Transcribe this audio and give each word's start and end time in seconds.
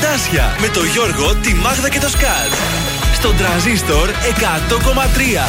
Καρτάσια 0.00 0.56
με 0.60 0.68
το 0.68 0.84
Γιώργο, 0.84 1.34
τη 1.34 1.54
Μάγδα 1.54 1.88
και 1.88 1.98
το 1.98 2.08
Σκάτ. 2.08 2.52
Στον 3.14 3.36
τραζίστορ 3.36 4.08
100,3. 4.08 5.48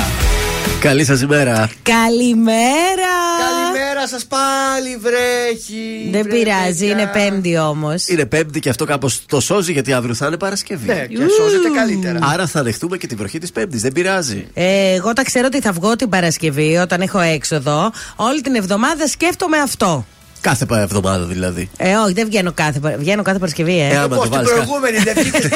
Καλή 0.79 1.05
σας 1.05 1.21
ημέρα. 1.21 1.69
Καλημέρα. 1.81 3.13
Καλημέρα 3.47 4.07
σας 4.07 4.25
πάλι, 4.25 4.97
βρέχει. 4.97 6.09
Δεν 6.11 6.27
πειράζει, 6.27 6.89
είναι 6.89 7.09
Πέμπτη 7.13 7.57
όμως. 7.57 8.07
Είναι 8.07 8.25
Πέμπτη 8.25 8.59
και 8.59 8.69
αυτό 8.69 8.85
κάπως 8.85 9.25
το 9.25 9.39
σώζει 9.39 9.71
γιατί 9.71 9.93
αύριο 9.93 10.13
θα 10.13 10.27
είναι 10.27 10.37
Παρασκευή. 10.37 10.87
Ναι, 10.87 11.05
και 11.05 11.25
σώζεται 11.37 11.69
καλύτερα. 11.75 12.19
Άρα 12.21 12.47
θα 12.47 12.63
δεχτούμε 12.63 12.97
και 12.97 13.07
την 13.07 13.17
βροχή 13.17 13.39
της 13.39 13.51
Πέμπτης. 13.51 13.81
Δεν 13.81 13.91
πειράζει. 13.91 14.47
Ε, 14.53 14.93
εγώ 14.93 15.13
τα 15.13 15.23
ξέρω 15.23 15.45
ότι 15.45 15.61
θα 15.61 15.71
βγω 15.71 15.95
την 15.95 16.09
Παρασκευή 16.09 16.75
όταν 16.75 17.01
έχω 17.01 17.19
έξοδο. 17.19 17.91
Όλη 18.15 18.41
την 18.41 18.55
εβδομάδα 18.55 19.07
σκέφτομαι 19.07 19.57
αυτό. 19.57 20.05
Κάθε 20.47 20.65
εβδομάδα 20.69 21.25
δηλαδή. 21.25 21.69
Ε, 21.77 21.95
όχι, 21.95 22.13
δεν 22.13 22.25
βγαίνω 22.25 22.51
κάθε, 22.53 22.79
βγαίνω 22.97 23.21
κάθε 23.21 23.37
Παρασκευή, 23.39 23.79
ε. 23.79 23.87
ε 23.87 23.97
άμα 23.97 24.19
την 24.19 24.29
προηγούμενη 24.29 24.97
δεν 24.97 25.13
βγήκε 25.17 25.39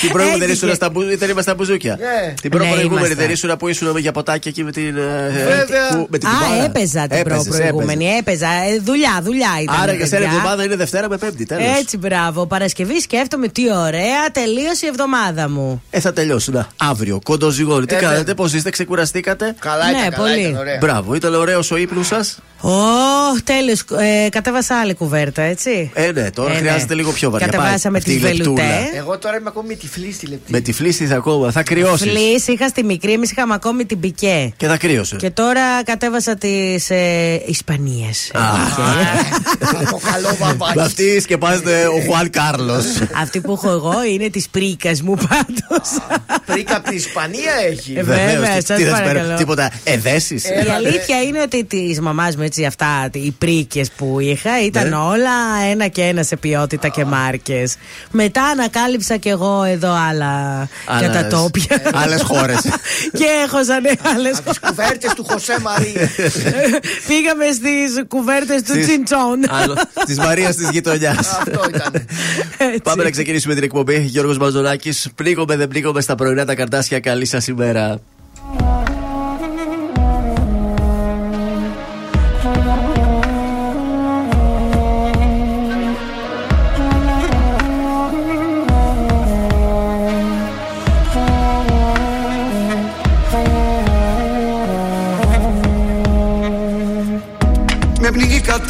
Την 0.00 0.10
προηγούμενη 0.10 0.44
δεν 0.44 0.50
ήσουν 0.50 0.74
στα, 0.74 0.92
δεν 1.18 1.42
στα 1.42 1.54
μπουζούκια. 1.54 1.98
Ναι. 2.00 2.34
Την 2.40 2.50
προηγούμενη 2.50 3.14
δεν 3.14 3.30
ήσουν 3.30 3.56
που 3.56 3.68
ήσουν 3.68 3.96
για 3.96 4.12
ποτάκια 4.12 4.50
εκεί 4.50 4.64
με 4.64 4.72
την. 4.72 4.96
Ε, 4.96 5.30
Βέβαια. 5.32 6.06
Με 6.08 6.18
την 6.18 6.28
Α, 6.28 6.64
έπαιζα 6.64 7.06
την 7.06 7.22
προηγούμενη. 7.22 8.06
Έπαιζα. 8.18 8.46
Ε, 8.46 8.78
δουλειά, 8.84 9.20
δουλειά 9.22 9.48
ήταν. 9.62 9.80
Άρα 9.82 9.92
για 9.92 10.06
σένα 10.06 10.24
εβδομάδα 10.24 10.64
είναι 10.64 10.76
Δευτέρα 10.76 11.08
με 11.08 11.16
Πέμπτη, 11.16 11.46
τέλος. 11.46 11.78
Έτσι, 11.78 11.96
μπράβο. 11.96 12.46
Παρασκευή 12.46 13.00
σκέφτομαι 13.00 13.48
τι 13.48 13.62
ωραία, 13.72 14.30
τελείωσε 14.32 14.86
η 14.86 14.88
εβδομάδα 14.88 15.48
μου. 15.48 15.82
Ε, 15.90 16.00
θα 16.00 16.12
τελειώσουν. 16.12 16.66
Αύριο, 16.76 17.20
κοντοζυγόνι. 17.24 17.86
Τι 17.86 17.94
κάνετε, 17.94 18.34
πώς 18.34 18.52
είστε, 18.52 18.70
ξεκουραστήκατε; 18.70 19.54
Καλά, 19.58 19.90
ήταν, 19.90 20.02
ναι, 20.02 20.10
πολύ. 20.16 20.56
Μπράβο, 20.80 21.14
ήταν 21.14 21.34
ωραίος 21.34 21.70
ο 21.70 21.76
ύπνος 21.76 22.06
σας. 22.06 22.38
Ω, 22.60 22.70
τέλο. 23.44 23.76
Ε, 23.94 24.28
κατέβασα 24.28 24.80
άλλη 24.80 24.94
κουβέρτα, 24.94 25.42
έτσι. 25.42 25.90
Ε, 25.94 26.12
ναι, 26.12 26.30
τώρα 26.30 26.52
ε, 26.52 26.56
χρειάζεται 26.56 26.94
ναι. 26.94 27.00
λίγο 27.00 27.12
πιο 27.12 27.30
βαριά. 27.30 27.46
Κατεβάσαμε 27.46 28.00
τη 28.00 28.18
βελουτέ. 28.18 28.62
Εγώ 28.94 29.18
τώρα 29.18 29.36
είμαι 29.36 29.48
ακόμη 29.48 29.68
με 29.68 29.74
τη 29.74 29.88
φλίστη 29.88 30.26
λεπτή. 30.26 30.52
Με 30.52 30.60
τη 30.60 30.72
φλίστη 30.72 31.14
ακόμα, 31.14 31.50
θα 31.50 31.62
κρυώσεις. 31.62 32.10
Φλίστη 32.10 32.52
είχα 32.52 32.68
στη 32.68 32.84
μικρή, 32.84 33.12
εμείς 33.12 33.30
είχαμε 33.30 33.54
ακόμη 33.54 33.84
την 33.84 34.00
πικέ. 34.00 34.52
Και 34.56 34.66
θα 34.66 34.76
κρύωσε. 34.76 35.16
Και 35.16 35.30
τώρα 35.30 35.82
κατέβασα 35.84 36.36
τις 36.36 36.90
ε, 36.90 37.42
Ισπανίες. 37.46 38.30
Το 39.90 40.00
καλό 40.12 40.36
βαμβάκι. 40.38 40.80
Αυτή 40.80 41.20
σκεπάζεται 41.20 41.86
ο 41.86 42.00
Χουάν 42.06 42.30
Κάρλος. 42.30 42.84
Αυτή 43.20 43.40
που 43.40 43.52
έχω 43.52 43.70
εγώ 43.70 44.04
είναι 44.12 44.28
της 44.28 44.48
πρίκας 44.48 45.02
μου 45.02 45.14
πάντως. 45.14 45.88
Πρίκα 46.46 46.76
από 46.76 46.88
την 46.88 46.96
Ισπανία 46.96 47.52
έχει. 47.70 47.92
Ε, 47.96 48.02
βέβαια, 48.02 48.60
σας 48.64 48.82
παρακαλώ. 48.82 49.36
Τίποτα 49.36 49.70
εδέσει. 49.84 50.34
Η 50.34 50.70
αλήθεια 50.70 51.22
είναι 51.22 51.40
ότι 51.40 51.64
της 51.64 52.00
μαμάς 52.00 52.36
μου 52.36 52.42
έτσι 52.42 52.64
αυτά, 52.64 53.08
οι 53.12 53.30
πρίκε 53.68 53.90
που 53.96 54.20
είχα 54.20 54.64
ήταν 54.64 54.88
ναι. 54.88 54.96
όλα 54.96 55.30
ένα 55.70 55.88
και 55.88 56.02
ένα 56.02 56.22
σε 56.22 56.36
ποιότητα 56.36 56.88
και 56.88 57.04
μάρκες. 57.04 57.76
Μετά 58.10 58.42
ανακάλυψα 58.44 59.16
κι 59.16 59.28
εγώ 59.28 59.62
εδώ 59.62 59.92
άλλα 60.08 60.68
για 60.98 61.10
τα 61.10 61.26
τόπια. 61.26 61.82
Άλλες 61.94 62.22
χώρες. 62.22 62.60
και 63.18 63.24
έχω 63.44 63.64
σαν 63.64 63.84
άλλες 64.14 64.40
χώρες. 64.44 64.58
Τι 64.58 64.66
κουβέρτες 64.66 65.12
του 65.14 65.24
Χωσέ 65.28 65.56
Μαρία. 65.62 66.10
Πήγαμε 67.08 67.44
στις 67.52 68.04
κουβέρτες 68.08 68.62
του 68.62 68.80
Τσιντσόν. 68.80 69.40
Της 70.06 70.18
Μαρίας 70.18 70.56
της 70.56 70.68
γειτονιάς. 70.70 71.18
Αυτό 71.18 71.60
ήταν. 71.68 72.06
Πάμε 72.82 73.02
να 73.02 73.10
ξεκινήσουμε 73.10 73.54
την 73.54 73.62
εκπομπή. 73.62 74.00
Γιώργος 74.00 74.38
Μαζονάκη. 74.38 74.92
Πλήγομαι, 75.14 75.56
δεν 75.56 75.68
πλήγομαι 75.68 76.00
στα 76.00 76.14
πρωινά 76.14 76.44
τα 76.44 76.54
καρτάσια. 76.54 77.00
Καλή 77.00 77.26
σας 77.26 77.46
ημέρα. 77.46 78.00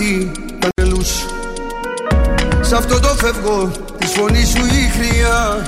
Κάτι 0.07 0.31
κανελούς 0.59 1.27
Σ' 2.61 2.73
αυτό 2.73 3.01
το 3.01 3.09
φεύγω 3.09 3.71
της 3.99 4.11
φωνής 4.11 4.49
σου 4.49 4.65
η 4.65 4.91
χρειά. 4.91 5.67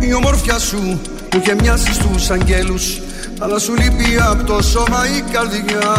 Η 0.00 0.14
ομορφιά 0.14 0.58
σου 0.58 1.00
που 1.28 1.38
είχε 1.38 1.54
μοιάσει 1.54 1.94
στους 1.94 2.30
αγγέλους 2.30 3.00
Αλλά 3.38 3.58
σου 3.58 3.74
λείπει 3.74 4.20
από 4.30 4.44
το 4.44 4.62
σώμα 4.62 5.06
η 5.16 5.20
καρδιά. 5.32 5.96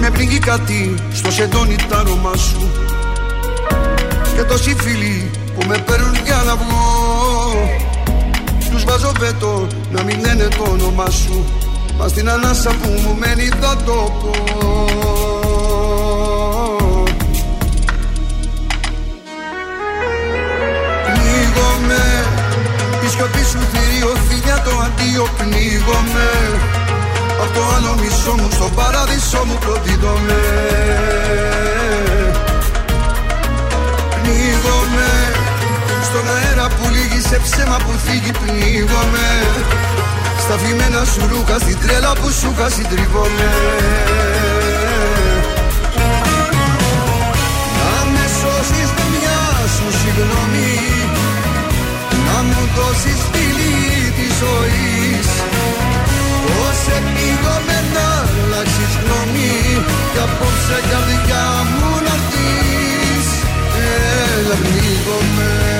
Με 0.00 0.10
πνίγει 0.10 0.38
κάτι 0.38 0.94
στο 1.12 1.30
σεντόνι 1.30 1.76
τα 1.88 1.98
αρώμα 1.98 2.36
σου. 2.36 2.70
Και 4.36 4.42
τόσοι 4.42 4.76
φίλοι 4.78 5.30
που 5.54 5.66
με 5.66 5.78
παίρνουν 5.78 6.14
για 6.24 6.42
να 6.46 6.56
βγω. 6.56 7.78
Τους 8.70 8.84
βάζω 8.84 9.12
πέτο 9.18 9.66
να 9.90 10.02
μην 10.02 10.20
λένε 10.20 10.48
το 10.56 10.70
όνομά 10.70 11.10
σου 11.10 11.44
Μα 12.00 12.08
στην 12.08 12.30
ανάσα 12.30 12.70
που 12.70 12.88
μου 12.88 13.16
μένει 13.18 13.48
θα 13.60 13.76
το 13.84 14.12
πω. 14.20 14.30
Πνίγομαι 21.04 22.02
Η 23.04 23.08
σιωπή 23.08 23.44
σου 23.50 23.58
θηρίο 23.72 24.12
φιλιά 24.28 24.62
το 24.64 24.70
αντίο 24.84 25.26
πνίγομαι. 25.36 26.30
Απ' 27.42 27.54
το 27.54 27.60
άλλο 27.76 27.94
μισό 28.00 28.32
μου 28.42 28.48
στο 28.52 28.70
παράδεισο 28.74 29.44
μου 29.44 29.58
προδίδομαι. 29.60 30.40
Πνίγομαι 34.10 35.10
Στον 36.02 36.24
αέρα 36.34 36.68
που 36.68 36.88
λύγει 36.90 37.20
σε 37.28 37.40
ψέμα 37.44 37.76
που 37.76 37.92
φύγει 38.04 38.30
πνίγομαι 38.30 39.28
στα 40.50 40.58
φημένα 40.58 41.04
σου 41.12 41.22
ρούχα, 41.30 41.58
στην 41.58 41.78
τρέλα 41.82 42.12
που 42.20 42.28
σου 42.38 42.48
είχα 42.52 42.68
συντριβόμαι 42.74 43.48
Να 47.78 47.98
με 48.12 48.24
σώσεις 48.38 48.90
με 48.96 49.04
μια 49.14 49.40
σου 49.74 49.86
συγγνώμη. 50.00 50.74
Να 52.26 52.36
μου 52.48 52.62
δώσεις 52.76 53.20
φίλη 53.30 53.76
της 54.16 54.32
ζωής. 54.42 55.28
Πώς 56.44 56.80
επίγομαι 56.98 57.78
να 57.94 58.08
αλλάξεις 58.42 58.92
γνώμη. 59.00 59.56
Κι 60.12 60.20
απόψε 60.26 60.78
καρδιά 60.90 61.46
μου 61.76 61.90
να 62.06 62.14
έρθεις. 62.18 63.26
Έλα 64.34 64.56
πνίγομαι 64.62 65.79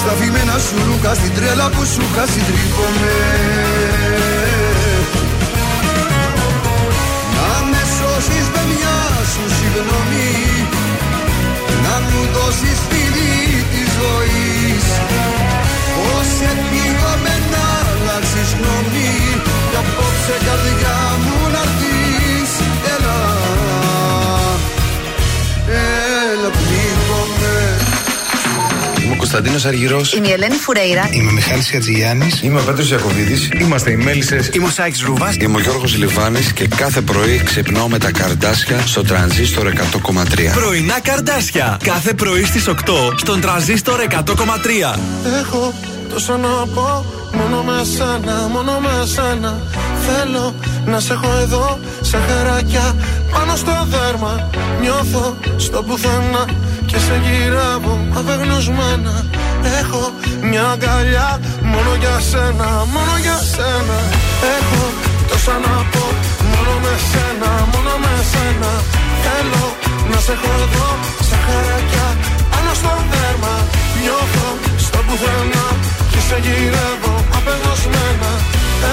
Στα 0.00 0.12
φημένα 0.18 0.58
σου 0.58 0.76
ρούχα 0.86 1.14
στην 1.14 1.34
τρέλα 1.34 1.68
που 1.70 1.84
σου 1.84 2.00
είχα 2.00 2.26
συντρίβομαι 2.26 4.17
Κωνσταντίνος 29.38 29.64
Αργυρός. 29.74 30.12
Είμαι 30.12 30.28
η 30.28 30.32
Ελένη 30.32 30.54
Φουρέιρα. 30.54 31.08
Είμαι 31.12 31.30
ο 31.30 31.32
Μιχάλης 31.32 31.70
Χατζηγιάννης. 31.70 32.42
Είμαι 32.42 32.60
ο 32.60 32.62
Πέτρος 32.62 32.90
Ιακοβίδη. 32.90 33.48
Είμαστε 33.60 33.90
οι 33.90 33.96
Μέλισσες. 33.96 34.50
Είμαι 34.52 34.66
ο 34.66 34.70
Σάιξ 34.70 35.00
Ρούβα. 35.00 35.34
Είμαι 35.40 35.56
ο 35.56 35.60
Γιώργος 35.60 35.96
Λιβάνης 35.96 36.52
και 36.52 36.68
κάθε 36.68 37.00
πρωί 37.00 37.42
ξυπνάω 37.44 37.88
με 37.88 37.98
τα 37.98 38.10
καρδάσια 38.10 38.80
στο 38.86 39.02
τρανζίστορ 39.02 39.66
100,3. 39.66 40.52
Πρωινά 40.54 41.00
καρδάσια. 41.00 41.78
Κάθε 41.84 42.14
πρωί 42.14 42.44
στις 42.44 42.68
8 42.68 42.74
στον 43.16 43.40
τραζίστορ 43.40 44.00
100,3. 44.00 44.98
Έχω 45.40 45.74
τόσα 46.08 46.36
να 46.36 46.48
πω 46.48 47.04
Μόνο 47.32 47.62
με 47.62 47.84
σένα, 47.96 48.48
μόνο 48.52 48.72
με 48.80 49.06
σένα 49.06 49.62
Θέλω 50.06 50.54
να 50.86 51.00
σε 51.00 51.12
έχω 51.12 51.38
εδώ 51.42 51.78
Σε 52.00 52.18
χαράκια 52.28 52.94
πάνω 53.32 53.56
στο 53.56 53.86
δέρμα 53.90 54.50
Νιώθω 54.80 55.36
στο 55.56 55.82
πουθενά 55.82 56.46
Και 56.90 56.98
σε 57.06 57.16
γυρεύω 57.24 57.94
απεγνωσμένα. 58.18 59.14
Έχω 59.80 60.02
μια 60.50 60.64
αγκαλιά 60.74 61.28
Μόνο 61.72 61.92
για 62.02 62.16
σένα, 62.30 62.68
μόνο 62.94 63.14
για 63.24 63.38
σένα. 63.54 63.98
Έχω 64.56 64.82
τόσα 65.28 65.56
να 65.64 65.74
πω 65.92 66.04
Μόνο 66.50 66.72
με 66.84 66.94
σένα, 67.10 67.50
μόνο 67.72 67.92
με 68.04 68.14
σένα. 68.32 68.70
Θέλω 69.24 69.64
να 70.10 70.18
σε 70.24 70.32
έχω 70.36 70.50
εδώ 70.64 70.88
Σε 71.28 71.36
χαράκια 71.44 72.06
πάνω 72.50 72.70
στο 72.80 72.92
δέρμα. 73.10 73.54
Νιώθω 74.02 74.48
στο 74.84 74.98
πουθενά 75.06 75.66
Και 76.10 76.20
σε 76.28 76.36
γυρεύω 76.44 77.14
απεγνωσμένα. 77.36 78.30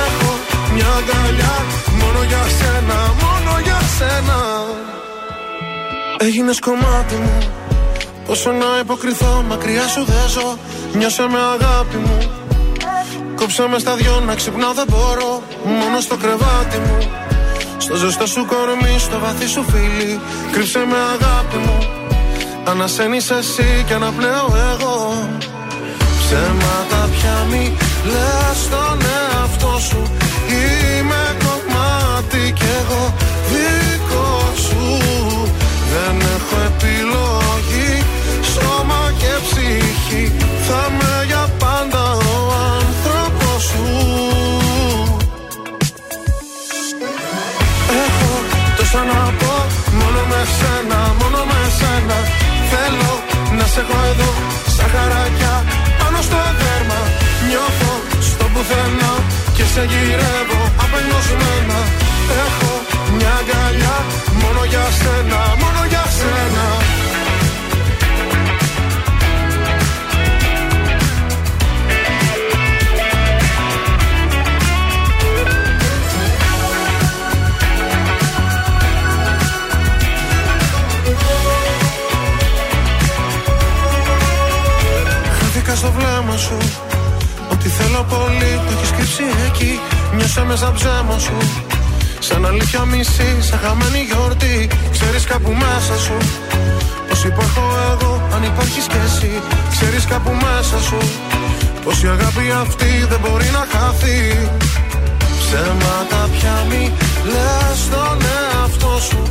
Έχω 0.05 0.31
μια 0.73 0.89
αγκαλιά 0.99 1.55
Μόνο 2.01 2.19
για 2.31 2.43
σένα, 2.57 2.97
μόνο 3.23 3.51
για 3.65 3.79
σένα. 3.97 4.37
Έγινες 6.27 6.59
κομμάτι 6.59 7.15
μου 7.23 7.37
Πόσο 8.25 8.51
να 8.51 8.79
υποκριθώ, 8.81 9.43
μακριά 9.49 9.87
σου 9.87 10.03
δεν 10.05 10.29
ζω. 10.29 10.57
Νιώσε 10.93 11.21
με 11.21 11.37
αγάπη 11.53 11.97
μου. 11.97 12.17
Κόψε 13.35 13.67
με 13.71 13.79
στα 13.79 13.95
δυο 13.95 14.19
να 14.25 14.35
ξυπνάω 14.35 14.73
δεν 14.73 14.85
μπορώ. 14.89 15.41
Μόνο 15.79 15.99
στο 15.99 16.15
κρεβάτι 16.17 16.77
μου. 16.85 16.97
Στο 17.77 17.95
ζεστό 17.95 18.27
σου 18.27 18.45
κορμί, 18.45 18.99
στο 18.99 19.19
βαθύ 19.19 19.47
σου 19.47 19.65
φίλι. 19.71 20.19
Κρύψε 20.51 20.79
με 20.79 20.97
αγάπη 21.15 21.57
μου. 21.65 21.77
Ανασένεις 22.69 23.29
εσύ 23.29 23.83
και 23.87 23.93
αναπνέω 23.93 24.47
εγώ. 24.71 24.97
Ψέματα 26.19 27.09
πια 27.11 27.45
μη 27.49 27.77
λες 28.11 28.57
στον 28.63 28.97
εαυτό 29.15 29.79
σου 29.79 30.01
τόσα 48.95 49.03
να 49.11 49.21
πω 49.39 49.53
Μόνο 49.99 50.21
με 50.31 50.41
σένα, 50.57 50.99
μόνο 51.19 51.39
με 51.49 51.59
σένα. 51.79 52.17
Θέλω 52.71 53.11
να 53.57 53.65
σε 53.73 53.79
έχω 53.83 53.97
εδώ 54.11 54.31
Σαν 54.75 54.87
χαράκια 54.93 55.53
πάνω 55.99 56.19
στο 56.27 56.39
δέρμα. 56.59 56.99
Νιώθω 57.47 57.91
στο 58.29 58.45
πουθενά 58.53 59.13
Και 59.55 59.65
σε 59.73 59.83
γυρεύω 59.91 60.61
απελπισμένα 60.83 61.79
Έχω 62.43 62.71
μια 63.15 63.33
αγκαλιά 63.39 63.95
Μόνο 64.41 64.61
για 64.71 64.85
σένα, 64.99 65.39
μόνο 65.61 65.81
για 65.91 66.03
σένα 66.17 66.65
Χάθηκα 85.75 85.87
στο 85.87 85.91
βλέμμα 85.99 86.37
σου. 86.37 86.57
Ότι 87.51 87.67
θέλω 87.69 88.05
πολύ 88.09 88.51
το 88.65 88.71
έχεις 88.75 88.91
κρύψει 88.95 89.23
εκεί. 89.47 89.79
Νιώσα 90.15 90.43
μέσα 90.43 90.71
ψέμα 90.71 91.17
σου. 91.19 91.37
Σαν 92.19 92.45
αλήθεια 92.45 92.85
μισή, 92.85 93.29
σαν 93.47 93.59
χαμένη 93.63 94.01
γιορτή. 94.09 94.67
Ξέρεις 94.91 95.23
κάπου 95.31 95.51
μέσα 95.63 95.95
σου. 96.05 96.17
Πως 97.09 97.23
υπάρχω 97.23 97.63
εγώ, 97.91 98.11
αν 98.35 98.43
υπάρχεις 98.43 98.85
κι 98.91 98.99
εσύ 99.07 99.31
Ξέρεις 99.73 100.05
κάπου 100.05 100.31
μέσα 100.45 100.77
σου. 100.87 100.99
Πως 101.83 102.03
η 102.03 102.07
αγάπη 102.07 102.45
αυτή 102.63 102.91
δεν 103.09 103.19
μπορεί 103.23 103.49
να 103.57 103.63
χαθεί. 103.71 104.19
Ψέματα 105.39 106.21
πια 106.33 106.55
μη 106.69 106.83
λες 107.31 107.77
στον 107.85 108.17
εαυτό 108.35 108.93
σου. 109.07 109.21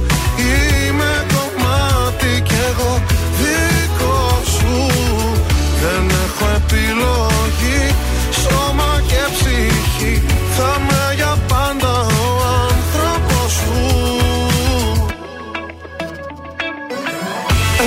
Είμαι 0.48 1.12
κομμάτι 1.34 2.30
κι 2.48 2.58
εγώ 2.70 3.13
επιλογή. 6.74 7.82
Σώμα 8.42 8.90
και 9.06 9.22
ψυχή 9.34 10.22
Θα 10.56 10.70
με 10.86 11.14
για 11.14 11.36
πάντα 11.48 11.92
ο 12.24 12.30
άνθρωπος 12.68 13.52
σου 13.58 13.80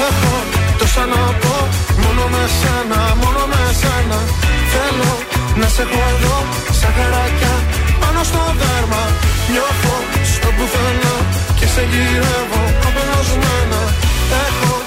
Έχω 0.07 0.33
τόσα 0.77 1.05
να 1.05 1.23
πω 1.41 1.55
Μόνο 2.03 2.23
με 2.33 2.43
σένα, 2.59 3.01
μόνο 3.21 3.41
με 3.51 3.61
σένα. 3.81 4.19
Θέλω 4.71 5.11
να 5.59 5.67
σε 5.67 5.81
έχω 5.81 6.01
εδώ 6.13 6.37
Σαν 6.79 6.91
χαράκια 6.97 7.53
πάνω 8.01 8.23
στο 8.23 8.41
δέρμα. 8.59 9.03
Νιώθω 9.51 9.95
στο 10.33 10.47
πουθενά 10.57 11.15
Και 11.57 11.67
σε 11.73 11.81
γυρεύω 11.91 12.63
απελπισμένα 12.87 13.81
Έχω 14.45 14.86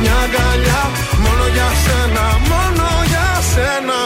μια 0.00 0.14
αγκαλιά 0.24 0.82
Μόνο 1.24 1.44
για 1.54 1.68
σένα, 1.84 2.24
μόνο 2.50 2.88
για 3.10 3.28
σένα 3.52 3.98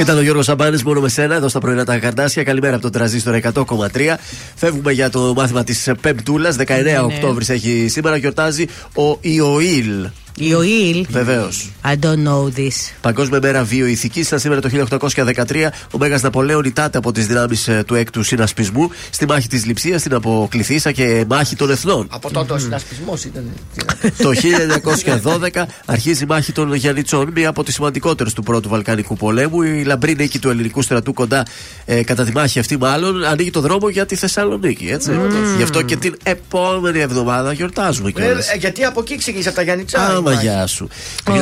Ήταν 0.00 0.16
ο 0.16 0.20
Γιώργος 0.20 0.44
Σαμπάνης 0.44 0.82
μόνο 0.82 1.00
με 1.00 1.08
σένα 1.08 1.34
εδώ 1.34 1.48
στα 1.48 1.58
πρωινά 1.58 1.84
τα 1.84 1.98
καρτάσια. 1.98 2.42
Καλημέρα 2.42 2.74
από 2.74 2.82
τον 2.82 2.92
τραζίστρο 2.92 3.38
100,3. 3.54 4.16
Φεύγουμε 4.54 4.92
για 4.92 5.10
το 5.10 5.32
μάθημα 5.36 5.64
της 5.64 5.90
Πεμπτούλα. 6.00 6.54
19 6.58 6.82
ναι. 6.82 6.98
Οκτώβρης 6.98 7.48
έχει 7.48 7.86
σήμερα. 7.88 8.16
Γιορτάζει 8.16 8.66
ο 8.94 9.18
Ιωήλ. 9.20 10.08
Ιωήλ. 10.38 11.04
Βεβαίως. 11.10 11.70
I 11.84 11.92
don't 12.04 12.26
know 12.28 12.58
this. 12.58 12.92
Παγκόσμια 13.00 13.38
μέρα 13.42 13.64
βιοειθικής 13.64 14.26
ήταν 14.26 14.38
σήμερα 14.38 14.60
το 14.60 14.68
1813. 14.68 15.70
Ο 15.90 15.98
Μέγας 15.98 16.22
Ναπολέον 16.22 16.64
ητάται 16.64 16.98
από 16.98 17.12
τις 17.12 17.26
δυνάμεις 17.26 17.68
του 17.86 17.94
έκτου 17.94 18.22
συνασπισμού 18.22 18.90
στη 19.10 19.26
μάχη 19.26 19.48
της 19.48 19.64
Λιψίας, 19.66 20.00
στην 20.00 20.14
Αποκληθήσα 20.14 20.92
και 20.92 21.24
μάχη 21.28 21.56
των 21.56 21.70
Εθνών. 21.70 22.06
Από 22.10 22.30
τότε 22.30 22.52
ο 22.52 22.58
συνασπισμός 22.58 23.24
ήταν. 23.24 23.44
Το 24.16 24.30
1912 25.52 25.66
αρχίζει 25.86 26.22
η 26.22 26.26
μάχη 26.26 26.52
των 26.52 26.74
Γιαννιτσών, 26.74 27.30
μία 27.34 27.48
από 27.48 27.64
τις 27.64 27.74
σημαντικότερες 27.74 28.32
του 28.32 28.42
πρώτου 28.42 28.68
Βαλκανικού 28.68 29.16
πολέμου. 29.16 29.62
Η 29.62 29.82
λαμπρή 29.84 30.14
νίκη 30.14 30.38
του 30.38 30.48
ελληνικού 30.50 30.82
στρατού 30.82 31.12
κοντά 31.12 31.46
ε, 31.84 32.02
κατά 32.02 32.24
τη 32.24 32.32
μάχη 32.32 32.58
αυτή, 32.58 32.76
μάλλον 32.76 33.24
ανοίγει 33.24 33.50
το 33.50 33.60
δρόμο 33.60 33.88
για 33.88 34.06
τη 34.06 34.14
Θεσσαλονίκη. 34.16 34.88
Έτσι. 34.90 35.10
Γι' 35.56 35.62
αυτό 35.62 35.82
και 35.82 35.96
την 35.96 36.16
επόμενη 36.22 36.98
εβδομάδα 36.98 37.52
γιορτάζουμε 37.52 38.08
Ε, 38.08 38.12
κιόλας. 38.12 38.48
ε, 38.52 38.56
γιατί 38.56 38.84
από 38.84 39.00
εκεί 39.00 39.16
ξεκίνησε 39.16 39.48
από 39.48 39.56
τα 39.56 39.62
Γιαννιτσά. 39.64 40.22
Άμα 40.28 40.36
μαγιά 40.36 40.66
σου. 40.66 40.88
Το 41.24 41.32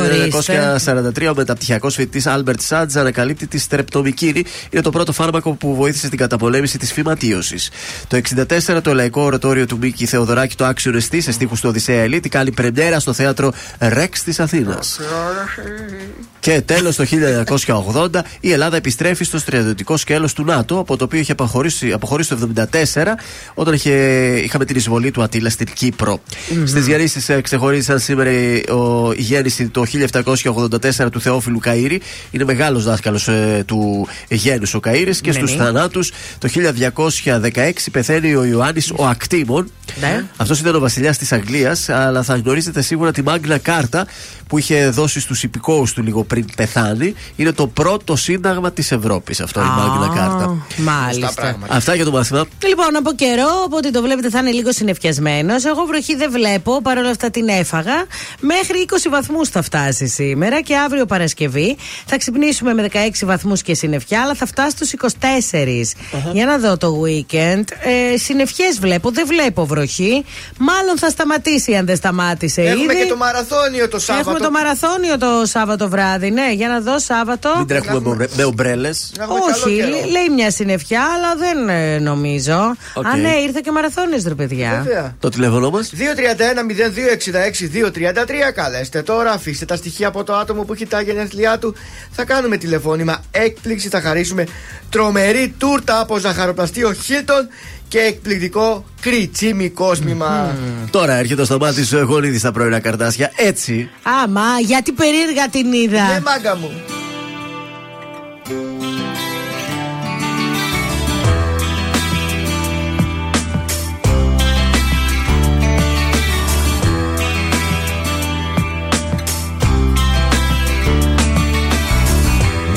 1943 1.15 1.29
ο 1.31 1.35
μεταπτυχιακός 1.35 1.95
φοιτητής 1.95 2.27
Άλμπερτ 2.27 2.61
Σατζ 2.61 2.97
ανακαλύπτει 2.97 3.47
τη 3.47 3.57
στρεπτομυκίνη. 3.57 4.43
Είναι 4.69 4.81
το 4.81 4.89
πρώτο 4.89 5.11
φάρμακο 5.11 5.51
που 5.51 5.75
βοήθησε 5.75 6.05
στην 6.05 6.17
καταπολέμηση 6.17 6.77
της 6.77 6.93
φυματίωσης. 6.93 7.69
Το 8.07 8.17
1964 8.77 8.81
το 8.81 8.93
λαϊκό 8.93 9.21
ορατόριο 9.21 9.65
του 9.65 9.77
Μίκη 9.77 10.05
Θεοδωράκη, 10.05 10.55
το 10.55 10.65
Άξιον 10.65 10.95
Εστί, 10.95 11.21
σε 11.21 11.31
στίχους 11.31 11.61
του 11.61 11.69
Οδυσσέα 11.69 12.01
Ελύτη, 12.01 12.29
κάνει 12.29 12.51
πρεμιέρα 12.51 12.99
στο 12.99 13.13
θέατρο 13.13 13.53
Ρεξ 13.79 14.23
της 14.23 14.39
Αθήνας. 14.39 14.99
Και 16.47 16.61
τέλος 16.61 16.95
το 16.95 17.05
1980 17.93 18.21
η 18.39 18.51
Ελλάδα 18.51 18.77
επιστρέφει 18.77 19.23
στο 19.23 19.37
στρατιωτικό 19.37 19.97
σκέλος 19.97 20.33
του 20.33 20.43
ΝΑΤΟ, 20.43 20.79
από 20.79 20.97
το 20.97 21.03
οποίο 21.03 21.19
είχε 21.19 21.31
αποχωρήσει, 21.31 21.91
αποχωρήσει 21.91 22.35
το 22.35 22.49
1974, 22.55 23.17
όταν 23.53 23.73
είχε, 23.73 23.91
είχαμε 24.43 24.65
την 24.65 24.75
εισβολή 24.75 25.11
του 25.11 25.21
Ατήλα 25.21 25.49
στην 25.49 25.67
Κύπρο. 25.73 26.19
Mm-hmm. 26.19 26.63
Στις 26.65 26.85
διαρρήσει 26.85 27.33
ε, 27.33 27.41
ξεχωρίσαν 27.41 27.99
σήμερα 27.99 28.31
ο, 28.73 29.11
η 29.11 29.21
γέννηση 29.21 29.67
το 29.67 29.83
1784 31.03 31.11
του 31.11 31.21
Θεόφιλου 31.21 31.59
Καΐρη. 31.63 31.97
Είναι 32.31 32.43
μεγάλος 32.43 32.83
δάσκαλος 32.83 33.27
ε, 33.27 33.63
του 33.67 34.07
γέννους 34.29 34.73
ο 34.73 34.79
Καΐρης. 34.83 35.17
Και 35.21 35.31
στους 35.31 35.55
θανάτους 35.55 36.11
το 36.37 36.49
1216 37.53 37.71
πεθαίνει 37.91 38.35
ο 38.35 38.43
Ιωάννης 38.45 38.91
ο 38.95 39.05
Ακτήμων. 39.05 39.71
Ναι. 39.99 40.23
Αυτός 40.37 40.59
ήταν 40.59 40.75
ο 40.75 40.79
βασιλιάς 40.79 41.17
της 41.17 41.31
Αγγλίας, 41.31 41.89
αλλά 41.89 42.23
θα 42.23 42.35
γνωρίζετε 42.35 42.81
σίγουρα 42.81 43.11
τη 43.11 43.21
Μάγκλα 43.21 43.57
Κάρτα 43.57 44.07
που 44.47 44.57
είχε 44.57 44.89
δώσει 44.89 45.19
στους 45.19 45.43
υπηκόους 45.43 45.93
του 45.93 46.03
λίγο 46.03 46.23
πριν 46.23 46.36
πεθάνει. 46.55 47.13
Είναι 47.35 47.51
το 47.51 47.67
πρώτο 47.67 48.15
σύνταγμα 48.15 48.71
της 48.71 48.91
Ευρώπης 48.91 49.39
αυτό, 49.41 49.59
η 49.61 49.63
Μάγκλα 49.63 50.07
Κάρτα. 50.15 50.65
Μάλιστα. 50.77 51.57
Αυτά 51.67 51.95
για 51.95 52.05
το 52.05 52.11
μάθημα. 52.11 52.45
Λοιπόν, 52.67 52.95
από 52.95 53.13
καιρό, 53.13 53.61
οπότε 53.65 53.89
το 53.89 54.01
βλέπετε 54.01 54.29
θα 54.29 54.39
είναι 54.39 54.51
λίγο 54.51 54.71
συνεφιασμένος. 54.71 55.65
Εγώ 55.65 55.83
βροχή 55.85 56.15
δεν 56.15 56.31
βλέπω, 56.31 56.81
παρόλα 56.81 57.09
αυτά 57.09 57.29
την 57.29 57.47
έφαγα. 57.47 58.05
Μέχρι 58.39 58.85
20 58.89 59.09
βαθμούς 59.09 59.49
θα 59.49 59.61
φτάσει 59.61 60.07
σήμερα 60.07 60.61
και 60.61 60.77
αύριο 60.77 61.05
Παρασκευή 61.05 61.77
θα 62.05 62.17
ξυπνήσουμε 62.17 62.73
με 62.73 62.89
16 62.93 62.97
βαθμούς 63.23 63.61
και 63.61 63.73
συννεφιά, 63.73 64.21
αλλά 64.21 64.33
θα 64.33 64.45
φτάσει 64.45 64.69
στους 64.69 64.91
24. 64.91 65.95
Για 66.33 66.45
να 66.45 66.57
δω 66.57 66.77
το 66.77 67.01
weekend. 67.05 67.63
Ε, 68.13 68.17
συννεφιές 68.17 68.79
βλέπω, 68.79 69.11
δεν 69.11 69.27
βλέπω 69.27 69.65
βροχή. 69.65 70.25
Μάλλον 70.57 70.97
θα 70.97 71.09
σταματήσει 71.09 71.75
αν 71.75 71.85
δεν 71.85 71.95
σταμάτησε 71.95 72.61
Έχουμε 72.61 72.93
ήδη. 72.93 73.03
και 73.03 73.09
το 73.09 73.15
μαραθώνιο 73.15 73.87
το 73.89 73.99
Σάββατο. 73.99 74.29
Έχουμε 74.29 74.45
το 74.45 74.51
μαραθώνιο 74.51 75.17
το 75.17 75.45
Σάββατο 75.45 75.89
βράδυ, 75.89 76.16
ναι. 76.17 76.53
Για 76.53 76.67
να 76.67 76.79
δω 76.79 76.99
Σάββατο. 76.99 77.53
Μην 77.57 77.67
τρέχουμε 77.67 78.27
με 78.35 78.43
ομπρέλες. 78.43 79.11
Όχι, 79.55 79.75
λέει 80.11 80.29
μια 80.35 80.51
συννεφιά, 80.51 81.01
αλλά 81.01 81.35
δεν 81.35 81.69
ε, 81.69 81.99
νομίζω. 81.99 82.75
Okay. 82.95 83.01
Α, 83.03 83.17
ναι, 83.17 83.29
ήρθε 83.29 83.59
και 83.63 83.71
μαραθώνιος, 83.71 84.23
ρε 84.23 84.33
παιδιά. 84.33 84.81
Βέβαια. 84.83 85.15
Το 85.19 85.29
τηλέφωνο 85.29 85.69
μας; 85.69 85.91
231-0266-233. 85.93 85.97
Καλέστε 88.53 89.01
τώρα, 89.01 89.31
αφήστε 89.31 89.65
τα 89.65 89.75
στοιχεία 89.75 90.07
από 90.07 90.23
το 90.23 90.35
άτομο 90.35 90.63
που 90.63 90.73
έχει 90.73 90.85
τα 90.85 91.01
γενέθλιά 91.01 91.57
του. 91.57 91.75
Θα 92.11 92.25
κάνουμε 92.25 92.57
τηλεφώνημα 92.57 93.23
έκπληξη, 93.31 93.89
θα 93.89 94.01
χαρίσουμε 94.01 94.45
τρομερή 94.89 95.53
τούρτα 95.57 95.99
από 95.99 96.17
ζαχαροπλαστείο 96.17 96.93
Χίλτον 96.93 97.47
και 97.87 97.99
εκπληκτικό 97.99 98.85
κριτσίμι 99.01 99.69
κόσμημα. 99.69 100.55
Τώρα 100.91 101.13
έρχεται 101.13 101.41
ο 101.41 101.45
σταμάτη 101.45 101.95
ο 101.95 102.03
Γονίδη 102.03 102.37
στα 102.37 102.51
πρωινά 102.51 102.79
καρτάσια. 102.79 103.31
Έτσι. 103.35 103.89
Άμα, 104.23 104.59
γιατί 104.65 104.91
περίεργα 104.91 105.49
την 105.49 105.73
είδα. 105.73 106.07
Ναι, 106.07 106.19
μάγκα 106.19 106.55
μου. 106.55 106.71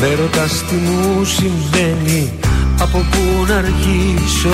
Με 0.01 0.15
ρωτάς 0.15 0.65
τι 0.65 0.75
μου 0.75 1.25
συμβαίνει 1.25 2.33
Από 2.81 2.99
πού 2.99 3.45
να 3.49 3.57
αρχίσω 3.57 4.49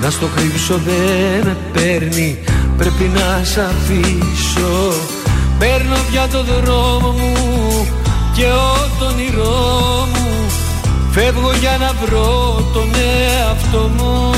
Να 0.00 0.10
στο 0.10 0.26
κρύψω 0.36 0.80
δεν 0.84 1.44
με 1.44 1.56
παίρνει 1.72 2.38
Πρέπει 2.76 3.10
να 3.14 3.44
σ' 3.44 3.58
αφήσω. 3.58 4.92
Παίρνω 5.58 5.96
πια 6.10 6.28
το 6.28 6.44
δρόμο 6.44 7.10
μου 7.10 7.86
Και 8.36 8.44
ο 8.44 8.76
όνειρό 9.06 10.08
μου. 10.14 10.50
Φεύγω 11.10 11.52
για 11.60 11.76
να 11.80 11.92
βρω 12.06 12.62
τον 12.72 12.90
εαυτό 12.94 13.90
μου 13.96 14.32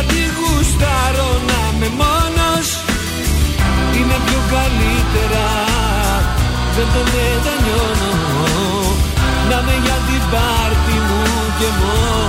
γιατί 0.00 0.22
γουστάρω 0.36 1.30
να 1.50 1.60
είμαι 1.68 1.88
μόνος. 2.00 2.68
Είναι 3.96 4.16
πιο 4.26 4.40
καλύτερα 4.54 5.46
δεν 6.76 6.88
το 6.94 7.02
μετανιώνω. 7.12 8.12
Να 9.50 9.58
με 9.66 9.74
για 9.84 9.98
την 10.06 10.22
πάρτι 10.32 10.96
μου 11.06 11.22
και 11.58 11.68
μόνο 11.80 12.27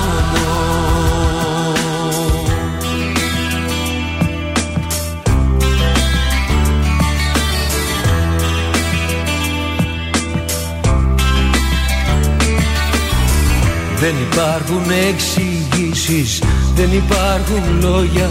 Δεν 14.00 14.16
υπάρχουν 14.32 14.84
εξηγήσεις, 15.10 16.42
δεν 16.76 16.92
υπάρχουν 16.92 17.80
λόγια. 17.82 18.30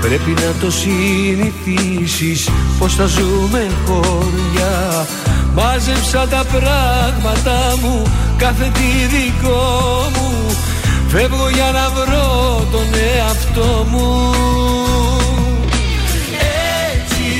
Πρέπει 0.00 0.30
να 0.30 0.52
το 0.60 0.70
συνηθίσεις 0.70 2.48
πως 2.78 2.94
θα 2.94 3.06
ζούμε 3.06 3.70
χώρια. 3.86 5.06
Μάζεψα 5.54 6.26
τα 6.26 6.44
πράγματα 6.52 7.76
μου, 7.82 8.02
κάθε 8.36 8.70
τι 8.74 9.16
δικό 9.16 10.10
μου. 10.16 10.56
Φεύγω 11.08 11.48
για 11.48 11.70
να 11.72 11.88
βρω 11.90 12.66
τον 12.72 12.86
εαυτό 13.16 13.86
μου. 13.90 14.32
Έτσι, 16.92 17.30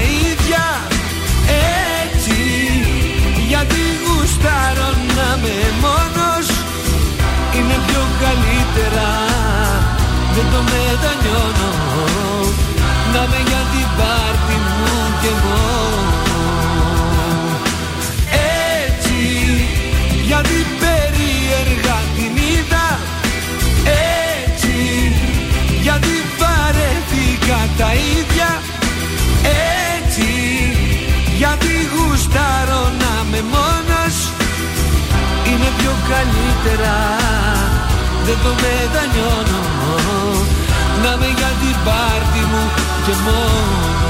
ίδια 0.01 0.65
Έτσι, 2.03 2.41
γιατί 3.48 3.82
γουστάρω 4.03 4.89
να 5.18 5.29
είμαι 5.38 5.58
μόνος 5.84 6.48
Είναι 7.58 7.77
πιο 7.88 8.03
καλύτερα, 8.24 9.10
δεν 10.36 10.46
το 10.53 10.60
μετανιώνω. 10.72 11.72
Να 13.13 13.22
με 13.32 13.39
για 13.48 13.63
την 13.72 13.88
πάρτι 13.98 14.56
μου 14.65 14.98
και 15.22 15.32
μόνο. 15.44 16.20
Έτσι, 18.86 19.22
γιατί 20.25 20.58
περίεργα 20.82 21.98
την 22.15 22.34
είδα. 22.51 22.88
Έτσι, 24.44 24.77
γιατί 25.82 26.13
βαρέθηκα 26.39 27.60
τα 27.77 27.94
ίδια 27.94 28.18
να 33.39 33.46
είμαι 33.46 33.58
μόνος 33.58 34.15
Είναι 35.46 35.69
πιο 35.77 35.93
καλύτερα. 36.10 36.96
Δεν 38.25 38.38
το 38.43 38.51
μετανιώνω. 38.63 39.62
Να 41.03 41.17
με 41.17 41.25
για 41.25 41.51
την 41.62 41.75
πάρτι 41.86 42.41
μου 42.51 42.63
και 43.05 43.13
μόνο 43.25 44.08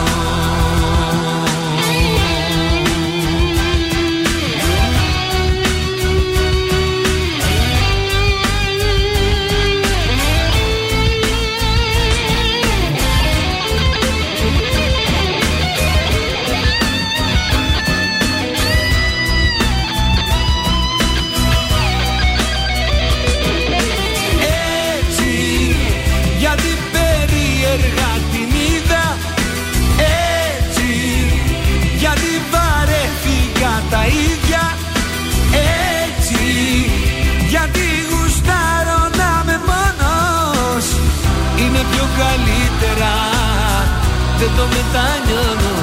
δεν 44.39 44.51
το 44.57 44.65
μετανιώνω 44.73 45.75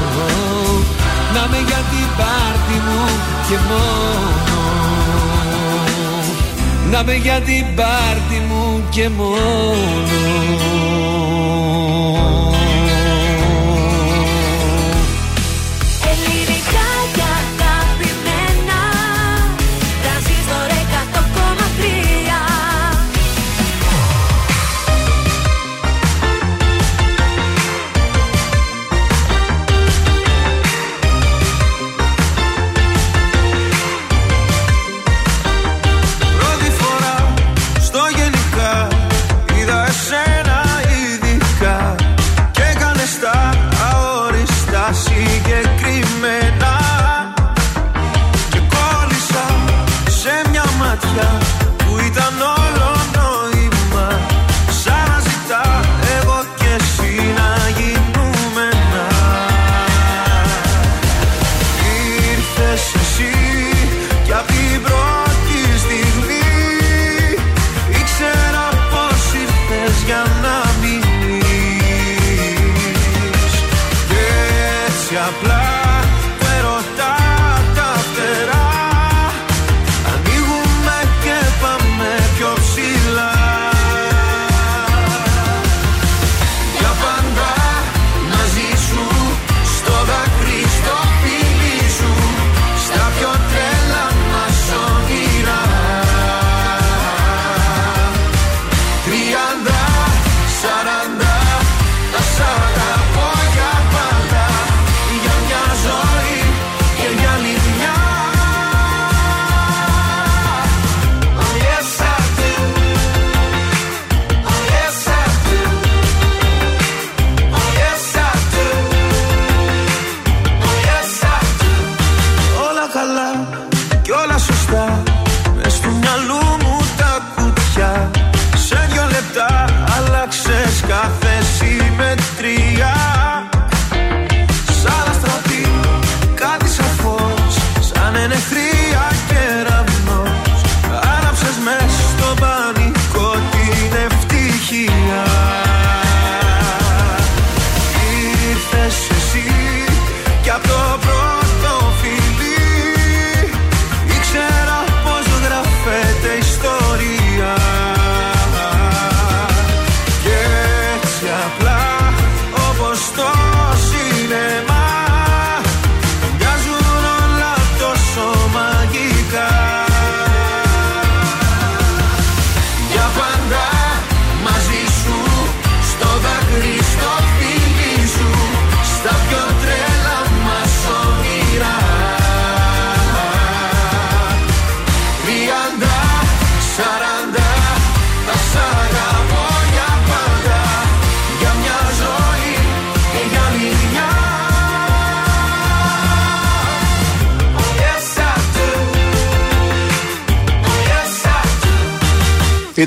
Να 1.34 1.42
με 1.50 1.56
για 1.56 1.82
την 1.90 2.08
πάρτι 2.18 2.76
μου 2.86 3.02
και 3.48 3.56
μόνο. 3.68 4.60
Να 6.90 7.04
με 7.04 7.14
για 7.14 7.40
την 7.40 7.64
πάρτι 7.74 8.42
μου 8.48 8.84
και 8.90 9.08
μόνο. 9.08 10.46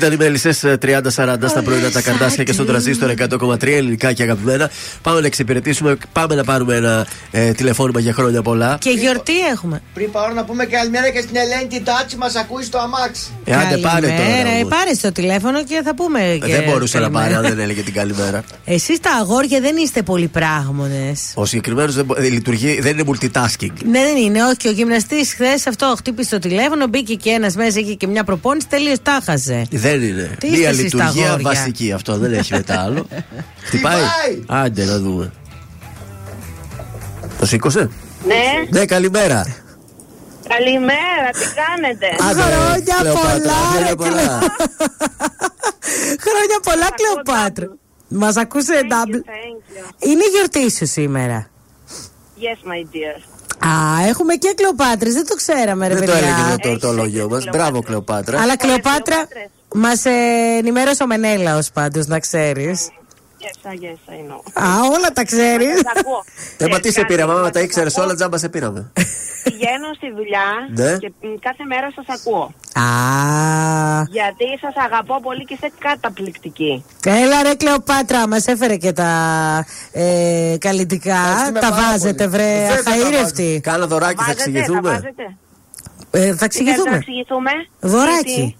Ήταν 0.00 0.12
οι 0.12 0.16
μέλισσε 0.16 0.78
30-40 0.82 1.02
στα 1.46 1.62
πρωινά 1.62 1.90
τα 1.90 2.00
καρδάσια 2.00 2.44
και 2.44 2.52
στον 2.52 2.66
τραζίστορ 2.66 3.12
100,3 3.18 3.66
ελληνικά 3.66 4.12
και 4.12 4.22
αγαπημένα. 4.22 4.70
Πάμε 5.02 5.20
να 5.20 5.26
εξυπηρετήσουμε, 5.26 5.96
πάμε 6.12 6.34
να 6.34 6.44
πάρουμε 6.44 6.74
ένα 6.74 7.06
ε, 7.30 7.52
τηλεφώνημα 7.52 8.00
για 8.00 8.12
χρόνια 8.12 8.42
πολλά. 8.42 8.76
Και 8.80 8.90
γιορτή 8.90 9.40
έχουμε. 9.40 9.82
Πριν 9.94 10.10
πάω 10.10 10.28
να 10.28 10.44
πούμε 10.44 10.64
καλημέρα 10.64 11.10
και 11.10 11.20
στην 11.20 11.36
Ελένη 11.36 11.66
την 11.66 11.84
τάτσι 11.84 12.16
μας 12.16 12.34
ακούει 12.34 12.64
στο 12.64 12.78
αμάξι. 12.78 13.30
Ε, 13.52 13.56
άντε 13.56 13.76
πάρε 13.76 14.06
τώρα. 14.06 14.18
Καλημέρα. 14.18 14.48
Ε, 14.48 14.54
όμως. 14.56 14.68
πάρε 14.68 14.90
το 15.02 15.12
τηλέφωνο 15.12 15.64
και 15.64 15.80
θα 15.84 15.94
πούμε. 15.94 16.20
Ε, 16.20 16.38
και 16.38 16.52
δεν 16.52 16.64
μπορούσε 16.64 16.98
να 16.98 17.02
καλημέρα. 17.02 17.24
πάρει 17.30 17.46
αν 17.46 17.54
δεν 17.54 17.58
έλεγε 17.64 17.82
την 17.82 17.92
καλημέρα. 17.94 18.42
Εσείς 18.64 19.00
τα 19.00 19.10
αγόρια 19.20 19.60
δεν 19.60 19.76
είστε 19.76 20.02
πολύ 20.02 20.26
πράγμονε. 20.28 21.12
Ο 21.34 21.44
συγκεκριμένος 21.44 21.94
δεν, 21.94 22.04
μπο- 22.04 22.14
ε, 22.18 22.28
λειτουργεί, 22.28 22.80
δεν 22.80 22.98
είναι 22.98 23.04
multitasking. 23.12 23.72
Ναι, 23.84 24.02
δεν 24.02 24.16
είναι. 24.16 24.38
Όχι, 24.44 24.68
ο 24.68 24.70
γυμναστής 24.70 25.32
χθες 25.32 25.66
αυτό 25.66 25.94
χτύπησε 25.96 26.30
το 26.30 26.38
τηλέφωνο, 26.48 26.86
μπήκε 26.86 27.14
και 27.14 27.30
ένας 27.30 27.54
μέσα, 27.54 27.78
είχε 27.80 27.94
και 27.94 28.06
μια 28.06 28.24
προπόνηση, 28.24 28.66
τελείως 28.68 28.98
τα 29.02 29.20
χάσε. 29.24 29.66
Δεν 29.70 30.02
είναι. 30.02 30.30
Τι 30.40 30.50
Μία 30.50 30.58
είστε 30.58 30.68
εσείς 30.70 30.90
τα 30.90 30.98
λειτουργία 30.98 31.26
αγόρια; 31.28 31.48
βασική. 31.50 31.92
Αυτό 31.92 32.16
δεν 32.18 32.32
έχει 32.32 32.52
μετά 32.52 32.80
άλλο. 32.80 33.06
Χτυπάει. 33.66 34.00
Άντε 34.46 34.84
να 34.84 34.98
δούμε. 34.98 35.32
Το 37.38 37.46
σήκωσε; 37.46 37.90
Ναι, 38.26 38.78
Ναι, 38.78 38.84
καλημέρα. 38.84 39.46
Καλημέρα, 40.54 41.28
τι 41.38 41.46
κάνετε; 41.60 42.06
Άντε, 42.28 42.42
Χρόνια 42.42 42.96
Κλεοπάτρα, 43.00 43.30
πολλά, 43.32 43.52
χρόνια 43.70 43.88
ρε, 43.88 43.94
πολλά. 43.94 44.38
Χρόνια 46.26 46.58
πολλά, 46.62 46.88
Κλεοπάτρα. 46.98 47.66
Μας 48.08 48.36
ακούσε 48.36 48.72
Thank 48.80 48.84
you, 48.84 48.92
double. 48.92 49.16
thank 49.16 49.58
you. 49.76 50.08
Είναι 50.08 50.22
η 50.24 50.30
γιορτή 50.34 50.70
σου 50.70 50.86
σήμερα. 50.86 51.50
Yes, 52.44 52.60
my 52.70 52.80
dear. 52.94 53.16
Α, 53.68 54.06
έχουμε 54.08 54.34
και 54.34 54.52
Κλεοπάτρες, 54.56 55.14
δεν 55.14 55.26
το 55.26 55.34
ξέραμε, 55.34 55.88
ρε 55.88 55.94
Δεν 55.94 56.06
το 56.06 56.12
παιδιά. 56.12 56.26
έλεγε 56.28 56.56
το 56.62 56.68
ορτολόγιο 56.68 57.28
μας. 57.28 57.44
Μπράβο, 57.52 57.82
Κλεοπάτρα. 57.82 58.40
Αλλά 58.40 58.56
Κλεοπάτρα, 58.56 59.28
μας 59.74 60.02
ενημέρωσε 60.58 61.02
ο 61.02 61.06
Μενέλαος 61.06 61.70
πάντως, 61.70 62.06
να 62.06 62.18
ξέρεις. 62.18 62.88
Yes, 63.62 63.72
I, 63.72 63.74
yes, 63.84 64.00
I 64.14 64.18
know. 64.28 64.62
Α, 64.64 64.68
όλα 64.96 65.10
τα 65.12 65.24
ξέρεις. 65.24 65.82
Τα 65.82 65.92
ακούω. 65.96 66.24
Ε, 66.58 66.66
μα 66.70 66.76
τι 66.80 66.84
σε 66.86 66.90
Ξέρεις 66.90 67.08
πήραμε, 67.08 67.32
κάτι, 67.32 67.40
άμα 67.42 67.50
τα 67.50 67.58
σας 67.58 67.62
ήξερες 67.66 67.92
ακούω. 67.94 68.04
όλα, 68.04 68.14
τζάμπα 68.14 68.38
σε 68.38 68.48
πήραμε. 68.48 68.92
Πηγαίνω 69.44 69.88
στη 69.96 70.10
δουλειά 70.16 70.48
Ναι. 70.74 70.96
και 70.98 71.12
μ, 71.20 71.26
κάθε 71.40 71.64
μέρα 71.64 71.88
σας 71.94 72.04
ακούω. 72.08 72.42
Α, 72.84 74.02
Γιατί 74.10 74.44
σας 74.60 74.74
αγαπώ 74.86 75.20
πολύ 75.20 75.44
και 75.44 75.54
είστε 75.54 75.70
καταπληκτικοί. 75.78 76.84
έλα 77.06 77.42
ρε 77.42 77.54
Κλεοπάτρα, 77.54 78.28
μας 78.28 78.46
έφερε 78.46 78.76
και 78.76 78.92
τα 78.92 79.10
ε, 79.92 80.56
καλλιτικά. 80.58 81.14
Ευχαριστούμε 81.16 81.60
Τα 81.60 81.68
πάρα 81.70 81.82
βάζετε, 81.90 82.24
πολύ. 82.24 82.28
βρε, 82.36 82.66
Βέβαια 82.68 82.82
τα 82.82 82.90
αχαήρευτοι. 82.90 83.60
Κάνα 83.62 83.86
δωράκι, 83.86 84.14
θα 84.16 84.24
Βάζετε, 84.24 84.42
θα 84.42 84.48
εξηγηθούμε. 84.50 84.90
βάζετε. 84.90 85.36
Ε, 86.10 86.34
θα 86.34 86.46
Τι 86.48 86.56
θέλετε 86.56 86.90
να 86.90 86.96
εξηγηθούμε. 86.96 86.96
εξηγηθούμε. 86.96 87.50
Δωράκι. 87.80 88.56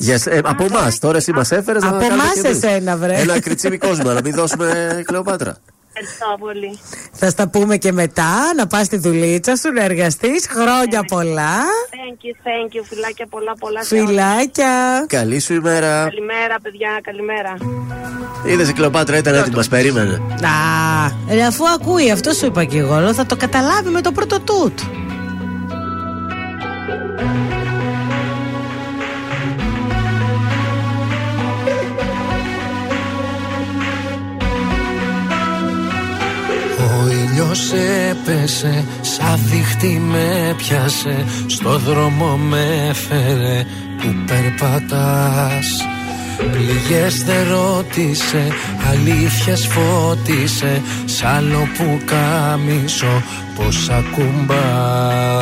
Yes, 0.00 0.26
ε, 0.30 0.38
από 0.44 0.64
εμάς, 0.64 0.98
τώρα 0.98 1.16
εσύ 1.16 1.32
μας 1.32 1.50
έφερες 1.50 1.82
να 1.82 1.88
Από 1.88 1.98
κάνουμε 1.98 2.22
εμάς 2.22 2.32
κι 2.32 2.46
εμείς. 2.46 2.62
εσένα, 2.62 2.96
βρε. 2.96 3.14
Ένα 3.14 3.40
κριτσίμι 3.40 3.78
κόσμο, 3.78 4.10
να 4.12 4.20
μην 4.24 4.34
δώσουμε 4.34 5.02
Κλεοπάτρα. 5.06 5.56
Ευχαριστώ 5.98 6.26
πολύ. 6.38 6.78
Θα 7.12 7.28
στα 7.30 7.48
πούμε 7.48 7.76
και 7.76 7.92
μετά, 7.92 8.32
να 8.56 8.66
πας 8.66 8.86
στη 8.86 8.96
δουλίτσα 8.96 9.56
σου, 9.56 9.72
να 9.72 9.82
εργαστείς. 9.84 10.46
Χρόνια 10.48 11.02
πολλά. 11.08 11.54
Thank 11.90 12.24
you, 12.26 12.46
thank 12.46 12.76
you. 12.76 12.84
Φιλάκια 12.88 13.26
πολλά, 13.30 13.52
πολλά. 13.58 13.82
σε 13.84 13.94
όλους. 13.94 14.08
Φιλάκια. 14.08 15.04
Καλή 15.08 15.40
σου 15.40 15.54
ημέρα. 15.54 16.04
Καλημέρα, 16.04 16.56
παιδιά, 16.62 17.00
καλημέρα. 17.02 17.54
Είδες 18.46 18.68
η 18.68 18.72
Κλεοπάτρα 18.72 19.16
ήταν 19.16 19.34
έτοιμη, 19.34 19.54
μας 19.56 19.68
περίμενε. 19.68 20.12
Α, 20.42 21.34
ρε, 21.34 21.42
αφού 21.44 21.64
ακούει, 21.68 22.10
αυτό 22.10 22.32
σου 22.32 22.46
είπα 22.46 22.64
και 22.64 22.78
εγώ, 22.78 22.98
λέω, 22.98 23.14
θα 23.14 23.26
το 23.26 23.36
καταλάβει 23.36 23.88
με 23.88 24.00
το 24.00 24.12
πρώτο 24.12 24.40
τούτ. 24.40 24.78
Ο 37.36 37.38
ήλιος 37.38 37.72
έπεσε, 38.10 38.84
σαν 39.00 39.38
δίχτυ 39.44 40.00
με 40.10 40.54
πιάσε 40.56 41.24
Στο 41.46 41.78
δρόμο 41.78 42.36
με 42.36 42.86
έφερε 42.88 43.64
που 43.98 44.14
περπατάς. 44.26 45.86
Πληγές 46.52 47.24
δεν 47.24 47.48
ρώτησε, 47.48 48.48
αλήθειες 48.90 49.66
φώτισε 49.66 50.82
Σ' 51.04 51.22
άλλο 51.24 51.68
που 51.76 52.00
κάμισο 52.04 53.22
πως 53.56 53.88
ακουμπάς 53.88 55.36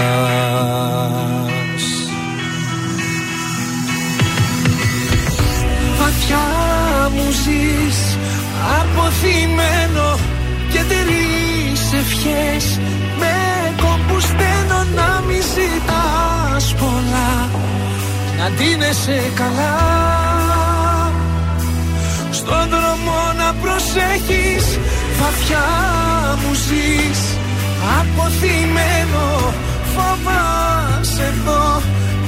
αποθυμένο 28.25 29.53
φοβάσαι 29.95 31.23
εδώ. 31.23 31.83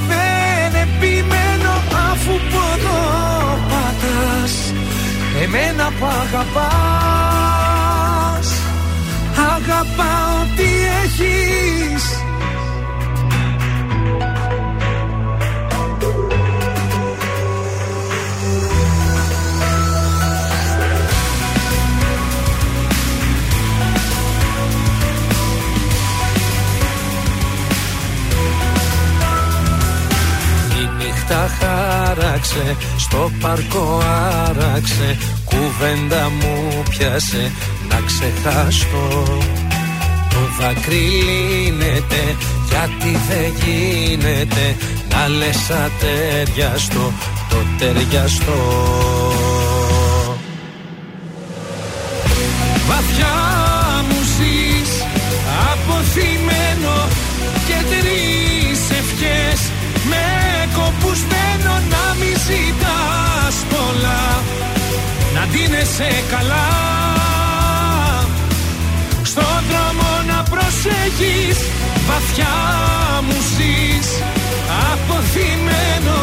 Δεν 0.09 0.71
επιμένω 0.83 1.75
αφού 2.11 2.35
πονώ 2.51 3.03
πατάς. 3.69 4.55
Εμένα 5.43 5.87
που 5.99 6.07
αγαπάς 6.07 6.47
αγαπάω 9.55 10.39
τι 10.57 10.69
έχεις 11.05 12.05
νύχτα 31.27 31.49
χάραξε, 31.59 32.77
στο 32.97 33.31
παρκό 33.41 34.03
άραξε 34.49 35.19
Κουβέντα 35.45 36.31
μου 36.31 36.83
πιάσε 36.91 37.53
να 37.89 38.01
ξεχάσω 38.07 39.25
Το 40.31 40.41
δάκρυ 40.61 41.09
λύνεται 41.27 42.37
γιατί 42.69 43.19
δεν 43.29 43.53
γίνεται 43.65 44.77
Να 45.11 45.29
λες 45.29 45.71
ατέριαστο 45.71 47.13
το 47.49 47.57
ταιριαστό 47.79 49.56
μη 62.19 62.33
ζητάς 62.47 63.57
πολλά 63.71 64.25
να 65.35 65.47
ντύνεσαι 65.47 66.11
καλά. 66.31 66.69
Στον 69.23 69.59
δρόμο 69.69 70.11
να 70.27 70.39
προσέχεις 70.43 71.59
βαθιά 72.09 72.57
μου 73.27 73.39
ζεις. 73.57 74.09
Αποθυμένο 74.93 76.19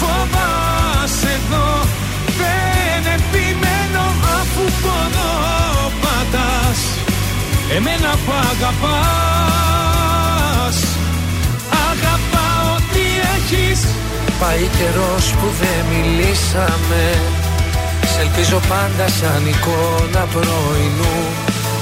φοβάσαι 0.00 1.32
εδώ. 1.40 1.68
Δεν 2.40 3.00
επιμένω 3.18 4.04
αφού 4.40 4.64
πονώ 4.82 5.34
πατάς. 6.02 6.80
Εμένα 7.76 8.10
που 8.24 8.32
αγαπάς. 8.50 9.58
Αγαπάω 11.90 12.72
τι 12.92 13.04
έχεις 13.36 13.80
Πάει 14.40 14.68
καιρός 14.78 15.24
που 15.38 15.46
δεν 15.60 15.80
μιλήσαμε. 15.92 17.02
Σ' 18.10 18.18
ελπίζω 18.24 18.60
πάντα 18.68 19.08
σαν 19.08 19.42
εικόνα 19.52 20.24
πρωινού. 20.34 21.18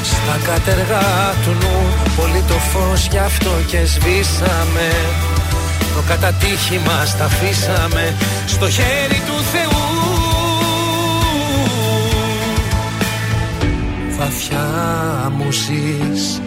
Στα 0.03 0.37
κατεργά 0.51 1.35
του 1.45 1.51
νου 1.61 1.79
Πολύ 2.17 2.43
το 2.49 2.55
φως 2.55 3.09
γι' 3.11 3.19
αυτό 3.19 3.51
και 3.67 3.85
σβήσαμε. 3.85 4.89
Το 5.95 6.03
κατατύχη 6.09 6.81
μας 6.87 7.17
τα 7.17 7.25
αφήσαμε 7.25 8.15
Στο 8.47 8.71
χέρι 8.71 9.21
του 9.27 9.39
Θεού. 9.53 9.85
Βαθιά 14.19 14.67
μου 15.37 15.51
ζεις 15.51 16.41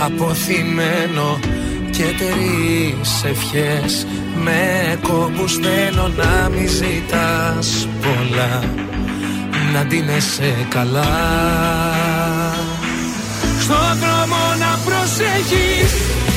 Αποθυμένο 0.00 1.38
και 1.98 2.04
τρεις 2.04 3.24
ευχές. 3.24 4.06
Με 4.44 4.98
κόμπους 5.02 5.52
θέλω 5.52 6.12
να 6.16 6.48
μη 6.48 6.66
ζητάς 6.66 7.88
πολλά. 8.02 8.62
Να 9.72 9.84
ντύνεσαι 9.84 10.66
καλά. 10.68 11.14
Στον 13.60 13.90
δρόμο 14.02 14.42
να 14.58 14.78
προσέχεις 14.84 15.92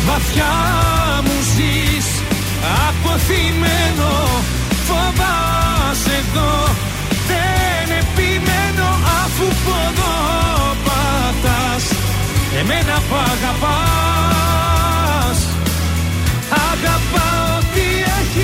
Βαθιά 0.07 0.55
μου 1.23 1.37
ζεις. 1.55 2.07
Αποθυμένο 2.87 4.13
Φοβάσαι 4.87 6.15
εδώ. 6.23 6.53
Δεν 7.27 7.97
επιμένω 8.01 8.89
αφού 9.23 9.45
ποδό 9.65 10.17
πατάς. 10.85 11.83
Εμένα 12.59 12.95
που 13.09 13.15
αγαπάς 13.15 14.80
Αγαπάω 16.83 17.59
τι 17.73 17.85
έχεις. 18.19 18.41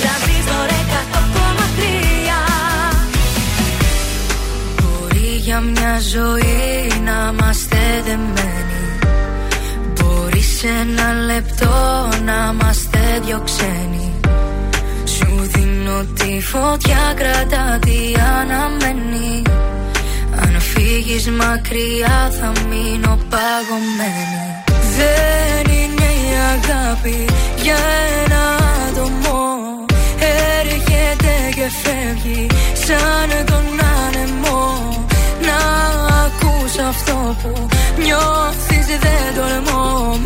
Τρανζίστορ 0.00 0.68
100,3 0.70 2.38
Μπορεί 4.76 5.28
για 5.36 5.60
μια 5.60 6.00
ζωή 6.12 6.92
να 7.04 7.32
είμαστε 7.32 7.80
δεμένοι. 8.04 8.82
Μπορεί 9.94 10.42
σε 10.42 10.68
ένα 10.68 11.08
λεπτό 11.32 12.08
να 12.24 12.52
είμαστε 12.52 13.20
δυο 13.24 13.40
ξένοι. 13.44 14.14
Σου 15.04 15.28
δίνω 15.52 16.04
τη 16.14 16.40
φωτιά 16.40 17.14
κρατά 17.16 17.78
τι 17.80 18.14
αναμένει 18.40 19.42
Αν 20.42 20.60
φύγεις 20.60 21.30
μακριά 21.30 22.30
θα 22.40 22.52
μείνω 22.68 23.18
παγωμένη 23.30 24.53
Δεν 24.96 25.72
είναι 25.74 26.08
η 26.24 26.30
αγάπη 26.54 27.24
για 27.62 27.76
ένα 28.24 28.42
άτομο. 28.88 29.40
Έρχεται 30.58 31.34
και 31.54 31.68
φεύγει 31.82 32.46
σαν 32.86 33.44
τον 33.44 33.66
άνεμο. 34.04 34.62
Να 35.46 35.58
ακούς 36.24 36.78
αυτό 36.88 37.36
που 37.42 37.68
νιώθεις 37.98 38.86
δεν 38.86 39.34
τολμώ 39.34 40.18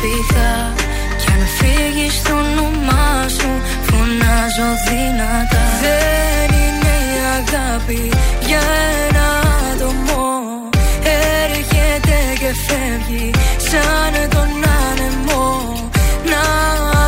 κρατάς 0.00 0.10
φυγά 0.30 0.74
Κι 1.18 1.26
αν 1.32 1.46
φύγεις 1.58 2.22
το 2.22 2.32
όνομά 2.32 3.28
σου 3.28 3.50
φωνάζω 3.88 4.70
δυνατά. 4.86 5.64
Δεν 5.82 6.48
είναι 6.62 6.94
η 7.12 7.20
αγάπη 7.38 8.02
για 8.46 8.62
ένα 9.06 9.26
άτομο. 9.70 10.24
Έρχεται 11.42 12.16
και 12.40 12.50
φεύγει 12.66 13.30
σαν 13.70 14.28
τον 14.28 14.50
άνεμο. 14.86 15.44
Να 16.30 16.42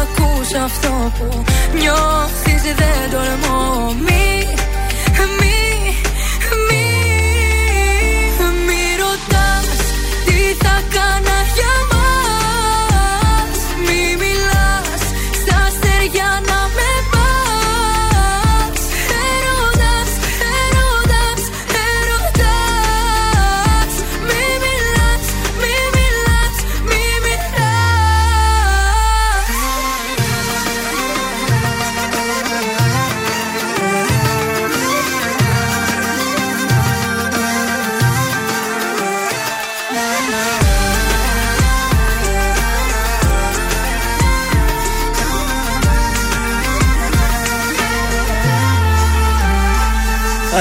ακούς 0.00 0.50
αυτό 0.64 1.12
που 1.18 1.44
νιώθεις 1.78 2.62
δεν 2.62 3.10
τολμώ 3.10 3.51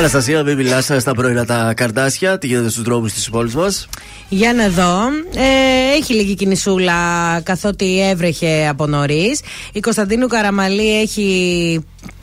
Αναστασία, 0.02 0.44
μην 0.44 0.56
μιλάς 0.56 0.92
στα 0.98 1.14
πρωινά 1.14 1.46
τα 1.46 1.74
καρδάσια. 1.76 2.38
Τι 2.38 2.48
γίνεται 2.48 2.70
στους 2.70 2.84
δρόμους 2.84 3.14
της 3.14 3.30
πόλης 3.30 3.56
μας; 3.56 3.90
Για 4.30 4.54
να 4.54 4.70
δω. 4.70 5.08
Ε, 5.36 5.96
έχει 5.98 6.14
λίγη 6.14 6.36
κινησούλα 6.36 6.94
καθότι 7.44 8.10
έβρεχε 8.10 8.68
από 8.70 8.88
νωρίς. 8.88 9.42
Η 9.74 9.80
Κωνσταντίνου 9.80 10.28
Καραμαλή 10.28 11.02
έχει 11.02 11.80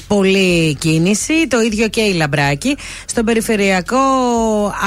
πολλή 0.08 0.74
κίνηση. 0.74 1.48
Το 1.48 1.60
ίδιο 1.60 1.88
και 1.88 2.00
η 2.00 2.12
Λαμπράκη. 2.12 2.76
Στον 3.06 3.24
περιφερειακό 3.24 3.96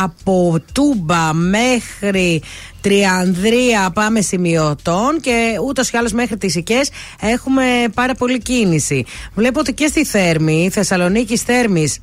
από 0.03 0.59
Τούμπα 0.73 1.33
μέχρι 1.33 2.41
Τριανδρία 2.81 3.91
πάμε 3.93 4.21
σημειωτών 4.21 5.19
και 5.21 5.57
ούτως 5.67 5.89
ή 5.89 5.97
άλλως 5.97 6.11
μέχρι 6.11 6.37
τις 6.37 6.55
Ικές 6.55 6.89
έχουμε 7.21 7.63
πάρα 7.93 8.15
πολλή 8.15 8.39
κίνηση. 8.39 9.05
Βλέπω 9.33 9.59
ότι 9.59 9.73
και 9.73 9.87
στη 9.87 10.05
Θέρμη, 10.05 10.69
Θεσσαλονίκης 10.71 11.41
Θέρμης 11.41 11.99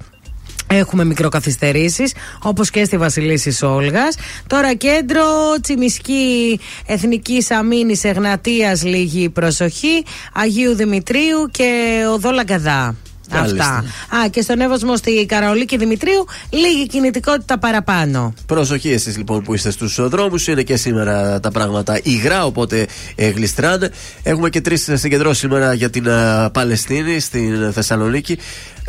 Έχουμε 0.70 1.04
μικροκαθυστερήσεις 1.04 2.12
όπως 2.42 2.70
και 2.70 2.84
στη 2.84 2.96
Βασιλίση 2.96 3.64
Όλγας. 3.64 4.16
Τώρα 4.46 4.74
κέντρο 4.74 5.24
Τσιμισκή 5.60 6.60
Εθνικής 6.86 7.50
Αμήνης 7.50 8.04
Εγνατίας 8.04 8.84
λίγη 8.84 9.28
προσοχή. 9.28 10.04
Αγίου 10.32 10.74
Δημητρίου 10.74 11.48
και 11.50 12.00
Οδό 12.14 12.30
Λαγκαδά. 12.30 12.96
Μάλιστα. 13.32 13.64
Αυτά. 13.64 14.16
Α, 14.24 14.28
και 14.28 14.40
στον 14.40 14.60
Εύωσμο 14.60 14.96
στη 14.96 15.26
Καραολίκη 15.26 15.76
Δημητρίου 15.76 16.24
λίγη 16.50 16.86
κινητικότητα 16.86 17.58
παραπάνω. 17.58 18.34
Προσοχή 18.46 18.92
εσείς 18.92 19.16
λοιπόν 19.16 19.42
που 19.42 19.54
είστε 19.54 19.70
στους 19.70 20.08
δρόμους. 20.08 20.46
Είναι 20.46 20.62
και 20.62 20.76
σήμερα 20.76 21.40
τα 21.40 21.50
πράγματα 21.50 22.00
υγρά, 22.02 22.44
οπότε 22.44 22.86
ε, 23.14 23.28
γλιστράνε. 23.28 23.90
Έχουμε 24.22 24.50
και 24.50 24.60
τρεις 24.60 24.90
συγκεντρώσει 24.92 25.40
σήμερα 25.40 25.74
για 25.74 25.90
την 25.90 26.06
ε, 26.06 26.48
Παλαιστίνη 26.52 27.20
στην 27.20 27.72
Θεσσαλονίκη. 27.72 28.38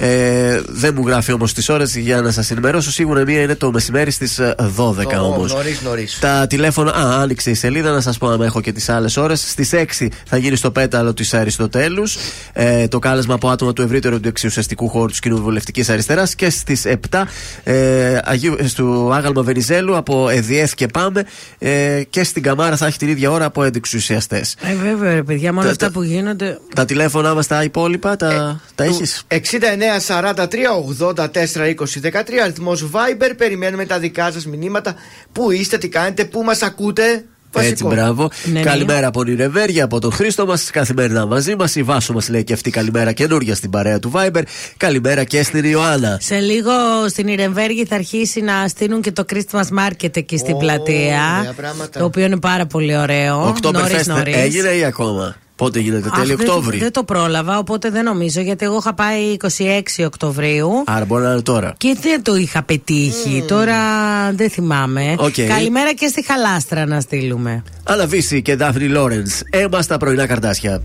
Ε, 0.01 0.61
δεν 0.67 0.93
μου 0.97 1.07
γράφει 1.07 1.31
όμως 1.31 1.53
τις 1.53 1.69
ώρες 1.69 1.95
για 1.95 2.21
να 2.21 2.31
σας 2.31 2.51
ενημερώσω. 2.51 2.91
Σίγουρα 2.91 3.23
μία 3.25 3.41
είναι 3.41 3.55
το 3.55 3.71
μεσημέρι 3.71 4.11
στις 4.11 4.39
12 4.77 5.19
όμως. 5.21 5.53
Νωρίς, 5.53 5.81
νωρίς. 5.81 6.17
Τα 6.19 6.47
τηλέφωνα. 6.47 6.91
Α, 6.91 7.21
άνοιξε 7.21 7.49
η 7.49 7.53
σελίδα 7.53 7.91
να 7.91 8.01
σας 8.01 8.17
πω 8.17 8.27
αν 8.27 8.41
έχω 8.41 8.61
και 8.61 8.71
τις 8.71 8.89
άλλες 8.89 9.17
ώρες. 9.17 9.49
Στις 9.49 9.73
6 9.73 10.07
θα 10.25 10.37
γίνει 10.37 10.55
στο 10.55 10.71
πέταλο 10.71 11.13
της 11.13 11.33
Αριστοτέλους 11.33 12.17
ε, 12.53 12.87
το 12.87 12.99
κάλεσμα 12.99 13.33
από 13.33 13.49
άτομα 13.49 13.73
του 13.73 13.81
ευρύτερου 13.81 14.19
του 14.19 14.27
εξουσιαστικού 14.27 14.89
χώρου 14.89 15.09
της 15.09 15.19
Κοινοβουλευτικής 15.19 15.89
Αριστεράς. 15.89 16.35
Και 16.35 16.49
στις 16.49 16.85
7 17.09 17.21
ε, 17.63 18.17
Αγίου, 18.23 18.55
στο 18.67 19.11
άγαλμα 19.13 19.41
Βενιζέλου 19.41 19.95
από 19.97 20.29
ΕΔΙΕΘ 20.29 20.73
και 20.73 20.85
Πάμε. 20.87 21.25
Ε, 21.57 22.01
και 22.09 22.23
στην 22.23 22.43
Καμάρα 22.43 22.75
θα 22.77 22.85
έχει 22.85 22.97
την 22.97 23.07
ίδια 23.09 23.31
ώρα 23.31 23.45
από 23.45 23.63
εντεξουσιαστέ. 23.63 24.45
Ε, 24.61 24.75
βέβαια, 24.75 25.13
ρε 25.13 25.23
παιδιά, 25.23 25.53
μόνο 25.53 25.65
Τα- 25.65 25.71
αυτά 25.71 25.85
τα- 25.85 25.91
που 25.91 26.03
γίνονται. 26.03 26.57
Τα 26.75 26.85
τηλέφωνα 26.85 27.33
μας 27.33 27.47
τα 27.47 27.63
υπόλοιπα 27.63 28.15
τα, 28.15 28.61
τα 28.75 28.83
έχεις; 28.83 29.23
69 29.27 29.88
43 29.97 30.45
84 30.99 31.15
20 31.15 31.99
13 32.01 32.39
αριθμός 32.43 32.89
Viber. 32.93 33.31
Περιμένουμε 33.37 33.85
τα 33.85 33.99
δικά 33.99 34.31
σας 34.31 34.45
μηνύματα. 34.45 34.95
Πού 35.31 35.51
είστε, 35.51 35.77
τι 35.77 35.87
κάνετε, 35.89 36.25
πού 36.25 36.43
μας 36.43 36.61
ακούτε; 36.61 37.03
Έτσι, 37.53 37.69
Βασικό. 37.69 37.89
μπράβο. 37.89 38.29
Ναι, 38.43 38.59
ναι. 38.59 38.65
καλημέρα 38.65 39.07
από 39.07 39.23
την 39.23 39.37
Ρεβέρια, 39.37 39.83
από 39.83 39.99
τον 39.99 40.11
Χρήστο 40.11 40.45
μας, 40.45 40.69
καθημερινά 40.69 41.25
μαζί 41.25 41.55
μας. 41.55 41.75
Η 41.75 41.83
Βάσο 41.83 42.13
μας 42.13 42.29
λέει 42.29 42.43
και 42.43 42.53
αυτή 42.53 42.69
καλημέρα 42.69 43.11
καινούργια 43.11 43.55
στην 43.55 43.69
παρέα 43.69 43.99
του 43.99 44.11
Viber. 44.15 44.41
Καλημέρα 44.77 45.23
και 45.23 45.43
στην 45.43 45.63
Ιωάννα. 45.63 46.17
Σε 46.21 46.39
λίγο 46.39 46.71
στη 47.07 47.27
Νυρεμβέργη 47.27 47.85
θα 47.85 47.95
αρχίσει 47.95 48.41
να 48.41 48.67
στείλουν 48.67 49.01
και 49.01 49.11
το 49.11 49.25
Christmas 49.33 49.63
Market 49.79 50.17
εκεί 50.17 50.37
στην 50.37 50.53
Ω, 50.55 50.57
πλατεία. 50.57 51.37
ωραία 51.39 51.53
πράγματα. 51.55 51.99
Το 51.99 52.05
οποίο 52.05 52.25
είναι 52.25 52.39
πάρα 52.39 52.65
πολύ 52.65 52.97
ωραίο. 52.97 53.35
Νωρίς, 53.37 53.59
Oktoberfest 53.61 54.05
νωρίς. 54.05 54.35
έγινε 54.35 54.69
ή 54.69 54.83
ακόμα; 54.83 55.35
Πότε 55.59 55.79
γίνεται, 55.79 56.07
Αχ, 56.11 56.19
τέλειο 56.19 56.35
δεν 56.37 56.45
το- 56.45 56.51
Οκτώβρη; 56.53 56.77
Δεν 56.77 56.91
το 56.91 57.03
πρόλαβα, 57.03 57.57
οπότε 57.57 57.89
δεν 57.89 58.03
νομίζω, 58.03 58.41
γιατί 58.41 58.65
εγώ 58.65 58.77
είχα 58.77 58.93
πάει 58.93 59.37
26 59.97 60.03
Οκτωβρίου. 60.05 60.69
Άρα 60.85 61.05
μπορεί 61.05 61.23
να 61.23 61.31
είναι 61.31 61.41
τώρα. 61.41 61.73
Και 61.77 61.97
δεν 62.01 62.23
το 62.23 62.35
είχα 62.35 62.63
πετύχει. 62.63 63.43
Τώρα 63.47 63.75
δεν 64.31 64.49
θυμάμαι. 64.49 65.15
Οκ. 65.17 65.33
Καλημέρα 65.47 65.93
και 65.93 66.07
στη 66.07 66.25
Χαλάστρα 66.25 66.85
να 66.85 66.99
στείλουμε. 66.99 67.63
Αναβίση 67.83 68.41
και 68.41 68.55
Δάφνη 68.55 68.87
Λόρενς. 68.87 69.41
Έμα 69.49 69.81
στα 69.81 69.97
πρωινά 69.97 70.25
καρντάσια. 70.27 70.81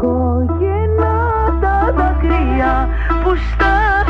Κόκκινα 0.00 1.14
τα 1.60 1.94
δάκρυα 1.96 2.88
που 3.24 3.30
στάζουνε 3.46 4.03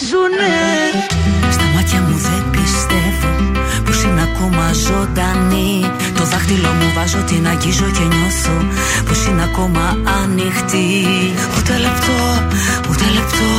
νοιάζουνε 0.00 0.54
Στα 1.50 1.64
μάτια 1.74 2.00
μου 2.00 2.16
δεν 2.16 2.50
πιστεύω 2.50 3.28
πως 3.84 4.02
είναι 4.02 4.22
ακόμα 4.22 4.72
ζωντανή. 4.72 5.90
Το 6.14 6.24
δάχτυλο 6.24 6.68
μου 6.68 6.92
βάζω, 6.94 7.18
την 7.18 7.46
αγγίζω 7.48 7.84
και 7.96 8.04
νιώθω 8.12 8.56
πως 9.06 9.26
είναι 9.26 9.42
ακόμα 9.42 9.98
ανοιχτή. 10.22 11.04
Ούτε 11.56 11.72
λεπτό, 11.78 12.18
ούτε 12.90 13.04
λεπτό, 13.16 13.50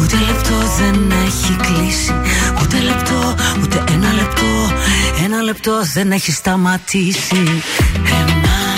ούτε 0.00 0.16
λεπτό 0.26 0.56
δεν 0.78 1.12
έχει 1.26 1.56
κλείσει. 1.64 2.14
Ούτε 2.62 2.80
λεπτό, 2.80 3.34
ούτε 3.62 3.84
ένα 3.92 4.12
λεπτό, 4.12 4.50
ένα 5.24 5.42
λεπτό 5.42 5.72
δεν 5.94 6.12
έχει 6.12 6.32
σταματήσει. 6.32 7.42
Εμάς, 8.20 8.71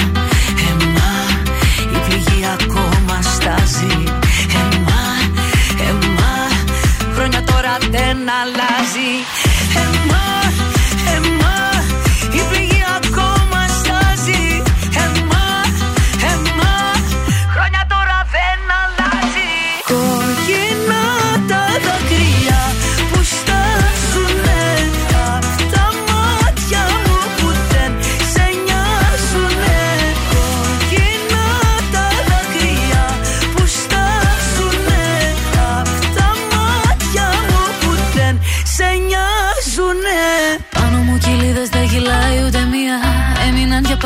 χρόνια 7.75 7.89
τώρα 7.91 7.91
δεν 7.91 8.29
αλλάζει 8.29 9.44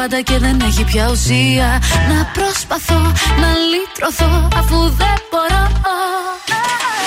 πάντα 0.09 0.23
και 0.23 0.39
δεν 0.39 0.61
έχει 0.69 0.85
πια 0.85 1.09
ουσία. 1.11 1.69
Να 2.11 2.19
προσπαθώ 2.37 3.01
να 3.43 3.51
λύτρωθώ 3.71 4.49
αφού 4.61 4.79
δεν 5.01 5.19
μπορώ. 5.31 5.65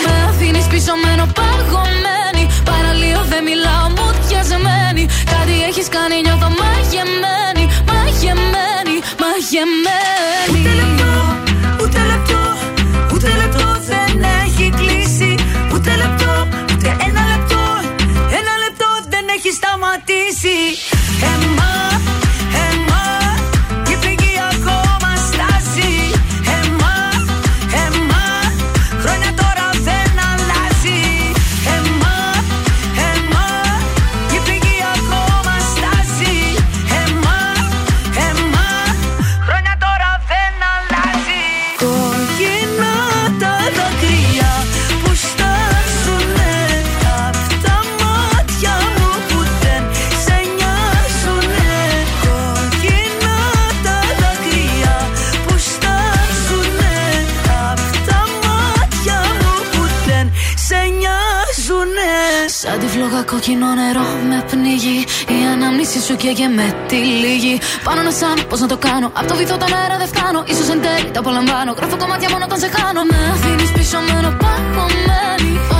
Με 0.05 0.13
αφήνεις 0.29 0.65
πίσω 0.71 0.93
μένω 1.03 1.25
παγωμένη. 1.37 2.43
Παραλίω 2.69 3.19
δεν 3.19 3.27
δεν 3.31 3.43
μιλάω 3.49 3.87
μου 3.95 4.07
διασμένη 4.27 5.03
Κάτι 5.33 5.53
έχεις 5.69 5.87
κάνει 5.95 6.15
νιώθω 6.25 6.49
μαγεμένη 6.59 7.65
Μαγεμένη, 7.89 8.95
μαγεμένη. 9.21 10.59
Ούτε 10.59 10.71
λεπτό, 10.79 11.13
ούτε 11.81 11.99
λεπτό, 12.11 12.41
ούτε 13.13 13.29
λεπτό 13.41 13.67
δεν 13.89 14.13
έχει 14.43 14.65
κλείσει. 14.79 15.31
Ούτε 15.73 15.91
λεπτό, 16.01 16.33
ούτε 16.71 16.89
ένα 17.07 17.23
λεπτό, 17.31 17.63
ένα 18.39 18.53
λεπτό 18.63 18.89
δεν 19.13 19.25
έχει 19.35 19.51
σταματήσει. 19.59 20.57
Κόκκινο 63.23 63.73
νερό 63.73 64.07
με 64.29 64.45
πνίγει. 64.49 64.97
Η 65.35 65.37
αναμνήση 65.53 65.99
σου 66.01 66.15
καίγε 66.15 66.47
με 66.47 66.67
τη 66.87 66.95
λίγη 66.95 67.59
Πάνω 67.83 68.01
να 68.01 68.11
σαν, 68.11 68.37
πώς 68.49 68.59
να 68.59 68.67
το 68.67 68.77
κάνω. 68.77 69.07
Απ' 69.13 69.27
το 69.27 69.35
βυθό 69.35 69.57
τα 69.57 69.67
νερά 69.69 69.97
δεν 69.97 70.07
φτάνω. 70.07 70.43
Ίσως 70.51 70.67
εν 70.69 70.79
τέλει 70.81 71.11
τα 71.11 71.19
απολαμβάνω. 71.19 71.71
Γράφω 71.77 71.97
κομμάτια 71.97 72.29
μόνο 72.29 72.43
όταν 72.47 72.59
σε 72.59 72.69
χάνω. 72.75 73.01
Με 73.11 73.17
αφήνεις 73.33 73.71
πίσω 73.71 73.97
μένω 74.07 74.29
παγωμένη 74.41 75.70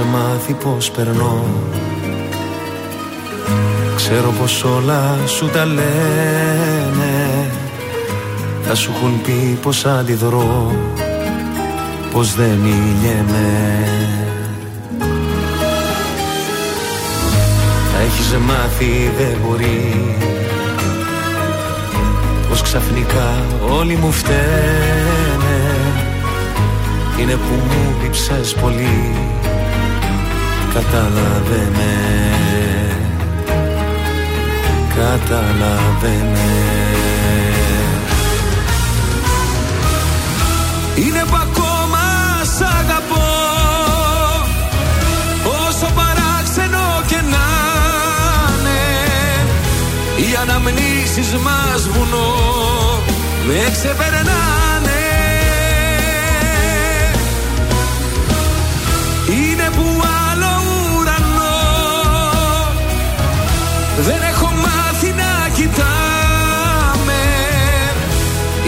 έχεις 0.00 0.12
μάθει 0.12 0.52
πως 0.52 0.90
περνώ. 0.90 1.44
Ξέρω 3.96 4.34
πως 4.40 4.64
όλα 4.64 5.18
σου 5.26 5.48
τα 5.48 5.64
λένε. 5.64 7.50
Θα 8.62 8.74
σου 8.74 8.92
έχουν 8.96 9.20
πει 9.22 9.58
πως 9.62 9.84
αντιδρώ 9.86 10.72
Πως 12.12 12.34
δεν 12.34 12.50
μιλιέμαι 12.50 13.78
Θα 17.92 18.00
έχεις 18.00 18.36
μάθει 18.46 19.10
δεν 19.18 19.36
μπορεί. 19.46 20.16
Πως 22.48 22.62
ξαφνικά 22.62 23.44
όλοι 23.78 23.94
μου 23.94 24.12
φταίνε. 24.12 25.60
Είναι 27.20 27.32
που 27.32 27.54
μου 27.54 27.94
λείψες 28.02 28.54
πολύ 28.54 29.14
Κατάλαβε 30.74 31.68
με 31.76 31.92
Κατάλαβε 34.94 36.24
με 36.32 36.48
Είναι 40.96 41.24
που 41.26 41.36
ακόμα 41.42 41.98
σ' 42.42 42.60
αγαπώ. 42.60 43.28
Όσο 45.68 45.86
παράξενο 45.94 47.02
και 47.06 47.16
να 47.16 47.46
είναι 48.58 48.80
Οι 50.16 50.36
αναμνήσεις 50.42 51.32
μας 51.32 51.88
βουνό. 51.88 52.32
Με 53.46 53.70
ξεπερνάνε 53.72 54.69
Δεν 64.02 64.22
έχω 64.32 64.46
μάθει 64.46 65.08
να 65.12 65.48
κοιτάμε. 65.54 67.22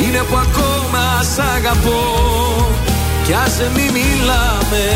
Είναι 0.05 0.19
που 0.19 0.37
ακόμα 0.37 1.23
σ' 1.35 1.39
αγαπώ. 1.57 2.01
Κι 3.27 3.33
ας 3.33 3.61
μη 3.75 3.91
μιλάμε 3.93 4.87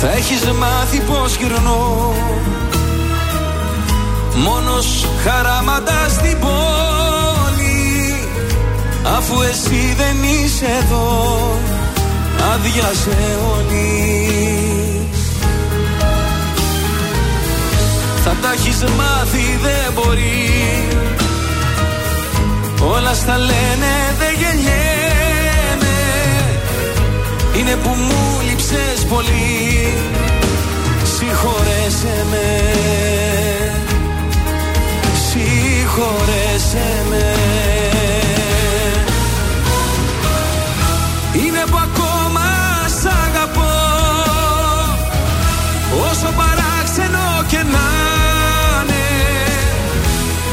Θα 0.00 0.10
έχεις 0.10 0.44
μάθει 0.44 1.00
πως 1.00 1.36
γυρνώ. 1.36 2.12
Μόνος 4.34 5.06
χαράματα 5.24 6.08
στην 6.08 6.38
πόλη 6.38 6.78
Αφού 9.16 9.42
εσύ 9.42 9.94
δεν 9.96 10.16
είσαι 10.22 10.66
εδώ. 10.82 11.60
Άδειασε 12.52 13.16
όλης. 13.54 15.18
Θα 18.24 18.34
τα 18.42 18.52
έχεις 18.52 18.82
μάθει 18.82 19.58
δεν 19.62 19.92
μπορεί. 19.94 20.88
Όλα 22.94 23.14
στα 23.14 23.38
λένε 23.38 23.92
δεν 24.18 24.34
γελιέμαι. 24.38 25.96
Είναι 27.58 27.76
που 27.82 27.88
μου 27.88 28.47
λείψες 28.70 29.04
πολύ. 29.04 29.94
Συγχωρέσαι 31.02 32.26
με. 32.30 32.72
Συγχωρέσαι 35.28 37.04
με. 37.10 37.34
Είναι 41.42 41.64
που 41.70 41.78
ακόμα 41.82 42.46
σ' 43.00 43.06
αγαπώ. 43.06 43.76
Όσο 46.10 46.32
παράξενο 46.36 47.44
και 47.46 47.56
να 47.56 47.88
είναι 48.82 49.04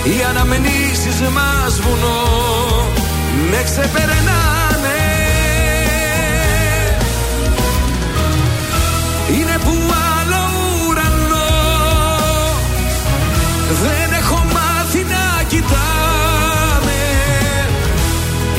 Οι 0.04 0.24
αναμνήσεις 0.30 1.22
μας 1.22 1.80
βουνό 1.80 2.24
Με 3.50 3.64
ξεπερνάνε 3.64 5.15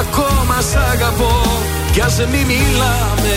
ακόμα, 0.00 0.24
ακόμα 0.30 0.60
σ' 0.60 0.74
αγαπώ 0.92 1.42
Κι 1.92 2.00
ας 2.00 2.18
μη 2.18 2.44
μιλάμε 2.44 3.34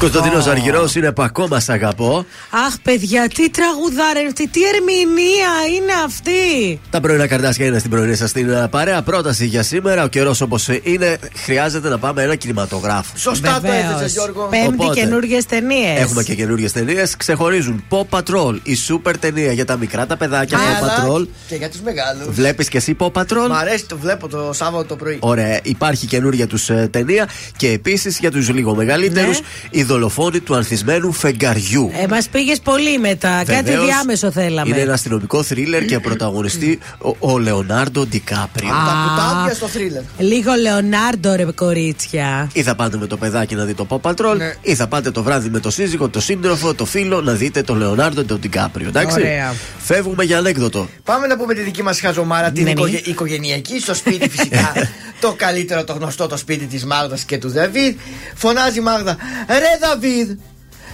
Κωνσταντίνος 0.00 0.46
Αργυρός 0.46 0.94
είναι 0.94 1.12
που 1.12 1.22
ακόμα 1.22 1.60
σ' 1.60 1.68
αγαπώ. 1.68 2.24
Αχ, 2.52 2.74
παιδιά, 2.82 3.28
τι 3.34 3.50
τραγουδάρε 3.50 4.26
αυτή, 4.26 4.48
τι 4.48 4.60
ερμηνεία 4.64 5.48
είναι 5.76 5.92
αυτή. 6.04 6.80
Τα 6.90 7.00
πρωινά 7.00 7.26
καρτάσια 7.26 7.66
είναι 7.66 7.78
στην 7.78 7.90
πρωινή 7.90 8.14
σας 8.16 8.32
την 8.32 8.50
ε, 8.50 8.68
παρέα. 8.70 9.02
Πρόταση 9.02 9.46
για 9.46 9.62
σήμερα. 9.62 10.04
Ο 10.04 10.06
καιρός 10.08 10.40
όπως 10.40 10.68
είναι, 10.82 11.18
χρειάζεται 11.44 11.88
να 11.88 11.98
πάμε 11.98 12.22
ένα 12.22 12.34
κινηματογράφο. 12.34 13.12
Σωστά 13.16 13.54
το 13.54 13.60
Βεβαίως. 13.60 13.84
έθεσε, 13.94 14.06
Γιώργο. 14.06 14.48
Πέμπτη 14.50 14.66
Οπότε, 14.82 15.00
καινούργιες 15.00 15.46
ταινίες. 15.46 15.98
Έχουμε 16.00 16.22
και 16.22 16.34
καινούριε 16.34 16.70
ταινίες. 16.70 17.16
Ξεχωρίζουν 17.16 17.84
Pop 17.90 18.18
Patrol, 18.18 18.58
η 18.62 18.74
σούπερ 18.74 19.18
ταινία 19.18 19.52
για 19.52 19.64
τα 19.64 19.76
μικρά 19.76 20.06
τα 20.06 20.16
παιδάκια. 20.16 20.58
Pop 20.58 21.08
Patrol. 21.10 21.26
Και 21.48 21.54
για 21.54 21.70
τους 21.70 21.80
μεγάλους. 21.80 22.34
Βλέπεις 22.34 22.68
και 22.68 22.76
εσύ 22.76 22.96
Pop 23.00 23.12
Patrol; 23.12 23.48
Μ' 23.48 23.52
αρέσει, 23.52 23.86
το 23.86 23.96
βλέπω 23.98 24.28
το 24.28 24.50
Σάββατο 24.52 24.84
το 24.84 24.96
πρωί. 24.96 25.16
Ωραία, 25.20 25.58
υπάρχει 25.62 26.06
καινούρια 26.06 26.46
τους 26.46 26.68
ε, 26.70 26.88
ταινία 26.92 27.28
και 27.56 27.68
επίσης 27.68 28.18
για 28.18 28.30
τους 28.30 28.48
λίγο 28.50 28.74
μεγαλύτερους 28.74 29.40
Ναι. 29.40 29.46
η 29.70 29.82
δολοφόνη 29.82 30.40
του 30.40 30.54
ανθισμένου 30.54 31.12
φεγγαριού. 31.12 31.90
Ε, 32.02 32.06
Μας 32.06 32.28
πήγες 32.40 32.60
πολύ 32.60 32.98
μετά. 32.98 33.42
Κάτι 33.46 33.54
Βεβαίως, 33.70 33.84
διάμεσο 33.84 34.30
θέλαμε. 34.30 34.68
Είναι 34.70 34.80
ένα 34.80 34.92
αστυνομικό 34.92 35.42
θρίλερ 35.42 35.84
και 35.84 35.98
πρωταγωνιστή 35.98 36.78
ο, 36.98 37.32
ο 37.32 37.38
Λεωνάρντο 37.38 38.06
Ντικάπριο. 38.06 38.68
Τα 38.68 39.06
κουτάπια 39.08 39.54
στο 39.54 39.66
θρίλερ. 39.66 40.02
Λίγο 40.18 40.52
Λεωνάρντο, 40.60 41.34
ρε 41.34 41.44
κορίτσια. 41.44 42.50
Ή 42.52 42.62
θα 42.62 42.74
πάτε 42.74 42.96
με 42.96 43.06
το 43.06 43.16
παιδάκι 43.16 43.54
να 43.54 43.64
δείτε 43.64 43.84
το 43.88 44.00
Pop 44.02 44.10
Patrol, 44.10 44.36
Ναι. 44.36 44.54
ή 44.60 44.74
θα 44.74 44.86
πάτε 44.86 45.10
το 45.10 45.22
βράδυ 45.22 45.48
με 45.48 45.58
το 45.60 45.70
σύζυγο, 45.70 46.08
το 46.08 46.20
σύντροφο, 46.20 46.74
το 46.74 46.84
φίλο 46.84 47.20
να 47.20 47.32
δείτε 47.32 47.62
το 47.62 47.74
Λεωνάρντο 47.74 48.24
τον 48.24 48.38
Ντικάπριο. 48.40 48.88
Εντάξει; 48.88 49.20
Ωραία. 49.20 49.54
Φεύγουμε 49.78 50.24
για 50.24 50.38
ανέκδοτο. 50.38 50.88
Πάμε 51.04 51.26
να 51.26 51.36
πούμε 51.36 51.54
τη 51.54 51.60
δική 51.60 51.82
μας 51.82 52.00
χαζομάρα, 52.00 52.50
την 52.50 52.62
Ναι, 52.64 52.72
ναι. 52.72 52.80
οικογε- 52.80 53.06
οικογενειακή 53.06 53.80
στο 53.80 53.94
σπίτι 53.94 54.28
φυσικά. 54.28 54.72
το 55.20 55.34
καλύτερο, 55.36 55.84
το 55.84 55.92
γνωστό 55.92 56.26
το 56.26 56.36
σπίτι 56.36 56.64
της 56.64 56.84
Μάγδας 56.84 57.22
και 57.22 57.38
του 57.38 57.50
Δαβίδ. 57.50 57.94
Φωνάζει 58.34 58.78
η 58.78 58.82
Μάγδα, 58.82 59.16
Ρε 59.48 59.86
Δαβίδ, 59.88 60.30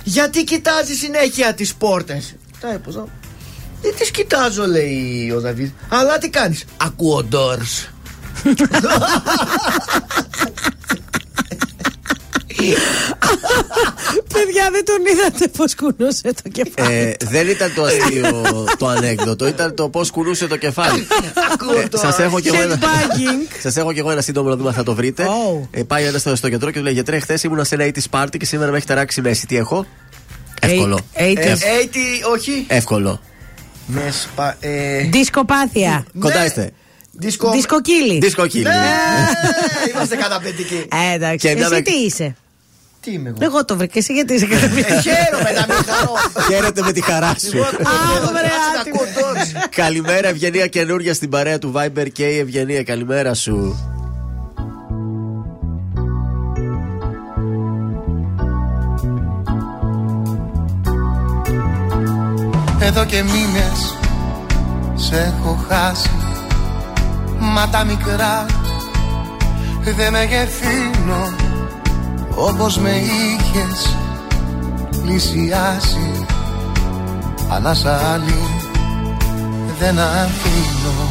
γιατί 0.09 0.45
κοιτάζει 0.45 0.95
συνέχεια 0.95 1.55
τις 1.55 1.75
πόρτες; 1.75 2.35
Τα 2.61 2.73
έπωζα. 2.73 3.09
Δεν 3.83 3.95
τις 3.99 4.11
κοιτάζω, 4.11 4.67
λέει 4.67 5.33
ο 5.37 5.41
Δαβίδ. 5.41 5.71
Αλλά 5.89 6.19
τι 6.19 6.29
κάνεις; 6.29 6.65
Ακούω 6.77 7.25
ντόρς. 7.25 7.89
Παιδιά, 14.33 14.69
δεν 14.73 14.85
τον 14.85 14.97
είδατε 15.13 15.49
πώς 15.57 15.75
κουνούσε 15.75 16.33
το 16.43 16.49
κεφάλι. 16.53 16.95
Ε, 16.95 17.13
δεν 17.25 17.49
ήταν 17.49 17.73
το 17.75 17.83
αστείο 17.83 18.45
το 18.79 18.87
ανέκδοτο, 18.87 19.47
ήταν 19.47 19.75
το 19.75 19.89
πώς 19.89 20.11
κουνούσε 20.11 20.47
το 20.47 20.57
κεφάλι. 20.57 21.07
Ακούω 21.53 21.73
ντόρς. 21.89 22.01
Σας 22.01 22.19
έχω, 22.19 22.41
κι 22.41 22.49
εγώ 22.49 22.61
ένα- 22.63 22.79
Headbanging. 22.79 23.57
σας 23.63 23.77
έχω 23.77 23.93
κι 23.93 23.99
εγώ 23.99 24.11
ένα 24.11 24.21
σύντομο 24.21 24.49
να 24.49 24.57
δούμε 24.57 24.69
αν 24.69 24.75
θα 24.75 24.83
το 24.83 24.95
βρείτε. 24.95 25.25
Oh. 25.27 25.67
Ε, 25.71 25.83
πάει 25.83 26.05
ένας 26.05 26.21
στο, 26.21 26.37
στο 26.37 26.49
κεντρό 26.49 26.71
και 26.71 26.79
του 26.79 26.85
λέει: 26.85 26.93
Γιατρέ, 26.93 27.19
χθες 27.21 27.43
ήμουν 27.43 27.65
σε 27.65 27.75
ένα 27.75 27.85
80's 27.95 28.21
party 28.23 28.37
και 28.39 28.45
σήμερα 28.45 28.71
με 28.71 28.77
έχει 28.77 28.87
ταράξει 28.87 29.21
η 29.21 29.23
μέση. 29.23 29.47
Τι 29.47 29.57
έχω; 29.57 29.87
Εύκολο. 30.61 30.99
Ε, 31.13 31.25
Ε, 31.27 31.33
80s. 31.33 31.39
ε, 31.43 31.87
τι, 31.91 32.01
όχι. 32.33 32.65
Εύκολο. 32.69 33.21
Με 33.87 34.11
σπα. 34.23 34.57
Ε, 34.61 35.03
Δισκοπάθεια. 35.13 36.07
Κοντά 36.19 36.39
ναι. 36.39 36.45
είστε. 36.45 36.71
Δίσκο. 37.19 37.51
Δισκοκύλι. 37.51 38.19
Δίσκο 38.19 38.43
Ναι, 38.43 38.75
είμαστε 39.95 40.17
καταπληκτικοί. 40.17 40.87
Ε, 41.11 41.15
εντάξει. 41.15 41.37
Και 41.49 41.55
μια 41.55 41.65
Εσύ 41.65 41.75
με- 41.75 41.81
τι 41.81 41.93
είσαι; 41.93 42.37
Τι 43.07 43.13
είμαι 43.13 43.29
εγώ; 43.29 43.39
Εγώ 43.41 43.65
το 43.65 43.77
βρήκα. 43.77 43.99
Εσύ 43.99 44.13
γιατί 44.13 44.35
είσαι 44.35 44.45
Ε, 44.45 44.49
καταπληκτικό. 44.49 45.01
χαίρομαι 45.09 45.51
να 45.51 45.67
μην 45.75 45.85
χαρώ. 45.87 46.13
Χαίρετε 46.49 46.83
με 46.83 46.93
τη 46.93 47.01
χαρά 47.03 47.35
σου. 47.51 47.61
Α, 47.61 47.71
βρε, 48.33 48.51
Να 48.75 48.81
άτιμο. 48.81 49.01
ακούω 49.01 49.07
ντόρς. 49.33 49.53
Καλημέρα, 49.75 50.29
Ευγενία 50.29 50.67
καινούρια 50.67 51.15
στην 51.15 51.29
παρέα 51.29 51.59
του 51.59 51.73
Viber 51.77 52.07
και 52.13 52.25
η 52.27 52.39
Ευγενία. 52.39 52.83
Καλημέρα 52.83 53.35
σου. 53.35 53.77
Εδώ 62.81 63.05
και 63.05 63.23
μήνες 63.23 63.95
σε 64.95 65.17
έχω 65.17 65.65
χάσει 65.69 66.11
Μα 67.39 67.69
τα 67.69 67.85
μικρά 67.85 68.47
δεν 69.97 70.13
μεγεθύνω 70.13 71.35
Όπως 72.39 72.79
με 72.79 72.91
είχες 72.91 73.97
πλησιάσει 75.03 76.25
Ανάσα 77.49 78.13
άλλη 78.13 78.47
δεν 79.79 79.99
αφήνω. 79.99 81.09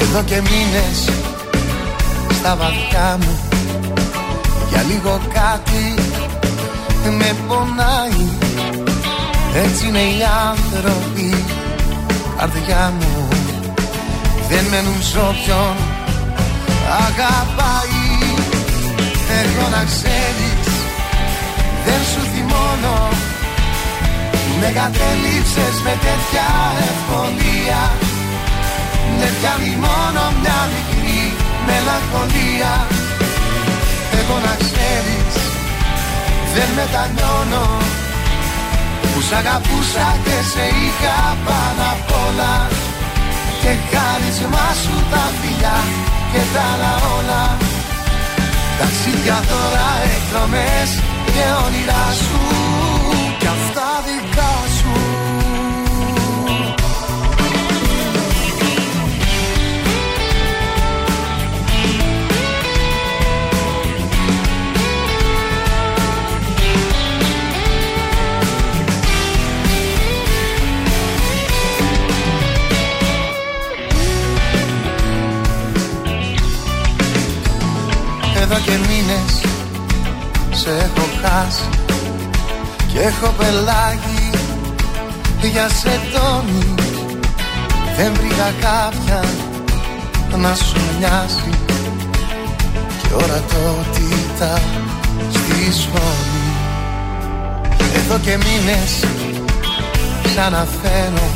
Εδώ 0.00 0.22
και 0.22 0.34
μήνες 0.34 1.08
στα 2.38 2.56
βαθιά 2.56 3.18
μου 3.20 3.38
Για 4.68 4.82
λίγο 4.82 5.20
κάτι 5.32 5.94
με 7.18 7.36
πονάει. 7.48 8.28
Έτσι 9.54 9.86
είναι 9.86 9.98
οι 9.98 10.22
άνθρωποι 10.50 11.44
Καρδιά 12.38 12.92
μου. 12.98 13.28
Δεν 14.48 14.64
μένουν 14.70 15.02
σ' 15.02 15.16
όποιον 15.16 15.76
Αγαπάει 17.06 18.13
Εγώ 19.40 19.66
να 19.76 19.82
ξέρεις. 19.90 20.66
Δεν 21.84 22.00
σου 22.10 22.22
θυμώνω. 22.32 22.98
Με 24.60 24.68
κατέληψες 24.78 25.76
με 25.86 25.94
τέτοια 26.06 26.48
ευκολία. 26.90 27.82
Με 29.18 29.28
πιάνει 29.36 29.74
μόνο 29.86 30.22
μια 30.40 30.60
μικρή 30.72 31.22
μελαγχολία. 31.66 32.72
Εγώ 34.18 34.36
να 34.46 34.54
ξέρεις. 34.64 35.32
Δεν 36.54 36.68
μετανιώνω. 36.78 37.66
Που 39.10 39.20
σ' 39.26 39.34
αγαπούσα 39.40 40.06
και 40.24 40.38
σε 40.52 40.64
είχα 40.82 41.18
πάνω 41.46 41.84
απ' 41.94 42.12
όλα. 42.26 42.54
Και 43.60 43.72
χάρισμά 43.90 44.68
σου 44.82 44.96
τα 45.10 45.24
φιλιά 45.38 45.78
και 46.32 46.42
τα 46.54 46.62
άλλα 46.72 46.92
όλα 47.16 47.63
Ταξίδια 48.78 49.38
τώρα 49.50 49.88
εκδρομές 50.14 50.90
και 51.34 51.44
όνειρά 51.66 52.06
σου 52.12 52.63
Εδώ 78.44 78.58
και 78.58 78.70
μήνες. 78.70 79.40
Σε 80.50 80.70
έχω 80.70 81.08
χάσει 81.22 81.68
Και 82.92 82.98
έχω 82.98 83.34
πελάγει. 83.38 84.30
Για 85.52 85.68
σετόνι 85.68 86.74
Δεν 87.96 88.12
βρήκα 88.14 88.52
κάποια 88.60 89.24
να 90.36 90.54
σου 90.54 90.80
μοιάζει 90.98 91.58
Και 93.02 93.14
ορατότητα 93.14 94.60
στη 95.32 95.72
σχόλη 95.80 96.44
Εδώ 97.94 98.18
και 98.18 98.36
μήνες 98.36 99.04
ξαναφαίνω 100.24 101.28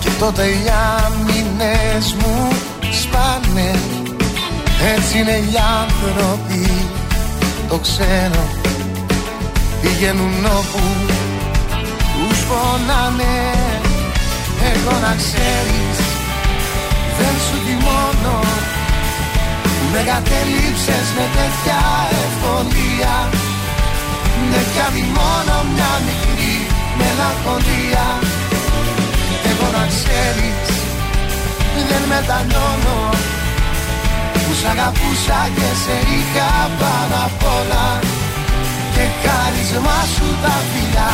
Και 0.00 0.08
τότε 0.18 0.44
οι 0.44 0.70
άμυνες 1.04 2.14
μου 2.18 2.48
σπάνε 2.92 3.99
έτσι 4.88 5.18
είναι 5.18 5.36
οι 5.46 5.54
άνθρωποι, 5.80 6.64
το 7.68 7.78
ξέρω. 7.78 8.42
Πηγαίνουν 9.80 10.44
όπου 10.44 10.82
τους 12.12 12.38
φωνάνε 12.48 13.36
Εγώ 14.72 14.94
να 15.06 15.12
ξέρεις, 15.22 15.96
δεν 17.18 17.34
σου 17.44 17.56
θυμώνω. 17.64 18.38
Που 19.62 19.84
με 19.92 20.00
κατέληψες 20.10 21.06
με 21.16 21.26
τέτοια 21.36 21.80
ευκολία. 22.24 23.14
Με 24.50 24.60
πιάνει 24.70 25.04
μόνο 25.18 25.54
μια 25.72 25.92
μικρή 26.06 26.54
μελαγχολία. 26.98 28.06
Εγώ 29.50 29.66
να 29.76 29.84
ξέρεις 29.94 30.68
δεν 31.90 32.02
μετανιώνω 32.08 32.98
Που 34.50 34.56
σ' 34.56 34.70
αγαπούσα 34.74 35.40
και 35.56 35.70
σε 35.82 35.96
είχα 36.14 36.50
πάνω 36.80 37.16
απ' 37.26 37.44
όλα. 37.58 37.86
Και 38.94 39.04
χάρισμα 39.22 39.98
σου 40.14 40.26
τα 40.42 40.54
φιλιά 40.70 41.10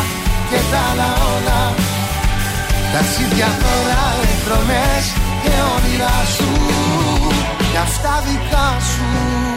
και 0.51 0.61
τα 0.71 0.81
άλλα 0.91 1.11
όλα. 1.35 1.61
Ταξίδια 2.93 3.51
τώρα 3.63 4.03
εκδρομές 4.33 5.05
και 5.43 5.55
όνειρά 5.75 6.19
σου. 6.37 6.51
Κι 7.71 7.79
αυτά 7.87 8.23
δικά 8.27 8.69
σου 8.91 9.56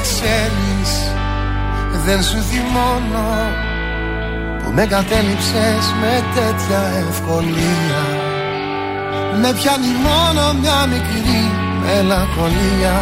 ξέρεις 0.00 0.90
δεν 2.04 2.22
σου 2.22 2.42
θυμώνω 2.50 3.30
που 4.60 4.70
με 4.74 4.86
κατέληψες 4.86 5.84
με 6.00 6.14
τέτοια 6.34 6.82
ευκολία. 7.08 8.02
Με 9.40 9.52
πιάνει 9.58 9.92
μόνο 10.08 10.42
μια 10.60 10.86
μικρή 10.92 11.42
μελαγχολία. 11.84 12.96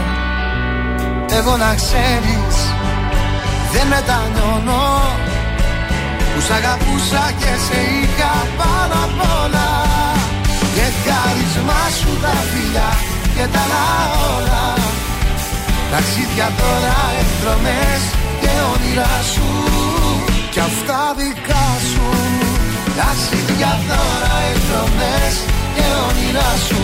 Εγώ 1.39 1.57
να 1.57 1.75
ξέρεις 1.75 2.57
δεν 3.73 3.87
μετανιώνω. 3.93 4.87
Που 6.33 6.41
σ' 6.47 6.51
αγαπούσα 6.59 7.25
και 7.41 7.53
σε 7.67 7.79
είχα 7.97 8.35
πάνω 8.59 8.97
απ' 9.07 9.23
όλα. 9.43 9.69
Και 10.75 10.87
χάρισμά 11.05 11.83
σου 11.99 12.11
τα 12.23 12.35
φιλιά 12.51 12.91
και 13.37 13.47
τα 13.53 13.61
άλλα 13.61 13.95
όλα 14.21 14.26
Ταξίδια 15.93 16.49
τώρα 16.61 16.97
εκδρομές 17.21 18.03
και 18.41 18.53
όνειρά 18.75 19.17
σου 19.33 19.49
Κι 20.51 20.61
αυτά 20.61 21.01
δικά 21.19 21.67
σου 21.91 22.07
Ταξίδια 22.99 23.73
τώρα 23.89 24.35
εκδρομές 24.51 25.35
και 25.75 25.87
όνειρά 26.09 26.53
σου 26.67 26.83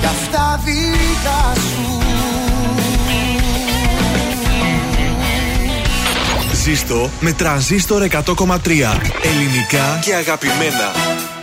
Κι 0.00 0.06
αυτά 0.06 0.60
δικά 0.64 1.42
σου 1.54 1.96
Ζήστο 6.66 7.10
με 7.20 7.32
τρανζίστορ 7.32 8.06
100,3. 8.10 8.20
Ελληνικά 9.22 9.98
και 10.04 10.14
αγαπημένα. 10.14 11.35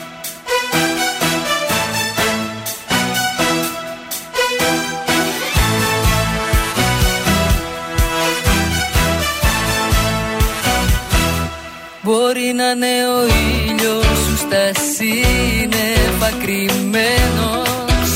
Μπορεί 12.53 12.65
να 12.65 12.85
είναι 12.85 13.07
ο 13.07 13.21
ήλιος 13.69 14.05
σου 14.05 14.37
στα 14.37 14.65
σύννεφα 14.95 16.29
κρυμμένος. 16.43 18.11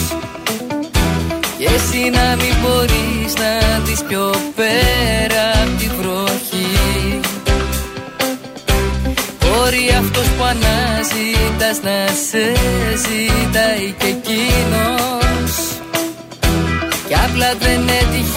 Και 1.57 1.65
εσύ 1.75 2.09
να 2.09 2.35
μην 2.35 2.53
μπορείς 2.61 3.33
να 3.41 3.79
δεις 3.83 4.03
πιο 4.07 4.33
πέρα 4.55 5.43
απ' 5.63 5.79
τη 5.79 5.87
βροχή. 5.99 7.19
Μπορεί 9.39 9.95
αυτός 9.99 10.27
που 10.37 10.43
αναζητάς 10.43 11.81
να 11.83 11.97
σε 12.29 12.45
ζητάει 13.03 13.95
και 13.97 14.07
εκείνος. 14.07 15.51
Κι 17.07 17.13
απλά 17.13 17.53
δεν 17.59 17.87
έτυχε 17.87 18.36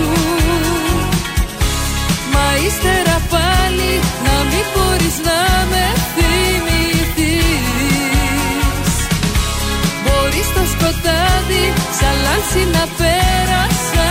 σου. 0.00 0.98
Μα 2.32 2.46
ύστερα 2.66 3.16
πάλι 3.34 3.92
να 4.26 4.36
μην 4.50 4.66
μπορείς 4.72 5.16
να 5.28 5.40
με 5.70 5.84
θυμηθείς. 6.14 7.54
Μπορείς 10.04 10.46
στο 10.52 10.62
σκοτάδι 10.72 11.64
σαν 11.98 12.16
λάμψη 12.24 12.62
να 12.74 12.84
πέρασα 12.98 14.08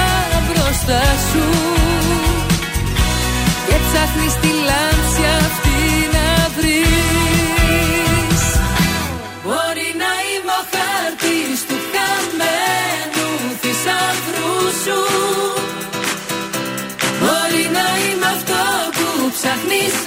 μπροστά 0.47 1.03
σου. 1.29 1.45
Και 3.67 3.75
ψάχνεις 3.85 4.33
τη 4.41 4.51
λάμψη 4.67 5.23
αυτή 5.39 5.68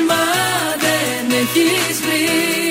μα 0.08 0.24
δεν 0.84 1.38
έχεις 1.40 2.00
βρει 2.00 2.61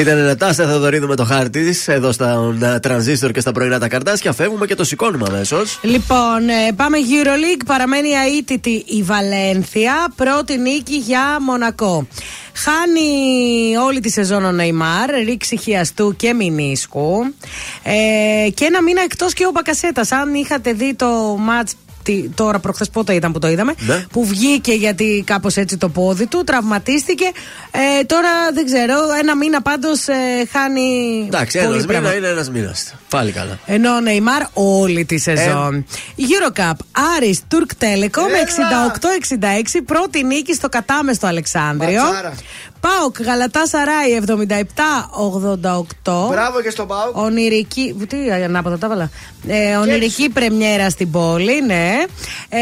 Ήταν 0.00 0.18
η 0.18 0.22
Νατάστα 0.22 0.66
Θεοδωρίδου 0.66 1.06
με 1.06 1.16
το 1.16 1.24
χάρτη 1.24 1.64
της 1.64 1.88
εδώ 1.88 2.12
στα 2.12 2.54
ε, 2.62 2.78
τρανζίστορ 2.78 3.30
και 3.30 3.40
στα 3.40 3.52
πρωινά 3.52 3.78
τα 3.78 3.88
καρτάσια. 3.88 4.32
Φεύγουμε 4.32 4.66
και 4.66 4.74
το 4.74 4.84
σηκώνουμε 4.84 5.26
αμέσως. 5.28 5.78
Λοιπόν, 5.82 6.48
ε, 6.48 6.72
πάμε 6.76 6.98
Euroleague. 6.98 7.62
Παραμένει 7.66 8.08
αίτητη 8.08 8.84
η 8.86 9.02
Βαλένθια. 9.02 10.12
Πρώτη 10.16 10.58
νίκη 10.58 10.96
για 10.96 11.36
Μονακό. 11.40 12.06
Χάνει 12.54 13.76
όλη 13.86 14.00
τη 14.00 14.10
σεζόν 14.10 14.44
ο 14.44 14.52
Νεϊμάρ, 14.52 15.10
ρήξη 15.24 15.56
χιαστού 15.56 16.16
και 16.16 16.34
μηνίσκου. 16.34 17.34
Ε, 17.82 18.50
και 18.50 18.64
ένα 18.64 18.82
μήνα 18.82 19.02
εκτός 19.02 19.32
και 19.32 19.46
ο 19.46 19.50
Μπακασέτα. 19.50 20.06
Αν 20.10 20.34
είχατε 20.34 20.72
δει 20.72 20.94
το 20.94 21.36
μάτς 21.38 21.74
τι- 22.10 22.28
τώρα 22.34 22.58
προχθές 22.58 22.90
πότε 22.90 23.14
ήταν 23.14 23.32
που 23.32 23.38
το 23.38 23.48
είδαμε. 23.48 23.74
Ναι. 23.78 24.04
Που 24.12 24.26
βγήκε 24.26 24.72
γιατί 24.72 25.22
κάπως 25.26 25.56
έτσι 25.56 25.76
το 25.76 25.88
πόδι 25.88 26.26
του, 26.26 26.42
τραυματίστηκε. 26.44 27.24
Ε, 27.70 28.04
τώρα 28.04 28.28
δεν 28.54 28.64
ξέρω, 28.64 28.94
ένα 29.22 29.36
μήνα 29.36 29.62
πάντως 29.62 30.00
χάνει. 30.52 31.24
Εντάξει, 31.26 31.58
πολύ 31.58 31.72
ένας 31.72 31.86
πράγμα. 31.86 32.08
μήνα 32.08 32.18
είναι 32.18 32.28
ένας 32.28 32.50
μήνας. 32.50 32.94
Πάλι 33.08 33.32
καλά. 33.32 33.58
Ενώ 33.66 33.94
ο 33.94 34.00
Νεϊμάρ 34.00 34.42
όλη 34.52 35.04
τη 35.04 35.18
σεζόν. 35.18 35.86
Eurocup, 36.16 36.72
Άρης, 37.16 37.40
Τουρκ 37.48 37.74
Τέλεκο 37.74 38.22
με 38.22 38.38
68-66. 38.40 39.82
Πρώτη 39.86 40.24
νίκη 40.24 40.54
στο 40.54 40.68
κατάμεστο 40.68 41.26
Αλεξάνδριο. 41.26 42.02
Ματσάρα. 42.02 42.34
Πάοκ, 42.80 43.22
Γαλατά 43.22 43.66
Σαράι 43.66 44.20
77-88. 44.26 44.28
Μπράβο 46.28 46.60
και 46.62 46.70
στον 46.70 46.86
Πάουκ. 46.86 47.16
Ονειρική. 47.16 47.96
Τι 48.08 48.30
ανάποδα 48.30 48.78
τα 48.78 48.86
έβαλα. 48.86 49.10
Ε, 49.46 49.76
ονειρική 49.76 50.28
πρεμιέρα 50.28 50.90
στην 50.90 51.10
πόλη, 51.10 51.62
ναι. 51.66 51.92
Ε, 52.48 52.58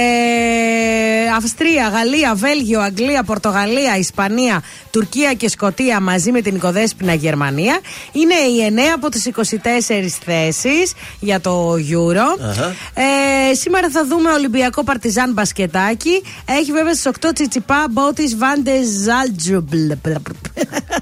Αυστρία, 1.37 1.89
Γαλλία, 1.89 2.35
Βέλγιο, 2.35 2.81
Αγγλία, 2.81 3.23
Πορτογαλία, 3.23 3.97
Ισπανία, 3.99 4.62
Τουρκία 4.91 5.35
και 5.35 5.49
Σκοτία 5.49 6.01
μαζί 6.01 6.31
με 6.31 6.41
την 6.41 6.55
οικοδέσποινα 6.55 7.14
Γερμανία. 7.14 7.81
Είναι 8.12 8.35
οι 8.35 8.73
9 8.77 8.81
από 8.95 9.09
τις 9.09 9.27
24 9.27 10.19
θέσεις 10.25 10.93
για 11.21 11.41
το 11.41 11.73
Euro. 11.73 12.43
Αχα. 12.49 12.75
Ε, 12.95 13.55
σήμερα 13.55 13.91
θα 13.91 14.07
δούμε 14.07 14.31
Ολυμπιακό 14.31 14.85
Παρτιζάν 14.85 15.33
Μπασκετάκι. 15.33 16.23
Έχει 16.45 16.73
βέβαια 16.73 16.95
στις 16.95 17.07
8 17.07 17.33
Τσιτσιπά 17.35 17.87
Μπότη 17.91 18.37
Βάντε 18.37 18.73
Ζάλτζουμπλ. 19.05 19.91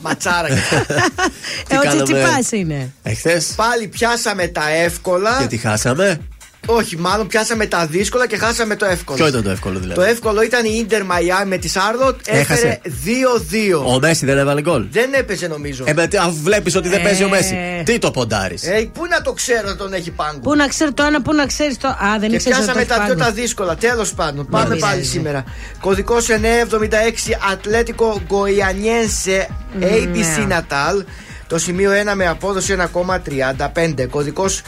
Ματσάρα. 0.00 0.48
Ε, 1.68 1.76
ο 1.76 1.80
κάναμε; 1.80 2.02
Τσιτσιπά 2.02 2.56
είναι. 2.56 2.92
Εχθές. 3.02 3.52
Πάλι 3.56 3.86
πιάσαμε 3.86 4.46
τα 4.46 4.68
εύκολα. 4.68 5.36
Γιατί 5.38 5.56
χάσαμε; 5.56 6.20
Όχι, 6.66 6.96
μάλλον 6.96 7.26
πιάσαμε 7.26 7.66
τα 7.66 7.86
δύσκολα 7.86 8.26
και 8.26 8.36
χάσαμε 8.36 8.76
το 8.76 8.86
εύκολο. 8.86 9.16
Ποιο 9.18 9.26
ήταν 9.26 9.42
το 9.42 9.50
εύκολο 9.50 9.78
δηλαδή; 9.78 9.94
Το 10.00 10.06
εύκολο 10.06 10.42
ήταν 10.42 10.64
η 10.64 10.76
Ιντερ 10.78 11.04
Μαϊάμι 11.04 11.48
με 11.48 11.56
τη 11.56 11.68
Σάρλοτ. 11.68 12.20
Έχασε. 12.26 12.52
Έφερε 12.52 12.80
2-2. 13.84 13.94
Ο 13.94 13.98
Μέση 13.98 14.26
δεν 14.26 14.38
έβαλε 14.38 14.60
γκολ; 14.60 14.86
Δεν 14.90 15.12
έπαιζε 15.12 15.46
νομίζω. 15.46 15.84
Ε, 15.86 15.92
με 15.92 16.06
τι- 16.06 16.16
αφού 16.16 16.36
βλέπεις 16.42 16.74
ότι 16.76 16.88
δεν 16.88 17.00
Ε. 17.00 17.02
παίζει 17.02 17.24
ο 17.24 17.28
Μέση. 17.28 17.82
Τι 17.84 17.98
το 17.98 18.10
ποντάρεις; 18.10 18.62
Ε, 18.62 18.90
πού 18.92 19.06
να 19.10 19.20
το 19.22 19.32
ξέρω 19.32 19.68
ότι 19.68 19.78
τον 19.78 19.92
έχει 19.92 20.10
πάγκο; 20.10 20.38
Πού 20.38 20.54
να 20.54 20.68
ξέρει 20.68 20.92
το 20.92 21.02
ένα, 21.02 21.22
πού 21.22 21.32
να 21.34 21.46
ξέρεις 21.46 21.76
το. 21.78 21.88
Α, 21.88 22.16
δεν 22.20 22.28
Και 22.28 22.34
ήξερες 22.34 22.58
πιάσαμε 22.58 22.84
τα 22.84 23.02
πιο 23.04 23.14
τα 23.16 23.30
δύσκολα. 23.30 23.76
Τέλος 23.76 24.12
πάντων, 24.14 24.46
πάμε 24.50 24.64
πειράζει. 24.64 24.80
πάλι 24.82 25.04
σήμερα. 25.04 25.44
Κωδικός 25.80 26.28
976 26.28 27.36
Ατλέτικο 27.52 28.20
Γκοϊανιένσε 28.26 29.48
ABC 29.80 30.46
Ναι. 30.46 30.56
Natal. 30.58 31.04
Το 31.48 31.58
σημείο 31.58 31.90
1 31.92 32.14
με 32.14 32.26
απόδοση 32.26 32.72
1,35. 32.72 34.06
Κωδικός 34.10 34.60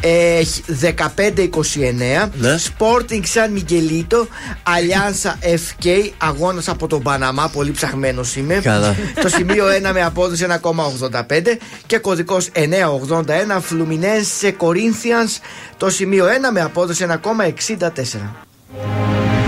ε, 0.00 0.40
1529 0.82 2.28
Ναι. 2.38 2.54
Sporting 2.68 3.22
San 3.34 3.58
Miguelito 3.58 4.26
Alianza 4.62 5.44
FK 5.44 5.86
Αγώνας 6.18 6.68
από 6.68 6.86
τον 6.86 7.02
Παναμά 7.02 7.48
Πολύ 7.48 7.70
ψαχμένος 7.70 8.36
είμαι 8.36 8.54
Καλά. 8.54 8.94
Το 9.22 9.28
σημείο 9.28 9.64
1 9.88 9.92
με 9.92 10.02
απόδοση 10.02 10.46
1,85 10.62 11.20
Και 11.86 11.98
κωδικός 11.98 12.48
981 12.54 12.60
Fluminense 13.70 14.52
Corinthians 14.58 15.38
Το 15.76 15.90
σημείο 15.90 16.26
1 16.26 16.28
με 16.52 16.60
απόδοση 16.60 17.06
1,64 17.22 19.39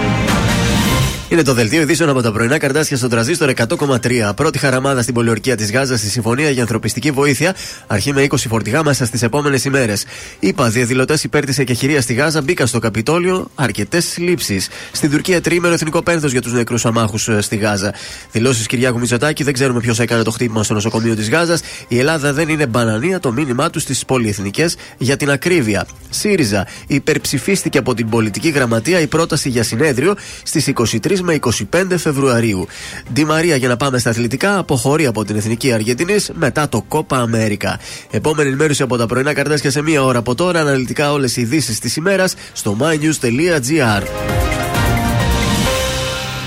Είναι 1.32 1.42
το 1.42 1.54
δελτίο 1.54 1.80
ειδήσεων 1.80 2.08
από 2.08 2.22
τα 2.22 2.32
πρωινά 2.32 2.58
καρτάσια 2.58 2.96
στον 2.96 3.10
τραζίστορ 3.10 3.52
100,3. 3.56 4.32
Πρώτη 4.36 4.58
χαραμάδα 4.58 5.02
στην 5.02 5.14
πολιορκία 5.14 5.56
της 5.56 5.72
Γάζας 5.72 5.98
στη 5.98 6.08
Συμφωνία 6.08 6.50
για 6.50 6.62
Ανθρωπιστική 6.62 7.10
Βοήθεια. 7.10 7.54
Αρχή 7.86 8.12
με 8.12 8.26
20 8.30 8.36
φορτηγά 8.48 8.82
μέσα 8.82 9.06
στις 9.06 9.22
επόμενες 9.22 9.64
ημέρες. 9.64 10.04
Είπα, 10.38 10.68
διαδηλωτές 10.68 11.24
υπέρ 11.24 11.44
τη 11.44 11.60
εκεχηρία 11.62 12.00
στη 12.00 12.14
Γάζα 12.14 12.42
μπήκαν 12.42 12.66
στο 12.66 12.78
Καπιτόλιο 12.78 13.50
αρκετές 13.54 14.04
συλλήψει. 14.04 14.60
Στην 14.92 15.10
Τουρκία 15.10 15.40
τρίμερο 15.40 15.74
εθνικό 15.74 16.02
πένθος 16.02 16.32
για 16.32 16.42
τους 16.42 16.52
νεκρούς 16.52 16.86
αμάχους 16.86 17.28
στη 17.38 17.56
Γάζα. 17.56 17.94
Δηλώσεις 18.32 18.66
Κυριάκου 18.66 18.98
Μητσοτάκη 18.98 19.42
δεν 19.42 19.52
ξέρουμε 19.52 19.80
ποιος 19.80 20.00
έκανε 20.00 20.22
το 20.22 20.30
χτύπημα 20.30 20.62
στο 20.62 20.74
νοσοκομείο 20.74 21.14
της 21.14 21.30
Γάζας. 21.30 21.60
Η 21.88 21.98
Ελλάδα 21.98 22.32
δεν 22.32 22.48
είναι 22.48 22.66
μπανανία 22.66 23.20
το 23.20 23.32
μήνυμά 23.32 23.70
τους 23.70 23.82
στις 23.82 24.04
πολυεθνικές 24.04 24.76
για 24.98 25.16
την 25.16 25.30
ακρίβεια. 25.30 25.86
ΣΥΡΙΖΑ 26.10 26.66
υπερψηφίστηκε 26.86 27.78
από 27.78 27.94
την 27.94 28.08
πολιτική 28.08 28.48
γραμματεία 28.48 29.00
η 29.00 29.06
πρόταση 29.06 29.48
για 29.48 29.62
συνέδριο 29.62 30.14
στις 30.42 30.66
23 30.66 31.21
με 31.22 31.38
25 31.72 31.84
Φεβρουαρίου. 31.96 32.66
Ντι 33.12 33.24
Μαρία, 33.24 33.56
για 33.56 33.68
να 33.68 33.76
πάμε 33.76 33.98
στα 33.98 34.10
αθλητικά, 34.10 34.58
αποχωρεί 34.58 35.06
από 35.06 35.24
την 35.24 35.36
Εθνική 35.36 35.72
Αργεντινής 35.72 36.30
μετά 36.34 36.68
το 36.68 36.84
Κόπα 36.88 37.18
Αμέρικα. 37.18 37.78
Επόμενη 38.10 38.48
ενημέρωση 38.48 38.82
από 38.82 38.96
τα 38.96 39.06
πρωινά 39.06 39.34
καρτάσια 39.34 39.70
σε 39.70 39.82
μία 39.82 40.04
ώρα 40.04 40.18
από 40.18 40.34
τώρα. 40.34 40.60
Αναλυτικά 40.60 41.12
όλες 41.12 41.36
οι 41.36 41.40
ειδήσεις 41.40 41.78
της 41.78 41.96
ημέρας 41.96 42.34
στο 42.52 42.76
mynews.gr. 42.80 44.02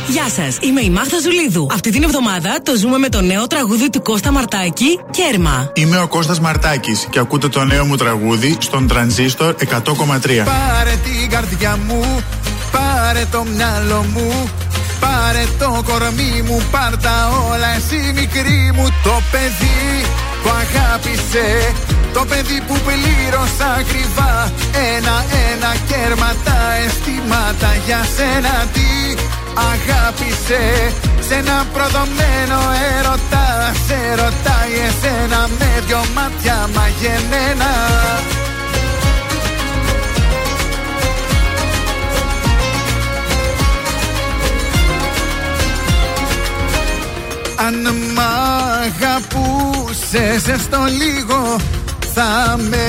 Γεια 0.07 0.29
σας, 0.29 0.57
είμαι 0.61 0.81
η 0.81 0.89
Μάρθα 0.89 1.19
Ζουλίδου. 1.19 1.67
Αυτή 1.71 1.91
την 1.91 2.03
εβδομάδα 2.03 2.61
το 2.63 2.75
ζούμε 2.75 2.97
με 2.97 3.09
το 3.09 3.21
νέο 3.21 3.47
τραγούδι 3.47 3.89
του 3.89 4.01
Κώστα 4.01 4.31
Μαρτάκη, 4.31 4.99
Κέρμα. 5.11 5.71
Είμαι 5.73 5.99
ο 5.99 6.07
Κώστας 6.07 6.39
Μαρτάκης 6.39 7.07
και 7.09 7.19
ακούτε 7.19 7.47
το 7.47 7.63
νέο 7.63 7.85
μου 7.85 7.95
τραγούδι 7.95 8.57
στον 8.59 8.87
Τρανζίστορ 8.87 9.55
100,3. 9.59 10.45
Πάρε 10.45 10.95
την 11.03 11.29
καρδιά 11.29 11.79
μου, 11.87 12.23
πάρε 12.75 13.25
το 13.31 13.41
μυαλό 13.55 14.05
μου, 14.13 14.29
πάρε 14.99 15.45
το 15.59 15.69
κορμί 15.87 16.33
μου, 16.47 16.57
πάρ' 16.71 16.97
τα 17.05 17.17
όλα 17.49 17.69
εσύ 17.77 18.01
μικρή 18.19 18.71
μου 18.75 18.85
το 19.03 19.15
παιδί 19.31 19.89
που 20.41 20.49
αγάπησε, 20.63 21.47
το 22.13 22.21
παιδί 22.29 22.59
που 22.67 22.75
πλήρωσα 22.85 23.67
ακριβά, 23.81 24.33
ένα-ένα 24.93 25.71
κέρμα 25.89 26.31
τα 26.45 26.59
αισθήματα 26.81 27.69
για 27.85 28.01
σένα 28.15 28.53
τι 28.73 28.89
αγάπησε, 29.71 30.63
σε 31.27 31.35
ένα 31.41 31.57
προδομένο 31.73 32.59
έρωτα, 32.95 33.45
σε 33.85 33.97
ρωτάει 34.19 34.75
εσένα 34.87 35.39
με 35.57 35.69
δυο 35.85 36.01
μάτια 36.15 36.57
μαγεμένα. 36.75 37.71
Αν 47.67 47.87
μ' 48.13 48.19
αγαπούσες 48.83 50.47
έστω 50.47 50.77
λίγο 51.01 51.55
Θα 52.13 52.57
με 52.57 52.87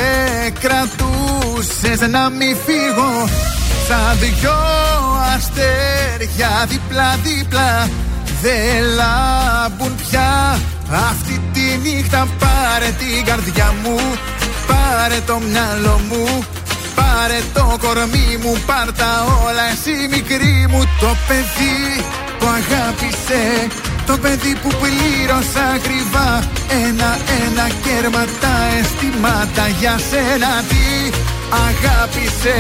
κρατούσες 0.61 2.09
να 2.09 2.29
μη 2.29 2.57
φύγω. 2.65 3.29
Σαν 3.89 4.19
δυο 4.19 4.53
αστέρια 5.35 6.67
δίπλα-δίπλα 6.69 7.89
Δεν 8.43 8.85
λάμπουν 8.97 9.95
πια. 9.97 10.59
Αυτή 11.11 11.41
τη 11.53 11.61
νύχτα 11.61 12.29
Πάρε 12.39 12.91
την 12.99 13.25
καρδιά 13.25 13.75
μου 13.83 13.97
Πάρε 14.67 15.21
το 15.27 15.39
μυαλό 15.39 16.01
μου 16.09 16.45
Πάρε 16.99 17.41
το 17.55 17.65
κορμί 17.83 18.31
μου, 18.43 18.53
πάρ' 18.67 18.93
τα 19.01 19.13
όλα 19.47 19.67
εσύ 19.73 19.97
μικρή 20.15 20.67
μου 20.71 20.83
Το 21.01 21.11
παιδί 21.27 21.79
που 22.39 22.47
αγάπησε 22.59 23.43
Το 24.07 24.15
παιδί 24.23 24.53
που 24.63 24.71
πλήρωσα 24.81 25.65
ακριβά 25.77 26.31
Ένα-ένα 26.85 27.67
κέρμα 27.85 28.25
τα 28.43 28.55
αισθήματα 28.77 29.65
για 29.81 29.95
σένα 30.11 30.53
τι 30.71 30.87
αγάπησε 31.67 32.59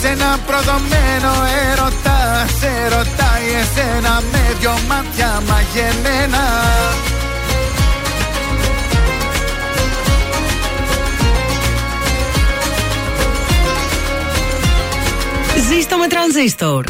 Σε 0.00 0.08
ένα 0.08 0.38
προδομένο 0.46 1.32
έρωτα 1.70 2.18
Σε 2.58 2.70
ρωτάει 2.92 3.48
εσένα 3.62 4.22
με 4.32 4.42
δυο 4.58 4.74
μάτια 4.88 5.42
μαγεμένα 5.48 6.44
Ζήστο 15.74 15.96
με 15.96 16.06
τρανζίστορ. 16.06 16.84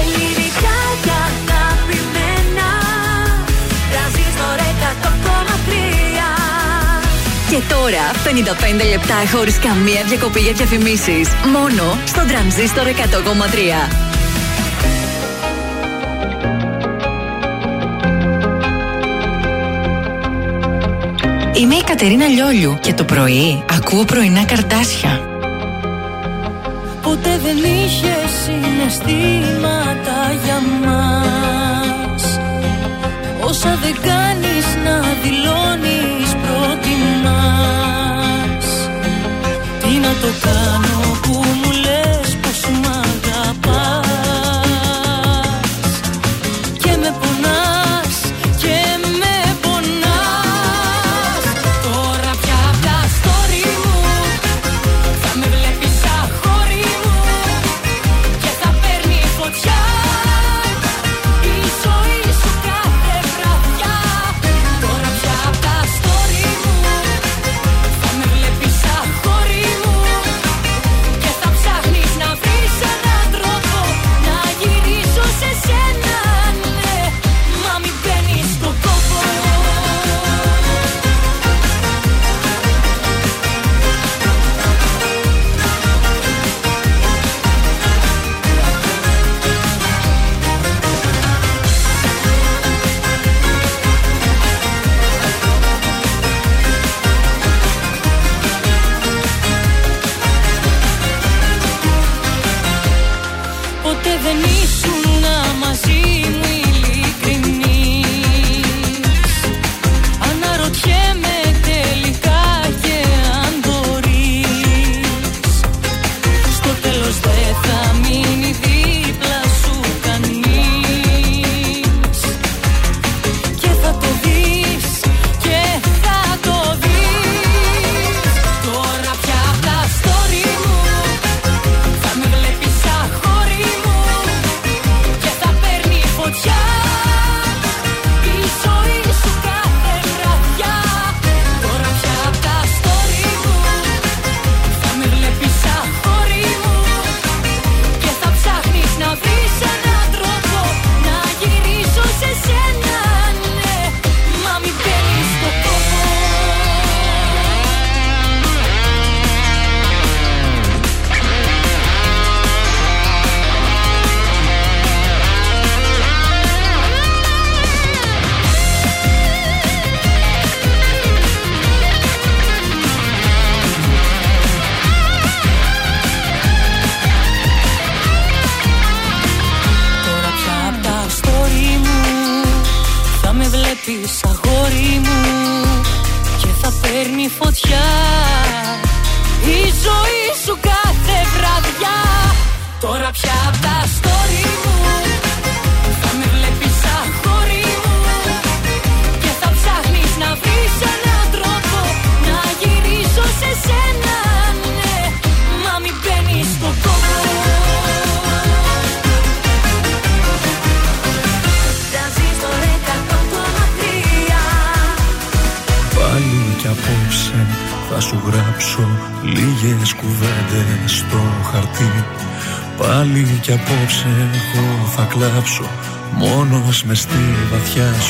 Ελληνικά 0.00 0.76
και 1.04 1.10
αγαπημένα 1.10 2.68
Τρανζίστορ 3.90 4.58
100,3 4.58 5.70
Και 7.50 7.60
τώρα 7.74 8.04
55 8.82 8.88
λεπτά 8.90 9.14
χωρίς 9.36 9.58
καμία 9.58 10.02
διακοπή 10.06 10.40
για 10.40 10.52
διαφημίσεις. 10.52 11.28
Μόνο 11.52 11.98
στο 12.06 12.20
τρανζίστορ 12.28 12.86
100,3. 12.86 12.90
Είμαι 21.60 21.74
η 21.74 21.82
Κατερίνα 21.82 22.26
Λιόλιου 22.26 22.78
και 22.80 22.92
το 22.92 23.04
πρωί 23.04 23.64
ακούω 23.70 24.04
πρωινά 24.04 24.44
καρτάσια. 24.44 25.37
Ποτέ 27.08 27.34
δεν 27.38 27.56
είχε 27.56 28.16
συναισθήματα 28.44 30.18
για 30.44 30.58
μας. 30.84 32.22
Όσα 33.40 33.78
δεν 33.82 33.94
κάνεις 34.02 34.66
να 34.84 34.96
δηλώνεις 35.22 36.30
προτιμάς. 36.42 37.88
Τι 39.82 39.92
να 40.04 40.12
το 40.22 40.30
κάνω 40.46 40.98
που 41.22 41.32
μου 41.60 41.67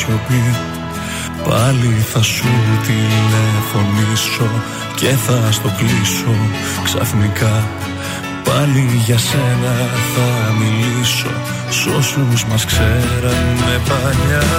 σιωπή 0.09 0.43
Πάλι 1.47 2.05
θα 2.13 2.21
σου 2.21 2.51
τηλεφωνήσω 2.87 4.49
και 4.95 5.07
θα 5.25 5.51
στο 5.51 5.69
κλείσω 5.77 6.35
ξαφνικά. 6.83 7.67
Πάλι 8.43 9.01
για 9.05 9.17
σένα 9.17 9.75
θα 10.13 10.27
μιλήσω 10.59 11.33
Σ' 11.69 11.87
όσους 11.99 12.45
μας 12.45 12.65
ξέρανε 12.65 13.73
παλιά. 13.89 14.49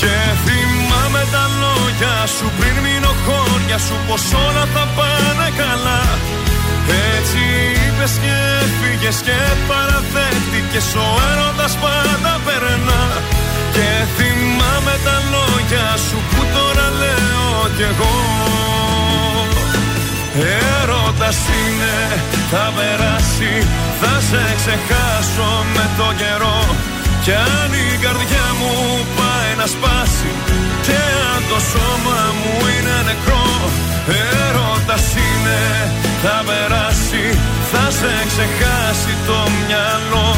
Και 0.00 0.14
θυμάμαι 0.44 1.22
τα 1.34 1.44
λόγια 1.62 2.14
σου 2.36 2.46
πριν 2.58 2.76
μείνω 2.84 3.12
χώρια 3.24 3.78
σου 3.86 3.96
πως 4.08 4.24
όλα 4.46 4.64
θα 4.74 4.84
πάνε 4.96 5.48
καλά. 5.62 6.02
Έτσι 7.16 7.42
είπες 7.82 8.12
και 8.22 8.34
έφυγες 8.62 9.18
και 9.26 9.38
παραδέχτηκες 9.68 10.88
ο 11.04 11.06
έρωτας 11.30 11.74
πάντα 11.82 12.32
περνά 12.46 13.02
Και 13.76 13.90
θυμάμαι 14.16 14.94
τα 15.06 15.16
λόγια 15.34 15.88
σου 16.06 16.18
που 16.30 16.40
τώρα 16.54 16.86
λέω 17.00 17.56
κι 17.76 17.86
εγώ. 17.92 18.16
Έρωτας 20.80 21.38
είναι, 21.60 21.96
θα 22.50 22.64
περάσει, 22.76 23.54
θα 24.00 24.14
σε 24.28 24.42
ξεχάσω 24.60 25.50
με 25.74 25.84
το 25.98 26.08
καιρό. 26.20 26.60
Κι 27.24 27.32
αν 27.32 27.70
η 27.86 27.88
καρδιά 28.04 28.46
μου 28.58 28.74
πάει 29.18 29.52
να 29.60 29.66
σπάσει 29.74 30.32
Και 30.86 31.00
αν 31.32 31.42
το 31.50 31.58
σώμα 31.70 32.20
μου 32.38 32.54
είναι 32.72 32.96
νεκρό. 33.08 33.46
Έρωτας 34.46 35.06
είναι, 35.26 35.60
θα 36.22 36.36
περάσει, 36.48 37.24
θα 37.72 37.84
σε 37.98 38.12
ξεχάσει 38.30 39.12
το 39.28 39.38
μυαλό 39.66 40.30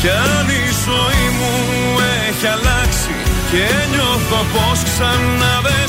Κι 0.00 0.08
αν 0.08 0.48
η 0.48 0.64
ζωή 0.84 1.26
μου 1.38 1.54
έχει 2.28 2.46
αλλάξει 2.46 3.14
Και 3.50 3.66
νιώθω 3.90 4.40
πως 4.52 4.82
ξανά 4.82 5.60
δεν 5.62 5.88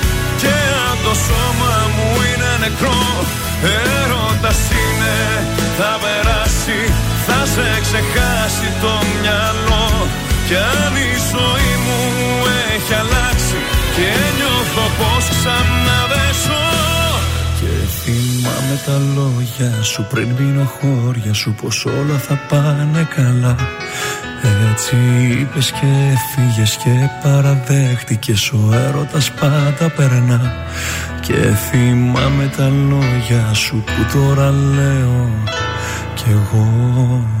το 1.05 1.13
σώμα 1.25 1.73
μου 1.95 2.07
είναι 2.27 2.51
νεκρό. 2.63 3.01
Έρωτας 3.77 4.61
είναι, 4.81 5.17
θα 5.77 5.91
περάσει 6.03 6.79
Θα 7.27 7.39
σε 7.53 7.67
ξεχάσει 7.85 8.67
το 8.83 8.93
μυαλό. 9.21 9.89
Κι 10.47 10.55
αν 10.55 10.93
η 10.95 11.13
ζωή 11.31 11.73
μου 11.85 11.99
έχει 12.73 12.93
αλλάξει 12.93 13.59
Και 13.95 14.09
νιώθω 14.37 14.85
πως 14.99 15.25
ξανά 15.37 15.99
δεν 16.11 16.31
ζω 16.43 16.65
Και 17.59 17.73
θυμάμαι 17.99 18.75
τα 18.85 18.97
λόγια 19.15 19.83
σου 19.83 20.05
πριν 20.09 20.27
μείνω 20.37 20.65
χώρια 20.79 21.33
σου 21.33 21.55
Πως 21.61 21.85
όλα 21.85 22.17
θα 22.27 22.39
πάνε 22.49 23.07
καλά 23.15 23.55
έτσι 24.71 24.95
είπες 25.39 25.71
και 25.71 26.17
φύγες 26.31 26.75
και 26.75 27.09
παραδέχτηκες 27.23 28.51
Ο 28.51 28.69
έρωτας 28.87 29.31
πάντα 29.31 29.89
περνά. 29.95 30.53
Και 31.21 31.33
θυμάμαι 31.33 32.51
τα 32.57 32.69
λόγια 32.69 33.53
σου 33.53 33.83
που 33.85 34.17
τώρα 34.17 34.51
λέω 34.51 35.29
κι 36.13 36.25
εγώ 36.29 37.40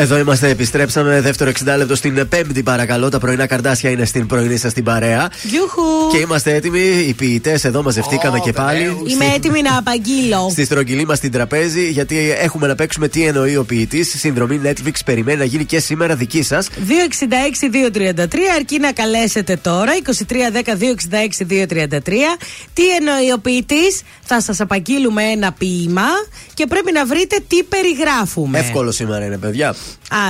Εδώ 0.00 0.18
είμαστε, 0.18 0.48
επιστρέψαμε. 0.48 1.20
Δεύτερο 1.20 1.50
60 1.50 1.76
λεπτό 1.76 1.94
στην 1.94 2.28
Πέμπτη, 2.28 2.62
παρακαλώ. 2.62 3.08
Τα 3.08 3.18
πρωινά 3.18 3.46
καρδάσια 3.46 3.90
είναι 3.90 4.04
στην 4.04 4.26
πρωινή 4.26 4.56
σας 4.56 4.72
την 4.72 4.84
παρέα. 4.84 5.30
Γιούχου! 5.42 5.82
Και 6.12 6.18
είμαστε 6.18 6.54
έτοιμοι. 6.54 7.04
Οι 7.08 7.14
ποιητές 7.14 7.64
εδώ 7.64 7.82
μαζευτήκαμε 7.82 8.38
και 8.38 8.52
πάλι. 8.52 8.82
Είμαι 8.82 9.24
έτοιμη 9.34 9.62
να 9.62 9.78
απαγγείλω. 9.78 10.48
Στη 10.50 10.64
στρογγυλή 10.64 11.06
μας 11.06 11.20
την 11.20 11.32
τραπέζι, 11.32 11.90
γιατί 11.90 12.34
έχουμε 12.38 12.66
να 12.66 12.74
παίξουμε 12.74 13.08
τι 13.08 13.24
εννοεί 13.24 13.56
ο 13.56 13.64
ποιητής. 13.64 14.14
Συνδρομή 14.18 14.60
Netflix 14.64 14.92
περιμένει 15.04 15.38
να 15.38 15.44
γίνει 15.44 15.64
και 15.64 15.78
σήμερα 15.78 16.14
δική 16.14 16.42
σας. 16.42 16.68
266-233, 16.68 18.50
αρκεί 18.56 18.78
να 18.78 18.92
καλέσετε 18.92 19.56
τώρα. 19.56 19.92
2310-266-233. 19.92 22.38
Τι 22.72 22.88
εννοεί 22.88 23.32
ο 23.34 23.38
ποιητής, 23.38 24.02
θα 24.22 24.40
σας 24.40 24.60
απαγγείλουμε 24.60 25.22
ένα 25.22 25.52
ποίημα 25.52 26.08
και 26.54 26.66
πρέπει 26.66 26.92
να 26.92 27.06
βρείτε 27.06 27.38
τι 27.48 27.62
περιγράφουμε. 27.62 28.58
Εύκολο 28.58 28.90
σήμερα 28.90 29.24
είναι, 29.24 29.38
παιδιά. 29.38 29.74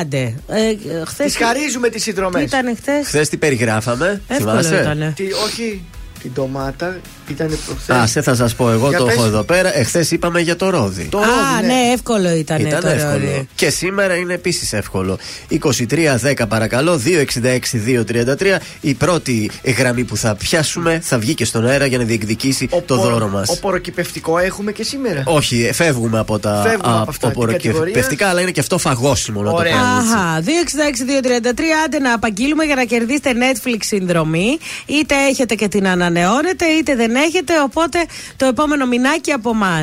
Άντε. 0.00 0.34
Ε, 0.46 0.74
χθες... 1.06 1.32
Τη 1.32 1.44
χαρίζουμε 1.44 1.88
τις 1.88 2.02
συνδρομές. 2.02 2.50
Τι 2.50 2.58
ήταν 2.58 2.76
χθες. 2.76 3.06
Χθες 3.06 3.28
τι 3.28 3.36
περιγράφαμε. 3.36 4.22
Εύκολο 4.28 4.50
θυμάσαι; 4.50 4.80
ήτανε. 4.80 5.12
Τι, 5.16 5.24
όχι, 5.32 5.84
την 6.22 6.30
ντομάτα 6.34 6.98
ήταν 7.30 7.58
προχθές. 7.66 7.96
Α, 7.96 8.06
σε 8.06 8.22
θα 8.22 8.34
σας 8.34 8.54
πω 8.54 8.70
εγώ, 8.70 8.88
Για 8.88 8.98
το 8.98 9.04
πες. 9.04 9.14
έχω 9.14 9.24
εδώ 9.24 9.42
πέρα. 9.42 9.76
Εχθές 9.78 10.10
είπαμε 10.10 10.40
για 10.40 10.56
το 10.56 10.70
ρόδι. 10.70 11.04
Το 11.10 11.18
Α, 11.18 11.22
ρόδι, 11.22 11.66
ναι, 11.66 11.92
εύκολο 11.92 12.30
ήταν. 12.30 12.60
Ήταν 12.66 12.80
το 12.80 12.88
εύκολο. 12.88 13.12
ρόδι. 13.12 13.48
Και 13.54 13.70
σήμερα 13.70 14.14
είναι 14.14 14.34
επίσης 14.34 14.72
εύκολο. 14.72 15.18
23-10 15.48 16.46
παρακαλώ, 16.48 16.96
266-233. 16.98 18.58
Η 18.80 18.94
πρώτη 18.94 19.50
γραμμή 19.78 20.04
που 20.04 20.16
θα 20.16 20.34
πιάσουμε 20.34 20.98
θα 21.02 21.18
βγει 21.18 21.34
και 21.34 21.44
στον 21.44 21.66
αέρα 21.66 21.86
για 21.86 21.98
να 21.98 22.04
διεκδικήσει 22.04 22.68
το 22.86 22.96
δώρο 22.96 23.28
μας. 23.28 23.48
Οποροκυπευτικό 23.50 24.38
έχουμε 24.38 24.72
και 24.72 24.82
σήμερα; 24.84 25.22
Όχι, 25.26 25.70
φεύγουμε 25.72 26.18
από 26.18 26.38
τα 26.38 26.62
Φεύγουμε 26.66 26.96
από 27.00 27.10
αυτά, 27.10 27.28
την 27.30 27.36
οποροκυπευτικά, 27.42 28.28
αλλά 28.28 28.40
είναι 28.40 28.50
και 28.50 28.60
αυτό 28.60 28.78
φαγόσιμο 28.78 29.42
να 29.42 29.50
το 29.50 29.56
Ωραία. 29.56 29.72
κάνουμε. 29.72 30.00
έτσι. 30.00 30.12
Αχα, 30.14 30.40
266-233, 30.40 31.62
άντε 31.84 31.98
να 31.98 32.14
απαγγείλουμε 32.14 32.64
για 32.64 32.74
να 32.74 32.84
κερδίσετε 32.84 33.30
Netflix 33.32 33.76
συνδρομή. 33.80 34.58
Είτε 34.86 35.14
έχετε 35.30 35.54
και 35.54 35.68
την 35.68 35.86
ανανεώνετε, 36.10 36.66
είτε 36.66 36.94
δεν 36.94 37.14
έχετε. 37.14 37.60
Οπότε 37.60 37.98
το 38.36 38.46
επόμενο 38.46 38.86
μηνάκι 38.86 39.32
από 39.32 39.50
εμά. 39.50 39.82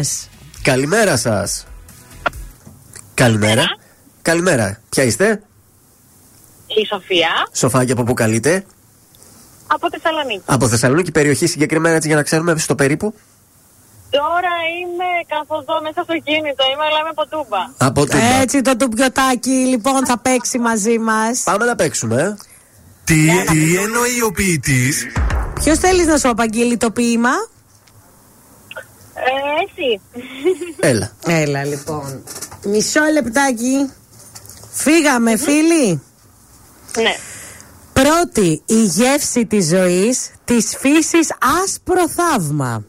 Καλημέρα 0.61 1.17
σας. 1.17 1.65
Καλημέρα. 3.13 3.63
Καλημέρα. 4.21 4.79
Ποια 4.89 5.03
είστε, 5.03 5.41
Η 6.67 6.85
Σοφία 6.85 7.29
Σοφάκια 7.51 7.93
από 7.93 8.03
πού 8.03 8.13
καλείτε; 8.13 8.65
από 9.67 9.87
Θεσσαλονίκη. 9.89 10.41
Από 10.45 10.67
Θεσσαλονίκη, 10.67 11.11
περιοχή 11.11 11.47
συγκεκριμένα 11.47 11.95
έτσι 11.95 12.07
για 12.07 12.17
να 12.17 12.23
ξέρουμε 12.23 12.57
στο 12.57 12.75
περίπου. 12.75 13.13
Τώρα 14.09 14.53
είμαι 14.79 15.09
καθοδό 15.27 15.81
μέσα 15.81 16.01
στο 16.03 16.13
κίνητο. 16.13 16.63
Είμαι, 16.73 16.83
αλλά 16.89 16.99
είμαι 16.99 17.09
από 17.09 17.27
Τούμπα. 17.27 17.61
Από 17.77 18.05
Τούμπα. 18.05 18.41
Έτσι 18.41 18.61
το 18.61 18.77
τουμπιωτάκι 18.77 19.49
λοιπόν 19.49 20.05
θα 20.05 20.17
παίξει 20.19 20.57
μαζί 20.59 20.99
μας. 20.99 21.41
Πάμε 21.43 21.65
να 21.65 21.75
παίξουμε. 21.75 22.21
ε. 22.21 22.35
Τι, 23.03 23.27
τι 23.51 23.75
εννοεί 23.75 24.21
ο 24.27 24.31
ποιητής; 24.31 25.05
Ποιος 25.63 25.77
θέλεις 25.79 26.05
να 26.05 26.17
σου 26.17 26.29
απαγγείλει 26.29 26.77
το 26.77 26.91
ποίημα, 26.91 27.29
Ε, 29.13 29.63
εσύ. 29.63 30.01
Έλα. 30.79 31.11
Έλα 31.25 31.63
λοιπόν. 31.65 32.23
Μισό 32.65 33.01
λεπτάκι. 33.13 33.89
Φύγαμε, 34.71 35.37
φίλοι. 35.37 36.01
Ναι. 37.01 37.15
Πρώτη, 37.93 38.61
η 38.65 38.83
γεύση 38.83 39.45
της 39.45 39.67
ζωής, 39.67 40.29
της 40.45 40.75
φύσης 40.79 41.29
άσπρο 41.63 42.09
θαύμα. 42.09 42.83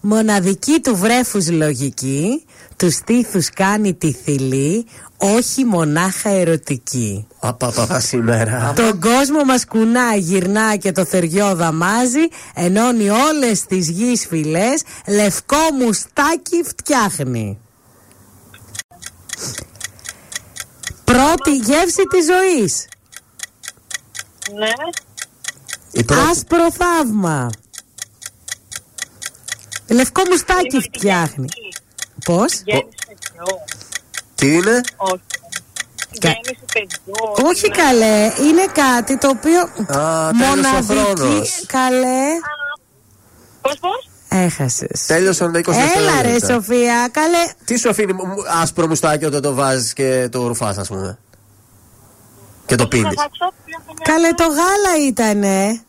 Μοναδική 0.00 0.80
του 0.80 0.96
βρέφους 0.96 1.50
λογική, 1.50 2.44
τους 2.76 2.94
στήθους 2.94 3.50
κάνει 3.50 3.94
τη 3.94 4.12
θηλή, 4.12 4.86
όχι 5.18 5.64
μονάχα 5.64 6.30
ερωτική. 6.30 7.26
Απαπαπα 7.40 8.00
σήμερα. 8.00 8.72
Τον 8.76 9.00
κόσμο 9.00 9.44
μας 9.44 9.64
κουνά, 9.66 10.14
γυρνά 10.16 10.76
και 10.76 10.92
το 10.92 11.04
θεριό 11.04 11.54
δαμάζει, 11.54 12.28
ενώνει 12.54 13.08
όλες 13.08 13.64
τις 13.66 13.88
γης 13.88 14.26
φυλές, 14.26 14.82
λευκό 15.06 15.72
μουστάκι 15.80 16.62
φτιάχνει. 16.64 17.58
Πρώτη 21.04 21.56
γεύση 21.56 22.02
της 22.10 22.26
ζωής. 22.26 22.88
Ναι. 24.58 24.72
Η 25.90 26.04
πρώτη. 26.04 26.30
Άσπρο 26.30 26.72
θαύμα. 26.72 27.50
Λευκό 29.88 30.22
μουστάκι 30.30 30.80
φτιάχνει. 30.80 31.48
Πώς; 32.24 32.62
Γέννηση 34.40 34.46
παιδιού. 34.46 34.60
Τι 34.62 34.70
είναι; 34.70 34.80
Όχι. 34.96 35.20
Κα- 36.18 36.28
Γέννηση 36.28 36.64
παιδιού. 36.72 37.48
Όχι 37.48 37.70
καλέ, 37.70 38.32
είναι 38.48 38.66
κάτι 38.72 39.18
το 39.18 39.28
οποίο 39.28 39.60
Α, 40.00 40.30
τέλειωσε 40.30 40.76
ο 40.76 40.82
χρόνος. 40.82 41.64
Καλέ, 41.66 42.26
Πώς, 43.60 43.78
πώς; 43.80 44.08
έχασες. 44.28 45.06
Τέλειωσαν 45.06 45.52
τα 45.52 45.58
20 45.58 45.72
Έλα 45.72 45.82
ρε 46.22 46.30
δευτερόλεπτα. 46.30 46.52
Σοφία, 46.52 47.08
καλέ. 47.12 47.44
Τι 47.64 47.76
σου 47.78 47.88
αφήνει 47.88 48.12
μου- 48.12 48.26
μου- 48.26 48.42
άσπρο 48.62 48.86
μουστάκι 48.86 49.24
όταν 49.24 49.42
το 49.42 49.54
βάζεις 49.54 49.92
και 49.92 50.28
το 50.30 50.46
ρουφάς, 50.46 50.78
ας 50.78 50.88
πούμε. 50.88 51.18
Και 52.66 52.74
το 52.74 52.88
πίνεις. 52.88 53.14
Καλέ 54.02 54.32
το 54.32 54.44
γάλα 54.44 55.06
ήτανε. 55.06 55.80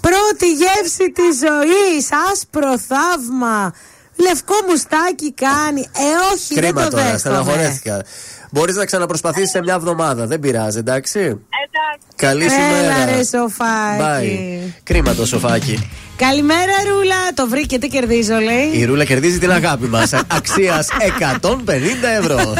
Πρώτη 0.00 0.52
γεύση 0.52 1.10
της 1.12 1.38
ζωής, 1.38 2.08
άσπρο 2.32 2.78
θαύμα. 2.78 3.72
Λευκό 4.16 4.54
μουστάκι 4.68 5.32
κάνει. 5.32 5.80
Ε, 5.80 6.34
όχι, 6.34 6.54
Κρίμα 6.54 6.80
δεν 6.80 6.84
το 6.84 6.90
τώρα, 6.90 7.02
δέχομαι. 7.02 7.18
στεναχωρέθηκα. 7.18 8.02
Μπορείς 8.50 8.74
να 8.76 8.84
ξαναπροσπαθήσει 8.84 9.46
σε 9.50 9.60
μια 9.60 9.74
εβδομάδα, 9.74 10.26
δεν 10.26 10.40
πειράζει, 10.40 10.78
εντάξει. 10.78 11.18
Εντάξει, 11.18 12.06
Καλή 12.16 12.44
Έλα 12.44 12.52
σήμερα. 12.52 13.04
ρε 13.16 13.24
σοφάκι. 13.24 14.68
Bye. 14.68 14.72
Κρίμα 14.82 15.14
το 15.14 15.26
σοφάκι. 15.26 15.90
Καλημέρα 16.16 16.72
Ρούλα. 16.88 17.32
Το 17.34 17.48
βρήκε, 17.48 17.78
τι 17.78 17.88
κερδίζω 17.88 18.34
λέει. 18.38 18.70
Η 18.72 18.84
Ρούλα 18.84 19.04
κερδίζει 19.04 19.38
την 19.38 19.52
αγάπη 19.52 19.86
μας. 19.86 20.12
Αξίας 20.26 20.88
150 20.90 22.08
ευρώ. 22.18 22.54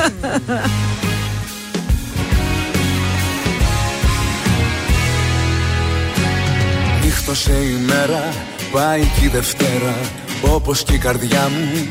Νύχτωσε 7.05 7.53
η 7.53 7.84
μέρα, 7.86 8.28
πάει 8.72 9.00
και 9.00 9.24
η 9.24 9.28
Δευτέρα 9.28 9.94
Όπως 10.43 10.82
και 10.82 10.95
η 10.95 10.99
καρδιά 10.99 11.49
μου, 11.49 11.88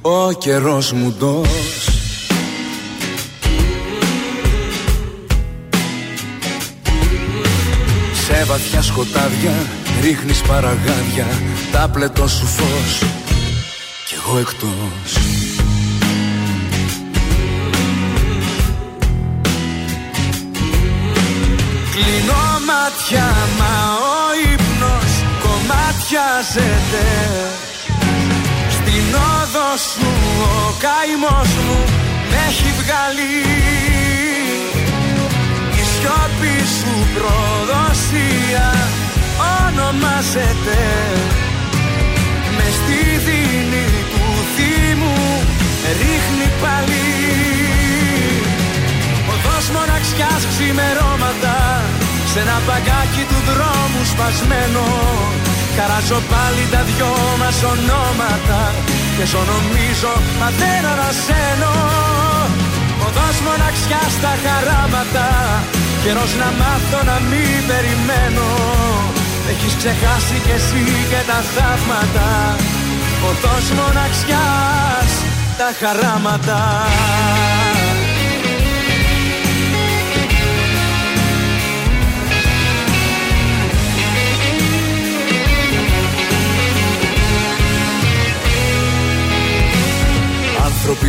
ο 0.00 0.32
καιρός 0.32 0.92
μου 0.92 1.14
ντός 1.18 1.88
Σε 8.26 8.44
βαθιά 8.44 8.82
σκοτάδια 8.82 9.52
ρίχνεις 10.02 10.40
παραγάδια 10.40 11.26
Τα 11.72 11.88
πλετό 11.92 12.28
σου 12.28 12.46
φως 12.46 13.02
κι 14.08 14.14
εγώ 14.14 14.38
εκτός. 14.38 15.12
Κλείνω 21.92 22.42
μάτια 22.66 23.28
μα 23.58 23.74
ο 23.94 24.52
ύπνος 24.52 25.12
κομμάτιαζεται 25.42 27.06
Στην 29.08 29.20
όδο 29.40 29.70
σου 29.90 30.08
ο 30.42 30.74
καημός 30.84 31.50
μου 31.66 31.78
με 32.30 32.38
έχει 32.48 32.70
βγάλει. 32.80 33.34
Η 35.80 35.82
σιώπη 35.92 36.56
σου 36.76 36.94
προδοσία 37.14 38.68
ονομάζεται. 39.60 40.80
Με 42.56 42.66
στη 42.78 43.00
δίνη 43.26 43.86
του 44.12 44.24
θύμου 44.54 45.18
ρίχνει 46.00 46.48
πάλι. 46.62 47.08
Οδός 49.32 49.66
μοναξιάς 49.74 50.42
ξημερώματα 50.50 51.56
Σ' 52.30 52.36
ένα 52.42 52.56
παγκάκι 52.66 53.24
του 53.30 53.38
δρόμου 53.48 54.02
σπασμένο. 54.12 54.86
Καράζω 55.76 56.20
πάλι 56.32 56.64
τα 56.72 56.80
δυο 56.88 57.12
μας 57.40 57.58
ονόματα 57.72 58.60
Και 59.20 59.26
ζω 59.26 59.42
νομίζω 59.54 60.12
μα 60.40 60.48
δεν 60.60 60.82
ανασένω. 60.92 61.74
Οδός 63.06 63.36
μοναξιάς 63.46 64.12
στα 64.18 64.32
χαράματα. 64.44 65.26
Καιρός 66.02 66.32
να 66.40 66.48
μάθω 66.60 67.00
να 67.10 67.16
μην 67.30 67.58
περιμένω. 67.70 68.48
Έχεις 69.50 69.74
ξεχάσει 69.80 70.36
κι 70.44 70.54
εσύ 70.58 70.84
και 71.10 71.20
τα 71.30 71.38
θαύματα. 71.54 72.28
Οδός 73.28 73.66
μοναξιάς 73.78 75.10
τα 75.58 75.68
χαράματα 75.80 76.60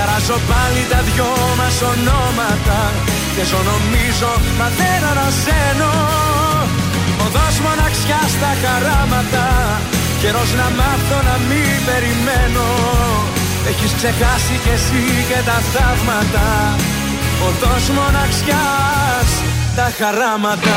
Χαράζω 0.00 0.38
πάλι 0.50 0.82
τα 0.92 1.00
δυο 1.08 1.30
μας 1.58 1.76
ονόματα 1.92 2.80
Και 3.34 3.44
ζω 3.50 3.60
νομίζω 3.70 4.30
μα 4.58 4.68
δεν 4.78 5.00
ανασένω 5.10 5.92
Οδός 7.24 7.56
μοναξιάς 7.64 8.30
στα 8.36 8.52
χαράματα 8.62 9.46
Καιρός 10.20 10.50
να 10.60 10.66
μάθω 10.78 11.18
να 11.28 11.36
μην 11.48 11.76
περιμένω. 11.88 12.68
Έχεις 13.70 13.92
ξεχάσει 13.98 14.54
κι 14.64 14.72
εσύ 14.76 15.04
και 15.28 15.40
τα 15.48 15.58
θαύματα 15.72 16.48
Οδός 17.48 17.84
μοναξιάς 17.96 19.30
τα 19.76 19.86
χαράματα 19.98 20.76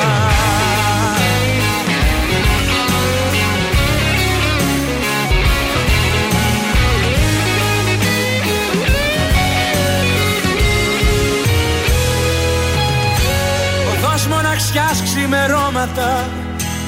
μοναξιάς 14.51 14.97
ξημερώματα 15.03 16.09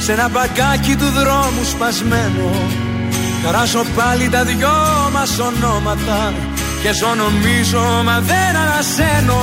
Σ' 0.04 0.10
ένα 0.10 0.28
μπαγκάκι 0.30 0.96
του 0.96 1.10
δρόμου 1.18 1.64
σπασμένο. 1.72 2.50
Χαράσω 3.44 3.84
πάλι 3.98 4.30
τα 4.30 4.44
δυο 4.44 4.78
μας 5.14 5.32
ονόματα 5.50 6.20
Και 6.82 6.92
ζω 7.00 7.12
νομίζω 7.24 7.84
μα 8.08 8.18
δεν 8.30 8.54
ανασένω. 8.64 9.42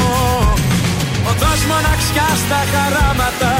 Οδός 1.31 1.61
μοναξιάς 1.71 2.39
στα 2.45 2.61
χαράματα 2.73 3.55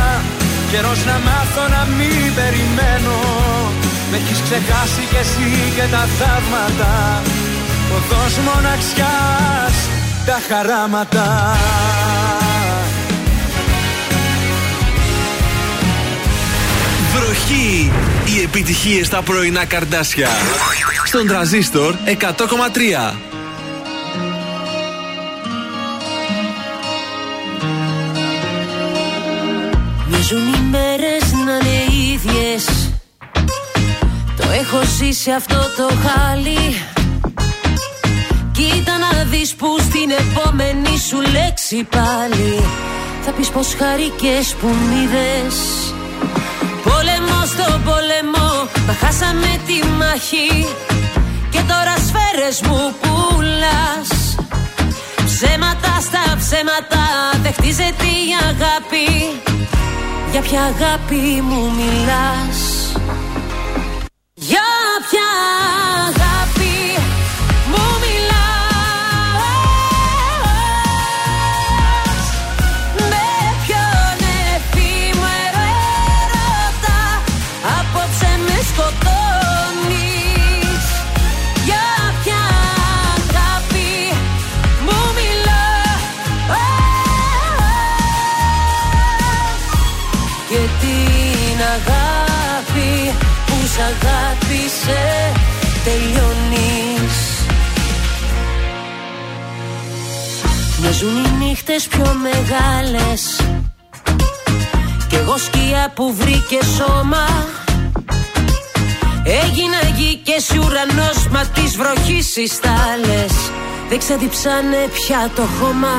Καιρός 0.71 1.01
να 1.09 1.17
μάθω 1.27 1.65
να 1.75 1.83
μην 1.97 2.29
περιμένω. 2.39 3.19
Με 4.11 4.17
έχεις 4.21 4.41
ξεχάσει 4.47 5.03
κι 5.11 5.21
εσύ 5.25 5.51
και 5.77 5.87
τα 5.95 6.03
θαύματα. 6.19 6.93
Οδός 7.97 8.35
μοναξιάς 8.47 9.77
τα 10.27 10.39
χαράματα 10.49 11.27
Βροχή! 17.31 17.93
Οι 18.25 18.43
επιτυχίες 18.43 19.07
στα 19.07 19.23
πρωινά 19.23 19.65
καρδάσια. 19.65 20.29
Στον 21.05 21.27
τραζίστορ 21.27 21.95
100,3. 21.95 23.17
Μοιάζουν 30.09 30.55
οι 30.55 30.61
μέρες 30.71 31.33
να 31.47 31.53
είναι 31.53 32.13
ίδιες 32.13 32.93
Το 34.37 34.45
έχω 34.61 34.83
ζήσει 34.99 35.31
αυτό 35.31 35.59
το 35.77 35.95
χάλι 36.07 36.83
Κοίτα 38.53 38.99
να 38.99 39.25
δεις 39.25 39.55
που 39.55 39.77
στην 39.79 40.11
επόμενη 40.11 40.99
σου 41.09 41.21
λέξη 41.21 41.87
πάλι 41.91 42.65
Θα 43.25 43.31
πεις 43.31 43.49
πως 43.49 43.75
χαρικές 43.79 44.55
που 44.61 44.67
μ' 44.67 45.03
είδες 45.03 45.91
Πόλεμο 47.57 47.69
στο 47.69 47.91
πόλεμο, 47.91 48.69
μα 48.87 48.93
χάσαμε 48.93 49.61
τη 49.67 49.87
μάχη 49.87 50.67
Και 51.51 51.61
τώρα 51.69 51.95
σφαίρες 52.07 52.61
μου 52.61 52.95
πουλάς. 53.01 54.35
Ψέματα 55.25 56.01
στα 56.01 56.37
ψέματα, 56.39 57.05
δεν 57.43 57.53
χτίζεται 57.53 58.05
η 58.05 58.29
αγάπη. 58.49 59.07
Για 60.31 60.41
ποια 60.41 60.63
αγάπη 60.63 61.43
μου 61.43 61.71
μιλάς; 61.77 62.59
Για 64.35 64.69
ποια 65.09 65.29
αγάπη 66.07 66.30
τελειώνεις. 95.91 97.17
Μοιάζουν 100.81 101.25
οι 101.25 101.45
νύχτες 101.45 101.87
πιο 101.87 102.17
μεγάλες. 102.27 103.23
Κι 105.09 105.17
εγώ 105.17 105.37
σκιά 105.39 105.93
που 105.95 106.15
βρήκε 106.15 106.59
σώμα. 106.77 107.27
Έγινα 109.25 109.81
γη 109.97 110.21
και 110.25 110.35
εσύ 110.37 110.59
ουρανός 110.59 111.29
Μα 111.31 111.43
της 111.45 111.77
βροχής 111.77 112.37
οι 112.37 112.47
στάλες 112.47 113.35
Δεν 113.89 113.99
ξαδιψάνε 113.99 114.89
πια 114.93 115.31
το 115.37 115.43
χώμα. 115.43 115.97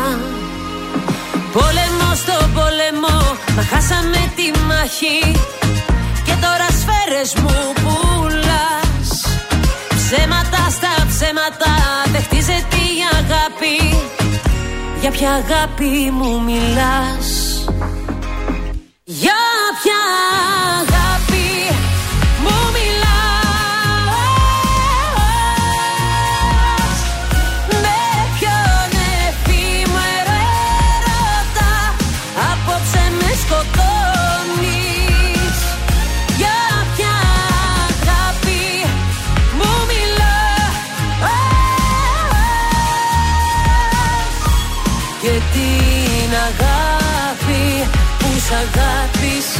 Πόλεμο 1.53 2.09
στο 2.15 2.37
πόλεμο 2.53 3.17
Μα 3.55 3.63
χάσαμε 3.71 4.31
τη 4.35 4.59
μάχη. 4.67 5.19
Και 6.25 6.33
τώρα 6.41 6.67
σφαίρες 6.79 7.33
μου 7.41 7.73
που 7.83 8.20
Ψέματα 10.13 10.69
στα 10.69 11.05
ψέματα 11.07 11.73
Δεν 12.11 12.21
χτίζεται 12.21 12.75
η 12.75 12.99
αγάπη. 13.19 13.97
Για 15.01 15.11
ποια 15.11 15.31
αγάπη 15.31 16.11
μου 16.11 16.41
μιλάς; 16.41 17.27
Για 19.03 19.41
ποια 19.81 20.01
αγάπη 20.79 21.20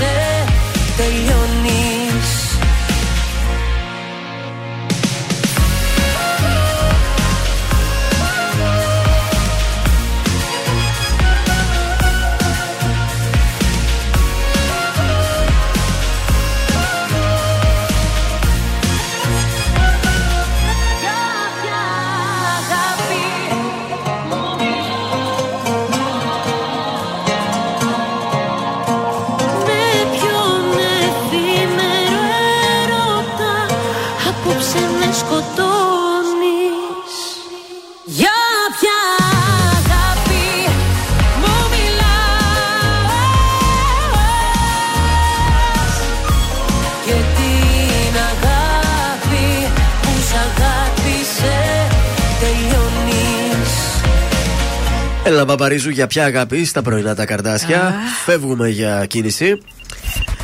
αγάπησε 0.01 0.45
τελειώνεις 0.97 1.50
Έλα, 55.41 55.49
Παπαρίζου, 55.49 55.89
για 55.89 56.07
ποια 56.07 56.25
αγάπη 56.25 56.65
στα 56.65 56.81
πρωινά 56.81 57.15
τα 57.15 57.25
καρδάσια. 57.25 57.93
Φεύγουμε 58.25 58.69
για 58.69 59.05
κίνηση. 59.05 59.57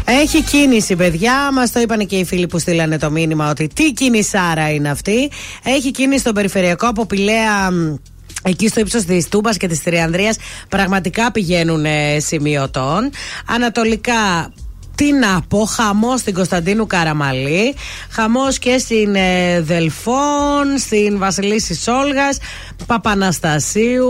Έχει 0.06 0.44
κίνηση, 0.44 0.96
παιδιά. 0.96 1.52
Μας 1.54 1.72
το 1.72 1.80
είπαν 1.80 2.08
και 2.08 2.16
οι 2.16 2.26
φίλοι 2.26 2.48
που 2.48 2.60
στείλανε 2.60 2.98
το 2.98 3.12
μήνυμα 3.12 3.50
ότι 3.50 3.68
τι 3.68 3.94
κίνησάρα 3.94 4.72
είναι 4.72 4.90
αυτή. 4.90 5.32
Έχει 5.64 5.92
κίνηση 5.92 6.20
στον 6.20 6.34
περιφερειακό 6.34 6.88
από 6.88 7.06
Πηλαία. 7.06 7.72
μ, 7.72 7.96
Εκεί 8.44 8.68
στο 8.68 8.80
ύψος 8.80 9.04
της 9.04 9.28
Τούμπας 9.28 9.58
και 9.58 9.68
της 9.68 9.84
Τριανδρίας 9.84 10.38
πραγματικά 10.70 11.32
πηγαίνουν 11.32 11.86
ε, 11.86 12.20
σημειωτών. 12.20 13.10
Ανατολικά 13.46 14.52
τι 14.98 15.12
να 15.14 15.42
πω, 15.48 15.66
χαμός 15.66 16.20
στην 16.20 16.34
Κωνσταντίνου 16.34 16.88
Καραμαλή, 16.88 17.76
χαμός 18.10 18.60
και 18.60 18.78
στην 18.78 19.16
ε, 19.16 19.62
Δελφών, 19.62 20.78
στην 20.78 21.18
Βασιλίση 21.18 21.76
Σόλγας, 21.76 22.38
Παπαναστασίου, 22.86 24.10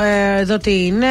ε, 0.00 0.40
εδώ 0.40 0.58
τι 0.58 0.86
είναι, 0.86 1.06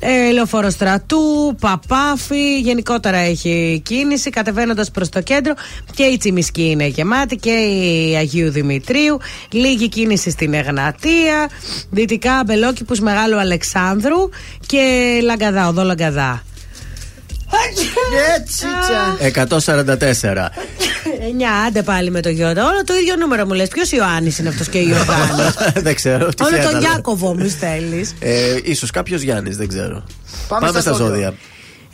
ε, 0.00 0.30
Λεωφόρος 0.32 0.72
Στρατού, 0.72 1.56
Παπάφη, 1.60 2.60
γενικότερα 2.60 3.16
έχει 3.16 3.82
κίνηση 3.84 4.30
κατεβαίνοντας 4.30 4.90
προς 4.90 5.08
το 5.08 5.20
κέντρο 5.22 5.54
και 5.94 6.02
η 6.02 6.16
Τσιμισκή 6.16 6.70
είναι 6.70 6.86
γεμάτη 6.86 7.36
και 7.36 7.50
η 7.50 8.14
Αγίου 8.16 8.50
Δημητρίου. 8.50 9.18
Λίγη 9.50 9.88
κίνηση 9.88 10.30
στην 10.30 10.54
Εγνατία, 10.54 11.48
δυτικά 11.90 12.34
Αμπελόκηπους 12.34 13.00
Μεγάλου 13.00 13.38
Αλεξάνδρου 13.38 14.28
και 14.66 14.80
Λαγκαδά, 15.22 15.68
οδό 15.68 15.82
Λαγκαδά. 15.82 16.42
Έτσι, 18.38 18.64
144. 19.18 20.48
Εννιά, 21.28 21.52
άντε 21.66 21.82
πάλι 21.82 22.10
με 22.10 22.20
το 22.20 22.28
Γιώργο. 22.28 22.60
Όλο 22.60 22.84
το 22.84 22.94
ίδιο 22.94 23.16
νούμερο 23.16 23.46
μου 23.46 23.52
λες. 23.52 23.68
Ποιος 23.68 23.90
Ιωάννης 23.90 24.38
είναι 24.38 24.48
αυτός 24.48 24.68
και 24.68 24.78
η 24.78 24.88
Ιωάννης; 24.88 25.54
δεν 25.86 25.94
ξέρω. 25.94 26.28
τι 26.28 26.42
Όλο 26.44 26.56
θα 26.56 26.62
τον 26.62 26.70
ήταν. 26.70 26.80
Γιάκοβο 26.80 27.34
μου 27.34 27.48
στέλνεις. 27.48 28.14
Ε, 28.18 28.56
ίσως 28.62 28.90
κάποιος 28.90 29.20
Γιάννης, 29.20 29.56
δεν 29.56 29.68
ξέρω. 29.68 30.04
Πάμε 30.48 30.66
Πάμε, 30.66 30.80
στα 30.80 30.80
στα 30.80 31.04
ζώδια. 31.04 31.34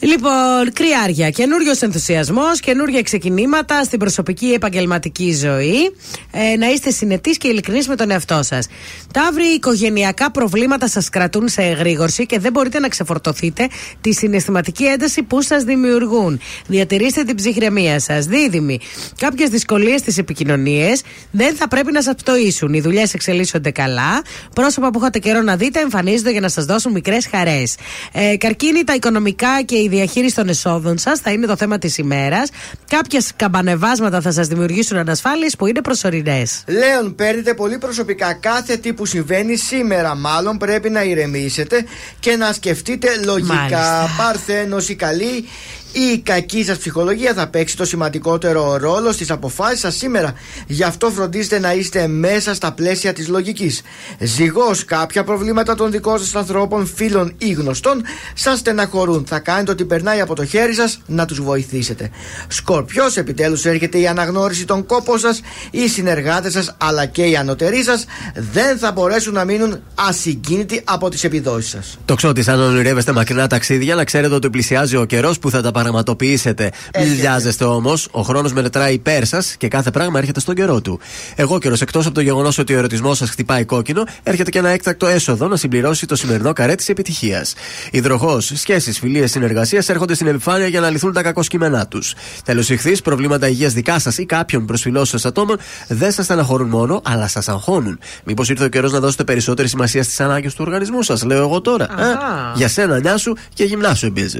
Ζώδια. 0.04 0.16
Λοιπόν, 0.16 0.72
κρυάρια. 0.72 1.30
Καινούριος 1.30 1.80
ενθουσιασμός, 1.80 2.60
καινούργια 2.60 3.02
ξεκινήματα 3.02 3.84
στην 3.84 3.98
προσωπική 3.98 4.46
επαγγελματική 4.46 5.34
ζωή. 5.34 5.94
Ε, 6.30 6.56
να 6.56 6.66
είστε 6.66 6.90
συνετοί 6.90 7.30
και 7.30 7.48
ειλικρινείς 7.48 7.88
με 7.88 7.96
τον 7.96 8.10
εαυτό 8.10 8.42
σας. 8.42 8.66
Ταύροι, 9.12 9.44
οικογενειακά 9.44 10.30
προβλήματα 10.30 10.88
σας 10.88 11.08
κρατούν 11.08 11.48
σε 11.48 11.62
εγρήγορση 11.62 12.26
και 12.26 12.38
δεν 12.38 12.52
μπορείτε 12.52 12.78
να 12.78 12.88
ξεφορτωθείτε 12.88 13.68
τη 14.00 14.12
συναισθηματική 14.12 14.84
ένταση 14.84 15.22
που 15.22 15.42
σας 15.42 15.62
δημιουργούν. 15.62 16.40
Διατηρήστε 16.66 17.22
την 17.22 17.36
ψυχραιμία 17.36 18.00
σας. 18.00 18.26
Δίδυμοι, 18.26 18.78
κάποιες 19.18 19.48
δυσκολίες 19.48 20.00
στις 20.00 20.18
επικοινωνίες 20.18 21.02
δεν 21.30 21.54
θα 21.54 21.68
πρέπει 21.68 21.92
να 21.92 22.02
σας 22.02 22.14
πτωίσουν. 22.14 22.72
Οι 22.72 22.80
δουλειές 22.80 23.14
εξελίσσονται 23.14 23.70
καλά. 23.70 24.22
Πρόσωπα 24.54 24.90
που 24.90 24.98
είχατε 24.98 25.18
καιρό 25.18 25.42
να 25.42 25.56
δείτε 25.56 25.80
εμφανίζονται 25.80 26.30
για 26.30 26.40
να 26.40 26.48
σας 26.48 26.64
δώσουν 26.64 26.92
μικρές 26.92 27.26
χαρές. 27.26 27.76
Ε, 28.12 28.36
καρκίνη, 28.36 28.84
τα 28.84 28.94
οικονομικά 28.94 29.62
και 29.64 29.76
η 29.76 29.88
διαχείριση 29.94 30.34
των 30.34 30.48
εσόδων 30.48 30.98
σας 30.98 31.18
θα 31.18 31.30
είναι 31.30 31.46
το 31.46 31.56
θέμα 31.56 31.78
της 31.78 31.98
ημέρας. 31.98 32.48
Κάποια 32.88 33.22
καμπανεβάσματα 33.36 34.20
θα 34.20 34.32
σας 34.32 34.46
δημιουργήσουν 34.46 34.96
ανασφάλειες 34.98 35.56
που 35.56 35.66
είναι 35.66 35.80
προσωρινές. 35.80 36.62
Λέων, 36.66 37.14
παίρνετε 37.14 37.54
πολύ 37.54 37.78
προσωπικά 37.78 38.32
κάθε 38.32 38.76
τι 38.76 38.92
που 38.92 39.06
συμβαίνει 39.06 39.56
σήμερα. 39.56 40.14
Μάλλον 40.14 40.58
πρέπει 40.58 40.90
να 40.90 41.02
ηρεμήσετε 41.02 41.84
και 42.20 42.36
να 42.36 42.52
σκεφτείτε 42.52 43.08
λογικά. 43.24 43.54
Μάλιστα. 43.54 44.10
Παρθένος 44.16 44.88
η 44.88 44.94
καλή 44.94 45.44
ή 45.83 45.83
η 45.94 46.18
κακή 46.18 46.64
σας 46.64 46.78
ψυχολογία 46.78 47.34
θα 47.34 47.46
παίξει 47.46 47.76
το 47.76 47.84
σημαντικότερο 47.84 48.76
ρόλο 48.76 49.12
στις 49.12 49.30
αποφάσεις 49.30 49.80
σας 49.80 49.96
σήμερα. 49.96 50.32
Γι' 50.66 50.82
αυτό 50.82 51.10
φροντίστε 51.10 51.58
να 51.58 51.72
είστε 51.72 52.06
μέσα 52.06 52.54
στα 52.54 52.72
πλαίσια 52.72 53.12
της 53.12 53.28
λογικής. 53.28 53.82
Ζυγός, 54.18 54.84
κάποια 54.84 55.24
προβλήματα 55.24 55.74
των 55.74 55.90
δικών 55.90 56.18
σας 56.18 56.34
ανθρώπων, 56.34 56.86
φίλων 56.86 57.34
ή 57.38 57.50
γνωστών 57.50 58.02
σας 58.34 58.58
στεναχωρούν. 58.58 59.24
Θα 59.28 59.38
κάνετε 59.38 59.70
ότι 59.70 59.84
περνάει 59.84 60.20
από 60.20 60.34
το 60.34 60.44
χέρι 60.44 60.74
σας 60.74 61.00
να 61.06 61.24
τους 61.24 61.40
βοηθήσετε. 61.40 62.10
Σκορπιός, 62.48 63.16
επιτέλους 63.16 63.64
έρχεται 63.64 63.98
η 63.98 64.06
αναγνώριση 64.06 64.64
των 64.64 64.86
κόπων 64.86 65.18
σας, 65.18 65.40
οι 65.70 65.88
συνεργάτες 65.88 66.52
σας 66.52 66.76
αλλά 66.78 67.06
και 67.06 67.22
οι 67.22 67.36
ανωτεροί 67.36 67.82
σας 67.82 68.04
δεν 68.34 68.78
θα 68.78 68.92
μπορέσουν 68.92 69.32
να 69.32 69.44
μείνουν 69.44 69.82
ασυγκίνητοι 69.94 70.80
από 70.84 71.08
τις 71.08 71.24
επιδόσεις 71.24 71.70
σας. 71.70 71.98
Το 72.04 72.14
ξέρω 72.14 72.32
αν 72.46 72.60
ονειρεύεστε 72.60 73.12
μακρινά 73.12 73.46
ταξίδια, 73.46 73.94
να 73.94 74.04
ξέρετε 74.04 74.34
ότι 74.34 74.50
πλησιάζει 74.50 74.96
ο 74.96 75.04
καιρός 75.04 75.38
που 75.38 75.50
θα 75.50 75.62
τα 75.62 75.70
πραγματοποιήσετε. 75.84 76.70
Μην 76.98 77.14
βιάζεστε 77.14 77.64
όμως, 77.64 78.08
ο 78.10 78.22
χρόνος 78.22 78.52
μελετράει 78.52 78.94
υπέρ 78.94 79.24
σας 79.26 79.54
και 79.58 79.68
κάθε 79.68 79.90
πράγμα 79.90 80.18
έρχεται 80.18 80.40
στον 80.40 80.54
καιρό 80.54 80.80
του. 80.80 81.00
Εγώ 81.34 81.58
καιρός, 81.58 81.80
εκτός 81.80 82.06
από 82.06 82.14
το 82.14 82.20
γεγονός 82.20 82.58
ότι 82.58 82.74
ο 82.74 82.78
ερωτισμός 82.78 83.16
σας 83.16 83.30
χτυπάει 83.30 83.64
κόκκινο, 83.64 84.04
έρχεται 84.22 84.50
και 84.50 84.58
ένα 84.58 84.68
έκτακτο 84.68 85.06
έσοδο 85.06 85.48
να 85.48 85.56
συμπληρώσει 85.56 86.06
το 86.06 86.16
σημερινό 86.16 86.52
καρέ 86.52 86.74
της 86.74 86.88
επιτυχίας. 86.88 87.54
Υδροχός, 87.90 88.52
σχέσεις, 88.54 88.98
φιλίες, 88.98 89.30
συνεργασία 89.30 89.84
έρχονται 89.86 90.14
στην 90.14 90.26
επιφάνεια 90.26 90.66
για 90.66 90.80
να 90.80 90.90
λυθούν 90.90 91.12
τα 91.12 91.22
κακό 91.22 91.40
κείμενά 91.40 91.86
τους. 91.86 92.14
Τέλος, 92.44 92.68
ηχθείς, 92.68 93.02
προβλήματα 93.02 93.48
υγείας 93.48 93.72
δικά 93.72 93.98
σας 93.98 94.18
ή 94.18 94.26
κάποιων 94.26 94.66
προσφυλών 94.66 95.04
σας 95.04 95.24
ατόμων 95.24 95.58
δεν 95.88 96.12
σας 96.12 96.24
στεναχωρούν 96.24 96.68
μόνο, 96.68 97.00
αλλά 97.04 97.28
σας 97.28 97.48
αγχώνουν. 97.48 97.98
Μήπως 98.24 98.48
ήρθε 98.48 98.64
ο 98.64 98.68
καιρός 98.68 98.92
να 98.92 99.00
δώσετε 99.00 99.24
περισσότερη 99.24 99.68
σημασία 99.68 100.02
στις 100.02 100.20
ανάγκες 100.20 100.54
του 100.54 100.64
οργανισμού 100.66 101.02
σας, 101.02 101.22
λέω 101.24 101.42
εγώ 101.42 101.60
τώρα. 101.60 101.86
Αχα. 101.90 102.10
Ε; 102.54 102.56
Για 102.56 102.68
σένα, 102.68 102.98
νιά 103.00 103.16
σου 103.16 103.36
και 103.54 103.64
γυμνάσου 103.64 104.06
επίση. 104.06 104.38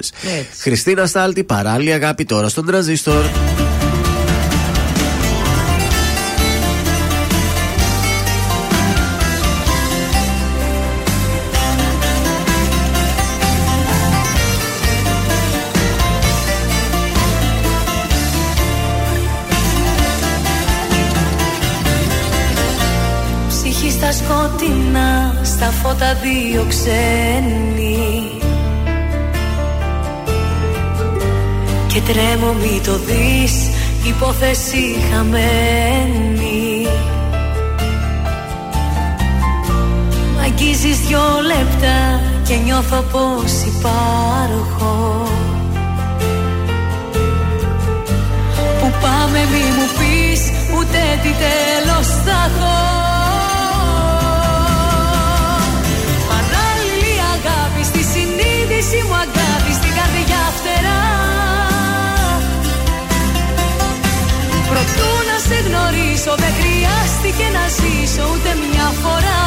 Χριστίνα 0.59 1.07
Τη 1.35 1.45
παράλληλη 1.45 1.93
αγάπη 1.93 2.25
τώρα 2.25 2.49
στον 2.49 2.67
τραζίστορ. 2.67 3.25
Ψυχή 23.49 23.91
στα 23.91 24.13
σκοτεινά, 24.13 25.41
στα 25.45 25.67
φώτα 25.67 26.15
δίωξε 26.15 27.24
τρέμω 32.07 32.53
μη 32.53 32.81
το 32.85 32.99
δεις, 32.99 33.71
υπόθεση 34.07 34.97
χαμένη. 35.11 36.87
Μ' 40.37 40.41
αγγίζεις 40.45 40.99
δυο 40.99 41.21
λεπτά 41.47 42.21
και 42.47 42.55
νιώθω 42.65 43.05
πως 43.13 43.53
υπάρχω. 43.67 45.23
Που 48.81 48.93
πάμε 49.01 49.39
μη 49.53 49.65
μου 49.77 49.87
πεις 49.99 50.41
ούτε 50.77 51.01
τι 51.23 51.31
τέλος 51.45 52.07
θα 52.07 52.39
έχω. 52.49 52.77
Παράλληλη 56.31 57.15
αγάπη 57.35 57.85
στη 57.85 58.03
συνείδηση 58.13 58.97
μου 59.09 59.15
αγάπη 59.15 59.34
χρειάστηκε 67.35 67.49
να 67.59 67.65
ζήσω 67.69 68.23
ούτε 68.33 68.51
μια 68.65 68.89
φορά. 69.03 69.43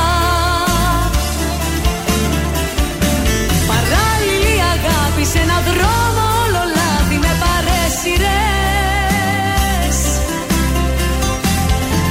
Παράλληλη 3.71 4.55
αγάπη 4.73 5.23
σε 5.31 5.39
έναν 5.39 5.61
δρόμο 5.69 6.23
όλο 6.43 6.61
λάδι 6.75 7.17
με 7.25 7.33
παρέσιρες 7.43 8.17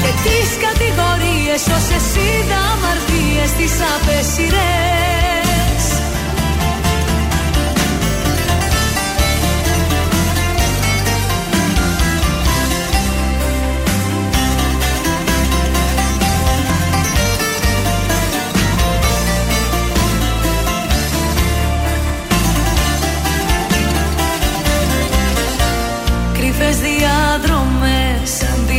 Και 0.02 0.10
τις 0.24 0.50
κατηγορίες 0.66 1.62
όσες 1.76 2.06
είδα 2.24 2.60
αμαρτίες 2.72 3.50
τις 3.58 3.74
απέσιρες 3.94 5.35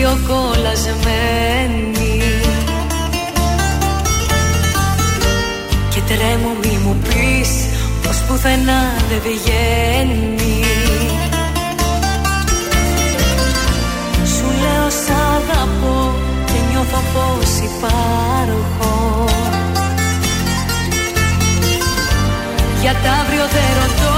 σαν 0.07 0.23
δύο 0.25 0.35
κολλασμένοι 0.35 2.21
Και 5.89 6.01
τρέμω 6.07 6.51
μη 6.61 6.79
μου 6.83 6.95
πεις 7.03 7.51
πως 8.03 8.17
πουθενά 8.27 8.81
δεν 9.09 9.21
βγαίνει. 9.23 10.63
Σου 14.33 14.47
λέω 14.61 14.89
σ' 14.89 15.11
αγαπώ 15.35 16.13
και 16.45 16.59
νιώθω 16.69 17.01
πως 17.13 17.51
υπάρχω. 17.69 19.25
Για 22.81 22.91
τ' 22.91 23.09
αύριο 23.19 23.45
δεν 23.55 23.69
ρωτώ 23.79 24.17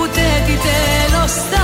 ούτε 0.00 0.22
τι 0.46 0.52
τέλος 0.52 1.32
θα 1.50 1.59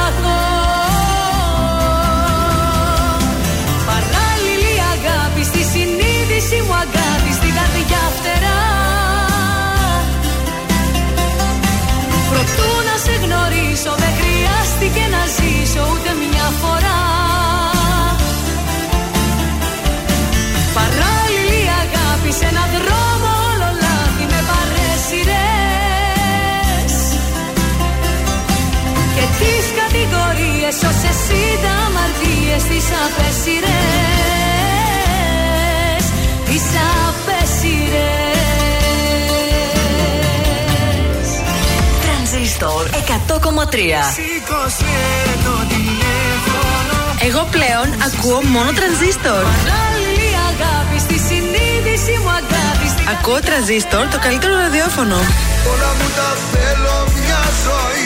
τις 32.62 32.86
απέσιρες 33.04 33.66
Τις 36.44 36.62
απέσιρες 37.08 38.26
Τρανζίστορ 42.02 42.82
100,3 42.88 42.94
Σήκωσε 44.16 44.96
το 45.44 45.54
τηλέφωνο 45.68 46.98
Εγώ 47.28 47.42
πλέον 47.50 47.86
ακούω 48.06 48.40
μόνο 48.54 48.70
τρανζίστορ. 48.78 49.42
Παράλληλη 49.50 50.30
αγάπη 50.50 50.98
στη 51.06 51.16
συνείδηση 51.28 52.12
μου 52.22 52.30
αγάπη 52.40 52.86
στην 52.92 53.04
Ακούω 53.14 53.38
τρανζίστορ 53.48 54.04
το 54.14 54.18
καλύτερο 54.26 54.54
ραδιόφωνο. 54.64 55.16
Όλα 55.72 55.90
μου 55.98 56.08
τα 56.18 56.30
θέλω 56.52 56.96
μια 57.16 57.42
ζωή 57.64 58.05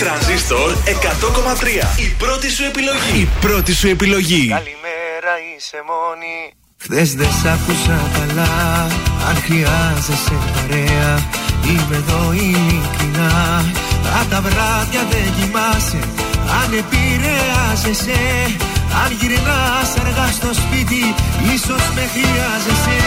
Τρανζίστορ 0.00 0.72
100,3. 1.96 1.98
Η 1.98 2.14
πρώτη 2.18 2.50
σου 2.50 2.64
επιλογή. 2.64 3.20
Η 3.20 3.28
πρώτη 3.40 3.72
σου 3.74 3.88
επιλογή. 3.88 4.48
Καλημέρα 4.48 5.32
είσαι 5.56 5.80
μόνη 5.90 6.52
Χθες 6.82 7.14
δεν 7.14 7.26
σ' 7.40 7.46
άκουσα 7.46 7.98
καλά 8.16 8.82
Αν 9.28 9.36
χρειάζεσαι 9.44 10.36
παρέα 10.54 11.12
Είμαι 11.68 11.96
εδώ 11.96 12.32
ειλικρινά 12.32 13.64
Αν 14.18 14.28
τα 14.30 14.40
βράδια 14.40 15.02
δεν 15.10 15.32
κοιμάσαι 15.36 16.00
Αν 16.60 16.68
επηρεάζεσαι 16.82 18.20
Αν 19.04 19.10
γυρνάς 19.20 19.90
αργά 20.00 20.28
στο 20.32 20.50
σπίτι 20.54 21.14
Ίσως 21.54 21.84
με 21.94 22.04
χρειάζεσαι 22.12 22.98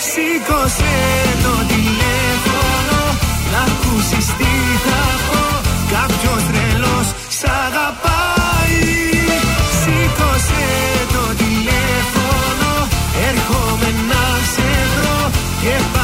Σήκωσε 0.00 0.94
το 1.42 1.52
τηλέφωνο 1.68 2.13
Να 3.54 3.60
ακούσεις 3.70 4.26
τι 4.38 4.52
θα 4.86 5.00
πω. 5.28 5.42
Κάποιος 5.94 6.42
τρελός 6.48 7.08
σ' 7.38 7.44
αγαπάει. 7.64 8.14
Σήκωσε 9.80 10.66
το 11.14 11.24
τηλέφωνο 11.42 12.70
Έρχομαι 13.28 13.90
να 14.10 14.24
σε 14.52 14.68
βρω 14.94 15.30
Και 15.62 15.74
πάμε 15.92 16.03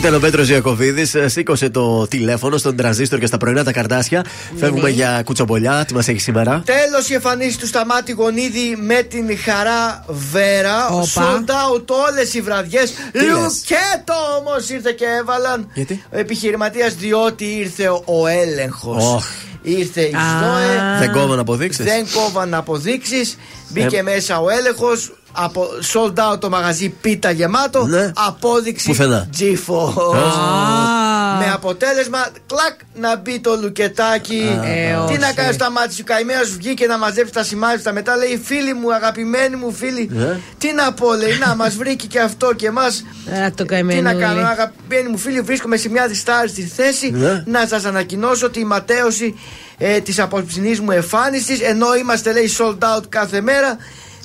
Ήταν 0.00 0.14
ο 0.14 0.18
Πέτρος 0.18 0.48
Ιακοβίδη. 0.48 1.28
Σήκωσε 1.28 1.70
το 1.70 2.06
τηλέφωνο 2.06 2.56
στον 2.56 2.76
τραζίστορ 2.76 3.18
και 3.18 3.26
στα 3.26 3.36
πρωινά 3.36 3.64
τα 3.64 3.72
καρτάσια. 3.72 4.24
Φεύγουμε 4.56 4.90
για 4.90 5.22
κουτσομπολιά. 5.24 5.84
Τι 5.86 5.94
μας 5.94 6.08
έχει 6.08 6.20
σήμερα; 6.20 6.62
Τέλος 6.64 7.08
η 7.08 7.14
εμφανίση 7.14 7.58
του 7.58 7.66
Σταμάτη 7.66 8.12
Γονίδη 8.12 8.76
με 8.80 9.02
την 9.02 9.38
χαρά 9.38 10.04
Βέρα. 10.08 10.88
Όπα. 10.88 11.04
Sold 11.14 11.50
out 11.50 11.84
όλες 12.08 12.34
οι 12.34 12.40
βραδιές. 12.40 12.92
λες; 13.12 13.24
Λουκέτο 13.24 14.14
όμως 14.38 14.68
ήρθε 14.68 14.92
και 14.92 15.04
έβαλαν. 15.20 15.70
Γιατί; 15.74 16.04
Ο 16.12 16.18
επιχειρηματίας 16.18 16.94
διότι 16.94 17.44
ήρθε 17.44 17.88
ο 18.04 18.26
έλεγχος. 18.26 19.04
Οχ. 19.14 19.24
Ήρθε 19.62 20.00
η 20.00 20.14
Α. 20.14 20.20
ΣΔΟΕ. 20.20 20.98
Δεν 20.98 21.12
κόβαν 21.12 21.38
αποδείξεις; 21.38 21.84
Δεν 21.84 22.06
κόβαν 22.14 22.54
αποδείξεις. 22.54 23.36
Μπήκε 23.72 23.96
Ε. 23.98 24.02
μέσα 24.02 24.40
ο 24.40 24.48
έλεγχος. 24.50 25.12
Από 25.32 25.66
sold 25.92 26.32
out 26.32 26.40
το 26.40 26.48
μαγαζί 26.48 26.88
πίτα 26.88 27.30
γεμάτο. 27.30 27.84
Ναι. 27.86 28.12
Απόδειξη 28.26 28.86
Πουθενά. 28.88 29.28
τζίφο. 29.32 29.94
Α. 30.16 31.38
Με 31.38 31.50
αποτέλεσμα, 31.52 32.18
κλακ 32.46 32.78
να 32.94 33.16
μπει 33.16 33.40
το 33.40 33.58
λουκετάκι. 33.62 34.60
Ε, 34.64 34.88
Τι 34.88 34.94
όχι. 35.12 35.18
να 35.18 35.32
κάνεις 35.32 35.54
στα 35.54 35.70
μάτια 35.70 35.90
σου, 35.90 36.04
καημένο 36.04 36.40
βγήκε 36.58 36.86
να 36.86 36.98
μαζέψεις 36.98 37.32
τα 37.34 37.42
σημάδια 37.44 37.82
τα 37.82 37.92
μετά. 37.92 38.16
Λέει 38.16 38.40
φίλοι 38.44 38.74
μου, 38.74 38.94
αγαπημένοι 38.94 39.56
μου 39.56 39.72
φίλοι. 39.72 40.10
Ε. 40.18 40.36
Τι 40.58 40.72
να 40.72 40.92
πω, 40.92 41.14
λέει, 41.14 41.38
να 41.46 41.54
μας 41.54 41.74
βρήκε 41.76 42.06
και 42.06 42.20
αυτό 42.20 42.52
και 42.54 42.66
εμάς. 42.66 43.04
Α, 43.44 43.50
το 43.50 43.62
Τι 43.62 43.68
καημένο. 43.68 44.00
να 44.02 44.14
κάνω, 44.14 44.34
λέει. 44.34 44.44
αγαπημένοι 44.44 45.08
μου 45.08 45.18
φίλοι, 45.18 45.40
βρίσκομαι 45.40 45.76
σε 45.76 45.88
μια 45.88 46.06
διστάριστη 46.06 46.62
θέση 46.62 47.10
Ναι. 47.10 47.42
να 47.46 47.66
σας 47.66 47.84
ανακοινώσω 47.84 48.46
ότι 48.46 48.60
η 48.60 48.64
ματέωση 48.64 49.34
ε, 49.82 50.00
της 50.00 50.18
απόψινή 50.18 50.78
μου 50.78 50.90
εμφάνισης, 50.90 51.60
ενώ 51.60 51.94
είμαστε 51.94 52.32
λέει 52.32 52.50
sold 52.58 52.78
out 52.78 53.02
κάθε 53.08 53.40
μέρα, 53.40 53.76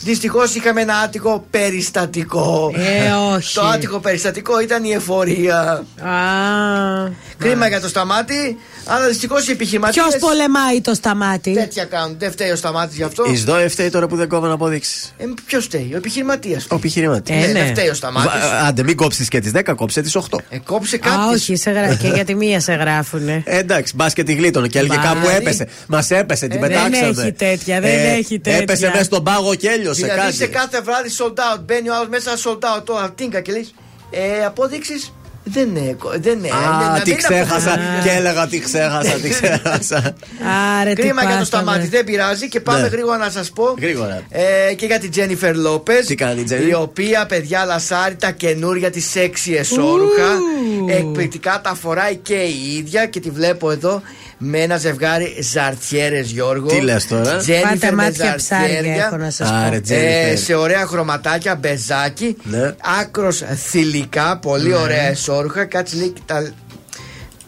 δυστυχώς 0.04 0.56
είχαμε 0.56 0.82
ένα 0.82 0.96
άτυχο 0.98 1.46
περιστατικό. 1.50 2.72
Ε, 2.76 3.12
όχι. 3.36 3.54
Το 3.54 3.62
άτυχο 3.62 4.00
περιστατικό 4.00 4.60
ήταν 4.60 4.84
η 4.84 4.92
εφορία. 4.92 5.86
Α. 6.02 6.14
Κρίμα 7.38 7.68
για 7.68 7.82
το 7.82 7.88
σταμάτη, 7.88 8.58
αλλά 8.88 9.08
δυστυχώ 9.08 9.36
οι 9.48 9.52
επιχειρηματίε. 9.52 10.02
Ποιος 10.02 10.16
πολεμάει 10.22 10.82
το 10.82 10.94
σταμάτη; 10.94 11.54
Τέτοια 11.54 11.86
κάνουν. 11.86 12.16
Δεν 12.20 12.32
φταίει 12.32 12.52
ο 12.52 12.56
σταμάτης 12.56 12.96
γι' 12.96 13.04
αυτό. 13.04 13.24
Η 13.32 13.36
ΣΔΟΕ 13.36 13.68
φταίει 13.68 13.90
τώρα 13.90 14.08
που 14.08 14.16
δεν 14.16 14.28
κόβαν 14.28 14.52
αποδείξει. 14.52 15.14
Ε, 15.18 15.26
Ποιος 15.46 15.64
φταίει, 15.66 15.90
ο 15.94 15.98
επιχειρηματίας. 15.98 16.66
Ο 16.70 16.76
επιχειρηματή. 16.76 17.34
Ε, 17.34 17.44
Ε, 17.44 17.48
ναι. 17.48 17.52
Δεν 17.64 17.68
φταίει 17.68 17.88
ο 17.88 17.94
σταμάτης. 17.94 18.32
Άντε, 18.68 18.84
μην 18.84 18.96
κόψεις 18.96 19.28
και 19.28 19.40
τις 19.40 19.52
10, 19.56 19.76
κόψε 19.76 20.02
τις 20.02 20.16
8. 20.16 20.40
Ε, 20.50 20.58
κόψε 20.58 20.96
Α, 20.96 21.00
κάποιες. 21.00 21.42
όχι, 21.42 21.56
σε 21.56 21.72
γρα... 21.72 21.96
και 21.96 22.08
για 22.08 22.26
τη 22.26 22.36
μία 22.36 22.60
σε 22.60 22.74
γράφουνε. 22.74 23.42
Ε, 23.46 23.58
εντάξει, 23.58 23.94
μπας 23.96 24.14
και 24.14 24.24
τη 24.24 24.34
γλίτωνε 24.34 24.68
και 24.68 24.80
έλεγε 24.80 24.96
Μπα. 24.96 25.02
κάπου 25.02 25.28
έπεσε. 25.30 25.68
Μας 25.88 26.12
έπεσε, 26.12 26.48
την 26.48 26.64
Ε, 26.64 26.68
δεν 26.68 26.70
πετάξαμε. 26.70 27.22
έχει 27.22 27.32
τέτοια, 27.32 27.80
δεν 27.82 28.06
έχει 28.14 28.40
τέτοια. 28.40 28.60
Έπεσε 28.62 28.88
μέσα 28.90 29.04
στον 29.04 29.24
πάγο 29.24 29.56
και 29.56 29.68
έλειωσε 29.70 30.02
Δηλαδή 30.02 30.20
κάτι. 30.22 30.36
σε 30.36 30.46
κάθε 30.48 30.82
βράδυ 30.82 31.10
sold 31.18 31.34
out. 31.56 31.60
Μπαίνει 31.66 31.90
ο 31.90 31.96
άλλος 31.96 32.08
μέσα 32.10 32.32
sold 32.44 32.78
out. 32.78 32.84
Τώρα 32.86 33.12
τίνκα 33.12 33.42
και 33.42 33.52
λέει. 33.52 33.68
Ε, 34.12 34.46
απόδειξει 34.46 34.94
δεν 35.48 35.76
είναι. 35.76 35.96
Δεν 36.20 36.38
είναι. 36.38 36.50
Α, 36.50 36.90
να 36.94 37.00
τι 37.02 37.10
μην 37.10 37.18
ξέχασα 37.18 37.72
αποδείξεις. 37.74 38.04
και 38.04 38.18
έλεγα 38.18 38.48
τι 38.48 38.60
ξέχασα, 38.60 39.12
τι 39.12 39.30
ξέχασα. 39.36 40.14
Άρε, 40.82 40.94
τι 40.94 41.02
Κρίμα 41.02 41.22
για 41.22 41.30
το 41.32 41.38
πάθαμε. 41.38 41.46
σταμάτη, 41.46 41.88
δεν 41.88 42.04
πειράζει 42.04 42.48
και 42.48 42.60
πάμε 42.60 42.82
Ναι. 42.82 42.88
γρήγορα 42.88 43.18
να 43.18 43.30
σας 43.30 43.52
πω. 43.52 43.76
Γρήγορα. 43.82 44.22
Ε, 44.30 44.74
και 44.74 44.86
για 44.86 45.00
την 45.00 45.12
Τζένιφερ 45.12 45.56
Λόπες. 45.56 46.06
Τι 46.06 46.16
κάνει 46.16 46.40
η 46.40 46.44
Τζένι; 46.44 46.66
Η 46.70 46.74
οποία, 46.74 47.26
παιδιά, 47.26 47.66
λασάρει 47.66 48.16
τα 48.16 48.32
καινούρια 48.32 48.90
της 48.92 49.10
σεξι 49.10 49.52
εσόρουχα. 49.54 50.30
Εκπληκτικά 50.90 51.62
τα 51.64 51.76
φοράει 51.76 52.16
και 52.16 52.34
η 52.36 52.76
ίδια 52.78 53.06
και 53.06 53.20
τη 53.20 53.30
βλέπω 53.30 53.72
εδώ 53.72 54.02
με 54.38 54.60
ένα 54.60 54.78
ζευγάρι 54.78 55.38
ζαρτιέρες, 55.42 56.32
Γιώργο. 56.32 56.68
Τι 56.68 56.82
λες 56.82 57.08
τώρα; 57.08 57.24
Πάτε 57.24 57.38
Τζένιφερ 57.38 57.94
με 57.94 58.04
μάτια 58.04 58.36
ψάρια, 58.36 58.68
ζαρτιέρια. 58.68 59.06
έχω 59.06 59.18
να 59.18 59.30
σας 59.30 59.50
Άρε, 59.52 59.76
πω. 59.76 59.82
Τζένιφερ. 59.82 60.32
Ε, 60.32 60.36
σε 60.36 60.54
ωραία 60.56 60.86
χρωματάκια, 60.86 61.56
μπεζάκι. 61.56 62.36
Ναι. 62.44 62.76
Άκρος 63.02 63.44
θηλυκά, 63.70 64.38
πολύ 64.38 64.74
ωραία 64.74 65.08
εσόρουχα. 65.08 65.66
Κάτσε 65.66 65.96
λέει 65.96 66.10
και 66.10 66.22
τα. 66.26 66.52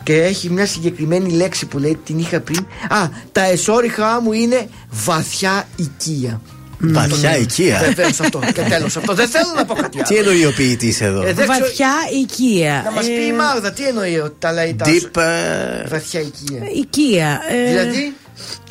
Και 0.03 0.23
έχει 0.23 0.49
μια 0.49 0.65
συγκεκριμένη 0.65 1.30
λέξη 1.31 1.65
που 1.65 1.77
λέει, 1.80 1.99
την 2.05 2.19
είχα 2.19 2.39
πριν. 2.39 2.65
Α, 2.89 3.09
τα 3.31 3.43
εσόριχά 3.43 4.22
μου 4.22 4.31
είναι 4.31 4.68
βαθιά 4.89 5.68
οικία. 5.76 6.41
Βαθιά 6.80 7.38
οικία. 7.38 7.78
Βεβαίω 7.86 8.08
αυτό. 8.08 8.40
Και 8.54 8.62
τέλος 8.62 8.98
αυτό. 8.98 9.14
Δεν 9.14 9.28
θέλω 9.28 9.52
να 9.56 9.66
πω 9.66 9.74
κάτι 9.74 10.04
Τι 10.04 10.16
άλλο. 10.18 10.30
εννοεί 10.30 10.45
ο 10.45 10.54
ποιητής 10.56 11.02
εδώ; 11.02 11.22
Ε, 11.22 11.34
δεν 11.34 11.36
ξέρω- 11.49 11.60
Βαθιά 11.68 11.90
οικία. 12.22 12.82
Να 12.86 12.91
μας 12.91 13.06
πει 13.06 13.12
η 13.12 13.28
Ε, 13.30 13.34
Μάγδα, 13.34 13.72
τι 13.72 13.84
εννοεί 13.88 14.18
ότι 14.20 14.36
τα 14.40 14.52
λέει 14.54 14.76
τα 14.78 14.86
Deep. 14.86 15.22
ε, 15.22 15.88
βαθιά 15.88 16.20
οικία. 16.20 16.62
Οικία. 16.76 17.41
ε, 17.49 17.70
Δηλαδή, 17.72 18.14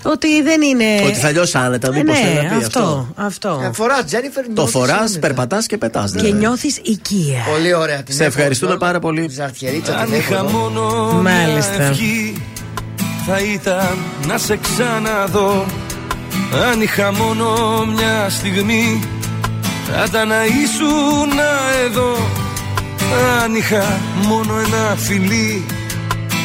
Ότι 0.03 0.43
δεν 0.43 0.62
είναι. 0.62 0.85
Ότι 1.05 1.15
θα 1.15 1.31
λιώσει 1.31 1.59
άνετα, 1.59 1.89
Ε, 1.89 1.97
μήπως 1.97 2.19
ναι, 2.19 2.24
θέλει 2.27 2.49
να 2.49 2.57
πει 2.59 2.65
αυτό. 2.65 3.12
αυτό. 3.16 3.61
ε, 3.65 3.70
φοράς 3.73 4.05
Τζένιφερ. 4.05 4.45
Το 4.45 4.51
νιώθεις 4.53 4.73
φοράς, 4.73 4.99
άνετα. 4.99 5.19
περπατάς 5.19 5.66
και 5.66 5.77
πετάς. 5.78 6.12
Και 6.12 6.33
νιώθεις 6.33 6.77
οικία. 6.83 7.39
Πολύ 7.53 7.74
ωραία. 7.74 8.03
την 8.03 8.15
Σε 8.15 8.24
έχω, 8.24 8.33
ευχαριστούμε 8.37 8.70
Γιώργο. 8.70 8.87
πάρα 8.87 8.99
πολύ. 8.99 9.28
Ζαρτιερίτσα 9.31 9.97
Αν 9.97 10.05
την 10.05 10.15
έχω 10.15 10.33
είχα 10.33 10.45
εδώ. 10.45 10.59
μόνο 10.59 11.12
Μάλιστα. 11.23 11.77
μια 11.78 11.87
ευχή 11.89 12.43
Θα 13.27 13.39
ήταν 13.55 13.99
να 14.27 14.39
σε 14.39 14.57
ξαναδώ 14.62 15.66
Αν 16.65 16.81
είχα 16.81 17.12
μόνο 17.12 17.55
μια 17.95 18.28
στιγμή 18.28 19.01
Θα 19.87 20.05
ήταν 20.09 20.28
να 20.28 20.45
ήσουν 20.45 21.39
εδώ. 21.85 22.16
Αν 23.43 23.55
είχα 23.55 23.99
μόνο 24.27 24.59
ένα 24.59 24.97
φιλί 24.97 25.65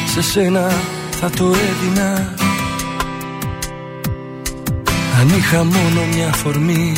Σε 0.06 0.22
σένα 0.22 0.72
θα 1.20 1.30
το 1.30 1.44
έδινα. 1.44 2.34
Αν 5.20 5.28
είχα 5.36 5.64
μόνο 5.64 6.06
μια 6.14 6.32
φορμή 6.32 6.92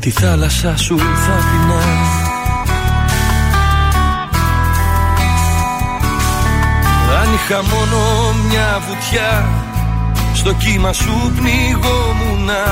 Τη 0.00 0.10
θάλασσα 0.10 0.76
σου 0.76 0.98
θα 0.98 1.34
πεινά. 1.50 1.82
Αν 7.20 7.34
είχα 7.34 7.62
μόνο 7.62 7.98
μια 8.48 8.82
βουτιά 8.88 9.48
Στο 10.34 10.52
κύμα 10.52 10.92
σου 10.92 11.32
πνιγόμουνα 11.36 12.62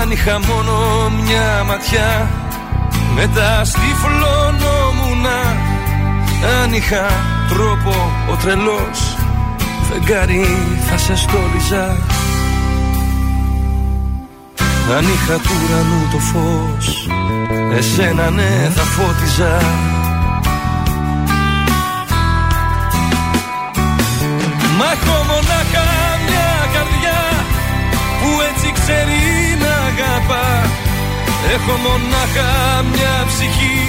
Αν 0.00 0.10
είχα 0.10 0.40
μόνο 0.40 0.74
μια 1.24 1.64
ματιά 1.66 2.30
Μετά 3.14 3.64
στυφλωνόμουνα 3.64 5.56
Αν 6.62 6.72
είχα 6.72 7.06
τρόπο 7.48 8.10
ο 8.30 8.34
τρελός 8.42 9.16
Φεγγάρι 9.90 10.46
θα 10.88 10.98
σε 10.98 11.16
στόλιζα. 11.16 11.96
Αν 14.96 15.02
είχα 15.02 15.36
του 15.36 15.50
ουρανού 15.64 16.08
το 16.12 16.18
φως 16.18 17.08
Εσένα 17.76 18.30
ναι 18.30 18.70
θα 18.74 18.82
φώτιζα. 18.82 19.56
Μα 24.78 24.84
έχω 24.92 25.24
μονάχα 25.24 25.97
ξέρει 28.88 29.24
να 29.62 29.74
αγαπά 29.90 30.48
Έχω 31.54 31.74
μονάχα 31.86 32.50
μια 32.92 33.14
ψυχή. 33.30 33.80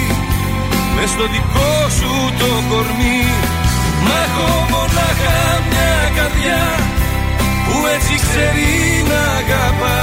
Μες 0.94 1.10
στο 1.14 1.26
δικό 1.34 1.72
σου 1.96 2.10
το 2.40 2.50
κορμί. 2.70 3.22
Μα 4.04 4.16
έχω 4.26 4.48
μονάχα 4.72 5.38
μια 5.70 5.96
καρδιά 6.16 6.62
που 7.64 7.76
έτσι 7.94 8.14
ξέρει 8.26 8.72
να 9.10 9.22
αγαπά 9.40 10.00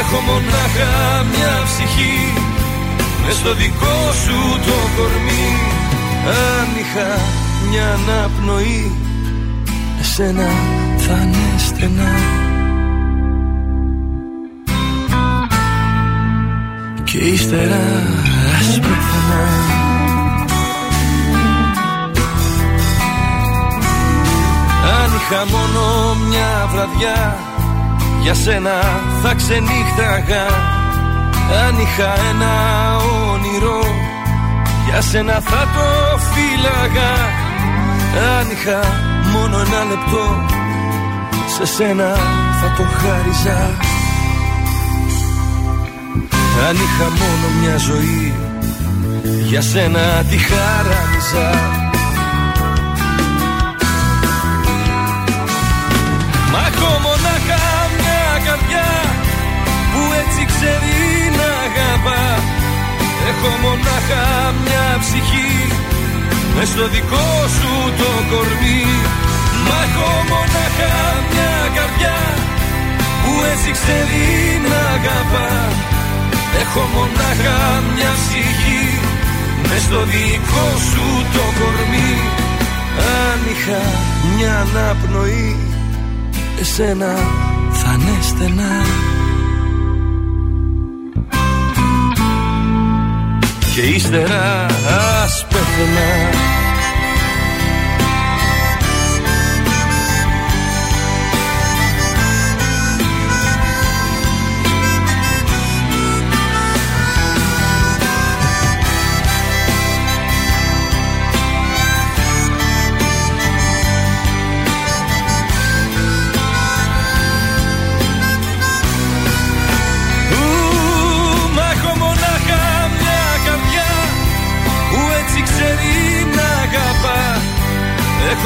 Έχω 0.00 0.18
μονάχα 0.28 0.92
μια 1.32 1.54
ψυχή. 1.68 2.18
Μες 3.22 3.36
στο 3.40 3.52
δικό 3.60 3.98
σου 4.22 4.38
το 4.66 4.78
κορμί. 4.96 5.48
Αν 6.46 6.68
είχα 6.80 7.10
μια 7.68 7.86
αναπνοή 7.98 8.82
εσένα 10.00 10.48
θα 11.04 11.16
είναι 11.22 11.44
στενά 11.66 12.12
και 17.14 17.20
ύστερα 17.20 17.82
ας 18.58 18.78
πεθανά 18.80 19.44
Αν 25.02 25.10
είχα 25.16 25.46
μόνο 25.56 26.14
μια 26.28 26.68
βραδιά 26.72 27.36
για 28.22 28.34
σένα 28.34 28.70
θα 29.22 29.34
ξενύχταγα. 29.34 30.46
Αν 31.66 31.78
είχα 31.80 32.14
ένα 32.30 32.52
όνειρο 33.32 33.80
για 34.88 35.00
σένα 35.00 35.32
θα 35.32 35.68
το 35.74 36.18
φύλαγα. 36.18 37.12
Αν 38.38 38.50
είχα 38.50 38.80
μόνο 39.32 39.58
ένα 39.58 39.84
λεπτό 39.84 40.24
σε 41.56 41.66
σένα 41.66 42.14
θα 42.60 42.74
το 42.76 42.82
χάριζα 42.82 43.92
Αν 46.68 46.76
είχα 46.76 47.08
μόνο 47.10 47.46
μια 47.60 47.76
ζωή 47.76 48.34
για 49.48 49.60
σένα 49.60 50.24
τη 50.30 50.36
χαράνιζα 50.36 51.48
Μα 56.52 56.60
έχω 56.70 56.90
μονάχα 57.06 57.62
μια 57.98 58.26
καρδιά 58.46 58.88
που 59.92 60.02
έτσι 60.20 60.42
ξέρει 60.52 60.96
να 61.38 61.48
αγαπά. 61.66 62.24
Έχω 63.30 63.50
μονάχα 63.64 64.24
μια 64.64 64.86
ψυχή 65.02 65.54
μες 66.56 66.68
στο 66.68 66.88
δικό 66.94 67.30
σου 67.56 67.72
το 67.98 68.10
κορμί. 68.30 68.84
Μα 69.66 69.78
έχω 69.86 70.10
μονάχα 70.30 70.94
μια 71.30 71.54
καρδιά 71.76 72.18
που 73.22 73.32
έτσι 73.52 73.70
ξέρει 73.78 74.24
να 74.70 74.80
αγαπά 74.96 75.50
Έχω 76.62 76.82
μονάχα 76.94 77.58
μια 77.94 78.12
ψυχή. 78.20 78.86
Μες 79.68 79.82
στο 79.82 80.00
δικό 80.12 80.66
σου 80.90 81.06
το 81.34 81.44
κορμί. 81.58 82.12
Αν 83.22 83.38
είχα 83.52 83.82
μια 84.36 84.54
αναπνοή 84.64 85.56
εσένα 86.60 87.14
θα 87.70 87.96
είναι 88.00 88.18
στενά. 88.22 88.74
Και 93.74 93.80
ύστερα 93.80 94.66
ας 95.22 95.46
πέθαινα 95.48 96.10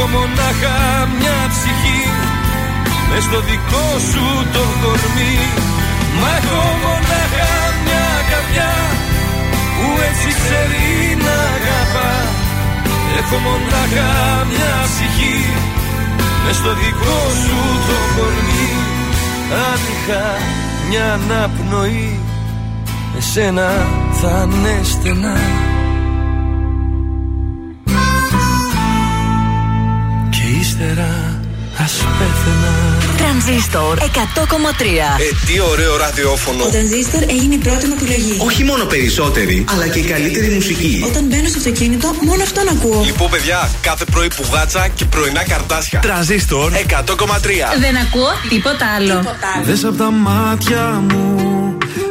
Έχω 0.01 0.09
μονάχα 0.09 0.77
μια 1.19 1.39
ψυχή. 1.55 2.03
Μες 3.09 3.23
στο 3.29 3.41
δικό 3.49 3.87
σου 4.11 4.25
το 4.55 4.65
κορμί. 4.83 5.37
Μα 6.21 6.29
έχω 6.39 6.63
μονάχα 6.85 7.53
μια 7.85 8.09
καρδιά 8.31 8.73
που 9.77 9.87
έτσι 10.09 10.29
ξέρει 10.41 10.87
να 11.27 11.37
αγαπά. 11.57 12.13
Έχω 13.21 13.37
μονάχα 13.47 14.11
μια 14.53 14.75
ψυχή. 14.91 15.39
Μες 16.45 16.57
στο 16.61 16.73
δικό 16.83 17.21
σου 17.43 17.61
το 17.89 17.99
κορμί. 18.15 18.69
Αν 19.69 19.81
είχα 19.93 20.25
μια 20.89 21.07
αναπνοή 21.19 22.21
εσένα 23.19 23.69
θα 24.21 24.49
είναι 24.51 24.81
στενά 24.83 25.39
και 30.79 30.85
ύστερα 30.85 31.41
ας 31.79 31.93
πέθαινα 31.93 32.97
Τρανζίστορ 33.17 33.99
100,3. 33.99 34.05
Ε, 35.21 35.47
τι 35.47 35.61
ωραίο 35.61 35.97
ραδιόφωνο. 35.97 36.65
Ο 36.65 36.69
Τρανζίστορ 36.69 37.23
έγινε 37.23 37.55
η 37.55 37.59
πρώτη 37.59 37.87
μου 37.87 37.95
επιλογή. 38.01 38.37
Όχι 38.45 38.65
μόνο 38.65 38.85
περισσότερη, 38.85 39.65
αλλά 39.73 39.89
και 39.89 39.99
η 39.99 40.03
καλύτερη 40.03 40.49
μουσική. 40.49 41.05
Όταν 41.07 41.25
μπαίνω 41.25 41.49
στο 41.49 41.59
αυτοκίνητο, 41.59 42.15
μόνο 42.21 42.43
αυτόν 42.43 42.69
ακούω. 42.69 43.03
Λοιπόν, 43.05 43.31
παιδιά, 43.31 43.71
κάθε 43.81 44.05
πρωί 44.05 44.29
που 44.29 44.45
γάτσα 44.53 44.89
και 44.89 45.05
πρωινά 45.05 45.45
καρτάσια. 45.45 45.99
Τρανζίστορ 46.01 46.73
100,3. 46.73 46.81
Δεν 47.81 47.97
ακούω 47.97 48.31
τίποτα 48.49 48.87
άλλο. 48.97 49.37
Δες 49.65 49.85
από 49.85 49.97
τα 49.97 50.11
μάτια 50.11 51.03
μου 51.11 51.48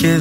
και 0.00 0.20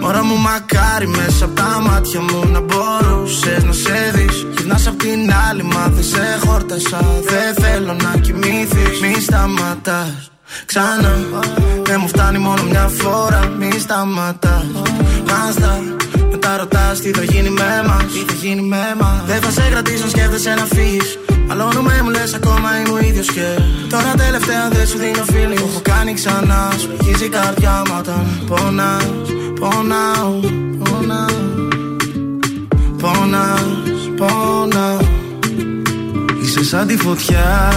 Μωρά 0.00 0.24
μου 0.24 0.36
μακάρι 0.36 1.06
μέσα 1.06 1.44
από 1.44 1.54
τα 1.54 1.80
μάτια 1.80 2.20
μου 2.20 2.50
να 2.52 2.60
μπορούσες 2.60 3.64
να 3.64 3.72
σε 3.72 4.12
δεις. 4.14 4.46
Γυρνάς 4.56 4.86
απ' 4.86 4.98
την 4.98 5.32
άλλη 5.48 5.62
μα 5.62 5.88
δεν 5.88 6.04
σε 6.04 6.38
χόρτασα. 6.46 6.98
Δεν 7.22 7.64
θέλω 7.64 7.96
να 8.02 8.18
κοιμήθεις 8.20 9.00
Μη 9.00 9.20
σταματάς. 9.20 10.30
Ξανά. 10.66 11.16
Δεν 11.82 11.98
μου 12.00 12.08
φτάνει 12.08 12.38
μόνο 12.38 12.62
μια 12.62 12.88
φορά. 12.88 13.52
Μη 13.58 13.70
σταματάς. 13.78 14.66
Μάστα 15.26 15.80
μετά 16.30 16.56
ρωτάς 16.56 17.00
τι 17.00 17.10
θα 17.10 17.22
γίνει 17.22 17.50
με 17.50 17.84
μας. 17.86 18.04
Τι 18.12 18.18
θα 18.18 18.34
γίνει 18.42 18.62
με 18.62 18.94
μας. 19.00 19.22
Δεν 19.26 19.40
θα 19.40 19.50
σε 19.50 19.68
κρατήσω 19.70 20.08
σκέφτεσαι 20.08 20.54
να 20.54 20.64
φύγεις 20.64 21.18
Μαλώνουμε 21.48 22.00
μου 22.02 22.10
λες 22.10 22.34
ακόμα 22.34 22.80
είμαι 22.80 22.90
ο 22.90 22.98
ίδιος 22.98 23.26
και 23.26 23.58
Τώρα 23.90 24.14
τελευταία 24.16 24.68
δεν 24.68 24.86
σου 24.86 24.98
δίνω 24.98 25.24
φίλη 25.24 25.58
Μου 25.60 25.68
έχω 25.70 25.80
κάνει 25.82 26.14
ξανά 26.14 26.72
Σου 26.78 26.90
αγγίζει 27.00 27.24
η 27.24 27.28
καρδιά 27.28 27.82
μου 27.86 27.94
όταν 27.98 28.26
πονάς 28.46 29.04
Πονάω, 29.60 30.40
πονάω 30.78 31.48
Πονάς, 32.98 33.62
πονάω. 34.16 34.98
Είσαι 36.42 36.64
σαν 36.64 36.86
τη 36.86 36.96
φωτιά. 36.96 37.72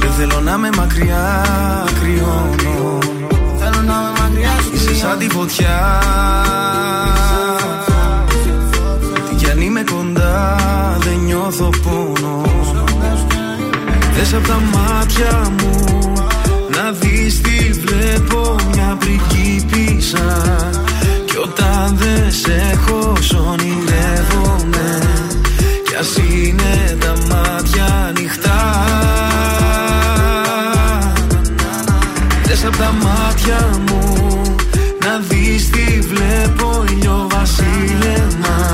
Δεν 0.00 0.10
θέλω 0.16 0.40
να 0.40 0.58
με 0.58 0.70
μακριά 0.76 1.44
κρυώνω. 2.00 2.98
Θέλω 3.58 3.82
να 3.86 3.94
με 3.94 4.12
μακριά 4.20 4.50
σου 4.62 4.70
Είσαι 4.74 4.94
σαν 4.94 5.18
τη 5.18 5.28
φωτιά 5.28 6.00
νιώθω 11.24 11.70
πόνο. 11.82 12.42
Δες 14.14 14.34
απ' 14.34 14.46
τα 14.46 14.60
μάτια 14.72 15.52
μου 15.58 15.84
να 16.76 16.90
δεις 16.90 17.40
τι 17.40 17.72
βλέπω 17.72 18.56
μια 18.72 18.98
πριγκίπισσα 18.98 20.42
Κι 21.24 21.36
όταν 21.36 21.96
δεν 21.96 22.32
σε 22.32 22.70
έχω 22.72 23.12
σ' 23.20 23.32
ονειρεύομαι 23.32 24.98
Κι 25.88 25.94
ας 25.98 26.16
είναι 26.16 26.96
τα 27.00 27.14
μάτια 27.28 27.84
ανοιχτά. 28.08 28.84
Δες 32.44 32.64
απ' 32.64 32.76
τα 32.76 32.94
μάτια 33.02 33.68
μου 33.86 34.14
να 35.00 35.18
δεις 35.28 35.70
τι 35.70 36.00
βλέπω 36.00 36.84
ηλιοβασίλεμα 36.90 38.73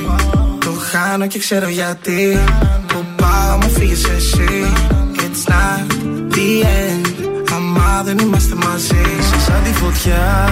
Το 1.11 1.17
χάνω 1.17 1.29
και 1.29 1.39
ξέρω 1.39 1.69
γιατί. 1.69 2.39
Που 2.87 3.05
πάω 3.15 3.57
μου 3.57 3.69
φύγεις 3.69 4.03
εσύ. 4.03 4.73
It's 5.15 5.51
not 5.51 5.91
the 6.33 6.63
end. 6.63 7.07
Άμα 7.55 8.01
δεν 8.03 8.17
είμαστε 8.17 8.55
μαζί. 8.55 9.01
Είσαι 9.19 9.39
σαν 9.39 9.63
τη 9.63 9.73
φωτιά. 9.73 10.47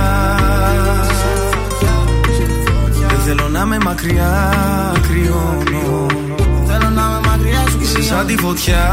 Δεν 3.08 3.20
θέλω 3.26 3.50
να 3.50 3.66
με 3.66 3.78
μακριά 3.84 4.54
κρυώνω. 5.08 6.06
Θέλω 6.68 6.90
να 6.90 7.04
με 7.08 7.20
μακριά 7.28 7.64
σου 7.70 7.80
Είσαι 7.82 8.02
σαν 8.02 8.28
τη 8.28 8.38
φωτιά. 8.38 8.88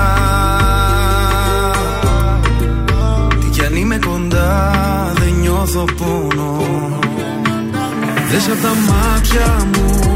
Τι 3.41 3.47
κι 3.47 3.65
αν 3.65 3.77
είμαι 3.77 3.99
κοντά 3.99 4.73
δεν 5.15 5.33
νιώθω 5.41 5.85
πόνο. 5.85 6.63
Δες 8.31 8.49
απ' 8.49 8.63
τα 8.63 8.69
μάτια 8.69 9.67
μου. 9.73 10.16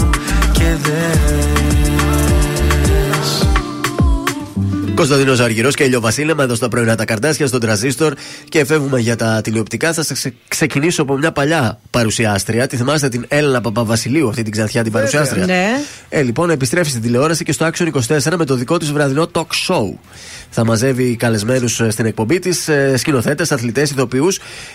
και 0.91 1.30
Κωνσταντίνος 5.01 5.39
Αργυρός 5.39 5.75
και 5.75 5.97
Βασίλεμα 5.97 6.43
εδώ 6.43 6.55
στα 6.55 6.67
πρωινά 6.67 6.95
τα 6.95 7.05
καρτάσια 7.05 7.47
στον 7.47 7.59
τραζίστορ 7.59 8.13
και 8.49 8.65
φεύγουμε 8.65 8.99
για 8.99 9.15
τα 9.15 9.41
τηλεοπτικά. 9.43 9.93
Θα 9.93 10.03
σας 10.03 10.17
ξε- 10.17 10.33
ξεκινήσω 10.47 11.01
από 11.01 11.17
μια 11.17 11.31
παλιά 11.31 11.79
παρουσιάστρια. 11.89 12.67
Τη 12.67 12.75
θυμάστε 12.77 13.09
την 13.09 13.25
Έλληνα 13.27 13.61
Παπαβασιλείου, 13.61 14.29
αυτή 14.29 14.41
την 14.43 14.51
ξανθιά 14.51 14.83
την 14.83 14.91
παρουσιάστρια; 14.91 15.45
Ναι. 15.45 15.65
Ε, 16.09 16.21
λοιπόν, 16.21 16.49
επιστρέφει 16.49 16.89
στην 16.89 17.01
τηλεόραση 17.01 17.43
και 17.43 17.51
στο 17.51 17.69
Action 17.73 17.87
24 18.07 18.35
με 18.37 18.45
το 18.45 18.55
δικό 18.55 18.77
της 18.77 18.91
βραδινό 18.91 19.27
talk 19.33 19.41
show. 19.67 19.93
Θα 20.49 20.65
μαζεύει 20.65 21.15
καλεσμένους 21.15 21.81
στην 21.89 22.05
εκπομπή 22.05 22.39
της, 22.39 22.69
σκηνοθέτες, 22.95 23.51
αθλητές, 23.51 23.91
ηθοποιού 23.91 24.27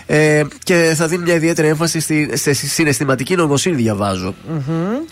ε, 0.05 0.41
και 0.63 0.93
θα 0.95 1.07
δίνει 1.07 1.23
μια 1.23 1.33
ιδιαίτερη 1.33 1.67
έμφαση 1.67 1.99
στη, 1.99 2.29
σε 2.33 2.53
συναισθηματική 2.53 3.35
νοημοσύνη, 3.35 3.75
διαβάζω. 3.75 4.35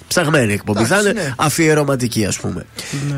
Ψαγμένη 0.08 0.54
εκπομπή. 0.54 0.84
Θα 0.84 0.96
Εντάξει, 0.96 1.10
είναι 1.10 1.22
ναι. 1.22 1.34
αφιερωματική, 1.38 2.26
ας 2.26 2.38
πούμε. 2.40 2.66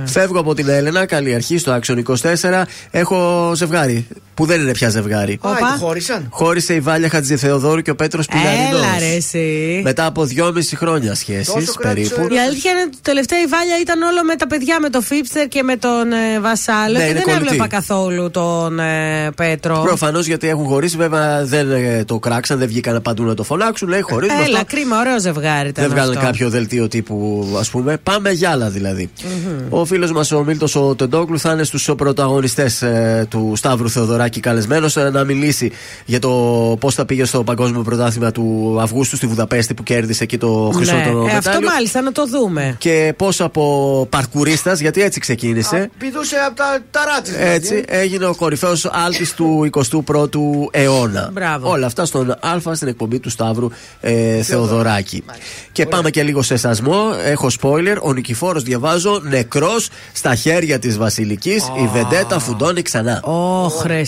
Φεύγω 0.06 0.40
από 0.40 0.54
την 0.54 0.70
Έλενα, 0.70 1.06
καλή 1.06 1.34
αρχή 1.34 1.58
στο 1.58 1.80
Action 1.82 1.87
24. 1.96 2.64
Έχω 2.92 3.52
ζευγάρι 3.56 4.08
που 4.34 4.46
δεν 4.46 4.62
είναι 4.62 4.72
πια 4.72 4.90
ζευγάρι. 4.90 5.40
Α, 5.42 5.50
του 5.56 5.80
χώρισαν. 5.86 6.28
Χώρισε 6.30 6.74
η 6.74 6.80
Βάλια 6.80 7.10
Χατζηθεοδόρου 7.10 7.82
και 7.82 7.92
ο 7.92 7.96
Πέτρος 7.96 8.26
Πιλαρινό. 8.28 8.78
Έλα 8.78 9.00
ρε 9.00 9.16
εσύ. 9.16 9.82
Μετά 9.84 10.06
από 10.06 10.26
δυόμιση 10.26 10.76
χρόνια 10.76 11.16
σχέσης 11.16 11.76
περίπου. 11.82 12.28
Η 12.34 12.40
αλήθεια 12.40 12.72
είναι 12.72 12.82
ότι 12.88 12.98
τελευταία 13.02 13.40
η 13.40 13.46
Βάλια 13.46 13.80
ήταν 13.82 14.02
όλο 14.02 14.24
με 14.24 14.36
τα 14.36 14.48
παιδιά, 14.48 14.80
με 14.80 14.90
τον 14.90 15.02
Φίπστερ 15.04 15.48
και 15.48 15.64
με 15.64 15.76
τον 15.76 16.12
ε, 16.12 16.40
Βασάλο 16.40 16.92
Ναι, 16.98 17.00
και 17.00 17.04
είναι 17.04 17.14
δεν 17.14 17.24
κολλητή. 17.24 17.44
έβλεπα 17.46 17.68
καθόλου 17.68 18.32
τον 18.32 18.80
ε, 18.80 19.32
Πέτρο. 19.36 19.82
Προφανώς 19.86 20.26
γιατί 20.26 20.48
έχουν 20.48 20.66
χωρίσει, 20.66 20.98
βέβαια 20.98 21.46
δεν 21.46 21.72
ε, 21.72 22.04
το 22.06 22.20
κράξαν, 22.20 22.58
δεν 22.60 22.68
βγήκαν 22.68 23.02
παντού 23.02 23.24
να 23.24 23.34
το 23.34 23.44
φωνάξουν. 23.44 23.88
Λέει 23.88 24.02
χωρίζουμε 24.02 24.44
Έλα, 24.44 24.60
αυτό. 24.60 24.76
κρίμα, 24.76 25.00
ωραίο 25.00 25.20
ζευγάρι 25.20 25.70
ήταν. 25.70 25.84
Δεν 25.84 25.94
βγάλανε 25.94 26.18
αυτό. 26.18 26.26
κάποιο 26.30 26.50
δελτίο 26.50 26.88
τύπου, 26.88 27.48
ας 27.60 27.70
πούμε. 27.70 27.98
Πάμε 28.04 28.32
για 28.32 28.50
άλλα 28.50 28.70
δηλαδή. 28.70 29.10
Ο 29.70 29.86
φίλος 29.86 30.12
μας 30.12 30.32
ο 30.32 30.44
Μίλτος 30.44 30.76
ο 30.76 30.96
Τεντόγλου 30.96 31.40
θα 31.40 31.52
είναι 31.52 31.64
στους 31.64 31.77
πρωταγωνιστές 31.98 32.84
του 33.30 33.54
Σταύρου 33.56 33.90
Θεοδωράκη 33.90 34.40
καλεσμένος 34.40 34.96
να 34.96 35.24
μιλήσει 35.24 35.72
για 36.06 36.20
το 36.20 36.30
πώς 36.80 36.96
θα 36.96 37.06
πήγε 37.06 37.26
στο 37.26 37.44
Παγκόσμιο 37.44 37.82
Πρωτάθλημα 37.82 38.32
του 38.32 38.78
Αυγούστου 38.82 39.16
στη 39.16 39.28
Βουδαπέστη 39.28 39.74
που 39.74 39.84
κέρδισε 39.84 40.24
εκεί 40.24 40.38
το 40.38 40.72
χρυσό 40.76 40.96
Ναι, 40.96 41.04
το 41.12 41.20
ε, 41.20 41.36
αυτό 41.36 41.50
μετάλλιο. 41.50 41.70
μάλιστα 41.70 42.02
να 42.02 42.12
το 42.12 42.28
δούμε. 42.28 42.76
Και 42.78 43.14
πώς 43.18 43.42
από 43.42 44.08
παρκουρίστας, 44.10 44.80
γιατί 44.80 45.02
έτσι 45.02 45.20
ξεκίνησε. 45.20 45.90
Πηδούσε 45.98 46.36
από 46.48 46.56
τα 46.56 46.80
ταράτσες. 46.92 47.36
Έτσι 47.38 47.84
έγινε 47.88 48.26
ο 48.26 48.36
κορυφαίος 48.36 48.86
άλτη 48.86 49.34
του 49.36 49.70
21ου 49.72 50.40
αιώνα. 50.72 51.30
Μπράβο. 51.34 51.70
Όλα 51.70 51.86
αυτά 51.86 52.06
στον 52.06 52.32
Α 52.32 52.76
στην 52.76 52.88
εκπομπή 52.88 53.20
του 53.20 53.30
Σταύρου 53.30 53.68
ε, 54.02 54.42
Θεοδωράκη. 54.42 55.24
Και 55.72 55.86
πάμε 55.86 56.10
και 56.10 56.24
λίγο 56.24 56.42
σε 56.42 56.58
σασμό. 56.58 57.02
Έχω 57.26 57.48
spoiler. 57.62 57.98
Ο 58.02 58.14
Νικηφόρος, 58.14 58.64
διαβάζω, 58.64 59.22
νεκρός 59.24 59.90
στα 60.14 60.36
χέρια 60.36 60.80
της 60.80 60.98
Βασιλικής. 60.98 61.57
Η 61.64 61.90
Βεντέτα 61.94 62.40
φουντώνει 62.40 62.82
ξανά. 62.82 63.20
Όχρε, 63.24 64.02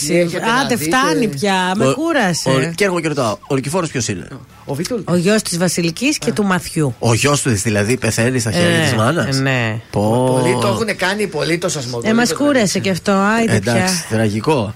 άντε 0.62 0.78
φτάνει 0.78 1.28
πια, 1.28 1.72
με 1.76 1.88
Ο- 1.88 1.94
κούρασε. 1.94 2.50
ο- 2.50 2.72
Και 2.76 2.84
έρχομαι 2.84 3.02
και 3.02 3.08
ρωτάω, 3.08 3.38
ο 3.48 3.56
Νικηφόρος 3.56 3.90
ποιος 3.90 4.08
είναι; 4.08 4.28
Ο 4.66 4.74
Βίτουλ. 4.74 5.02
Ο 5.06 5.16
γιος 5.16 5.42
της 5.42 5.58
Βασιλικής 5.58 6.18
και 6.18 6.32
του 6.32 6.44
Μαθιού. 6.44 6.96
Ο 7.00 7.14
γιος 7.14 7.42
του 7.42 7.50
δηλαδή 7.50 7.98
πεθαίνει 7.98 8.40
στα 8.40 8.52
χέρια 8.52 8.78
Ε, 8.78 8.82
της 8.84 8.94
μάνας; 8.94 9.40
ναι. 9.40 9.82
Πολλοί 9.92 10.58
το 10.62 10.68
έχουν 10.68 10.96
κάνει 10.98 11.28
πολύ 11.28 11.58
το 11.58 11.70
σασμό. 11.70 12.00
Ε, 12.04 12.14
μας 12.14 12.34
κούρασε 12.34 12.80
και 12.80 12.90
αυτό, 12.90 13.12
άιντε 13.12 13.56
Εντάξει, 13.56 14.06
πια. 14.08 14.18
τραγικό. 14.18 14.74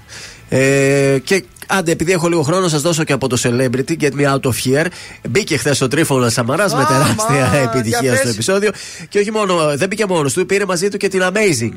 Ε, 0.50 1.18
και 1.24 1.44
άντε, 1.68 1.92
επειδή 1.92 2.12
έχω 2.12 2.28
λίγο 2.28 2.42
χρόνο, 2.42 2.68
σας 2.68 2.82
δώσω 2.82 3.04
και 3.04 3.14
από 3.14 3.28
το 3.28 3.38
Celebrity 3.44 3.96
Get 4.02 4.10
Me 4.20 4.34
Out 4.34 4.40
of 4.40 4.52
Here. 4.66 4.86
Μπήκε 5.30 5.58
χθες 5.58 5.82
ο 5.82 5.88
Τρίφωνας 5.88 6.34
Σαμαράς 6.34 6.74
με 6.74 6.86
τεράστια 6.86 7.50
μα, 7.52 7.58
επιτυχία 7.58 8.00
για 8.02 8.14
στο 8.16 8.24
πες. 8.24 8.34
επεισόδιο. 8.34 8.72
Και 9.10 9.20
όχι 9.20 9.32
μόνο, 9.32 9.78
δεν 9.78 9.88
μπήκε 9.88 10.06
μόνος 10.06 10.34
του, 10.34 10.46
πήρε 10.46 10.66
μαζί 10.66 10.90
του 10.90 10.98
και 10.98 11.08
την 11.08 11.22
Amazing. 11.24 11.76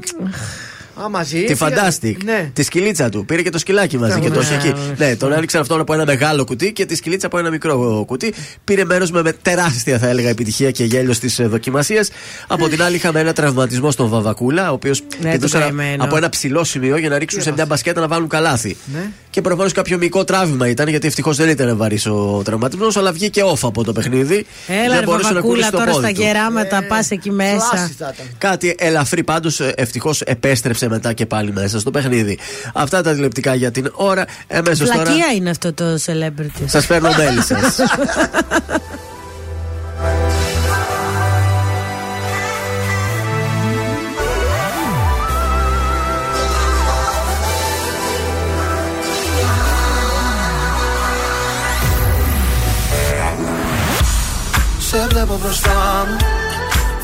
Α, 1.04 1.08
μαζί. 1.08 1.44
Τη 1.44 1.54
φύγανε. 1.54 1.76
Fantastic. 2.00 2.14
Ναι. 2.24 2.50
Τη 2.52 2.62
σκυλίτσα 2.62 3.08
του. 3.08 3.24
Πήρε 3.24 3.42
και 3.42 3.50
το 3.50 3.58
σκυλάκι 3.58 3.98
μαζί 3.98 4.20
και 4.20 4.30
το 4.30 4.40
είχε 4.40 4.54
εκεί. 4.54 4.72
Ναι, 4.96 5.16
τον 5.16 5.32
έριξαν 5.32 5.60
αυτόν 5.60 5.80
από 5.80 5.92
ένα 5.94 6.04
μεγάλο 6.04 6.44
κουτί 6.44 6.72
και 6.72 6.86
τη 6.86 6.94
σκυλίτσα 6.94 7.26
από 7.26 7.38
ένα 7.38 7.50
μικρό 7.50 8.04
κουτί. 8.06 8.34
Πήρε 8.64 8.84
μέρος 8.84 9.10
με, 9.10 9.22
με 9.22 9.32
τεράστια, 9.32 9.98
θα 9.98 10.08
έλεγα, 10.08 10.28
επιτυχία 10.28 10.70
και 10.70 10.84
γέλιος 10.84 11.16
στι 11.16 11.42
δοκιμασίε. 11.44 12.00
Από 12.46 12.68
την 12.68 12.82
άλλη, 12.82 12.96
είχαμε 12.96 13.20
ένα 13.20 13.32
τραυματισμό 13.32 13.90
στον 13.90 14.08
Βαβακούλα, 14.08 14.70
ο 14.70 14.74
οποίος 14.74 15.02
Ναι, 15.20 15.38
το 15.38 15.48
καημένο. 15.48 16.04
από 16.04 16.16
ένα 16.16 16.28
ψηλό 16.28 16.64
σημείο 16.64 16.96
για 16.96 17.08
να 17.08 17.18
ρίξουν 17.18 17.42
σε 17.42 17.52
μια 17.52 17.66
μπασκέτα 17.66 18.00
να 18.00 18.08
βάλουν 18.08 18.28
καλάθι. 18.28 18.76
Ναι. 18.94 19.10
Και 19.30 19.40
προφανώς 19.40 19.72
κάποιο 19.72 19.98
μικρό 19.98 20.24
τραύμα 20.24 20.68
ήταν, 20.68 20.88
γιατί 20.88 21.06
ευτυχώς 21.06 21.36
δεν 21.36 21.48
ήταν 21.48 21.76
βαρύς 21.76 22.06
ο 22.06 22.40
τραυματισμός, 22.44 22.96
αλλά 22.96 23.12
βγήκε 23.12 23.42
off 23.44 23.58
από 23.62 23.84
το 23.84 23.92
παιχνίδι. 23.92 24.46
Έλα, 24.66 24.88
δεν 24.88 24.98
ρε 25.00 25.04
μπορούσε 25.06 25.32
να 25.32 25.40
κουνήσει 25.40 25.70
Βαβακούλα, 25.70 25.70
το 25.70 25.76
τώρα 25.78 25.90
πόδι 25.90 26.04
στα 26.06 26.14
του. 26.14 26.22
γεράματα 26.22 26.84
πας 26.88 27.10
εκεί 27.10 27.30
μέσα. 27.30 27.66
Φλάσι 27.70 27.94
θα 27.98 28.12
ήταν. 28.14 28.26
Κάτι 28.38 28.74
ελαφρύ 28.78 29.24
πάντως 29.24 29.60
ευτυχώς 29.60 30.20
επέστρεψε 30.20 30.85
μετά 30.88 31.12
και 31.12 31.26
πάλι 31.26 31.52
μέσα 31.52 31.80
στο 31.80 31.90
παιχνίδι. 31.90 32.38
Αυτά 32.74 33.02
τα 33.02 33.14
τηλεπτικά 33.14 33.54
για 33.54 33.70
την 33.70 33.90
ώρα. 33.92 34.24
Εμέσως 34.46 34.88
τώρα. 34.88 35.02
Βλακεία 35.02 35.32
είναι 35.32 35.50
αυτό 35.50 35.72
το 35.72 35.84
celebrity. 36.06 36.64
Σας 36.66 36.86
παίρνω 36.86 37.10
μέλη 37.16 37.42
σας. 37.42 37.80
Σε 54.78 55.06
βλέπω 55.08 55.38
μπροστά 55.42 56.06
μου 56.08 56.16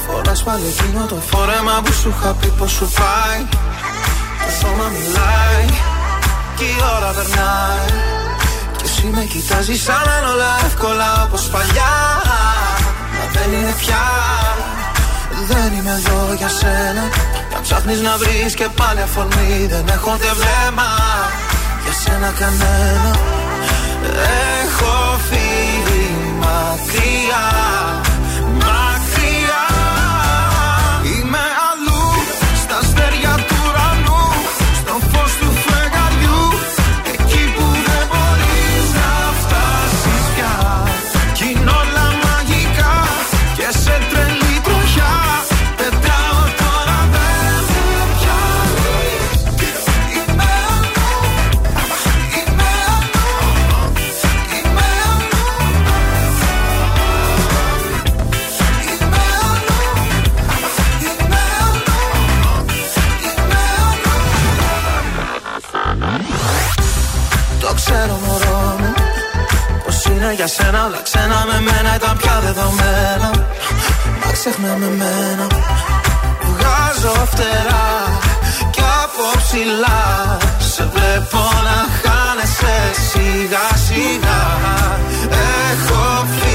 Φοράς 0.06 0.42
πάλι 0.42 0.62
εκείνο 0.66 1.06
το 1.06 1.14
φόρεμα 1.14 1.82
που 1.84 1.92
σου 1.92 2.08
είχα 2.08 2.34
πει 2.34 2.52
πως 2.58 2.70
σου 2.72 2.88
πάει 2.98 3.46
Το 3.50 3.71
σώμα 4.60 4.86
μιλάει 4.94 5.66
Και 6.56 6.64
η 6.64 6.76
ώρα 6.96 7.10
περνάει. 7.16 7.90
Και 8.76 8.84
εσύ 8.90 9.04
με 9.14 9.24
κοιτάζεις 9.32 9.82
σαν 9.82 10.02
να 10.06 10.14
είναι 10.18 10.30
όλα 10.34 10.52
εύκολα 10.68 11.08
όπως 11.26 11.42
παλιά. 11.52 11.94
Μα 13.16 13.24
δεν 13.34 13.48
είναι 13.56 13.74
πια. 13.82 14.04
Δεν 15.50 15.68
είμαι 15.76 15.94
εδώ 16.00 16.18
για 16.40 16.48
σένα. 16.48 17.04
Και 17.48 17.54
αν 17.56 17.62
ψάχνεις 17.62 18.00
να 18.00 18.16
βρεις 18.16 18.54
και 18.54 18.68
πάλι 18.78 19.00
αφορμή. 19.08 19.66
Δεν 19.72 19.84
έχω 19.96 20.10
ούτε 20.14 20.30
βλέμμα 20.40 20.90
Για 21.82 21.94
σένα 22.02 22.30
κανένα. 22.40 23.12
Έχω 24.62 25.18
φύγει 25.28 26.06
μακριά 26.40 27.12
Μακριά 27.22 27.71
για 70.44 70.50
σένα 70.50 70.86
όλα 70.86 71.00
ξένα 71.02 71.44
με 71.46 71.60
μένα 71.60 71.94
ήταν 71.94 72.16
πια 72.16 72.40
δεδομένα. 72.44 73.30
Μα 74.20 74.32
ξεχνά 74.32 74.76
με 74.76 74.88
μένα. 75.00 75.46
Βγάζω 76.48 77.14
φτερά 77.32 77.88
Κι 78.70 78.82
από 79.02 79.24
ψηλά. 79.38 80.38
Σε 80.58 80.90
βλέπω 80.92 81.42
να 81.66 81.78
χάνεσαι 82.00 82.76
σιγά 83.08 83.66
σιγά. 83.86 84.42
Έχω 85.70 86.26
φύγει 86.36 86.51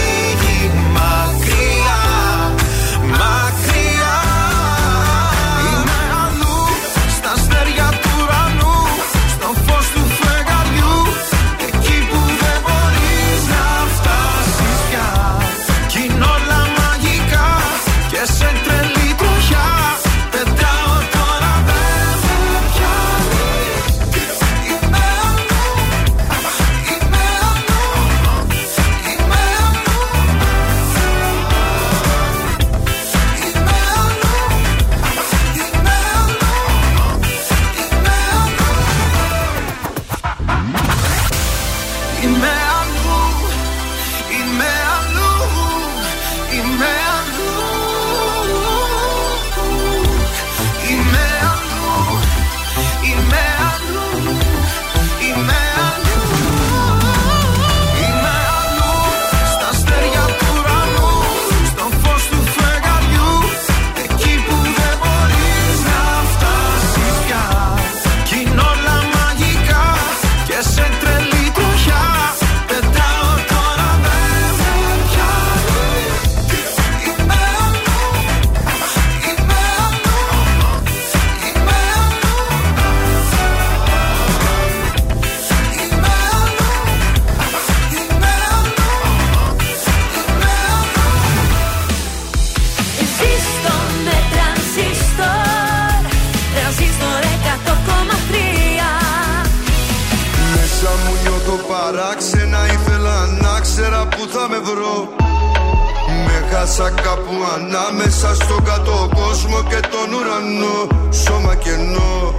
Με 106.67 106.73
χάσα 106.73 106.89
κάπου 106.89 107.35
ανάμεσα 107.55 108.35
στον 108.35 108.63
κάτω 108.63 109.09
κόσμο 109.15 109.63
και 109.69 109.79
τον 109.79 110.13
ουρανό. 110.13 110.87
Σώμα 111.09 111.55
κενό. 111.55 112.33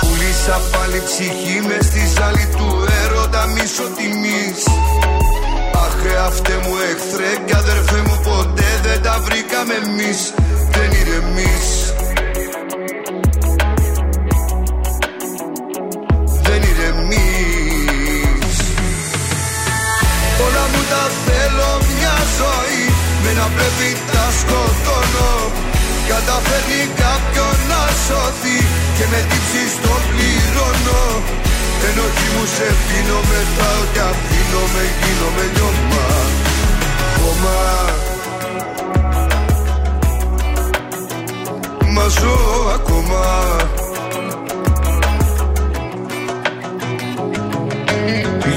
Πουλήσα 0.00 0.60
πάλι 0.72 1.02
ψυχή 1.04 1.60
με 1.68 1.78
στη 1.82 2.02
ζάλη 2.14 2.48
του 2.56 2.68
έρωτα 3.04 3.46
μίσο 3.46 3.86
τιμής. 3.96 4.64
Αχ 5.74 6.24
αυτέ 6.26 6.52
μου 6.64 6.74
εχθρέ 6.90 7.44
και 7.46 7.54
αδερφέ 7.56 7.96
μου 8.06 8.20
ποτέ 8.24 8.80
δεν 8.82 9.02
τα 9.02 9.20
βρήκαμε 9.24 9.74
εμείς. 9.74 10.32
Δεν 10.70 10.90
ηρεμείς 10.90 11.79
Δεν 11.79 11.79
Καταφέρνει 26.12 26.82
κάποιον 27.02 27.56
να 27.70 27.82
σωθεί 28.04 28.58
Και 28.96 29.04
με 29.12 29.20
τύψεις 29.30 29.72
το 29.84 29.94
πληρώνω. 30.08 31.02
Ενοχή 31.88 32.28
μου 32.34 32.44
σε 32.54 32.68
πίνω 32.86 33.18
μετράω 33.30 33.82
και 33.92 34.02
αφήνω 34.10 34.62
με 34.74 34.84
γίνομαι 35.00 35.44
λιώμα 35.54 36.06
Χώμα 37.16 37.58
Μα 41.94 42.08
ζω 42.08 42.36
ακόμα. 42.74 43.24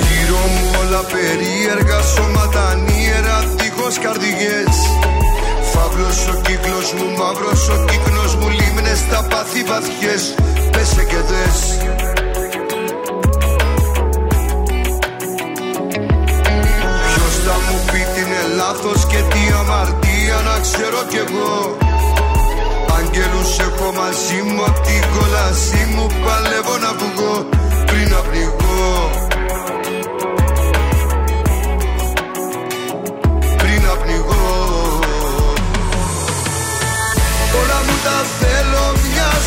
Γύρω 0.03 0.41
μου 0.53 0.69
όλα 0.81 1.01
περίεργα 1.11 2.01
σώματα 2.01 2.67
ανίερα 2.69 3.45
δίχως 3.57 3.99
καρδιές 3.99 4.75
Φαύλος 5.73 6.19
ο 6.33 6.35
κύκλος 6.45 6.87
μου, 6.97 7.07
μαύρος 7.17 7.63
ο 7.69 7.85
κύκνος 7.89 8.35
μου 8.35 8.49
Λίμνες 8.57 8.99
στα 9.05 9.19
πάθη 9.29 9.61
βαθιές. 9.69 10.23
Πέσε 10.71 11.03
και 11.11 11.21
δες. 11.29 11.59
Ποιος 17.09 17.33
θα 17.45 17.55
μου 17.65 17.77
πει 17.91 18.01
τι 18.13 18.19
είναι 18.21 18.41
λάθος 18.59 19.05
και 19.11 19.19
τι 19.31 19.41
αμαρτία 19.59 20.37
να 20.47 20.55
ξέρω 20.65 21.01
κι 21.11 21.19
εγώ. 21.25 21.77
Αγγέλους 22.97 23.59
έχω 23.67 23.91
μαζί 23.99 24.39
μου 24.47 24.63
απ' 24.69 24.79
την 24.87 25.01
κόλασή 25.13 25.83
μου 25.95 26.05
Παλεύω 26.25 26.77
να 26.77 26.91
βγω 26.99 27.33
πριν 27.85 28.07
να 28.09 28.19
πνιγώ 28.27 29.32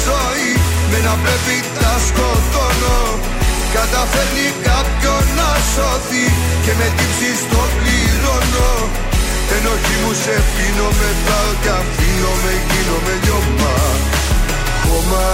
ζωή 0.05 0.51
Με 0.91 0.99
να 1.07 1.15
πρέπει 1.23 1.57
τα 1.79 1.95
σκοτώνω. 2.07 2.99
Καταφέρνει 3.77 4.49
κάποιον 4.69 5.23
να 5.39 5.51
σωθεί 5.73 6.27
Και 6.65 6.73
με 6.79 6.87
τύψεις 6.97 7.41
το 7.53 7.63
πληρώνω. 7.77 8.71
Ενοχή 9.57 9.97
μου 10.03 10.13
σε 10.23 10.37
πίνω 10.55 10.89
μετράω 11.01 11.53
και 11.63 11.73
αφήνω 11.81 12.33
με 12.45 12.53
γίνομαι 12.69 13.15
λιώμα. 13.23 13.75
Χώμα. 14.85 15.29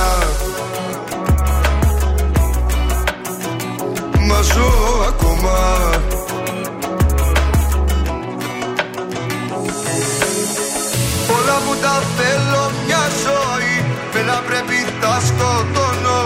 Μα 4.28 4.40
ζω 4.52 4.70
ακόμα. 5.10 5.58
Όλα 11.36 11.56
μου 11.64 11.74
τα 11.82 12.02
θέλω 12.16 12.70
μια 12.86 13.02
ζωή 13.22 13.51
Με 14.14 14.22
να 14.30 14.38
πρέπει 14.48 14.78
τα 15.02 15.14
σκοτώνω 15.26 16.20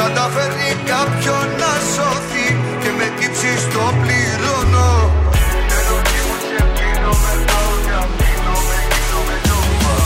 Καταφέρνει 0.00 0.70
κάποιον 0.92 1.46
να 1.62 1.72
σωθεί 1.92 2.48
Και 2.82 2.90
με 2.98 3.06
τύψεις 3.18 3.62
το 3.74 3.84
πληρώνω. 4.00 4.90
Ενοχή 5.78 6.20
μου 6.26 6.36
σε 6.48 6.62
πίνω 6.74 7.12
μετράω 7.24 7.72
και 7.84 7.94
αφήνω 8.02 8.54
με 8.68 8.78
γίνομαι 8.92 9.36
λιώμα 9.44 9.96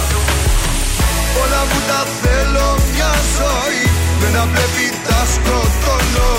Όλα 1.40 1.60
μου 1.68 1.80
τα 1.90 2.00
θέλω 2.20 2.68
μια 2.90 3.12
ζωή 3.36 3.84
Με 4.20 4.28
να 4.36 4.44
πρέπει 4.52 4.86
τα 5.06 5.20
σκοτώνω 5.32 6.30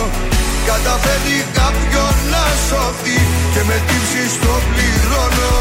Καταφέρνει 0.69 1.39
κάποιον 1.59 2.13
να 2.33 2.45
σωθεί 2.67 3.19
Και 3.53 3.61
με 3.69 3.77
τύψεις 3.87 4.31
το 4.43 4.53
πληρώνω 4.69 5.55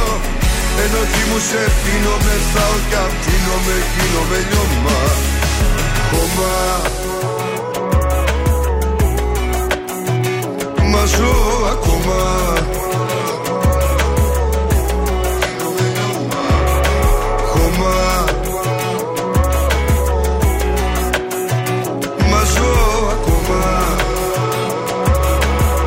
Ενοχή 0.82 1.22
μου 1.30 1.38
σε 1.48 1.62
πίνω 1.82 2.14
μεθάω 2.24 2.76
και 2.88 2.96
αφήνω 3.06 3.56
με 3.66 3.76
γίνομαι 3.92 4.38
λιώμα 4.48 5.01
Χώμα 6.10 6.55
Μα 10.90 11.05
ζω 11.05 11.34
ακόμα 11.72 12.20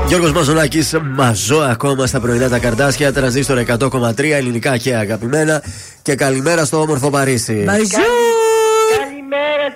Γιώργος 0.08 0.32
Μαζονάκης, 0.32 0.98
μαζό 1.02 1.58
ακόμα 1.58 2.06
στα 2.06 2.20
πρωινά 2.20 2.50
τα 2.50 2.60
καρτάσια, 2.60 3.14
τρανζίστορ 3.14 3.58
100,3 3.58 4.32
ελληνικά 4.32 4.78
και 4.78 4.96
αγαπημένα. 4.96 5.64
Και 6.02 6.16
καλημέρα 6.16 6.66
στο 6.66 6.82
όμορφο 6.82 7.10
Παρίσι. 7.10 7.64
Καλημέρα 7.66 7.88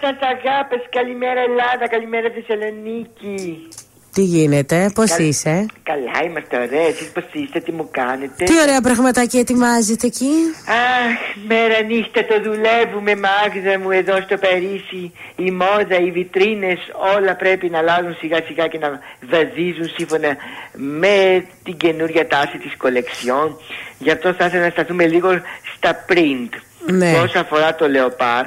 σα 0.02 0.08
αγάπε, 0.08 0.76
καλημέρα 0.90 1.40
Ελλάδα, 1.40 1.88
καλημέρα 1.90 2.28
Θεσσαλονίκη. 2.36 3.68
Τι 4.14 4.22
γίνεται, 4.22 4.92
πώς 4.94 5.10
Καλ- 5.10 5.22
είσαι; 5.28 5.66
Καλά 5.84 6.24
είμαστε 6.26 6.56
ωραία, 6.56 6.88
εσείς 6.88 7.08
πώς 7.08 7.24
είστε, 7.32 7.60
τι 7.60 7.72
μου 7.72 7.88
κάνετε; 7.92 8.44
Τι 8.44 8.54
ωραία 8.62 8.82
πραγματάκια 8.82 9.40
ετοιμάζετε 9.40 10.08
εκεί; 10.08 10.32
Αχ, 10.68 11.20
μέρα 11.48 11.82
νύχτα 11.82 12.26
το 12.26 12.42
δουλεύουμε 12.44 13.16
Μάγδα 13.16 13.80
μου 13.80 13.92
εδώ 13.92 14.22
στο 14.22 14.38
Παρίσι 14.38 15.12
Η 15.36 15.52
μόδα, 15.52 15.98
οι 16.06 16.12
βιτρίνες 16.12 16.80
όλα 17.18 17.36
πρέπει 17.36 17.70
να 17.70 17.78
αλλάζουν 17.78 18.16
σιγά 18.20 18.40
σιγά 18.48 18.68
και 18.68 18.78
να 18.78 19.00
βαδίζουν 19.30 19.90
σύμφωνα 19.98 20.36
με 20.74 21.46
την 21.64 21.78
καινούρια 21.78 22.28
τάση 22.28 22.58
της 22.58 22.78
κολεξιόν 22.78 23.58
Γι' 24.00 24.12
αυτό 24.12 24.34
θα 24.34 24.46
ήθελα 24.46 24.64
να 24.64 24.70
σταθούμε 24.70 25.08
λίγο 25.08 25.30
στα 25.76 26.06
print 26.10 26.50
Ναι. 26.86 27.12
Όσον 27.24 27.42
αφορά 27.42 27.76
το 27.76 27.88
λεοπάρ 27.88 28.46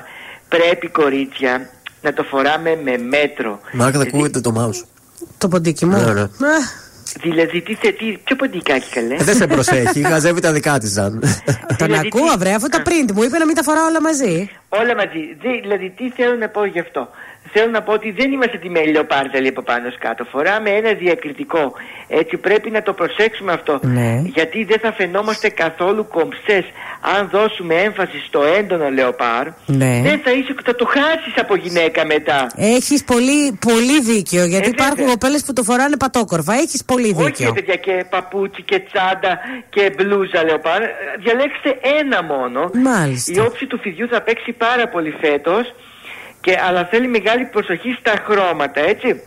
πρέπει 0.48 0.88
κορίτσια 0.88 1.70
να 2.00 2.12
το 2.12 2.22
φοράμε 2.22 2.78
με 2.84 2.98
μέτρο 2.98 3.60
Μάρκα, 3.72 3.98
θα 3.98 4.04
ακούγεται 4.08 4.40
το 4.40 4.52
mouse. 4.58 4.93
Το 5.39 5.48
ποντίκι 5.48 5.86
μου. 5.86 5.97
Ναι, 5.97 6.12
ναι. 6.12 6.20
Α, 6.20 6.82
Δηλαδή 7.23 7.61
τι, 7.61 7.74
θε- 7.74 7.97
τι, 7.98 8.19
ποιο 8.24 8.36
ποντικάκι 8.36 8.89
καλέ 8.94 9.15
Ε, 9.15 9.24
Δεν 9.24 9.35
σε 9.35 9.47
προσέχει, 9.47 10.02
χαζεύει 10.02 10.40
τα 10.40 10.52
δικά 10.52 10.78
της, 10.78 10.90
Ζαν. 10.93 11.23
Τον 11.78 11.94
ακούω, 11.94 12.35
βρε, 12.39 12.52
αφού 12.55 12.69
τα 12.69 12.82
print 12.86 13.12
μου 13.15 13.23
είπε 13.23 13.39
να 13.39 13.47
μην 13.47 13.55
τα 13.55 13.62
φοράω 13.62 13.86
όλα 13.86 14.01
μαζί. 14.01 14.51
Όλα 14.69 14.94
μαζί. 14.97 15.19
Δη- 15.43 15.61
Δηλαδή, 15.61 15.90
τι 15.97 16.11
θέλω 16.11 16.35
να 16.35 16.48
πω 16.48 16.65
γι' 16.65 16.78
αυτό. 16.81 17.09
Θέλω 17.52 17.70
να 17.70 17.82
πω 17.82 17.92
ότι 17.92 18.10
δεν 18.10 18.32
είμαστε 18.32 18.58
τη 18.58 18.68
μέλη 18.70 18.92
λεοπάρδαλη 18.92 19.48
από 19.48 19.62
πάνω 19.62 19.92
κάτω. 19.98 20.24
Φοράμε 20.24 20.70
ένα 20.70 20.92
διακριτικό. 20.92 21.72
Έτσι 22.08 22.36
πρέπει 22.36 22.70
να 22.70 22.82
το 22.82 22.92
προσέξουμε 22.92 23.52
αυτό. 23.52 23.78
Ναι. 23.82 24.22
Γιατί 24.24 24.64
δεν 24.64 24.78
θα 24.78 24.92
φαινόμαστε 24.92 25.48
καθόλου 25.48 26.06
κομψές 26.08 26.64
αν 27.16 27.28
δώσουμε 27.32 27.74
έμφαση 27.74 28.18
στο 28.26 28.42
έντονο 28.58 28.88
λεοπάρ. 28.90 29.46
Ναι. 29.66 30.00
Δεν 30.04 30.20
θα 30.24 30.30
είσαι, 30.30 30.54
θα 30.64 30.74
το 30.74 30.84
χάσεις 30.86 31.34
από 31.36 31.54
γυναίκα 31.56 32.06
μετά. 32.06 32.46
Έχεις 32.56 33.04
πολύ, 33.04 33.58
πολύ 33.66 34.00
δίκιο. 34.00 34.44
Γιατί 34.44 34.66
Ε, 34.66 34.70
υπάρχουν 34.72 34.96
βέβαια. 34.96 35.12
κοπέλες 35.12 35.44
που 35.44 35.52
το 35.52 35.62
φοράνε 35.62 35.96
πατόκορφα. 35.96 36.52
Έχεις 36.54 36.84
πολύ 36.84 37.14
Όχι 37.16 37.24
δίκιο. 37.24 37.46
ρε 37.46 37.52
παιδιά 37.52 37.76
και 37.76 38.04
παπούτσι 38.10 38.62
και 38.62 38.78
τσάντα 38.78 39.38
και 39.70 39.92
μπλούζα 39.96 40.44
λεοπάρ. 40.44 40.82
Ε, 40.82 40.88
Διαλέξτε 41.18 41.78
ένα 42.00 42.22
μόνο. 42.22 42.70
Μάλιστα. 42.74 43.32
Η 43.32 43.38
όψη 43.46 43.66
του 43.66 43.78
φιδιού 43.78 44.08
θα 44.08 44.20
παίξει 44.20 44.52
πάρα 44.52 44.88
πολύ 44.88 45.14
φέτος 45.20 45.74
και, 46.44 46.58
αλλά 46.66 46.84
θέλει 46.90 47.08
μεγάλη 47.08 47.44
προσοχή 47.44 47.96
στα 48.00 48.14
χρώματα, 48.26 48.80
έτσι. 48.80 49.22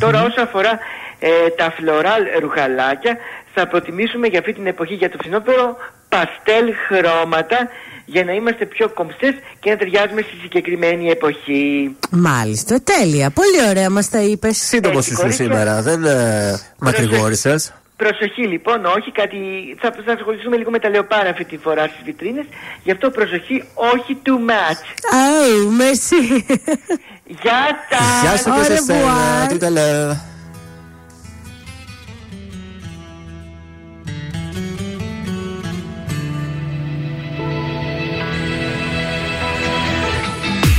Τώρα 0.00 0.22
όσον 0.22 0.44
αφορά 0.44 0.78
ε, 1.18 1.28
τα 1.56 1.74
φλωράλ 1.76 2.22
ρουχαλάκια 2.40 3.16
θα 3.54 3.66
προτιμήσουμε 3.68 4.26
για 4.26 4.38
αυτή 4.38 4.52
την 4.52 4.66
εποχή 4.66 4.94
για 4.94 5.10
το 5.10 5.16
φθινόπωρο 5.20 5.76
παστέλ 6.08 6.66
χρώματα 6.86 7.58
για 8.04 8.24
να 8.24 8.32
είμαστε 8.32 8.64
πιο 8.66 8.88
κομψές 8.88 9.34
και 9.60 9.70
να 9.70 9.76
ταιριάζουμε 9.76 10.20
στη 10.20 10.36
συγκεκριμένη 10.42 11.10
εποχή. 11.10 11.96
Μάλιστα, 12.10 12.80
τέλεια. 12.82 13.30
Πολύ 13.30 13.68
ωραία 13.68 13.90
μας 13.90 14.10
τα 14.10 14.20
είπες. 14.20 14.56
Σύντομος 14.56 14.96
Έτσι, 14.98 15.12
είσαι 15.12 15.20
κορίτσια. 15.22 15.44
σήμερα, 15.44 15.82
δεν 15.82 16.04
ε, 16.04 16.60
μακρηγόρησες. 16.78 17.72
Προσοχή 18.02 18.46
λοιπόν, 18.46 18.84
όχι 18.84 19.10
κάτι. 19.12 19.38
Θα, 19.80 19.92
θα 20.06 20.12
ασχοληθούμε 20.12 20.56
λίγο 20.56 20.70
με 20.70 20.78
τα 20.78 20.88
λεοπάρα 20.88 21.28
αυτή 21.30 21.44
τη 21.44 21.56
φορά 21.56 21.84
στις 21.86 22.02
βιτρίνες. 22.04 22.44
Γι' 22.82 22.90
αυτό 22.90 23.10
προσοχή, 23.10 23.64
όχι 23.74 24.16
too 24.26 24.50
much. 24.50 24.82
Αου, 25.12 25.72
μεσή. 25.72 26.46
Γεια 27.42 27.62
σα! 27.90 28.28
Γεια 28.28 28.36
σου 28.36 28.50
και 28.58 28.64
σε 28.64 28.82
σένα, 28.82 29.46
τι 29.48 29.58
τα 29.58 29.70
λέω. 29.70 30.20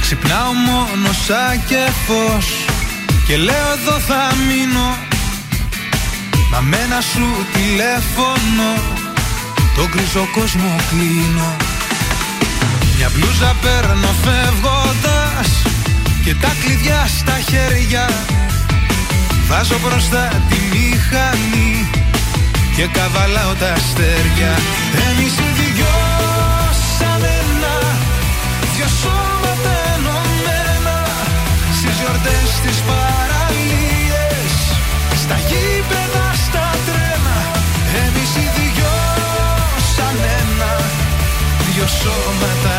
Ξυπνάω 0.01 0.51
μόνος 0.53 1.25
σαν 1.25 1.63
και 1.67 1.91
φως 2.05 2.65
Και 3.27 3.37
λέω 3.37 3.71
εδώ 3.77 3.99
θα 3.99 4.31
μείνω 4.47 5.11
Μα 6.53 6.59
με 6.61 6.77
ένα 6.77 7.01
σου 7.01 7.27
τηλέφωνο 7.53 8.69
Τον 9.75 9.87
γκριζό 9.89 10.27
κόσμο 10.33 10.75
κλείνω. 10.89 11.55
Μια 12.97 13.09
μπλούζα 13.13 13.55
παίρνω 13.61 14.11
φεύγοντας 14.23 15.49
Και 16.23 16.35
τα 16.35 16.51
κλειδιά 16.63 17.07
στα 17.17 17.39
χέρια. 17.49 18.09
Βάζω 19.47 19.79
μπροστά 19.83 20.27
τη 20.49 20.57
μηχανή 20.71 21.89
Και 22.75 22.85
καβαλάω 22.87 23.53
τα 23.53 23.71
αστέρια. 23.71 24.51
Εμείς 25.09 25.33
οι 25.37 25.49
δυο 25.57 26.12
σώματα 42.03 42.72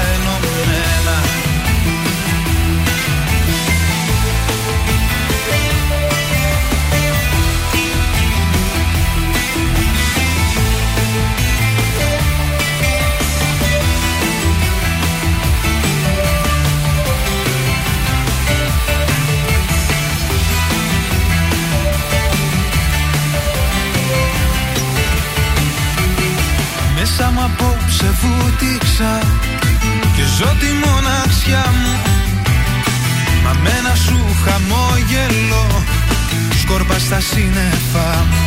σύννεφα. 37.31 38.09
Μου 38.31 38.43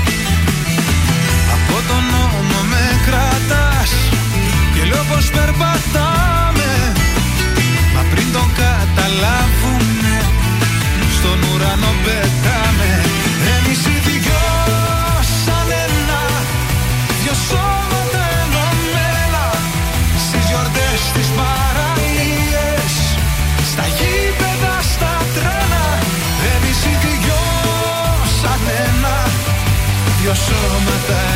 Από 1.55 1.77
τον 1.87 2.03
νόμο 2.13 2.59
με 2.71 2.85
κρατάς 3.05 3.91
Και 4.73 4.83
λέω 4.89 5.03
πως 5.11 5.29
σώματα 30.47 31.26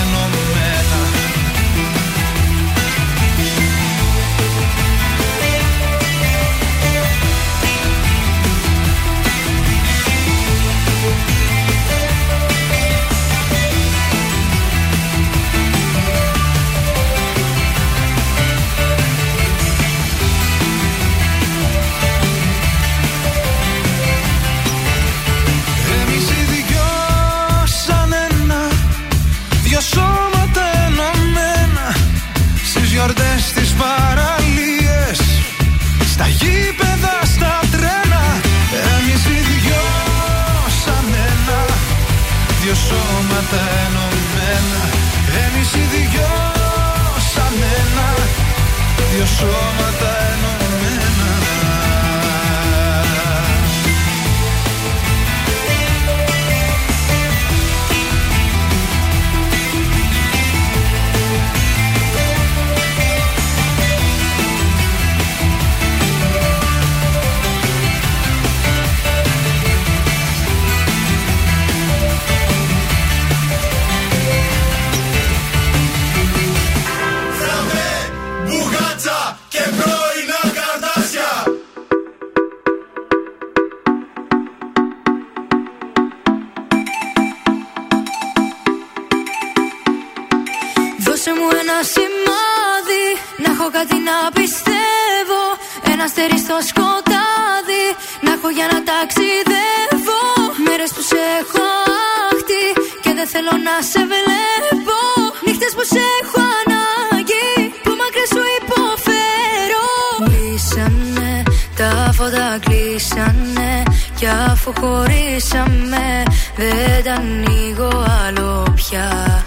Κλείσαμε, 115.41 116.23
δεν 116.55 117.03
τα 117.03 117.13
ανοίγω 117.13 118.05
άλλο 118.27 118.73
πια. 118.76 119.43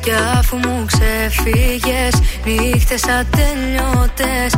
Κι 0.00 0.10
αφού 0.38 0.56
μου 0.56 0.84
ξεφύγες 0.86 2.14
Νύχτες 2.44 3.02
ατελειώτες. 3.04 4.57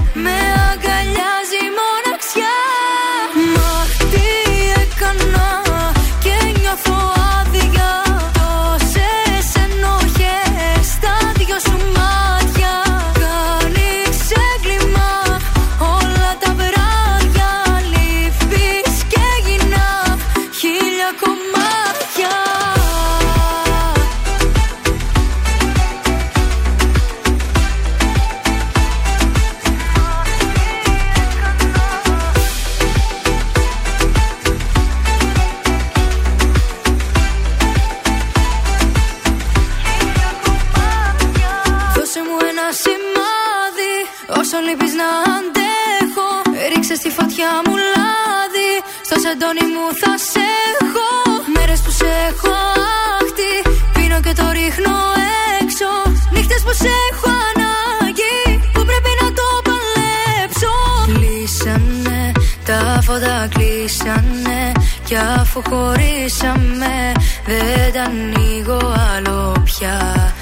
αφού 65.50 65.62
χωρίσαμε 65.70 67.12
δεν 67.46 67.92
τα 67.92 68.02
ανοίγω 68.02 68.78
άλλο 69.16 69.56
πια. 69.64 70.32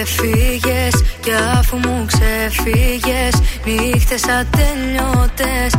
Έφυγες 0.00 1.04
κι 1.20 1.30
αφού 1.58 1.76
μου 1.76 2.06
ξεφύγες 2.06 3.34
Νύχτες 3.64 4.22
ατελειώτες 4.28 5.72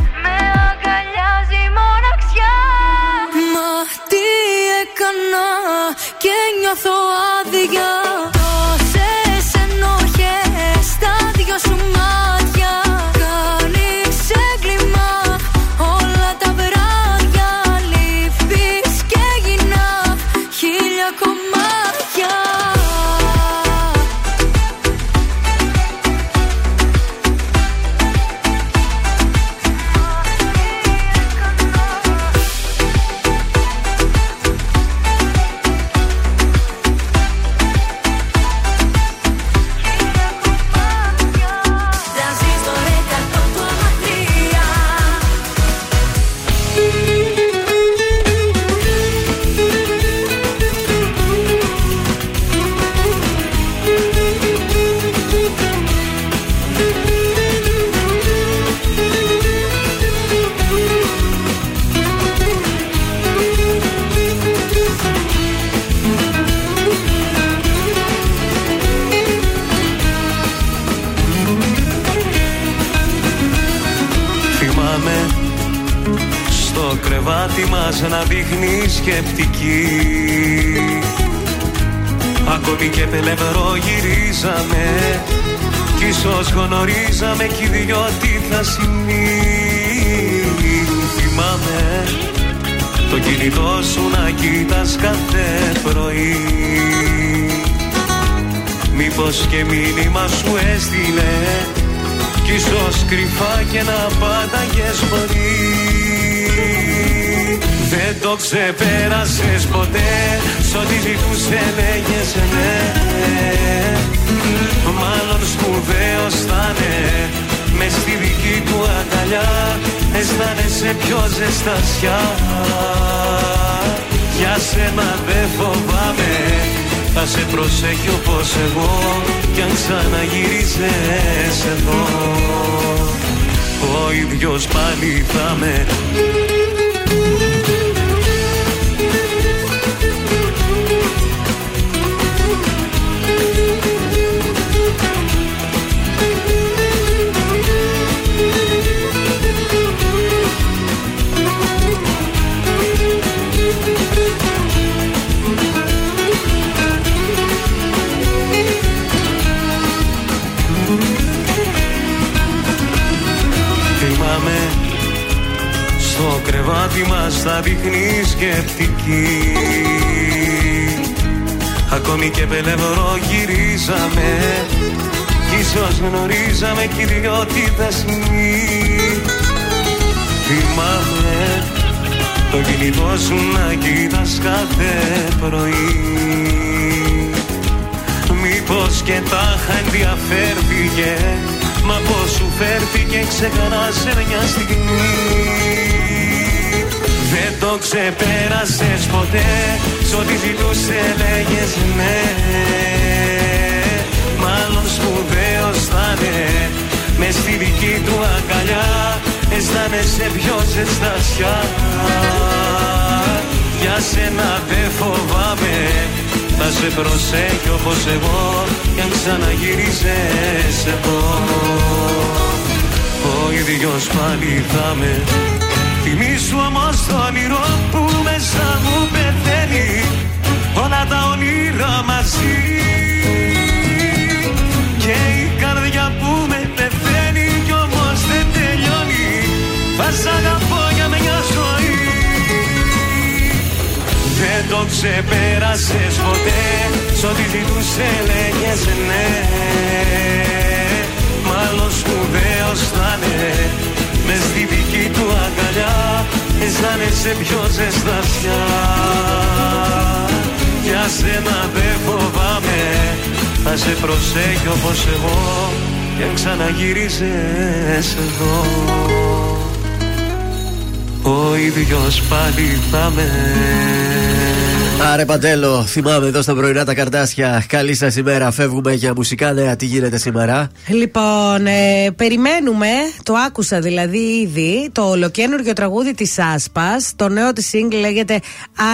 Παντέλο, 275.30 275.84
θυμάμαι 275.84 276.28
εδώ 276.28 276.42
στα 276.42 276.54
πρωινά 276.56 276.86
τα 276.86 276.94
καρτάσια. 276.94 277.64
Καλή 277.68 277.94
σας 277.96 278.16
ημέρα. 278.16 278.52
Φεύγουμε 278.52 278.94
για 278.94 279.14
μουσικά 279.16 279.54
νέα. 279.54 279.76
Τι 279.76 279.86
γίνεται 279.86 280.18
σήμερα; 280.18 280.72
Λοιπόν, 280.88 281.66
ε, 281.66 282.12
περιμένουμε, 282.16 282.88
το 283.24 283.34
άκουσα 283.34 283.80
δηλαδή 283.80 284.18
ήδη, 284.18 284.90
το 284.92 285.02
ολοκένουργιο 285.02 285.74
τραγούδι 285.74 286.14
της 286.14 286.40
Άσπας. 286.40 287.14
Το 287.16 287.30
νέο 287.30 287.54
της 287.54 287.68
σύγκλι 287.68 288.00
λέγεται 288.00 288.40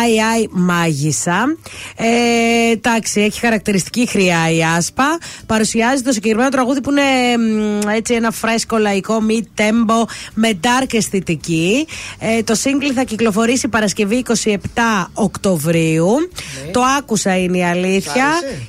Άι 0.02 0.22
Άι 0.34 0.48
Μάγισσα. 0.50 1.58
Ε, 2.08 2.72
εντάξει, 2.72 3.22
έχει 3.22 3.40
χαρακτηριστική 3.40 4.08
χρειά 4.08 4.52
η 4.52 4.64
Άσπα. 4.78 5.18
Παρουσιάζει 5.46 6.02
το 6.02 6.12
συγκεκριμένο 6.12 6.50
τραγούδι 6.50 6.82
που 6.82 6.92
είναι 6.92 7.02
έτσι 7.96 8.14
ένα 8.14 8.32
φρέσκο 8.32 8.78
λαϊκό 8.78 9.22
μη 9.22 9.48
τέμπο 9.54 10.06
με 10.34 10.60
dark 10.62 10.94
αισθητική. 10.94 11.88
Ε, 12.20 12.44
το 12.44 12.56
σύγκλι 12.56 12.92
θα 12.92 13.04
κυκλοφορήσει 13.04 13.68
Παρασκευή 13.68 14.24
27 14.44 14.56
Οκτωβρίου. 15.14 16.10
Ναι. 16.66 16.72
Το 16.72 16.82
άκουσα 16.98 17.38
είναι 17.38 17.58
η 17.58 17.64
αλήθεια. 17.64 18.26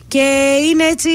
Και 0.08 0.56
είναι 0.70 0.84
έτσι. 0.84 1.10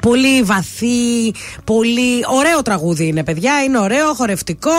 Πολύ 0.00 0.42
βαθύ, 0.42 1.32
πολύ 1.64 2.24
ωραίο 2.36 2.62
τραγούδι 2.62 3.06
είναι, 3.06 3.24
παιδιά. 3.24 3.62
Είναι 3.64 3.78
ωραίο, 3.78 4.14
χορευτικό, 4.14 4.70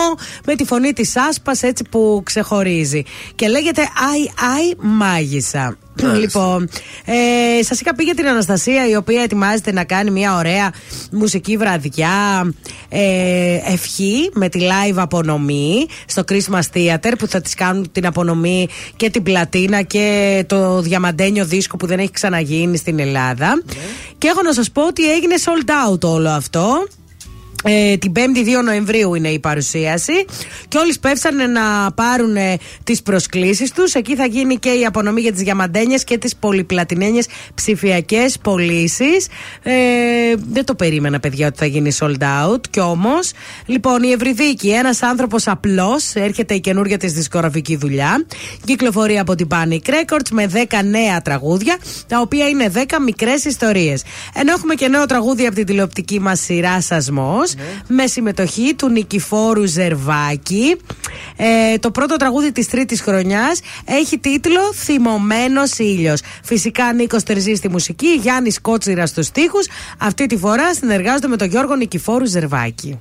με 0.46 0.54
τη 0.54 0.64
φωνή 0.64 0.92
της 0.92 1.16
Άσπας 1.16 1.62
έτσι 1.62 1.84
που 1.90 2.22
ξεχωρίζει. 2.24 3.02
Και 3.34 3.48
λέγεται 3.48 3.80
Άι 3.80 4.50
Άι 4.56 4.72
Μάγισσα. 4.78 5.76
Λοιπόν, 6.18 6.68
ε, 7.04 7.62
σας 7.62 7.80
είχα 7.80 7.94
πει 7.94 8.04
για 8.04 8.14
την 8.14 8.26
Αναστασία 8.26 8.88
η 8.88 8.96
οποία 8.96 9.22
ετοιμάζεται 9.22 9.72
να 9.72 9.84
κάνει 9.84 10.10
μια 10.10 10.36
ωραία 10.36 10.72
μουσική 11.10 11.56
βραδιά 11.56 12.52
ε, 12.88 13.72
ευχή 13.72 14.30
με 14.32 14.48
τη 14.48 14.60
live 14.62 14.96
απονομή 14.96 15.86
στο 16.06 16.22
Christmas 16.28 16.60
Theater 16.74 17.12
που 17.18 17.26
θα 17.26 17.40
της 17.40 17.54
κάνουν 17.54 17.92
την 17.92 18.06
απονομή 18.06 18.68
και 18.96 19.10
την 19.10 19.22
πλατίνα 19.22 19.82
και 19.82 20.44
το 20.46 20.80
διαμαντένιο 20.80 21.44
δίσκο 21.44 21.76
που 21.76 21.86
δεν 21.86 21.98
έχει 21.98 22.10
ξαναγίνει 22.10 22.76
στην 22.76 22.98
Ελλάδα. 22.98 23.62
Και 24.20 24.28
έχω 24.28 24.42
να 24.42 24.52
σας 24.52 24.70
πω 24.70 24.86
ότι 24.86 25.12
έγινε 25.12 25.34
sold 25.44 25.92
out 25.92 26.00
όλο 26.00 26.28
αυτό. 26.28 26.86
Ε, 27.64 27.96
την 27.96 28.12
5η 28.16 28.58
2 28.58 28.62
Νοεμβρίου 28.64 29.14
είναι 29.14 29.28
η 29.28 29.38
παρουσίαση. 29.38 30.12
Και 30.68 30.78
όλοι 30.78 30.92
σπεύσανε 30.92 31.46
να 31.46 31.92
πάρουν 31.92 32.36
ε, 32.36 32.56
τις 32.84 33.02
προσκλήσεις 33.02 33.72
τους. 33.72 33.94
Εκεί 33.94 34.16
θα 34.16 34.26
γίνει 34.26 34.56
και 34.56 34.68
η 34.70 34.84
απονομή 34.84 35.20
για 35.20 35.32
τις 35.32 35.42
διαμαντένιες 35.42 36.04
και 36.04 36.18
τις 36.18 36.36
πολυπλατινένιες 36.36 37.26
ψηφιακές 37.54 38.38
πωλήσεις. 38.42 39.26
Ε, 39.62 39.72
δεν 40.50 40.64
το 40.64 40.74
περίμενα 40.74 41.20
παιδιά 41.20 41.46
ότι 41.46 41.58
θα 41.58 41.66
γίνει 41.66 41.92
sold 42.00 42.22
out. 42.22 42.60
Κι 42.70 42.80
όμως 42.80 43.32
λοιπόν 43.66 44.02
η 44.02 44.10
Ευρυδίκη 44.10 44.70
ένας 44.70 45.02
άνθρωπος 45.02 45.46
απλός 45.46 46.14
έρχεται 46.14 46.54
η 46.54 46.60
καινούργια 46.60 46.96
της 46.96 47.12
δισκογραφική 47.12 47.76
δουλειά. 47.76 48.26
Κυκλοφορεί 48.64 49.18
από 49.18 49.34
την 49.34 49.46
Panic 49.50 49.90
Records 49.90 50.28
με 50.30 50.50
10 50.52 50.58
νέα 50.84 51.22
τραγούδια 51.22 51.78
τα 52.06 52.20
οποία 52.20 52.48
είναι 52.48 52.70
10 52.74 52.78
μικρές 53.04 53.44
ιστορίες. 53.44 54.02
Ενώ 54.34 54.52
έχουμε 54.52 54.74
και 54.74 54.88
νέο 54.88 55.06
τραγούδι 55.06 55.46
από 55.46 55.54
την 55.54 55.66
τηλεοπτική 55.66 56.20
μας 56.20 56.40
σειρά 56.40 56.80
Σασμός 56.80 57.49
με 57.88 58.06
συμμετοχή 58.06 58.74
του 58.74 58.88
Νικηφόρου 58.88 59.66
Ζερβάκη. 59.66 60.76
Ε, 61.36 61.78
το 61.78 61.90
πρώτο 61.90 62.16
τραγούδι 62.16 62.52
της 62.52 62.68
τρίτης 62.68 63.00
χρονιάς 63.00 63.60
έχει 63.84 64.18
τίτλο 64.18 64.72
Θυμωμένος 64.74 65.78
ήλιος. 65.78 66.20
Φυσικά 66.42 66.92
Νίκος 66.92 67.22
Τερζή 67.22 67.54
στη 67.54 67.68
μουσική, 67.68 68.08
Γιάννης 68.08 68.60
Κότσιρας 68.60 69.08
στους 69.08 69.26
στίχους. 69.26 69.66
Αυτή 69.98 70.26
τη 70.26 70.36
φορά 70.36 70.74
συνεργάζονται 70.74 71.28
με 71.28 71.36
τον 71.36 71.48
Γιώργο 71.48 71.74
Νικηφόρου 71.74 72.26
Ζερβάκη. 72.26 72.98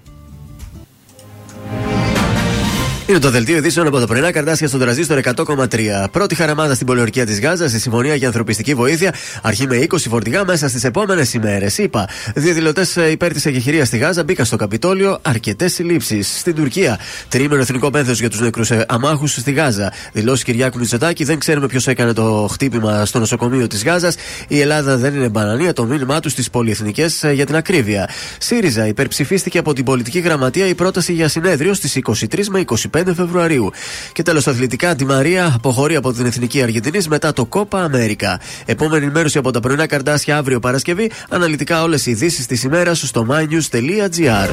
Είναι 3.09 3.19
το 3.19 3.29
δελτίο 3.29 3.57
ειδήσεων 3.57 3.87
από 3.87 3.99
το 3.99 4.07
πρωινά 4.07 4.31
καρτάσια 4.31 4.67
στον 4.67 4.79
τραζίστορ 4.79 5.19
100,3. 5.35 6.05
Πρώτη 6.11 6.35
χαραμάδα 6.35 6.73
στην 6.73 6.85
πολιορκία 6.85 7.25
της 7.25 7.39
Γάζας, 7.39 7.69
στη 7.69 7.79
Συμφωνία 7.79 8.15
για 8.15 8.27
Ανθρωπιστική 8.27 8.73
Βοήθεια, 8.73 9.13
αρχή 9.41 9.67
με 9.67 9.77
20 9.77 9.97
φορτηγά 10.09 10.45
μέσα 10.45 10.69
στις 10.69 10.83
επόμενες 10.83 11.33
ημέρες. 11.33 11.77
Είπα, 11.77 12.09
διαδηλωτέ 12.35 12.85
υπέρ 13.11 13.33
της 13.33 13.45
εγχειρία 13.45 13.85
στη 13.85 13.97
Γάζα 13.97 14.23
μπήκαν 14.23 14.45
στο 14.45 14.55
Καπιτόλιο, 14.55 15.19
αρκετές 15.21 15.73
συλλήψεις. 15.73 16.37
Στην 16.39 16.55
Τουρκία, 16.55 16.99
τρίμερο 17.29 17.61
εθνικό 17.61 17.89
πένθος 17.89 18.19
για 18.19 18.29
τους 18.29 18.39
νεκρούς 18.39 18.71
αμάχους 18.87 19.31
στη 19.31 19.51
Γάζα. 19.51 19.93
Δηλώσει 20.13 20.43
Κυριάκου 20.43 20.79
Μητσοτάκη, 20.79 21.23
δεν 21.23 21.39
ξέρουμε 21.39 21.67
ποιος 21.67 21.87
έκανε 21.87 22.13
το 22.13 22.47
χτύπημα 22.51 23.05
στο 23.05 23.19
νοσοκομείο 23.19 23.67
της 23.67 23.83
Γάζας. 23.83 24.15
Η 24.47 24.61
Ελλάδα 24.61 24.97
δεν 24.97 25.15
είναι 25.15 25.29
μπανανία, 25.29 25.73
το 25.73 25.85
μήνυμά 25.85 26.19
τους 26.19 26.31
στις 26.31 26.49
πολυεθνικές 26.49 27.25
για 27.33 27.45
την 27.45 27.55
ακρίβεια. 27.55 28.09
ΣΥΡΙΖΑ 28.37 28.87
υπερψηφίστηκε 28.87 29.57
από 29.57 29.73
την 29.73 29.83
πολιτική 29.83 30.19
γραμματεία 30.19 30.67
η 30.67 30.75
πρόταση 30.75 31.13
για 31.13 31.27
συνέδριο 31.27 31.73
στις 31.73 31.95
23 31.95 32.49
με 32.49 32.59
25 32.59 32.98
Φεβρουαρίου. 33.05 33.71
Και 34.13 34.23
τέλος, 34.23 34.47
αθλητικά, 34.47 34.95
τη 34.95 35.05
Μαρία 35.05 35.53
αποχωρεί 35.55 35.95
από 35.95 36.13
την 36.13 36.25
Εθνική 36.25 36.61
Αργεντινής 36.61 37.07
μετά 37.07 37.33
το 37.33 37.45
Κόπα 37.45 37.83
Αμέρικα. 37.83 38.39
Επόμενη 38.65 39.03
ενημέρωση 39.03 39.37
από 39.37 39.51
τα 39.51 39.59
πρωινά 39.59 39.87
καρτάσια 39.87 40.37
αύριο 40.37 40.59
Παρασκευή. 40.59 41.11
Αναλυτικά 41.29 41.83
όλες 41.83 42.05
οι 42.05 42.11
ειδήσεις 42.11 42.45
της 42.45 42.63
ημέρας 42.63 42.99
στο 42.99 43.27
mynews.gr. 43.29 44.49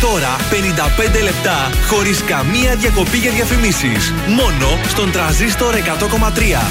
τώρα 0.00 0.36
55 1.16 1.22
λεπτά 1.22 1.70
χωρίς 1.86 2.22
καμία 2.24 2.74
διακοπή 2.76 3.16
για 3.16 3.30
διαφημίσεις. 3.30 4.14
Μόνο 4.28 4.78
στον 4.88 5.10
τραζίστορ 5.10 5.74
100,3. 5.74 6.62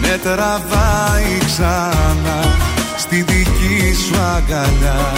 Με 0.00 0.18
τραβάει 0.22 1.38
ξανά 1.46 2.56
στη 2.96 3.22
δική 3.22 3.94
σου 4.06 4.20
αγκαλιά 4.20 5.12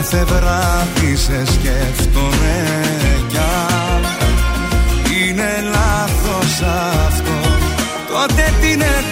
Κάθε 0.00 0.24
βράδυ 0.24 1.16
σε 1.16 1.44
σκέφτομαι 1.46 2.56
κι 3.28 3.36
αν. 3.36 4.02
Είναι 5.20 5.70
λάθος 5.70 6.62
αυτό. 7.06 7.38
Τότε 8.08 8.52
τι 8.60 8.72
είναι 8.72 9.04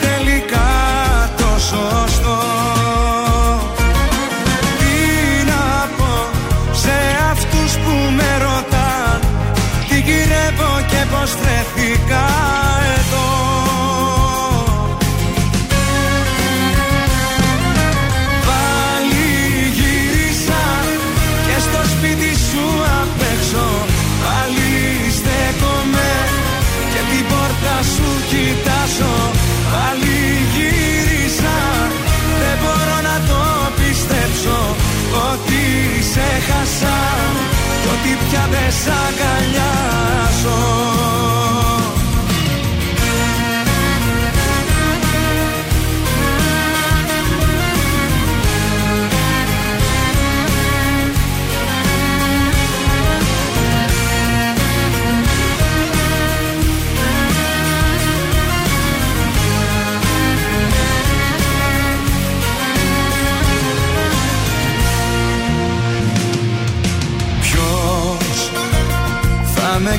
πια 38.77 40.26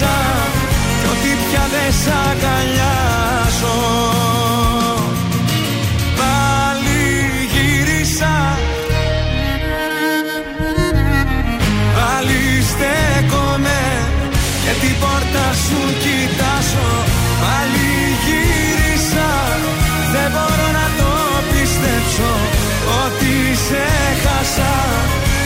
χάσα 0.00 0.16
κι 1.00 1.06
ότι 1.12 1.30
πια 1.46 1.64
δεν 1.72 1.92
σ' 2.00 2.10
αγκαλιάζω 2.28 3.78
Πάλι 6.18 7.02
γύρισα. 7.52 8.34
Πάλι 11.96 12.42
στέκομαι 12.70 13.82
και 14.64 14.72
την 14.80 14.94
πόρτα 15.00 15.46
σου 15.64 15.80
κοιτάζω. 16.02 16.90
Πάλι 17.42 17.90
γύρισα. 18.24 19.30
Δεν 20.12 20.28
μπορώ 20.34 20.68
να 20.78 20.86
το 20.98 21.12
πιστέψω 21.50 22.32
Ότι 23.02 23.34
σε 23.66 23.84
χάσα. 24.22 24.74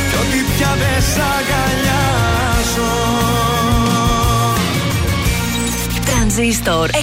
Κι 0.09 0.17
ότι 0.23 0.39
πια 0.53 0.73
δεν 0.81 1.01
σ' 1.13 1.21
αγκαλιάζω 1.35 1.84
Τρανζίστορ 6.35 6.91
100,3. 6.93 6.97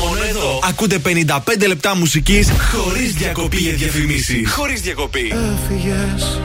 Μόνο 0.00 0.22
εδώ. 0.28 0.60
Ακούτε 0.68 0.98
55 0.98 1.66
λεπτά 1.66 1.96
μουσικής 1.96 2.52
χωρίς 2.72 3.12
διακοπή 3.12 3.56
για 3.56 3.72
διαφημίσεις. 3.72 4.50
Χωρίς 4.50 4.80
διακοπή. 4.80 5.32
Έφυγες, 5.52 6.40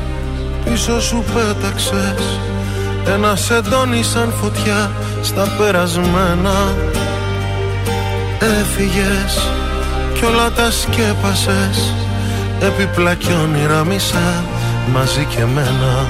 πίσω 0.66 1.02
σου 1.02 1.24
πέταξες 1.34 2.40
Ένα 3.08 3.36
σεντόνι 3.36 4.04
σαν 4.04 4.34
φωτιά 4.42 4.92
στα 5.22 5.56
περασμένα 5.58 6.76
Έφυγες 8.40 9.52
κι 10.14 10.26
όλα 10.26 10.52
τα 10.52 10.72
σκέπασες 10.72 11.94
Έπιπλα 12.62 13.14
κι 13.14 13.32
όνειρα 13.44 13.84
μισά 13.84 14.44
μαζί 14.94 15.26
και 15.36 15.46
μένα 15.46 16.08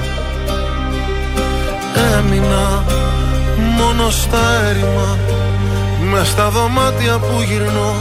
Έμεινα 2.18 2.84
μόνο 3.78 4.10
στα 4.10 4.44
έρημα. 4.68 5.18
Μες 6.10 6.28
στα 6.28 6.48
δωμάτια 6.48 7.18
που 7.18 7.42
γυρνώ 7.48 7.94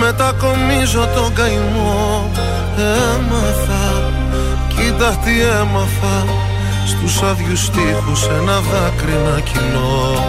Μετακομίζω 0.00 1.08
τον 1.14 1.32
καημό. 1.32 2.30
Έμαθα 2.76 4.12
Κοίτα 4.68 5.16
τι 5.24 5.40
έμαθα 5.40 6.24
Στους 6.86 7.22
άδειους 7.22 7.70
τείχους 7.70 8.26
ένα 8.26 8.60
δάκρυ 8.60 9.16
να 9.26 9.40
κυλώ. 9.40 10.24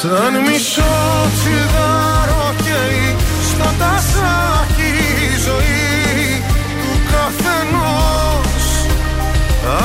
Σαν 0.00 0.32
μισό 0.46 0.94
τσιγάρο 1.34 2.54
καίει 2.64 3.16
Στο 3.50 3.68
τασάκι 3.78 4.90
η 5.26 5.38
ζωή 5.46 6.42
του 6.80 6.92
καθενός. 7.10 8.64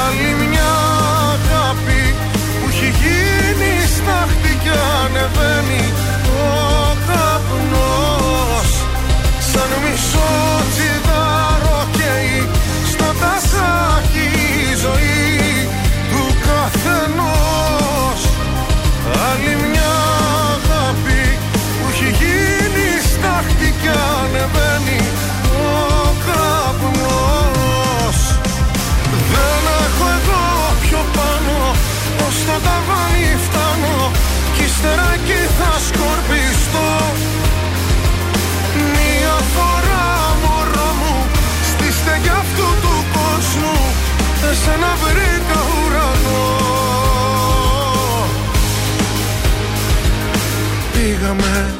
Άλλη 0.03 0.47
μια 0.49 0.54
στάχτη 4.65 4.69
και 4.69 4.71
ανεβαίνει 5.05 5.93
ο 6.25 6.95
καπνός. 7.07 8.69
Σαν 9.39 9.69
μισό 9.83 10.54
σκορπιστώ. 35.87 36.91
Μια 38.95 39.37
φορά 39.55 40.05
μωρό 40.43 40.89
μου 40.99 41.15
Στη 41.71 41.87
στέγη 41.97 42.29
αυτού 42.43 42.67
του 42.83 42.95
κόσμου 43.17 43.77
Εσένα 44.51 44.91
βρήκα 45.03 45.59
ουρανό. 45.75 46.43
Πήγαμε 50.93 51.73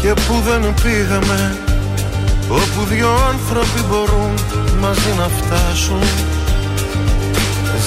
και 0.00 0.08
που 0.08 0.34
δεν 0.46 0.74
πήγαμε 0.82 1.56
Όπου 2.50 2.84
δυο 2.88 3.10
άνθρωποι 3.30 3.80
μπορούν 3.88 4.34
μαζί 4.80 5.14
να 5.18 5.28
φτάσουν. 5.28 6.02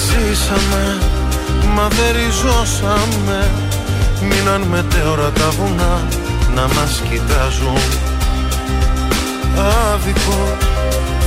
Ζήσαμε, 0.06 0.98
μα 1.74 1.88
δεν 1.88 2.12
ριζώσαμε 2.16 3.50
Μείναν 4.28 4.62
μετέωρα 4.62 5.30
τα 5.30 5.48
βουνά 5.50 5.94
να 6.54 6.62
μας 6.62 7.02
κοιτάζουν. 7.10 7.82
Άδικο, 9.92 10.40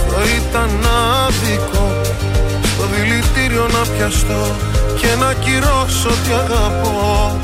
θα 0.10 0.22
ήταν 0.38 0.70
άδικο 1.26 2.02
Στο 2.64 2.84
δηλητήριο 2.94 3.68
να 3.74 3.82
πιαστώ 3.92 4.44
και 5.00 5.08
να 5.20 5.34
κυρώσω 5.34 6.10
τι 6.24 6.32
αγαπώ. 6.44 7.40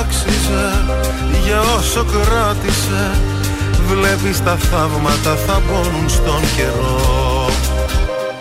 Άξιζε 0.00 0.66
για 1.44 1.60
όσο 1.60 2.04
κράτησε 2.04 3.10
Βλέπεις 3.88 4.42
τα 4.42 4.56
θαύματα 4.56 5.36
θα 5.46 5.60
μπώνουν 5.66 6.08
στον 6.08 6.40
καιρό. 6.56 7.50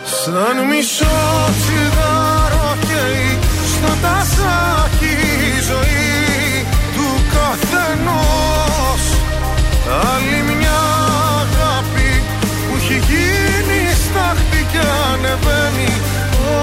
Σαν 0.03 0.68
μισό 0.69 1.18
τσιγάρο 1.60 2.77
καίει 2.88 3.39
στο 3.73 3.91
τασάκι 4.01 5.14
η 5.49 5.61
ζωή 5.69 6.02
του 7.53 7.59
καθενός 7.59 9.03
Άλλη 10.13 10.55
μια 10.57 10.80
αγάπη 11.41 12.21
που 12.67 12.75
έχει 12.75 12.97
γίνει 13.09 13.80
στάχτη 14.05 14.65
και 14.71 14.84
ανεβαίνει 15.11 15.91
ο 16.38 16.61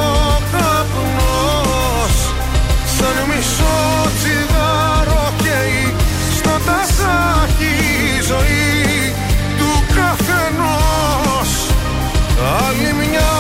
καπνός. 0.53 2.15
Σαν 2.97 3.17
μισό 3.29 3.79
τσιγάρο 4.19 5.33
καίει 5.43 5.95
στο 6.37 6.55
τασάκι 6.67 7.75
η 8.17 8.23
ζωή 8.31 9.15
του 9.59 9.71
καθενός. 9.97 11.51
Άλλη 12.65 12.93
μια 13.01 13.31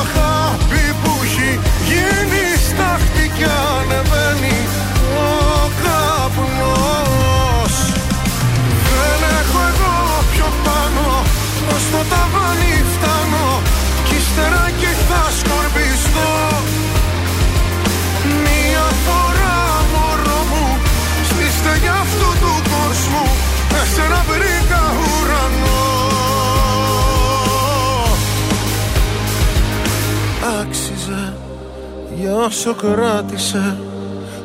αγάπη 0.00 0.84
που 1.02 1.10
έχει 1.24 1.60
γίνει 1.88 2.44
στάχτη 2.68 3.30
και 3.38 3.48
στο 11.96 12.04
ταβάνι 12.14 12.74
φτάνω 12.94 13.46
Κι 14.06 14.14
ύστερα 14.14 14.64
και 14.80 14.90
θα 15.08 15.22
σκορπιστώ. 15.38 16.32
Μία 18.44 18.86
φορά 19.04 19.58
μωρό 19.92 20.40
μου 20.50 20.66
Στη 21.28 21.46
στεγιά 21.56 21.96
αυτού 22.06 22.28
του 22.42 22.52
κόσμου 22.72 23.26
Εσένα 23.80 24.20
βρήκα 24.28 24.82
ουρανό. 25.02 25.84
Άξιζε 30.60 31.34
για 32.18 32.34
όσο 32.34 32.74
κράτησε 32.74 33.78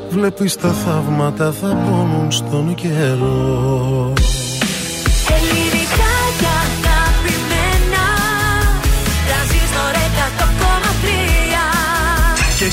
Βλέπεις 0.10 0.56
τα 0.56 0.70
θαύματα 0.70 1.52
θα 1.52 1.68
πόνουν 1.68 2.32
στον 2.32 2.76
καιρό. 2.76 4.14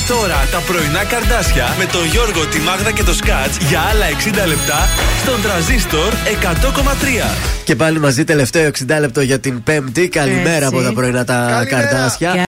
Τώρα 0.09 0.47
τα 0.51 0.59
πρωινά 0.67 1.03
καρδάσια 1.03 1.75
με 1.77 1.85
τον 1.85 2.05
Γιώργο, 2.05 2.45
τη 2.45 2.59
Μάγδα 2.59 2.91
και 2.91 3.03
το 3.03 3.13
Σκάτς 3.13 3.57
για 3.57 3.79
άλλα 3.79 4.05
60 4.45 4.47
λεπτά 4.47 4.79
στον 5.21 5.41
τραζίστορ 5.41 6.13
100,3. 6.13 7.35
Και 7.63 7.75
πάλι 7.75 7.99
μαζί 7.99 8.23
τελευταίο 8.23 8.69
60 8.69 8.99
λεπτό 8.99 9.21
για 9.21 9.39
την 9.39 9.63
Πέμπτη. 9.63 10.07
Καλημέρα 10.07 10.55
Έτσι. 10.55 10.65
από 10.65 10.81
τα 10.81 10.93
πρωινά 10.93 11.25
τα 11.25 11.33
Καλημέρα. 11.33 11.65
καρδάσια. 11.65 12.43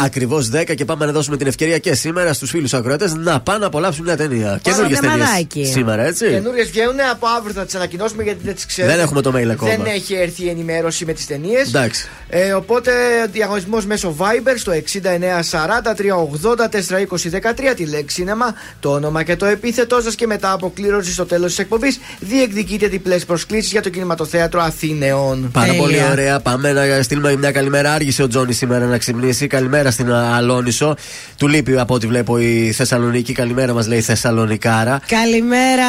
Γεια. 0.00 0.08
Ακριβώς 0.08 0.50
10 0.52 0.74
και 0.74 0.84
πάμε 0.84 1.06
να 1.06 1.12
δώσουμε 1.12 1.36
την 1.36 1.46
ευκαιρία 1.46 1.78
και 1.78 1.94
σήμερα 1.94 2.32
στους 2.32 2.50
φίλους 2.50 2.74
ακροατές 2.74 3.14
να 3.14 3.40
πάνε 3.40 3.58
να 3.58 3.66
απολαύσουν 3.66 4.04
μια 4.04 4.16
ταινία. 4.16 4.58
Καινούργιες 4.62 4.98
ταινίες. 4.98 5.18
θεμαδάκι. 5.18 5.64
Σήμερα, 5.64 6.02
έτσι. 6.02 6.28
Καινούριε 6.28 6.64
βγαίνουν 6.64 7.00
από 7.12 7.26
αύριο 7.38 7.54
θα 7.54 7.64
τις 7.64 7.74
ανακοινώσουμε 7.74 8.22
γιατί 8.22 8.38
δεν 8.44 8.54
τις 8.54 8.66
ξέρουμε. 8.66 8.94
Δεν 8.94 9.04
έχουμε 9.04 9.20
το 9.20 9.30
mail 9.36 9.48
ακόμα. 9.48 9.70
Δεν 9.70 9.86
έχει 9.94 10.14
έρθει 10.14 10.44
η 10.44 10.48
ενημέρωση 10.48 11.04
με 11.04 11.12
τις 11.12 11.26
ταινίες. 11.26 11.68
Εντάξει. 11.68 12.08
Ε, 12.28 12.52
οπότε 12.52 12.92
διαγωνισμός 13.32 13.86
μέσω 13.86 14.16
Viber 14.18 14.54
στο 14.56 14.72
6940 14.72 15.94
380 15.94 16.68
420 16.68 17.30
13 17.70 17.74
τη 17.76 17.86
λέξη 17.86 18.16
σίνεμα, 18.20 18.54
το 18.80 18.90
όνομα 18.92 19.22
και 19.22 19.36
το 19.36 19.46
επίθετό 19.46 20.00
σας 20.00 20.14
και 20.14 20.26
μετά 20.26 20.52
από 20.52 20.72
κλήρωση 20.74 21.12
στο 21.12 21.26
τέλος 21.26 21.48
της 21.48 21.58
εκπομπής 21.58 21.98
διεκδικείτε 22.20 22.86
διπλές 22.86 23.24
προσκλήσεις 23.24 23.70
για 23.72 23.82
το 23.82 23.88
κινηματοθέατρο 23.88 24.60
Αθήνεων. 24.60 25.50
Πάρα 25.52 25.66
Τέλεια. 25.66 25.82
πολύ 25.82 26.04
ωραία. 26.10 26.40
Πάμε 26.40 26.72
να 26.72 27.02
στείλουμε 27.02 27.36
μια 27.36 27.52
καλημέρα. 27.52 27.92
Άργησε 27.92 28.22
ο 28.22 28.28
Τζόνι 28.28 28.52
σήμερα 28.52 28.86
να 28.86 28.98
ξυπνήσει. 28.98 29.46
Καλημέρα 29.46 29.89
στην 29.90 30.12
Αλόνισο. 30.12 30.94
Του 31.36 31.48
λείπει 31.48 31.78
από 31.78 31.94
ό,τι 31.94 32.06
βλέπω 32.06 32.38
η 32.38 32.72
Θεσσαλονίκη. 32.76 33.32
Καλημέρα 33.32 33.72
μας 33.72 33.86
λέει 33.86 33.98
η 33.98 34.02
Θεσσαλονικάρα. 34.02 35.00
Καλημέρα, 35.06 35.86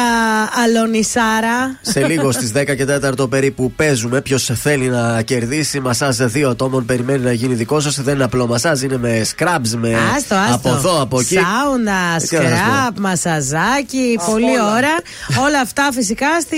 Αλονισάρα. 0.64 1.78
Σε 1.80 2.06
λίγο 2.06 2.32
στις 2.32 2.52
10 2.56 2.64
και 2.76 2.86
4 3.20 3.30
περίπου 3.30 3.72
παίζουμε. 3.72 4.20
Ποιος 4.20 4.50
θέλει 4.54 4.88
να 4.88 5.22
κερδίσει 5.22 5.80
μασάζ 5.80 6.16
δύο 6.16 6.48
ατόμων 6.50 6.84
περιμένει 6.86 7.24
να 7.24 7.32
γίνει 7.32 7.54
δικό 7.54 7.80
σας. 7.80 8.00
Δεν 8.02 8.14
είναι 8.14 8.24
απλό 8.24 8.46
μασάζ, 8.46 8.82
είναι 8.82 8.96
με 8.98 9.26
scrubs, 9.36 9.68
με 9.76 9.94
Άστο, 10.16 10.34
άστο. 10.34 10.54
από 10.54 10.68
εδώ, 10.68 11.00
από 11.02 11.20
εκεί. 11.20 11.34
Σάουνα, 11.34 11.92
Ε, 12.16 12.26
τι 12.26 12.36
να 12.36 12.42
σας 12.42 12.50
πω. 12.50 12.56
σκράπ, 12.56 12.98
μασαζάκι, 12.98 14.18
πολλή 14.26 14.44
όλα. 14.44 14.72
ώρα. 14.76 14.94
όλα 15.46 15.60
αυτά 15.60 15.88
φυσικά 15.92 16.26
στη 16.40 16.56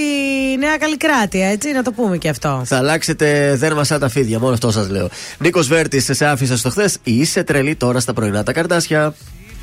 Νέα 0.59 0.77
Καλλικράτεια, 0.77 1.49
έτσι, 1.49 1.73
να 1.73 1.83
το 1.83 1.93
πούμε 1.93 2.16
και 2.19 2.29
αυτό. 2.29 2.62
Θα 2.65 2.77
αλλάξετε 2.77 3.55
δέρμα 3.57 3.85
σαν 3.85 4.01
τα 4.01 4.09
φίδια, 4.09 4.39
μόνο 4.39 4.53
αυτό 4.53 4.71
σας 4.71 4.89
λέω. 4.91 5.09
Νίκος 5.39 5.66
Βέρτης, 5.69 6.09
σε 6.12 6.27
άφησα 6.27 6.57
στο 6.57 6.71
χθες. 6.71 6.97
Είσαι 7.03 7.34
τρελή 7.43 7.74
τώρα 7.77 8.01
στα 8.01 8.12
πρωινά 8.12 8.43
τα 8.43 8.52
καρτάσια. 8.52 9.15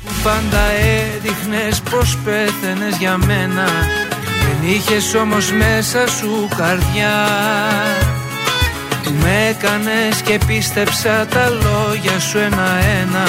που 0.04 0.12
πάντα 0.22 0.60
έδειχνες 0.60 1.80
πως 1.90 2.18
πέθαινες 2.24 2.96
για 2.98 3.16
μένα. 3.16 3.64
Δεν 4.20 4.70
είχες 4.70 5.14
όμως 5.14 5.52
μέσα 5.52 6.06
σου 6.06 6.48
καρδιά. 6.56 7.28
Που 9.02 9.10
με 9.22 9.48
έκανες 9.48 10.22
και 10.24 10.38
πίστεψα 10.46 11.26
τα 11.26 11.48
λόγια 11.48 12.18
σου 12.18 12.38
ένα-ένα. 12.38 13.26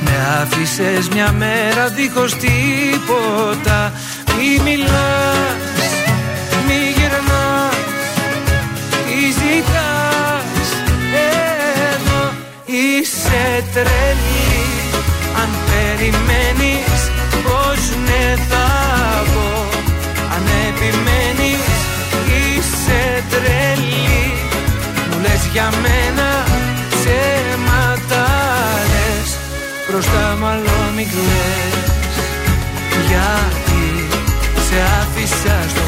Με 0.00 0.40
άφησες 0.42 1.08
μια 1.08 1.32
μέρα 1.32 1.88
δίχως 1.88 2.34
τίποτα. 2.34 3.92
Μη 4.36 4.62
μιλάς, 4.62 5.67
Είσαι 13.78 13.86
τρελή 13.86 14.90
αν 15.42 15.50
περιμένεις 15.68 17.00
πως 17.44 17.80
ναι 18.06 18.34
θα 18.48 18.66
πω. 19.32 19.68
Αν 20.34 20.44
επιμένεις 20.68 21.68
είσαι 22.38 23.24
τρελή 23.30 24.32
Μου 25.10 25.18
λες 25.22 25.42
για 25.52 25.68
μένα 25.82 26.44
ψέματα 26.90 28.26
λες 28.90 29.30
Μπροστά 29.88 30.36
μάλλον 30.40 30.84
μην 30.96 31.08
κλαις 31.10 31.76
Γιατί 33.08 34.08
σε 34.66 34.78
άφησα 35.00 35.56
στο 35.68 35.87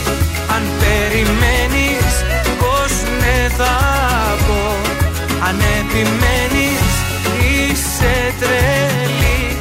περιμένεις 1.11 2.13
πως 2.59 2.91
ναι 3.19 3.49
θα 3.57 3.77
πω. 4.47 4.75
Αν 5.47 5.57
επιμένεις 5.79 6.83
είσαι 7.51 8.33
τρελή. 8.39 9.57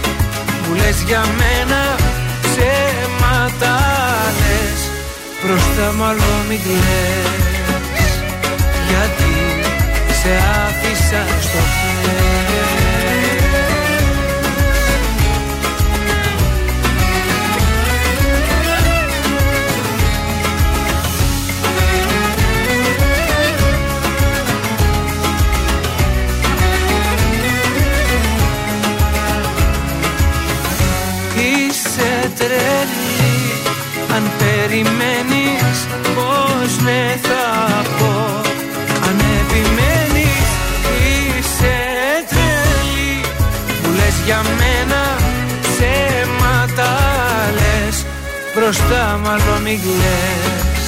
Μου 0.66 0.74
λες 0.74 1.02
για 1.06 1.22
μένα 1.40 1.82
ψέματα 2.42 3.76
λες 4.40 4.80
Μπροστά 5.42 5.92
μάλλον 5.98 6.36
μην 6.48 6.60
κλαις. 6.62 8.12
Γιατί 8.88 9.34
σε 10.20 10.32
άφησα 10.64 11.22
στο 11.40 11.58
χέρι 11.76 12.89
περιμένεις 34.70 35.78
πως 36.14 36.82
ναι 36.84 37.18
θα 37.22 37.82
πω. 37.98 38.40
Αν 39.08 39.20
επιμένεις 39.40 40.48
είσαι 41.04 41.78
τρελή. 42.28 43.20
Μου 43.82 43.90
λες 43.96 44.16
για 44.24 44.40
μένα 44.58 45.02
ψέματα 45.62 46.90
λες. 47.54 48.04
Μπροστά 48.54 49.20
μάλλον 49.24 49.62
μην 49.62 49.80
κλαις 49.80 50.84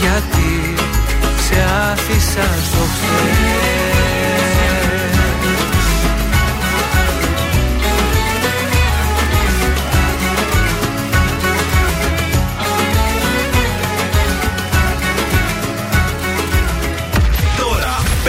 Γιατί 0.00 0.74
σε 1.48 1.56
άφησα 1.90 2.48
στο 2.66 2.82
χθες 2.92 3.93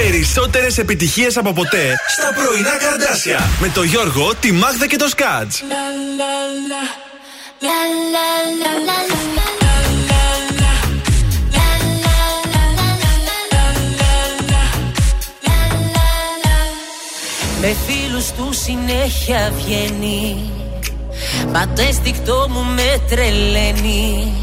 Τώρα 0.06 0.18
περισσότερες 0.18 0.78
επιτυχίες 0.78 1.38
από 1.38 1.54
ποτέ 1.54 1.96
στα 2.08 2.34
πρωινά 2.34 2.78
καρδάσια. 2.78 3.50
Με 3.60 3.70
τον 3.70 3.86
Γιώργο, 3.86 4.36
τη 4.40 4.52
Μάγδα 4.52 4.88
και 4.88 4.96
το 4.96 5.08
Σκάτ. 5.08 5.52
Με 17.62 17.76
φίλους 17.88 18.32
του 18.32 18.50
συνέχεια 18.54 19.54
βγαίνει. 19.58 20.52
Μα 21.52 21.68
το 21.68 21.82
αισθηκτό 21.82 22.48
μου 22.50 22.64
με 22.64 23.02
τρελαίνει. 23.10 24.34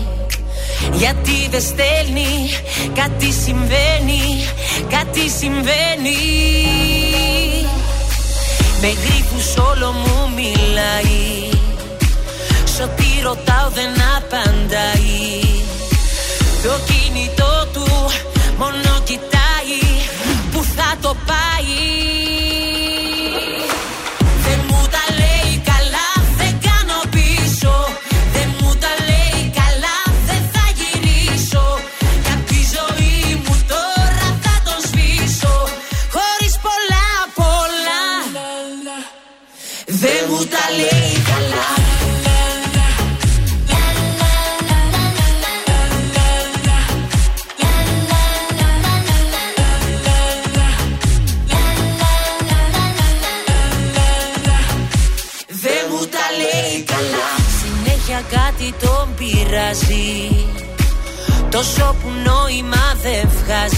Γιατί 0.93 1.49
δεν 1.51 1.61
στέλνει 1.61 2.51
Κάτι 2.95 3.33
συμβαίνει 3.33 4.21
Κάτι 4.89 5.29
συμβαίνει. 5.39 6.17
Με 8.81 8.89
γρήπους 8.89 9.57
όλο 9.57 9.93
μου 9.93 10.31
μιλάει. 10.35 11.49
Σ' 12.65 12.81
ό,τι 12.81 13.05
ρωτάω 13.23 13.69
δεν 13.75 13.91
απαντάει. 14.17 15.41
Το 16.63 16.79
κινητό 16.87 17.69
του 17.73 17.87
μόνο 18.59 19.01
κοιτάει. 19.05 19.81
Που 20.53 20.65
θα 20.77 20.97
το 21.01 21.17
πάει 21.27 22.12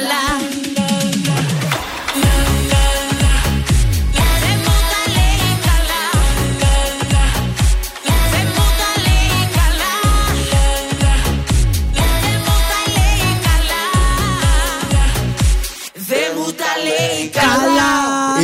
λέει 0.00 0.08
καλά 0.08 0.47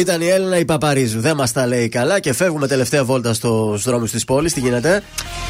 Ήταν 0.05 0.21
η 0.21 0.27
Έλληνα 0.27 0.59
η 0.59 0.65
Παπαρίζου. 0.65 1.21
Δεν 1.21 1.37
μας 1.37 1.53
τα 1.53 1.67
λέει 1.67 1.89
καλά 1.89 2.21
και 2.21 2.33
φεύγουμε 2.33 2.67
τελευταία 2.67 3.05
βόλτα 3.05 3.33
στους 3.35 3.83
δρόμους 3.83 4.11
της 4.11 4.25
πόλης. 4.25 4.53
Τι 4.53 4.61
γίνεται; 4.61 5.03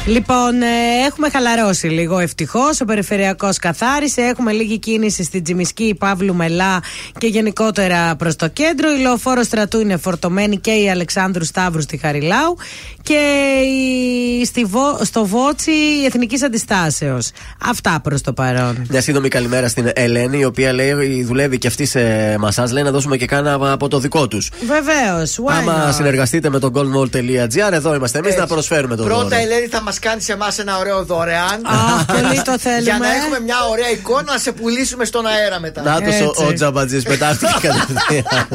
Λοιπόν, 0.05 0.61
ε, 0.61 0.65
έχουμε 1.07 1.29
χαλαρώσει 1.29 1.87
λίγο 1.87 2.19
ευτυχώς. 2.19 2.81
Ο 2.81 2.85
περιφερειακός 2.85 3.57
καθάρισε. 3.57 4.21
Έχουμε 4.21 4.51
λίγη 4.51 4.79
κίνηση 4.79 5.23
στην 5.23 5.43
Τζιμισκή, 5.43 5.95
Παύλου 5.99 6.35
Μελά 6.35 6.83
και 7.17 7.27
γενικότερα 7.27 8.15
προς 8.15 8.35
το 8.35 8.47
κέντρο. 8.47 8.91
Η 8.95 9.01
λεωφόρο 9.01 9.43
στρατού 9.43 9.79
είναι 9.79 9.97
φορτωμένη 9.97 10.57
και 10.57 10.71
η 10.71 10.89
Αλεξάνδρου 10.89 11.45
Σταύρου 11.45 11.81
στη 11.81 11.97
Χαριλάου. 11.97 12.57
Και 13.01 13.19
η, 13.65 14.45
στη 14.45 14.63
Βο- 14.63 14.99
στο 15.03 15.25
Βότσι 15.25 15.71
η 15.71 16.05
Εθνικής 16.05 16.43
Αντιστάσεως. 16.43 17.31
Αυτά 17.69 17.99
προς 18.03 18.21
το 18.21 18.33
παρόν. 18.33 18.85
Μια 18.89 19.01
σύντομη 19.01 19.27
καλημέρα 19.27 19.67
στην 19.67 19.89
Ελένη, 19.93 20.37
η 20.39 20.45
οποία 20.45 20.73
λέει 20.73 21.23
δουλεύει 21.23 21.57
και 21.57 21.67
αυτή 21.67 21.85
σε 21.85 21.99
μασάζ. 22.39 22.71
Λέει 22.71 22.83
να 22.83 22.91
δώσουμε 22.91 23.17
και 23.17 23.25
κάνα 23.25 23.71
από 23.71 23.87
το 23.87 23.99
δικό 23.99 24.27
τους. 24.27 24.44
Βεβαίως. 24.65 25.39
Άμα 25.45 25.91
συνεργαστείτε 25.91 26.49
με 26.49 26.59
το 26.59 26.71
goldmall.gr, 26.75 27.71
εδώ 27.71 27.95
είμαστε 27.95 28.17
εμείς 28.17 28.29
Έτσι. 28.29 28.39
να 28.39 28.47
προσφέρουμε 28.47 28.95
το 28.95 29.03
δώρο. 29.03 29.15
Πρώτα, 29.15 29.35
Ελένη, 29.35 29.67
θα 29.67 29.81
μας 29.81 29.99
κάνει 29.99 30.21
σε 30.21 30.33
εμάς 30.33 30.59
ένα 30.59 30.77
ωραίο 30.77 31.03
δωρεάν. 31.05 31.65
Αχ, 31.65 32.05
πολύ 32.05 32.41
το 32.41 32.57
θέλουμε. 32.59 32.81
Για 32.89 32.97
να 32.97 33.15
έχουμε 33.15 33.39
μια 33.39 33.65
ωραία 33.71 33.89
εικόνα 33.89 34.31
να 34.31 34.37
σε 34.37 34.51
πουλήσουμε 34.51 35.05
στον 35.05 35.25
αέρα 35.25 35.59
μετά. 35.59 35.81
Να 35.81 36.01
το 36.01 36.33
ο, 36.43 36.45
ο 36.47 36.53
Τζαμπατζής 36.53 37.03
πετάχτηκε 37.03 37.53
κατευθείαν. 37.67 38.47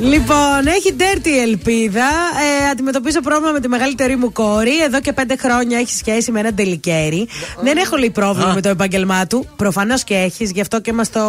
Λοιπόν, 0.00 0.66
έχει 0.66 0.96
dirty 0.98 1.30
ελπίδα. 1.42 2.08
Ε, 2.64 2.68
αντιμετωπίζω 2.70 3.20
πρόβλημα 3.20 3.52
με 3.52 3.60
τη 3.60 3.68
μεγαλύτερη 3.68 4.16
μου 4.16 4.32
κόρη. 4.32 4.82
Εδώ 4.82 5.00
και 5.00 5.12
πέντε 5.12 5.36
χρόνια 5.36 5.78
έχει 5.78 5.92
σχέση 5.92 6.30
με 6.30 6.40
ένα 6.40 6.54
τελικέρι. 6.54 7.28
Δεν 7.62 7.76
έχω 7.76 7.96
λέει 7.96 8.10
πρόβλημα 8.10 8.50
Α. 8.50 8.54
με 8.54 8.60
το 8.60 8.68
επάγγελμά 8.68 9.26
του. 9.26 9.48
Προφανώς 9.56 10.04
και 10.04 10.14
έχεις, 10.14 10.50
γι' 10.50 10.60
αυτό 10.60 10.80
και 10.80 10.92
μας 10.92 11.10
το 11.10 11.20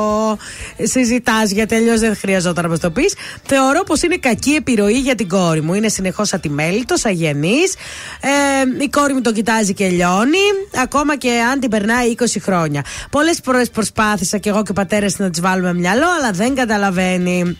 συζητάς, 0.83 1.51
γιατί 1.51 1.75
αλλιώς 1.75 1.99
δεν 1.99 2.15
χρειαζόταν 2.15 2.63
να 2.63 2.69
μας 2.69 2.79
το 2.79 2.91
πεις. 2.91 3.15
Θεωρώ 3.43 3.83
πως 3.83 4.01
είναι 4.01 4.17
κακή 4.17 4.51
επιρροή 4.51 4.99
για 4.99 5.15
την 5.15 5.27
κόρη 5.27 5.61
μου. 5.61 5.73
Είναι 5.73 5.89
συνεχώς 5.89 6.33
ατιμέλητος, 6.33 7.05
αγενής. 7.05 7.73
Ε, 8.21 8.83
η 8.83 8.89
κόρη 8.89 9.13
μου 9.13 9.21
τον 9.21 9.33
κοιτάζει 9.33 9.73
και 9.73 9.87
λιώνει, 9.87 10.45
ακόμα 10.81 11.17
και 11.17 11.31
αν 11.51 11.59
την 11.59 11.69
περνάει 11.69 12.09
20 12.09 12.39
χρόνια. 12.41 12.83
Πολλές 13.11 13.39
φορές 13.43 13.69
προσπάθησα 13.69 14.37
και 14.37 14.49
εγώ 14.49 14.63
και 14.63 14.71
ο 14.71 14.73
πατέρας 14.73 15.17
να 15.17 15.29
της 15.29 15.41
βάλουμε 15.41 15.73
μυαλό, 15.73 16.07
αλλά 16.19 16.31
δεν 16.31 16.55
καταλαβαίνει. 16.55 17.57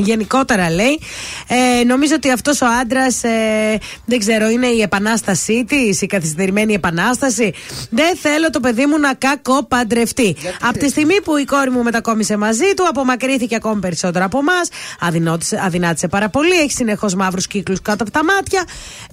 Γενικότερα 0.00 0.70
λέει, 0.70 1.00
ε, 1.48 1.84
νομίζω 1.84 2.14
ότι 2.14 2.30
αυτός 2.30 2.60
ο 2.60 2.66
άντρας, 2.80 3.24
ε, 3.24 3.78
δεν 4.04 4.18
ξέρω, 4.18 4.48
είναι 4.48 4.66
η 4.66 4.82
επανάστασή 4.82 5.64
της, 5.64 6.02
η 6.02 6.06
καθυστερημένη 6.06 6.74
επανάσταση. 6.74 7.52
Δεν 7.90 8.16
θέλω 8.16 8.50
το 8.50 8.60
παιδί 8.60 8.86
μου 8.86 8.98
να 8.98 9.14
κακοπαντρευτεί. 9.14 10.36
Από 10.60 10.78
τη 10.78 10.88
στιγμή 10.88 11.20
που 11.20 11.36
η 11.36 11.44
κόρη 11.44 11.70
μου 11.70 11.82
μετακόμισε 11.82 12.36
μαζί 12.36 12.74
του, 12.76 12.86
απομακρύθηκε 12.88 13.54
ακόμη 13.54 13.80
περισσότερο 13.80 14.24
από 14.24 14.38
εμάς, 14.38 14.68
αδυνάτησε 15.64 16.08
πάρα 16.08 16.28
πολύ, 16.28 16.58
έχει 16.60 16.72
συνεχώς 16.72 17.14
μαύρους 17.14 17.46
κύκλους 17.46 17.82
κάτω 17.82 18.02
από 18.02 18.12
τα 18.12 18.24
μάτια. 18.24 18.64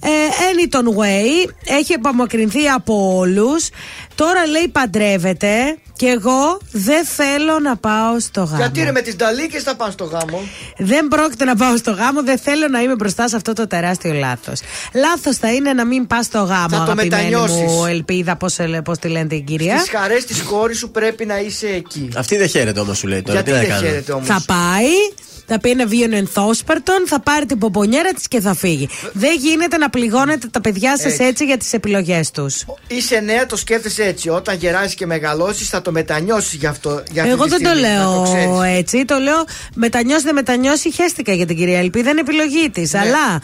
Ε, 0.02 0.08
Anyton 0.08 0.98
Way 0.98 1.50
έχει 1.64 1.94
απομακρυνθεί 1.94 2.68
από 2.68 3.16
όλους. 3.16 3.68
Τώρα 4.16 4.46
λέει 4.46 4.68
παντρεύεται 4.68 5.76
και 5.96 6.06
εγώ 6.06 6.60
δεν 6.72 7.04
θέλω 7.04 7.58
να 7.62 7.76
πάω 7.76 8.20
στο 8.20 8.40
γάμο. 8.40 8.56
Γιατί 8.56 8.82
ρε 8.82 8.92
με 8.92 9.00
τις 9.00 9.16
νταλίκες 9.16 9.62
θα 9.62 9.76
πάνε 9.76 9.92
στο 9.92 10.04
γάμο; 10.04 10.40
Δεν 10.78 11.08
πρόκειται 11.08 11.44
να 11.44 11.56
πάω 11.56 11.76
στο 11.76 11.90
γάμο, 11.90 12.22
δεν 12.22 12.38
θέλω 12.38 12.68
να 12.68 12.80
είμαι 12.80 12.94
μπροστά 12.94 13.28
σε 13.28 13.36
αυτό 13.36 13.52
το 13.52 13.66
τεράστιο 13.66 14.12
λάθος. 14.12 14.60
Λάθος 14.94 15.36
θα 15.36 15.52
είναι 15.52 15.72
να 15.72 15.84
μην 15.84 16.06
πας 16.06 16.24
στο 16.26 16.38
γάμο, 16.38 16.68
Θα 16.68 16.76
το 16.76 16.82
αγαπημένη 16.82 17.08
μετανιώσεις. 17.08 17.56
μου 17.56 17.86
ελπίδα, 17.86 18.36
πώς 18.36 18.56
πώς 18.84 18.98
τη 18.98 19.08
λένε 19.08 19.26
την 19.26 19.44
κυρία. 19.44 19.78
Στις 19.78 19.90
χαρές 19.90 20.24
της 20.24 20.42
κόρης 20.42 20.78
σου 20.78 20.90
πρέπει 20.90 21.26
να 21.26 21.38
είσαι 21.40 21.66
εκεί. 21.66 22.08
Αυτή 22.16 22.36
δεν 22.36 22.48
χαίρεται 22.48 22.80
όμως, 22.80 22.98
σου 22.98 23.06
λέει 23.06 23.22
τώρα. 23.22 23.40
Γιατί 23.40 23.50
τι 23.50 23.56
να 23.56 23.62
δεν 23.62 23.68
κάνω. 23.68 23.86
χαίρεται 23.86 24.12
όμως; 24.12 24.26
Θα 24.26 24.42
πάει, 24.46 24.90
θα 25.46 25.60
πει 25.60 25.70
ένα 25.70 25.86
βίωνο 25.86 26.16
ενθόσπερτον, 26.16 27.06
θα 27.06 27.20
πάρει 27.20 27.46
την 27.46 27.58
πομπονιέρα 27.58 28.12
της 28.12 28.28
και 28.28 28.40
θα 28.40 28.54
φύγει. 28.54 28.88
Δεν 29.12 29.36
γίνεται 29.38 29.76
να 29.76 29.90
πληγώνετε 29.90 30.46
τα 30.50 30.60
παιδιά 30.60 30.96
σας 30.98 31.12
Έτσι. 31.12 31.24
έτσι. 31.24 31.44
για 31.44 31.56
τις 31.56 31.72
επιλογές 31.72 32.30
τους. 32.30 32.64
Είσαι 32.86 33.20
νέα, 33.20 33.46
το 33.46 33.56
σκέφτεσαι 33.56 34.02
έτσι. 34.04 34.28
Όταν 34.28 34.56
γεράσεις 34.56 34.94
και 34.94 35.06
μεγαλώσεις, 35.06 35.68
θα 35.68 35.82
το 35.82 35.90
μετανιώσεις 35.92 36.52
γι' 36.52 36.66
αυτό. 36.66 37.02
Για 37.12 37.22
αυτή 37.22 37.34
Εγώ 37.34 37.44
τη 37.44 37.50
δεν 37.50 37.62
το 37.62 37.68
στιγμή, 37.68 37.88
να 37.88 37.94
λέω 37.98 38.22
ξέρεις. 38.22 38.78
έτσι. 38.78 39.04
Το 39.04 39.18
λέω 39.18 39.44
μετανιώσει, 39.74 40.22
δεν 40.24 40.34
μετανιώσει. 40.34 40.92
Χαίστηκα 40.92 41.32
για 41.32 41.46
την 41.46 41.56
κυρία 41.56 41.78
Ελπίδα, 41.78 42.10
είναι 42.10 42.20
επιλογή 42.20 42.70
της. 42.70 42.92
Ναι. 42.92 42.98
Αλλά 42.98 43.40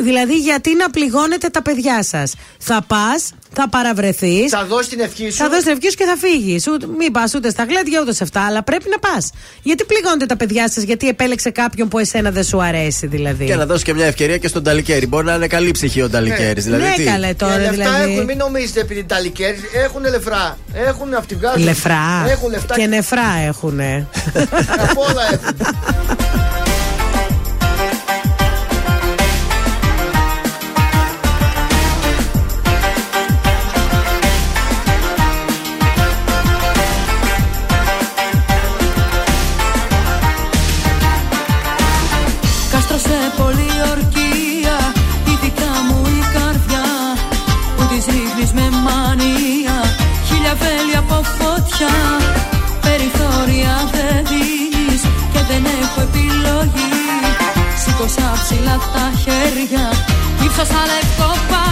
Δηλαδή, 0.00 0.36
γιατί 0.36 0.76
να 0.76 0.90
πληγώνετε 0.90 1.48
τα 1.48 1.62
παιδιά 1.62 2.02
σας; 2.02 2.34
Θα 2.58 2.84
πας, 2.86 3.32
θα 3.52 3.68
παραβρεθείς. 3.68 4.50
Θα 4.50 4.64
δώσεις 4.64 4.88
την 4.88 5.00
ευχή 5.00 5.30
σου. 5.30 5.36
Θα 5.36 5.48
δώσεις 5.48 5.64
την 5.64 5.72
ευχή 5.72 5.90
σου 5.90 5.96
και 5.96 6.04
θα 6.04 6.16
φύγεις. 6.16 6.66
Μην 6.98 7.12
πας 7.12 7.34
ούτε 7.34 7.50
στα 7.50 7.64
γλέντια 7.64 8.00
ούτε 8.00 8.12
σε 8.12 8.22
αυτά, 8.22 8.46
αλλά 8.46 8.62
πρέπει 8.62 8.84
να 8.90 8.98
πας. 8.98 9.30
Γιατί 9.62 9.84
πληγώνετε 9.84 10.26
τα 10.26 10.36
παιδιά 10.36 10.70
σας, 10.70 10.82
γιατί 10.82 11.08
επέλεξε 11.08 11.50
κάποιον 11.50 11.88
που 11.88 11.98
εσένα 11.98 12.30
δεν 12.30 12.44
σου 12.44 12.62
αρέσει, 12.62 13.06
δηλαδή; 13.06 13.44
Και 13.44 13.54
να 13.54 13.66
δώσει 13.66 13.84
και 13.84 13.94
μια 13.94 14.06
ευκαιρία 14.06 14.38
και 14.38 14.48
στον 14.48 14.62
Ταλικέρι. 14.62 15.06
Μπορεί 15.06 15.24
να 15.24 15.34
είναι 15.34 15.46
καλή 15.46 15.70
ψυχή 15.70 16.02
ο 16.02 16.10
Ταλικέρι. 16.10 16.64
Ναι, 16.64 16.76
δηλαδή, 16.76 17.02
ναι 17.02 17.10
καλέ 17.10 17.34
τώρα. 17.34 17.54
Και 17.54 17.60
λεφτά 17.60 17.74
δηλαδή... 17.74 18.12
έχουν, 18.12 18.24
μην 18.24 18.36
νομίζετε 18.36 18.80
επειδή 18.80 19.04
Ταλικέρι 19.04 19.58
έχουν 19.84 20.02
λεφρά. 20.02 20.58
Έχουν 20.72 21.14
αυτοί 21.14 21.38
Λεφρά. 21.56 22.26
Έχουν 22.28 22.50
λεφτά. 22.50 22.74
Και 22.74 22.86
νεφρά 22.86 23.34
έχουν. 23.46 23.80
Από 24.78 25.04
όλα 25.08 25.22
έχουν. 25.32 25.56
Σηκώσα 58.08 58.32
ψηλά 58.42 58.76
τα 58.92 59.18
χέρια. 59.22 59.92
Ύψα 60.44 60.64
σαν 60.64 60.86
λευκό 60.86 61.67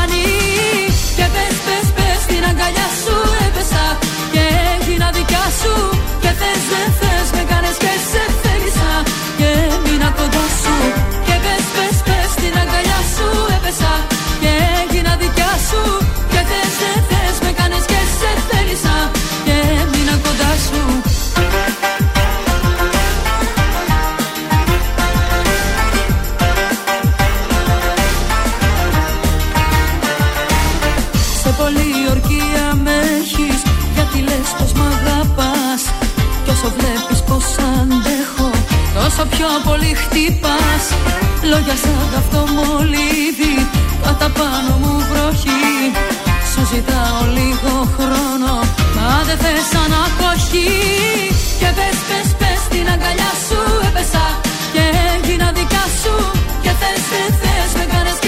Όσο 39.07 39.25
πιο 39.35 39.49
πολύ 39.65 39.93
χτυπάς 40.03 40.85
Λόγια 41.51 41.77
σαν 41.83 42.07
καυτό 42.13 42.43
μολύβι 42.55 43.55
Κατά 44.05 44.29
πάνω 44.39 44.73
μου 44.83 44.95
βροχή. 45.11 45.75
Σου 46.51 46.63
ζητάω 46.73 47.21
λίγο 47.39 47.73
χρόνο 47.97 48.53
Μα 48.97 49.11
δεν 49.27 49.39
θες 49.43 49.71
ανακοχή. 49.85 50.73
Και 51.61 51.69
πες 51.77 51.99
πες 52.09 52.29
πες 52.41 52.61
την 52.73 52.87
αγκαλιά 52.95 53.33
σου 53.47 53.61
Έπεσα 53.89 54.25
και 54.75 54.85
έγινα 55.15 55.49
δικά 55.59 55.85
σου 56.01 56.15
Και 56.63 56.73
θες 56.81 57.03
δεν 57.13 57.31
θες 57.41 57.71
με 57.79 57.85
κάνες 57.93 58.19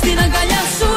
στην 0.00 0.18
αγκαλιά 0.18 0.62
σου. 0.78 0.87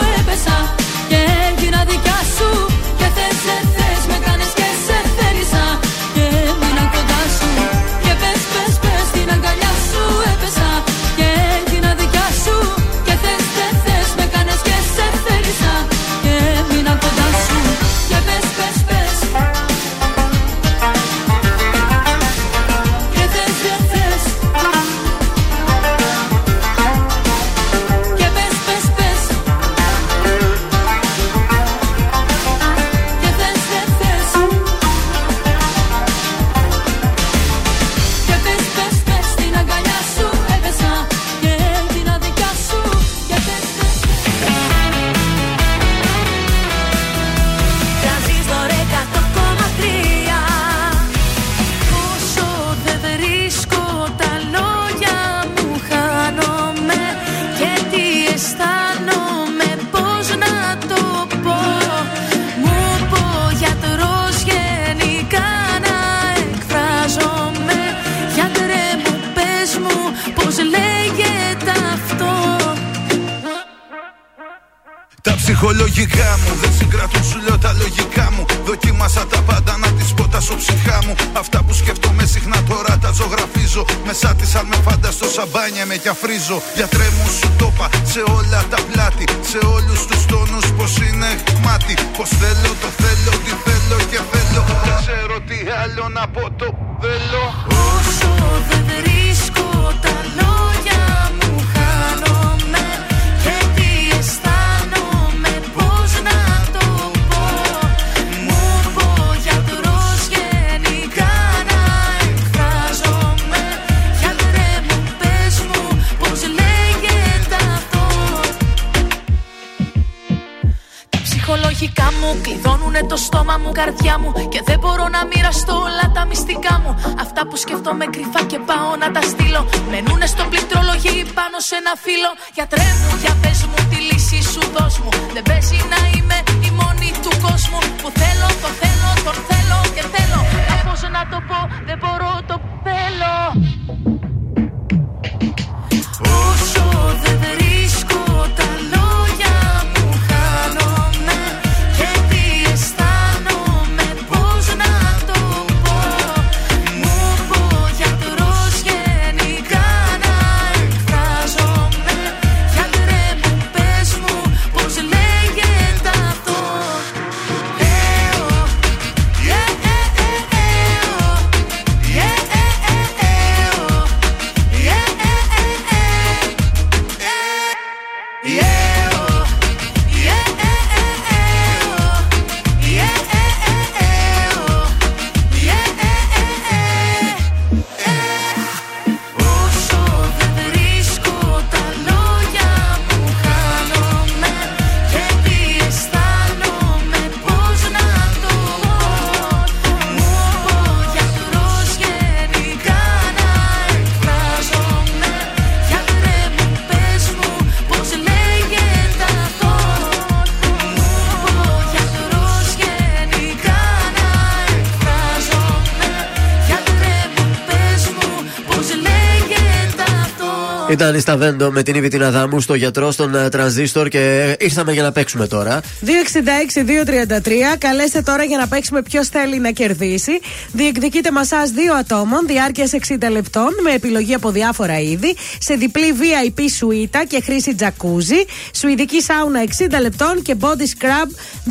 Ήταν 221.01 221.15
η 221.15 221.19
Σταβέντο 221.19 221.71
με 221.71 221.83
την 221.83 221.95
Ήβη 221.95 222.07
την 222.07 222.23
Αδάμου 222.23 222.59
στο 222.59 222.73
γιατρό 222.73 223.11
στον 223.11 223.35
ε, 223.35 223.49
τρανζίστορ 223.49 224.07
και 224.07 224.55
ήρθαμε 224.59 224.91
για 224.91 225.01
να 225.01 225.11
παίξουμε 225.11 225.47
τώρα. 225.47 225.81
266-233. 226.05 227.51
Καλέστε 227.77 228.21
τώρα 228.21 228.43
για 228.43 228.57
να 228.57 228.67
παίξουμε 228.67 229.01
ποιος 229.01 229.27
θέλει 229.27 229.59
να 229.59 229.71
κερδίσει. 229.71 230.31
Διεκδικείτε 230.71 231.31
μασά 231.31 231.63
δύο 231.75 231.93
ατόμων, 231.93 232.47
διάρκειας 232.47 232.91
60 233.07 233.31
λεπτών, 233.31 233.67
με 233.83 233.91
επιλογή 233.91 234.33
από 234.33 234.51
διάφορα 234.51 234.99
είδη, 234.99 235.35
σε 235.59 235.73
διπλή 235.73 236.13
VIP 236.19 236.61
σουίτα 236.77 237.25
και 237.25 237.41
χρήση 237.43 237.75
τζακούζι, 237.75 238.45
σουηδική 238.75 239.21
σάουνα 239.21 239.63
60 239.97 240.01
λεπτών 240.01 240.41
και 240.41 240.55
body 240.59 240.65
scrub 240.65 241.29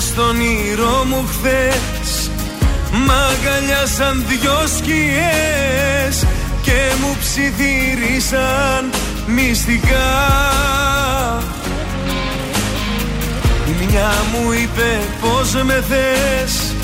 στον 0.00 0.40
ήρω 0.40 1.04
μου 1.08 1.24
χθες. 1.28 2.30
Μ' 2.92 3.10
αγκαλιάσαν 3.10 4.24
δυο 4.28 4.66
σκιές 4.76 6.26
Και 6.62 6.92
μου 7.00 7.16
ψιθύρισαν 7.20 8.90
μυστικά. 9.26 10.12
Η 13.66 13.70
μια 13.84 14.12
μου 14.32 14.52
είπε 14.52 15.00
πως 15.20 15.54
με 15.62 15.84
θες; 15.88 16.74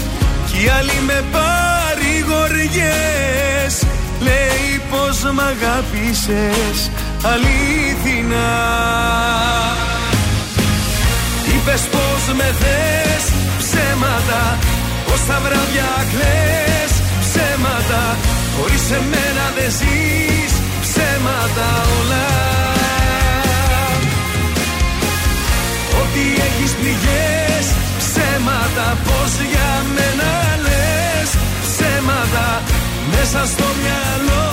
Κι 0.47 0.65
η 0.65 0.69
άλλη 0.69 1.01
με 1.07 1.25
παρηγοριές 1.33 3.85
Λέει 4.21 4.81
πως 4.91 5.23
μ' 5.33 5.41
αγάπησες 5.41 6.91
αλήθινα 7.23 8.47
Είπες 11.69 11.89
πως 11.95 12.35
με 12.39 12.49
θες 12.61 13.25
ψέματα. 13.59 14.43
Πως 15.07 15.21
τα 15.29 15.39
βράδια 15.45 15.91
κλαις 16.13 16.93
ψέματα. 17.23 18.03
Χωρίς 18.57 18.85
εμένα 18.99 19.45
δεν 19.57 19.71
ζεις 19.79 20.53
ψέματα 20.85 21.69
όλα. 21.99 22.29
Ότι 26.03 26.25
έχεις 26.47 26.73
πληγές 26.79 27.67
ψέματα. 28.03 28.87
Πως 29.07 29.33
για 29.53 29.71
μένα 29.95 30.33
λες 30.65 31.31
ψέματα. 31.67 32.47
Μέσα 33.13 33.41
στο 33.53 33.67
μυαλό 33.83 34.45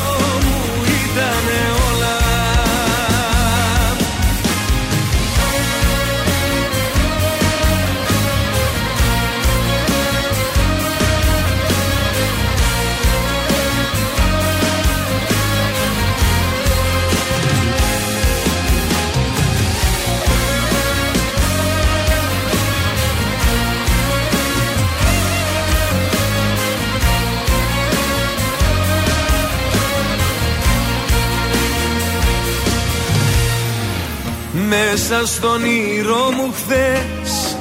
μου 0.46 0.60
ήτανε 1.02 1.60
όλα 1.88 2.13
Μέσα 34.68 35.26
στον 35.26 35.66
ήρω 35.66 36.32
μου 36.36 36.54
χθες 36.54 37.58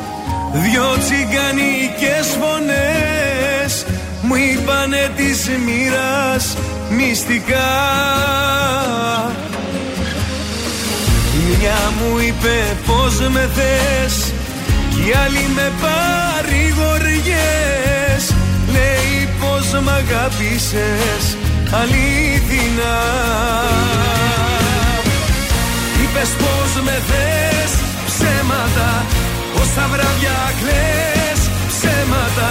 Δυο 0.52 0.96
τσιγκανικές 0.98 2.36
φωνές 2.40 3.84
Μου 4.22 4.34
είπανε 4.34 5.10
της 5.16 5.48
μοίρας 5.64 6.56
μυστικά. 6.90 7.72
Μια 11.48 11.92
μου 11.98 12.18
είπε 12.18 12.76
πως 12.86 13.14
με 13.28 13.50
θες 13.54 14.32
Κι 14.90 15.08
η 15.08 15.12
άλλη 15.24 15.46
με 15.54 15.72
παρηγοριές 15.80 18.22
Λέει 18.72 19.28
πως 19.40 19.66
μ' 19.82 19.88
αγάπησες 19.88 21.36
αλήθινα 21.70 22.96
Είπες 26.14 26.32
πως 26.42 26.82
με 26.86 26.96
θες. 27.08 27.72
Ψέματα 28.08 28.90
Πως 29.52 29.68
τα 29.76 29.84
βράδια 29.92 30.38
κλαις. 30.60 31.40
Ψέματα 31.72 32.50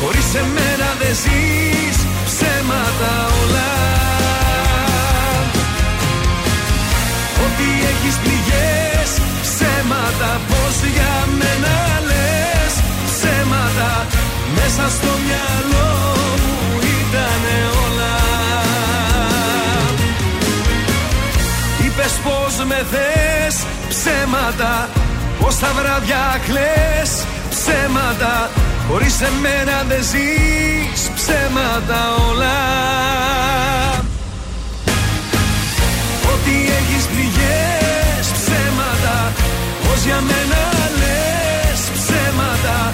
Χωρίς 0.00 0.28
εμένα 0.42 0.88
δεν 1.00 1.14
ζεις. 1.22 1.96
Ψέματα 2.28 3.12
όλα. 3.40 3.70
Ότι 7.44 7.68
έχεις 7.92 8.16
πληγές. 8.22 9.10
Ψέματα 9.46 10.30
Πως 10.48 10.76
για 10.94 11.14
μένα 11.38 11.76
λες. 12.08 12.74
Ψέματα 13.10 13.90
Μέσα 14.56 14.84
στο 14.96 15.10
μυαλό 15.24 15.90
μου 16.42 16.57
Είπες 21.98 22.18
πως 22.24 22.66
με 22.66 22.86
θες 22.90 23.56
ψέματα. 23.88 24.88
Πως 25.40 25.58
τα 25.58 25.70
βράδια 25.78 26.40
κλαις 26.46 27.10
ψέματα. 27.50 28.50
Χωρίς 28.88 29.20
εμένα 29.20 29.76
δεν 29.88 30.02
ζεις 30.10 31.00
ψέματα 31.14 32.00
όλα. 32.30 32.58
Ότι 36.32 36.54
έχεις 36.78 37.04
πληγές 37.12 38.24
ψέματα. 38.36 39.32
Πως 39.84 40.04
για 40.04 40.20
μένα 40.20 40.62
λες 41.00 41.80
ψέματα. 41.96 42.92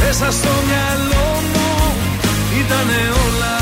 Μέσα 0.00 0.32
στο 0.38 0.52
μυαλό 0.68 1.42
μου 1.52 1.94
ήτανε 2.60 3.00
όλα 3.26 3.52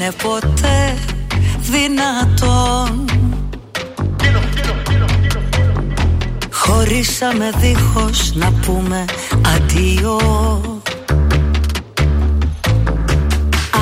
είναι 0.00 0.12
ποτέ 0.22 0.96
δυνατόν. 1.60 3.04
Χωρίσαμε 6.52 7.50
δίχως 7.56 8.32
να 8.34 8.52
πούμε 8.66 9.04
αντίο. 9.56 10.20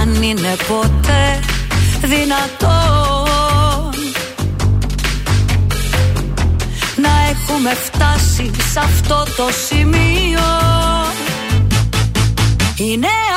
Αν 0.01 0.23
είναι 0.23 0.57
ποτέ 0.69 1.41
δυνατόν. 2.03 2.69
Να 6.97 7.11
έχουμε 7.31 7.75
φτάσει 7.75 8.51
σε 8.73 8.79
αυτό 8.79 9.25
το 9.37 9.49
σημείο. 9.67 10.41
Είναι 12.77 13.28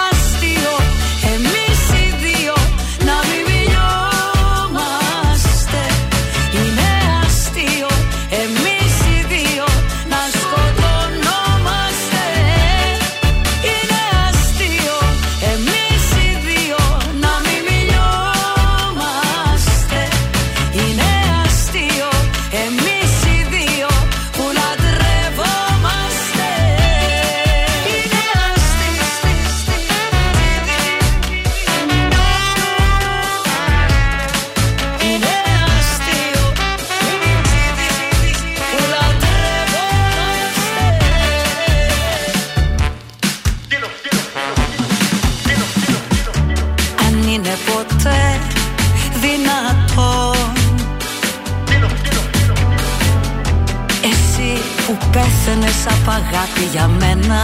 Εσύ 54.42 54.62
που 54.88 54.98
πέθαινες 55.12 55.86
απ' 55.86 56.10
αγάπη 56.10 56.64
για 56.72 56.88
μένα. 56.88 57.42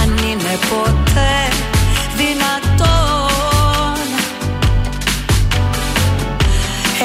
Αν 0.00 0.16
είναι 0.16 0.58
ποτέ 0.70 1.48
δυνατόν 2.16 3.96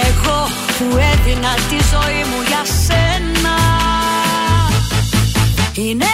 Εγώ 0.08 0.48
που 0.78 0.98
έδινα 0.98 1.54
τη 1.70 1.78
ζωή 1.92 2.24
μου 2.30 2.42
για 2.48 2.64
σένα. 2.86 3.58
Είναι 5.74 6.06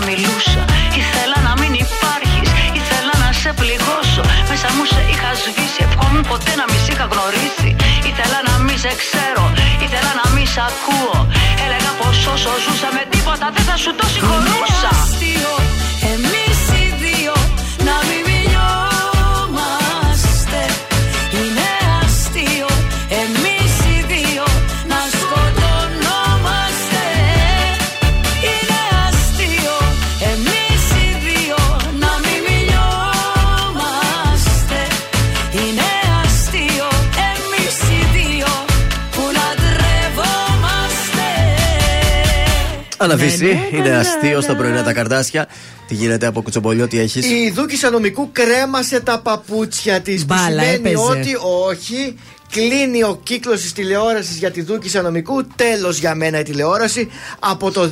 θα 0.00 0.06
σου 0.06 0.40
ξαναμιλούσα 0.40 0.64
Ήθελα 1.00 1.38
να 1.48 1.52
μην 1.60 1.72
υπάρχεις, 1.84 2.48
ήθελα 2.80 3.14
να 3.24 3.30
σε 3.40 3.50
πληγώσω. 3.60 4.22
Μέσα 4.50 4.68
μου 4.74 4.84
σε 4.92 5.00
είχα 5.10 5.30
σβήσει, 5.42 5.80
ευχόμουν 5.86 6.24
ποτέ 6.30 6.52
να 6.60 6.64
μην 6.70 6.80
σ' 6.84 6.88
είχα 6.92 7.06
γνωρίσει. 7.12 7.70
Ήθελα 8.10 8.38
να 8.48 8.54
μην 8.64 8.78
σε 8.84 8.92
ξέρω, 9.00 9.44
ήθελα 9.84 10.12
να 10.20 10.26
μην 10.34 10.46
σε 10.52 10.60
ακούω. 10.70 11.18
Έλεγα 11.64 11.90
πως 12.00 12.16
όσο 12.34 12.50
ζούσαμε 12.64 13.02
τίποτα 13.12 13.46
δεν 13.54 13.64
θα 13.68 13.76
σου 13.82 13.90
το 13.98 14.06
συγχωρούσα 14.12 14.90
Αναβήσει, 43.02 43.44
Ναι, 43.44 43.52
ναι, 43.52 43.68
είναι 43.72 43.88
ναι, 43.88 43.96
αστείο 43.96 44.36
ναι, 44.36 44.42
στα 44.42 44.56
πρωινά 44.56 44.82
τα 44.82 44.92
καρδάσια. 44.92 45.48
Τι 45.86 45.94
γίνεται 45.94 46.26
από 46.26 46.42
κουτσομπολιό, 46.42 46.88
τι 46.88 46.98
έχεις; 46.98 47.26
Η 47.26 47.50
Δούκη 47.54 47.78
Νομικού 47.92 48.28
κρέμασε 48.32 49.00
τα 49.00 49.20
παπούτσια 49.20 50.00
της. 50.00 50.20
Που 50.24 50.34
Μπάλα, 50.34 50.62
σημαίνει 50.62 50.74
έπαιζε. 50.74 50.96
ότι 50.96 51.36
όχι. 51.68 52.16
Κλείνει 52.50 53.02
ο 53.02 53.20
κύκλος 53.22 53.60
της 53.60 53.72
τηλεόρασης 53.72 54.36
για 54.36 54.50
τη 54.50 54.62
Δούκη 54.62 54.98
Νομικού. 54.98 55.46
Τέλος 55.56 55.98
για 55.98 56.14
μένα 56.14 56.38
η 56.38 56.42
τηλεόραση. 56.42 57.08
Από 57.38 57.70
το 57.70 57.90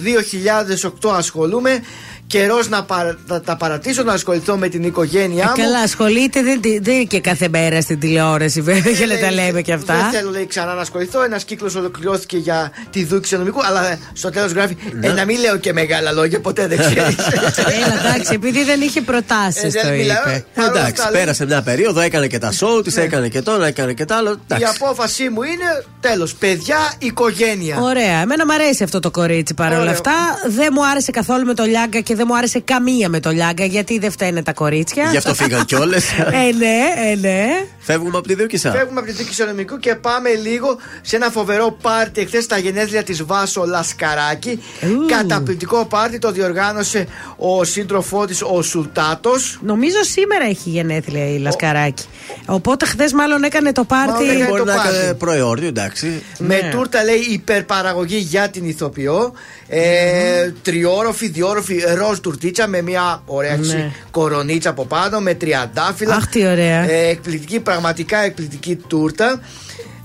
2008 1.03 1.11
ασχολούμαι. 1.17 1.83
Καιρός 2.28 2.68
να, 2.68 2.82
παρα- 2.84 3.16
να 3.26 3.40
τα 3.40 3.57
παρατήσω, 3.57 4.02
να 4.02 4.12
ασχοληθώ 4.12 4.57
με 4.57 4.68
την 4.68 4.82
οικογένειά 4.84 5.42
Ε, 5.42 5.47
μου. 5.47 5.65
καλά, 5.65 5.78
ασχολείται, 5.78 6.42
δεν, 6.42 6.60
δεν 6.82 6.94
είναι 6.94 7.05
και 7.05 7.20
κάθε 7.20 7.48
μέρα 7.48 7.81
στην 7.81 7.98
τηλεόραση, 8.00 8.60
βέβαια, 8.60 8.92
για 8.92 9.07
να 9.07 9.18
τα 9.18 9.31
λέμε 9.32 9.62
και 9.62 9.76
Δεν 9.76 9.94
αυτά. 9.97 10.08
θέλω 10.12 10.31
λέει, 10.31 10.47
ξανά 10.47 10.74
να 10.74 10.81
ασχοληθώ. 10.81 11.23
Ένας 11.23 11.44
κύκλος 11.44 11.74
ολοκληρώθηκε 11.74 12.36
για 12.36 12.73
τη 12.90 13.05
Δούκη 13.05 13.36
Νομικού. 13.36 13.65
Αλλά 13.65 13.98
στο 14.12 14.31
τέλος 14.31 14.52
γράφει. 14.52 14.76
Ε, 15.00 15.08
να 15.12 15.24
μην 15.24 15.39
λέω 15.40 15.57
και 15.57 15.73
μεγάλα 15.73 16.12
λόγια, 16.12 16.40
ποτέ 16.40 16.66
δεν 16.66 16.78
ξέρεις. 16.78 17.15
Έλα, 17.82 18.07
εντάξει, 18.08 18.32
επειδή 18.34 18.65
δεν 18.65 18.81
είχε 18.81 19.00
προτάσεις, 19.00 19.62
Ε, 19.62 19.68
δεν 19.68 19.82
το 19.82 19.89
μιλάω. 19.90 20.23
είπε. 20.26 20.44
Παρ' 20.55 20.68
όλα 20.68 20.78
Εντάξει, 20.81 20.92
αυτά, 21.00 21.10
λέει, 21.10 21.20
πέρασε 21.20 21.47
μια 21.47 21.62
περίοδο, 21.62 22.00
έκανε 22.00 22.26
και 22.26 22.39
τα 22.39 22.52
σοου 22.52 22.82
της, 22.82 22.97
έκανε 22.97 23.28
και 23.28 23.42
το 23.42 23.52
ένα, 23.52 23.66
έκανε 23.66 23.92
και 23.92 24.05
το 24.05 24.15
άλλο. 24.15 24.31
Η 24.31 24.39
Εντάξει. 24.55 24.76
απόφασή 24.82 25.28
μου 25.28 25.42
είναι 25.42 25.84
τέλος. 26.00 26.34
Παιδιά, 26.34 26.76
οικογένεια. 26.98 27.76
Ωραία, 27.81 28.20
εμένα 28.20 28.47
μου 28.47 28.52
αρέσει 28.52 28.82
αυτό 28.82 29.00
το 29.00 29.10
κορίτσι 29.10 29.55
παρόλα 29.55 29.81
Ωραίο. 29.81 29.92
αυτά. 29.92 30.12
Δεν 30.48 30.68
μου 30.73 30.86
άρεσε 30.86 31.10
καθόλου 31.10 31.44
με 31.47 31.55
το 31.55 31.65
λιάγκα 31.65 32.00
και 32.00 32.15
δεν 32.18 32.26
μου 32.28 32.36
άρεσε 32.36 32.60
καμία 32.60 33.08
με 33.08 33.20
το 33.20 33.30
λιάγκα 33.30 33.64
γιατί 33.64 33.98
δεν 33.98 34.10
φταίνε 34.10 34.42
τα 34.42 34.52
κορίτσια. 34.52 35.08
Γι' 35.10 35.16
αυτό 35.16 35.34
φύγαν 35.34 35.64
κιόλε. 35.64 35.97
ε, 35.97 36.52
ναι, 36.56 37.10
ε, 37.10 37.14
ναι. 37.16 37.47
Φεύγουμε 37.78 38.18
από 38.18 38.26
τη 38.28 38.34
Δούκησα. 38.34 38.70
Φεύγουμε 38.70 39.00
από 39.00 39.08
τη 39.08 39.14
Δίκη 39.14 39.30
Οικονομικού 39.42 39.78
και 39.78 39.94
πάμε 39.94 40.30
λίγο 40.34 40.76
σε 41.02 41.16
ένα 41.16 41.30
φοβερό 41.30 41.76
πάρτι 41.82 42.20
εχθέ 42.20 42.40
στα 42.40 42.58
γενέθλια 42.58 43.02
της 43.02 43.24
Βάσο 43.24 43.64
Λασκαράκη. 43.66 44.62
Καταπληκτικό 45.08 45.84
πάρτι 45.86 46.18
το 46.18 46.30
διοργάνωσε 46.32 47.06
ο 47.36 47.64
σύντροφός 47.64 48.26
της, 48.26 48.42
ο 48.42 48.62
Σουλτάτος. 48.62 49.58
Νομίζω 49.62 49.97
σήμερα 50.02 50.44
έχει 50.44 50.70
γενέθλια 50.70 51.28
η 51.34 51.38
Λασκαράκη. 51.38 52.05
Οπότε 52.47 52.86
χθες 52.86 53.12
μάλλον 53.12 53.42
έκανε 53.42 53.72
το 53.72 53.84
πάρτι. 53.84 54.10
Μάλλον 54.12 54.30
έκανε 54.30 54.47
Μπορεί 54.48 54.60
το 54.60 54.66
να 54.66 54.74
πάρτι. 54.74 54.97
έκανε 54.97 55.14
προϊόρτιο, 55.14 55.68
εντάξει. 55.68 56.22
Με 56.38 56.60
Ναι. 56.62 56.70
τούρτα 56.70 57.05
λέει 57.05 57.18
υπερπαραγωγή 57.30 58.16
για 58.16 58.48
την 58.48 58.68
ηθοποιό. 58.68 59.32
Ε, 59.70 60.50
Τριόροφη, 60.62 61.28
διόροφη 61.28 61.82
ροζ 61.97 62.18
τουρτίτσα 62.18 62.66
με 62.66 62.82
μια 62.82 63.22
ωραία 63.26 63.52
έτσι 63.52 63.76
Ναι. 63.76 63.90
κορονίτσα 64.10 64.70
από 64.70 64.84
πάνω 64.86 65.20
με 65.20 65.34
τριαντάφυλλα. 65.34 66.14
Αχ, 66.14 66.26
τι 66.26 66.47
ωραία. 66.47 66.90
Ε, 66.90 67.08
εκπληκτική, 67.08 67.60
πραγματικά 67.60 68.18
εκπληκτική 68.18 68.76
τούρτα. 68.76 69.40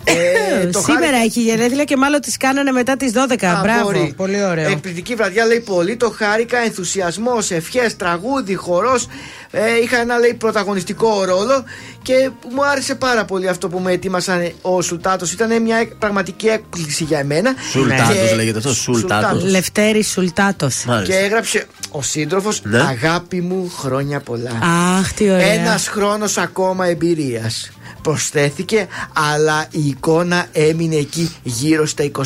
Ε, 0.04 0.66
το 0.68 0.80
Σήμερα 0.80 1.06
χάρη- 1.06 1.26
έχει 1.26 1.42
γενέθλια 1.42 1.84
και 1.84 1.98
μάλλον 1.98 2.22
τις 2.22 2.38
κάνανε 2.38 2.72
μετά 2.72 2.98
τις 2.98 3.12
12. 3.12 3.48
Α, 3.48 3.60
Μπράβο. 3.62 3.82
μπορεί. 3.84 4.14
Πολύ 4.18 4.44
ωραίο. 4.44 4.70
Εκπληκτική 4.70 5.16
βραδιά 5.16 5.46
λέει 5.46 5.60
πολύ. 5.60 5.96
Το 5.96 6.14
χάρηκα. 6.18 6.58
Ενθουσιασμός, 6.58 7.52
ευχές, 7.52 7.96
τραγούδι, 7.96 8.54
χορός. 8.56 9.08
Ε, 9.52 9.62
είχα 9.84 9.98
ένα 9.98 10.18
λέει 10.18 10.34
πρωταγωνιστικό 10.34 11.24
ρόλο 11.24 11.64
και 12.02 12.30
μου 12.54 12.66
άρεσε 12.66 12.96
πάρα 12.96 13.26
πολύ 13.26 13.48
αυτό 13.50 13.70
που 13.70 13.80
με 13.80 13.92
ετοίμασαν 13.92 14.52
ο 14.62 14.82
Σουλτάτος. 14.82 15.32
Ήταν 15.32 15.62
μια 15.62 15.78
εκ- 15.78 15.94
πραγματική 15.96 16.48
έκπληξη 16.48 17.04
για 17.04 17.20
εμένα. 17.20 17.54
Σουλτάτος 17.72 18.16
Και- 18.30 18.36
λέγεται 18.36 18.58
αυτό. 18.58 18.74
Σουλτάτος. 18.74 19.20
Σουλτάτος. 19.22 19.52
Λευτέρη 19.52 20.04
Σουλτάτος. 20.04 20.86
Και 21.06 21.16
έγραψε 21.16 21.66
ο 21.92 22.02
σύντροφος 22.02 22.62
Ναι. 22.64 22.80
Αγάπη 22.80 23.42
μου 23.42 23.72
χρόνια 23.78 24.20
πολλά. 24.20 24.52
Αχ, 25.00 25.14
τι 25.14 25.30
ωραία. 25.32 25.52
Ένας 25.52 25.88
χρόνος 25.88 26.38
ακόμα 26.38 26.88
εμπειρίας. 26.88 27.72
Προσθέθηκε, 28.04 28.88
αλλά 29.34 29.68
η 29.72 29.88
εικόνα 29.88 30.46
έμεινε 30.52 30.96
εκεί 30.96 31.36
γύρω 31.44 31.86
στα 31.86 32.04
25. 32.12 32.22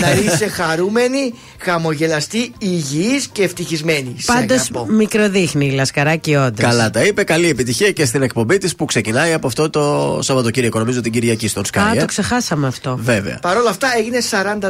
να 0.00 0.10
είσαι 0.12 0.48
χαρούμενη, 0.48 1.34
χαμογελαστή, 1.58 2.52
υγιής 2.58 3.26
και 3.32 3.42
ευτυχισμένη. 3.42 4.14
Σε 4.18 4.32
Πάντως 4.32 4.60
αγαπώ. 4.70 4.86
μικροδείχνει 4.92 5.66
η 5.66 5.70
Λασκαράκη, 5.70 6.34
όντω. 6.36 6.62
Καλά 6.62 6.90
τα 6.90 7.02
είπε. 7.04 7.24
Καλή 7.24 7.48
επιτυχία 7.48 7.90
και 7.90 8.04
στην 8.04 8.22
εκπομπή 8.22 8.58
της 8.58 8.74
που 8.74 8.84
ξεκινάει 8.84 9.32
από 9.32 9.46
αυτό 9.46 9.70
το 9.70 10.18
Σαββατοκύριακο. 10.22 10.78
Νομίζω 10.78 11.00
την 11.00 11.12
Κυριακή 11.12 11.48
στον 11.48 11.62
Sky. 11.72 11.78
Α, 11.78 11.92
ε. 11.96 11.98
το 11.98 12.04
ξεχάσαμε 12.06 12.66
αυτό. 12.66 12.98
Βέβαια. 13.02 13.38
Παρ' 13.42 13.56
όλα 13.56 13.70
αυτά 13.70 13.88
έγινε 13.98 14.18
44. 14.30 14.68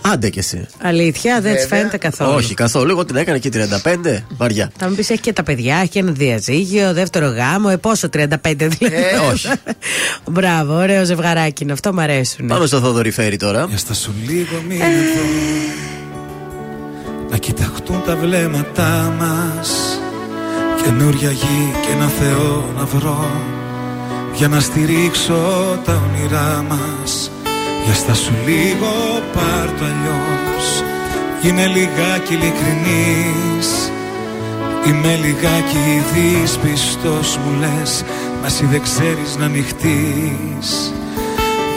Άντε 0.00 0.28
κι 0.30 0.38
εσύ. 0.38 0.66
Αλήθεια, 0.82 1.40
δεν 1.40 1.52
της 1.54 1.62
Βέβαια. 1.62 1.78
φαίνεται 1.78 1.96
καθόλου. 1.96 2.32
Όχι 2.34 2.54
καθόλου. 2.54 2.90
Εγώ 2.90 3.04
την 3.04 3.16
έκανα 3.16 3.38
και 3.38 3.50
35. 3.52 4.22
Βαριά. 4.36 4.70
Θα 4.78 4.88
μου 4.88 4.94
πεις 4.94 5.10
έχει 5.10 5.20
και 5.20 5.32
τα 5.32 5.42
παιδιά, 5.42 5.76
έχει 5.76 5.88
και 5.88 5.98
ένα 5.98 6.12
διαζύγιο, 6.12 6.92
δεύτερο 6.92 7.26
γάμο. 7.28 7.68
Ε, 7.72 7.76
πόσο 7.76 8.08
35 8.12 8.26
δηλαδή. 8.56 8.76
Ε, 9.22 9.32
όχι. 9.32 9.48
Μπράβο, 10.34 10.74
ωραίο 10.74 11.04
ζευγαράκι 11.04 11.62
είναι. 11.62 11.72
Αυτό 11.72 11.92
μου 11.92 12.00
αρέσουν. 12.00 12.46
Πάμε 12.46 12.66
στο 12.66 12.80
Θοδωρή 12.80 13.10
Φέρι 13.10 13.36
τώρα. 13.36 13.64
Για 13.68 13.78
στα 13.78 13.94
σου 13.94 14.14
λίγο 14.26 14.62
μείνε 14.68 14.84
εδώ 14.84 15.22
Να 17.30 17.36
κοιταχτούν 17.36 18.02
τα 18.06 18.16
βλέμματά 18.16 19.14
μας 19.18 20.00
Καινούρια 20.82 21.30
γη 21.30 21.72
και 21.86 21.92
ένα 21.92 22.08
Θεό 22.08 22.64
να 22.76 22.84
βρω 22.84 23.30
Για 24.34 24.48
να 24.48 24.60
στηρίξω 24.60 25.34
τα 25.84 26.02
όνειρά 26.08 26.64
μας 26.68 27.30
Για 27.84 27.94
στα 27.94 28.14
σου 28.14 28.32
λίγο 28.46 29.22
πάρ' 29.34 29.78
το 29.78 29.84
αλλιώς 29.84 30.82
Είναι 31.42 31.66
λιγάκι 31.66 32.32
ειλικρινής 32.34 33.87
Είμαι 34.86 35.18
λιγάκι 35.22 36.02
δύσπιστος 36.12 37.36
μου 37.36 37.60
λες 37.60 38.04
Μας 38.42 38.52
εσύ 38.52 38.64
δεν 38.64 38.82
ξέρεις 38.82 39.36
να 39.38 39.44
ανοιχτείς 39.44 40.92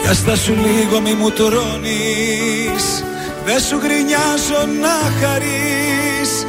για 0.02 0.12
στα 0.12 0.36
σου 0.36 0.52
λίγο 0.52 1.00
μη 1.00 1.14
μου 1.14 1.30
τρώνεις 1.30 3.04
Δεν 3.44 3.60
σου 3.60 3.78
γκρινιάζω 3.78 4.66
να 4.80 5.10
χαρείς. 5.20 6.46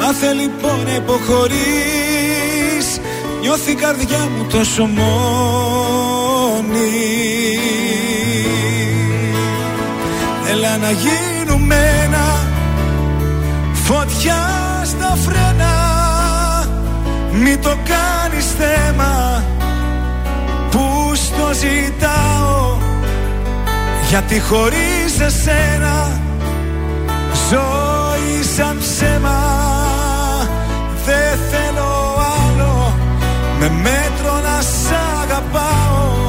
Μάθε 0.00 0.32
λοιπόν 0.32 0.82
να 0.84 0.94
υποχωρείς 0.94 1.66
Νιώθει 3.40 3.70
η 3.70 3.74
καρδιά 3.74 4.28
μου 4.36 4.46
τόσο 4.50 4.84
μόνη. 4.86 5.08
Έλα 10.50 10.76
να 10.76 10.90
γίνουμε 10.90 11.76
ένα 12.04 12.48
Φωτιά. 13.72 14.65
στα 14.65 14.65
φρένα 14.65 14.65
Μη 17.42 17.56
το 17.56 17.68
κάνεις 17.68 18.46
θέμα 18.58 19.44
που 20.70 21.12
στο 21.14 21.50
ζητάω. 21.52 22.78
Γιατί 24.08 24.40
χωρίς 24.40 25.20
εσένα 25.20 26.20
ζωή 27.50 28.42
σαν 28.56 28.78
ψέμα. 28.78 29.40
Δεν 31.04 31.38
θέλω 31.50 32.16
άλλο. 32.44 32.94
Με 33.58 33.70
μέτρο 33.70 34.40
να 34.44 34.60
σ' 34.60 34.92
αγαπάω 35.22 36.25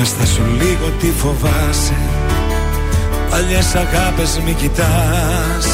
Έστα 0.00 0.26
σου 0.26 0.42
λίγο 0.60 0.90
τι 0.98 1.06
φοβάσαι. 1.06 1.98
Παλιές 3.30 3.74
αγάπες 3.74 4.40
μη 4.44 4.52
κοιτάς. 4.52 5.66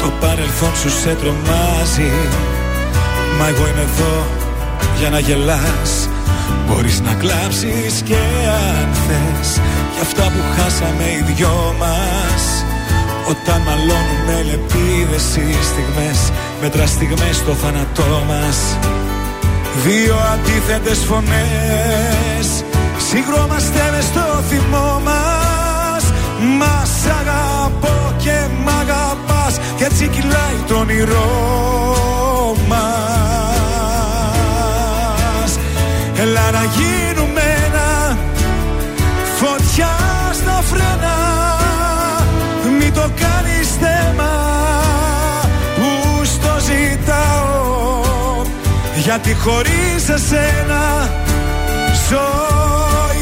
Το 0.00 0.12
παρελθόν 0.20 0.74
σου 0.76 0.90
σε 0.90 1.14
τρομάζει. 1.20 2.12
Μα 3.38 3.48
εγώ 3.48 3.66
είμαι 3.68 3.86
εδώ 3.92 4.26
για 4.98 5.10
να 5.10 5.18
γελάς. 5.18 6.08
Μπορείς 6.66 7.00
να 7.00 7.14
κλάψεις 7.14 8.02
και 8.04 8.20
αν 8.78 8.88
θες. 9.04 9.60
Για 9.92 10.02
αυτά 10.02 10.22
που 10.22 10.42
χάσαμε 10.56 11.04
οι 11.04 11.32
δυο 11.32 11.74
μας. 11.78 12.64
Όταν 13.30 13.60
μαλώνουμε 13.60 14.36
λεπίδες 14.48 15.36
οι 15.36 15.64
στιγμές 15.70 16.32
Μέτρα 16.62 16.86
στιγμές 16.86 17.36
στο 17.36 17.52
θάνατό 17.52 18.24
μας. 18.28 18.78
Δύο 19.84 20.16
αντίθετες 20.32 20.98
φωνές 20.98 22.61
Συγκρόμαστε 23.14 23.90
μες 23.92 24.04
στο 24.04 24.42
θυμό 24.48 25.00
μας. 25.04 26.12
Μας 26.58 26.90
αγαπώ 27.20 28.14
και 28.18 28.36
μ' 28.64 28.68
αγαπάς. 28.68 29.58
Κι 29.76 29.84
έτσι 29.84 30.08
κυλάει 30.08 30.56
το 30.68 30.74
όνειρό 30.74 32.56
μας. 32.68 32.80
Έλα 36.20 36.50
να 36.50 36.64
γίνουμε 36.64 37.40
ένα 37.66 38.18
Φωτιά 39.38 39.96
στα 40.32 40.62
φρένα. 40.62 41.16
Μη 42.78 42.90
το 42.90 43.10
κάνεις 43.20 43.68
θέμα 43.80 44.32
Που 45.76 46.24
στο 46.24 46.56
ζητάω. 46.60 48.02
Γιατί 49.04 49.34
χωρίς 49.34 50.08
εσένα 50.08 51.10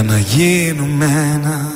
Έλα 0.00 0.12
να 0.12 0.18
γίνουμε 0.18 1.04
ένα 1.34 1.69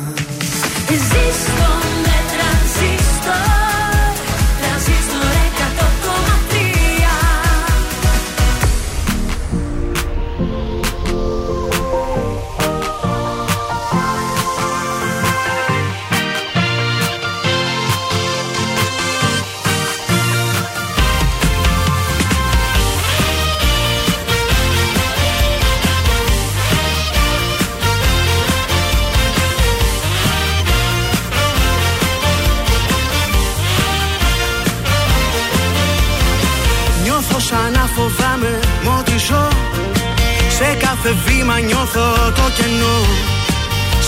το 42.85 42.91
κενό 42.91 43.05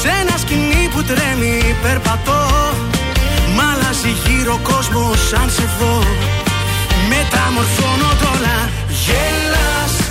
Σε 0.00 0.08
ένα 0.20 0.36
σκηνή 0.36 0.88
που 0.92 1.02
τρέμει 1.02 1.76
περπατώ 1.82 2.42
Μ' 3.54 3.60
αλλάζει 3.70 4.12
γύρω 4.24 4.52
ο 4.52 4.68
κόσμος 4.70 5.28
σαν 5.28 5.50
σε 5.50 5.66
δω 5.78 6.02
Μεταμορφώνω 7.08 8.10
όλα 8.32 8.58
Γέλας 9.04 10.05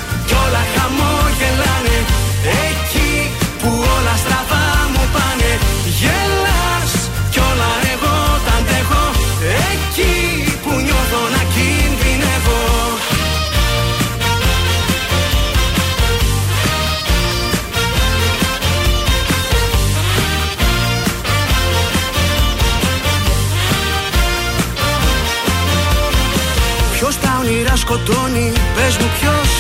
πες 28.86 28.98
μου 28.98 29.10
ποιος 29.20 29.52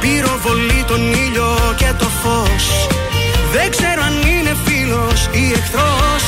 Πυροβολεί 0.00 0.84
τον 0.86 1.12
ήλιο 1.12 1.56
και 1.76 1.90
το 1.98 2.08
φως. 2.22 2.64
Δεν 3.52 3.70
ξέρω 3.70 4.02
αν 4.02 4.14
είναι 4.32 4.56
φίλος 4.64 5.28
ή 5.32 5.52
εχθρός 5.52 6.24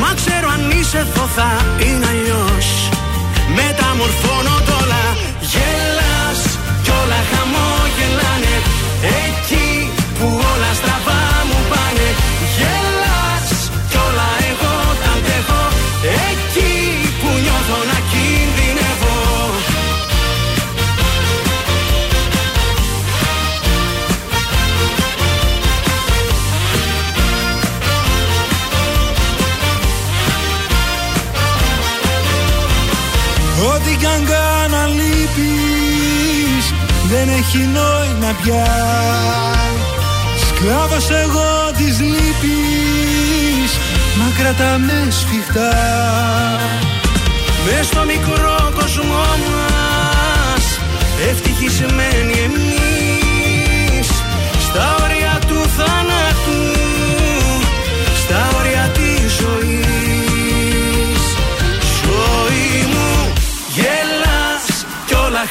Μα 0.00 0.10
ξέρω 0.14 0.48
αν 0.54 0.70
είσαι 0.70 0.98
εδώ 0.98 1.26
θα 1.36 1.50
είναι 1.84 2.06
αλλιώς. 2.12 2.66
Μεταμορφώνω 3.56 4.59
Ό,τι 33.74 33.96
κι 33.96 34.06
αν 34.06 34.24
κάνω 34.24 34.76
αν 34.76 34.90
λείπεις 34.98 36.64
Δεν 37.10 37.28
έχει 37.28 37.58
νόημα 37.58 38.30
πια 38.42 38.66
Σκλάβος 40.46 41.10
εγώ 41.10 41.70
της 41.76 42.00
λύπης 42.00 43.70
Μα 44.18 44.32
κρατάμε 44.38 45.06
σφιχτά. 45.10 45.72
Μες 47.64 47.86
στο 47.86 48.04
μικρό 48.04 48.70
κόσμο 48.74 49.24
μας 49.50 50.64
Ευτυχισμένοι 51.30 52.32
εμείς. 52.44 54.08
Στα 54.60 55.09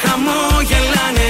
χαμόγελάνε 0.02 1.30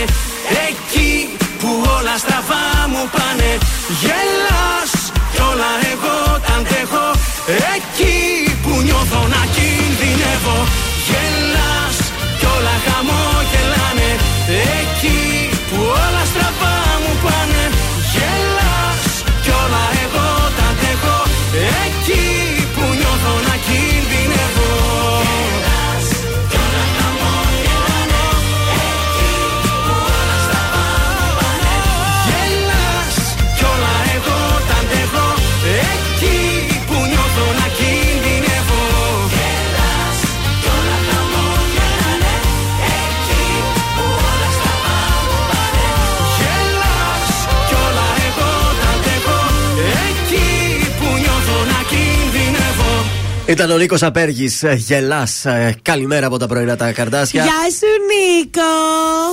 Ήταν 53.50 53.72
ο 53.72 53.78
Νίκος 53.78 54.04
Απέργης. 54.04 54.64
Γελάς. 54.76 55.46
Καλημέρα 55.82 56.28
από 56.28 56.38
τα 56.38 56.48
πρωινά 56.48 56.76
τα 56.76 56.92
καρδάσια. 56.92 57.44
Γεια 57.44 57.52
σου, 57.52 57.88
Νίκο! 58.10 58.62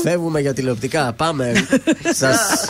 Φεύγουμε 0.02 0.40
για 0.40 0.52
τηλεοπτικά. 0.52 1.12
Πάμε. 1.12 1.52
Σας 2.20 2.66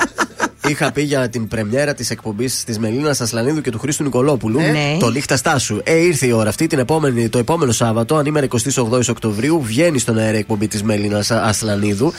είχα 0.69 0.93
πει 0.93 1.03
για 1.03 1.29
την 1.29 1.49
πρεμιέρα 1.49 1.95
της 1.95 2.11
εκπομπής 2.11 2.65
της 2.65 2.79
Μελίνα 2.79 3.11
Ασλανίδου 3.11 3.61
και 3.61 3.71
του 3.71 3.79
Χρήστου 3.79 4.03
Νικολόπουλου. 4.03 4.61
Ναι. 4.61 4.97
Το 4.99 5.09
Λίχτα 5.09 5.37
Στάσου. 5.37 5.81
Ε, 5.85 5.97
ήρθε 5.97 6.27
η 6.27 6.33
ώρα 6.33 6.49
αυτή. 6.49 6.67
Την 6.67 6.79
επόμενη, 6.79 7.29
το 7.29 7.39
επόμενο 7.39 7.73
Σάββατο, 7.73 8.17
ανήμερα 8.17 8.47
28 8.75 9.01
Οκτωβρίου, 9.09 9.63
βγαίνει 9.63 9.99
στον 9.99 10.19
αέρα 10.19 10.37
η 10.37 10.39
εκπομπή 10.39 10.69
της 10.69 10.83
Μελίνα 10.83 11.25
Ασλανίδου. 11.29 12.13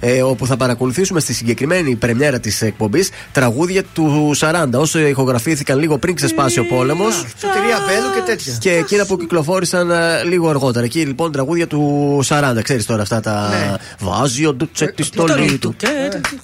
Ε, 0.00 0.22
όπου 0.22 0.46
θα 0.46 0.56
παρακολουθήσουμε 0.56 1.20
στη 1.20 1.32
συγκεκριμένη 1.34 1.94
πρεμιέρα 1.94 2.40
τη 2.40 2.58
εκπομπή 2.60 3.04
τραγούδια 3.32 3.82
του 3.92 4.34
40. 4.40 4.66
Όσο 4.74 4.98
ηχογραφήθηκαν 4.98 5.78
λίγο 5.78 5.98
πριν 5.98 6.14
ξεσπάσει 6.14 6.58
ο 6.58 6.66
πόλεμο. 6.66 7.04
Σωτηρία 7.10 7.78
Μπέλου 7.86 8.14
και 8.14 8.22
τέτοια. 8.26 8.54
Και 8.58 8.70
εκείνα 8.70 9.06
που 9.06 9.16
κυκλοφόρησαν 9.16 9.90
ε, 9.90 10.22
λίγο 10.24 10.48
αργότερα. 10.48 10.84
Εκεί 10.84 11.00
λοιπόν 11.00 11.32
τραγούδια 11.32 11.66
του 11.66 12.20
40. 12.28 12.58
Ξέρει 12.62 12.84
τώρα 12.84 13.02
αυτά 13.02 13.20
τα. 13.20 13.48
Ναι. 13.48 13.74
Βάζει 13.98 14.46
ο 14.46 14.54
Ντούτσε 14.54 14.86
τη 14.86 15.02
στολή 15.02 15.58
του. 15.58 15.74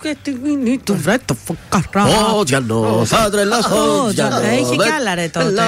Και 0.01 0.17
τη 0.23 0.33
μήνυ 0.43 0.79
του 0.85 0.97
βρε 1.03 1.17
το 1.25 1.37
φωκαρά. 1.45 2.35
Ω 2.39 2.45
Τζιάνο, 2.45 3.03
θα 3.05 3.31
τρελαθώ. 3.31 4.05
Ω, 4.05 4.13
Τζιάνο. 4.13 4.37
Έχει 4.37 4.77
κι 4.77 4.91
άλλα 4.99 5.15
ρε 5.15 5.29
τότε. 5.33 5.63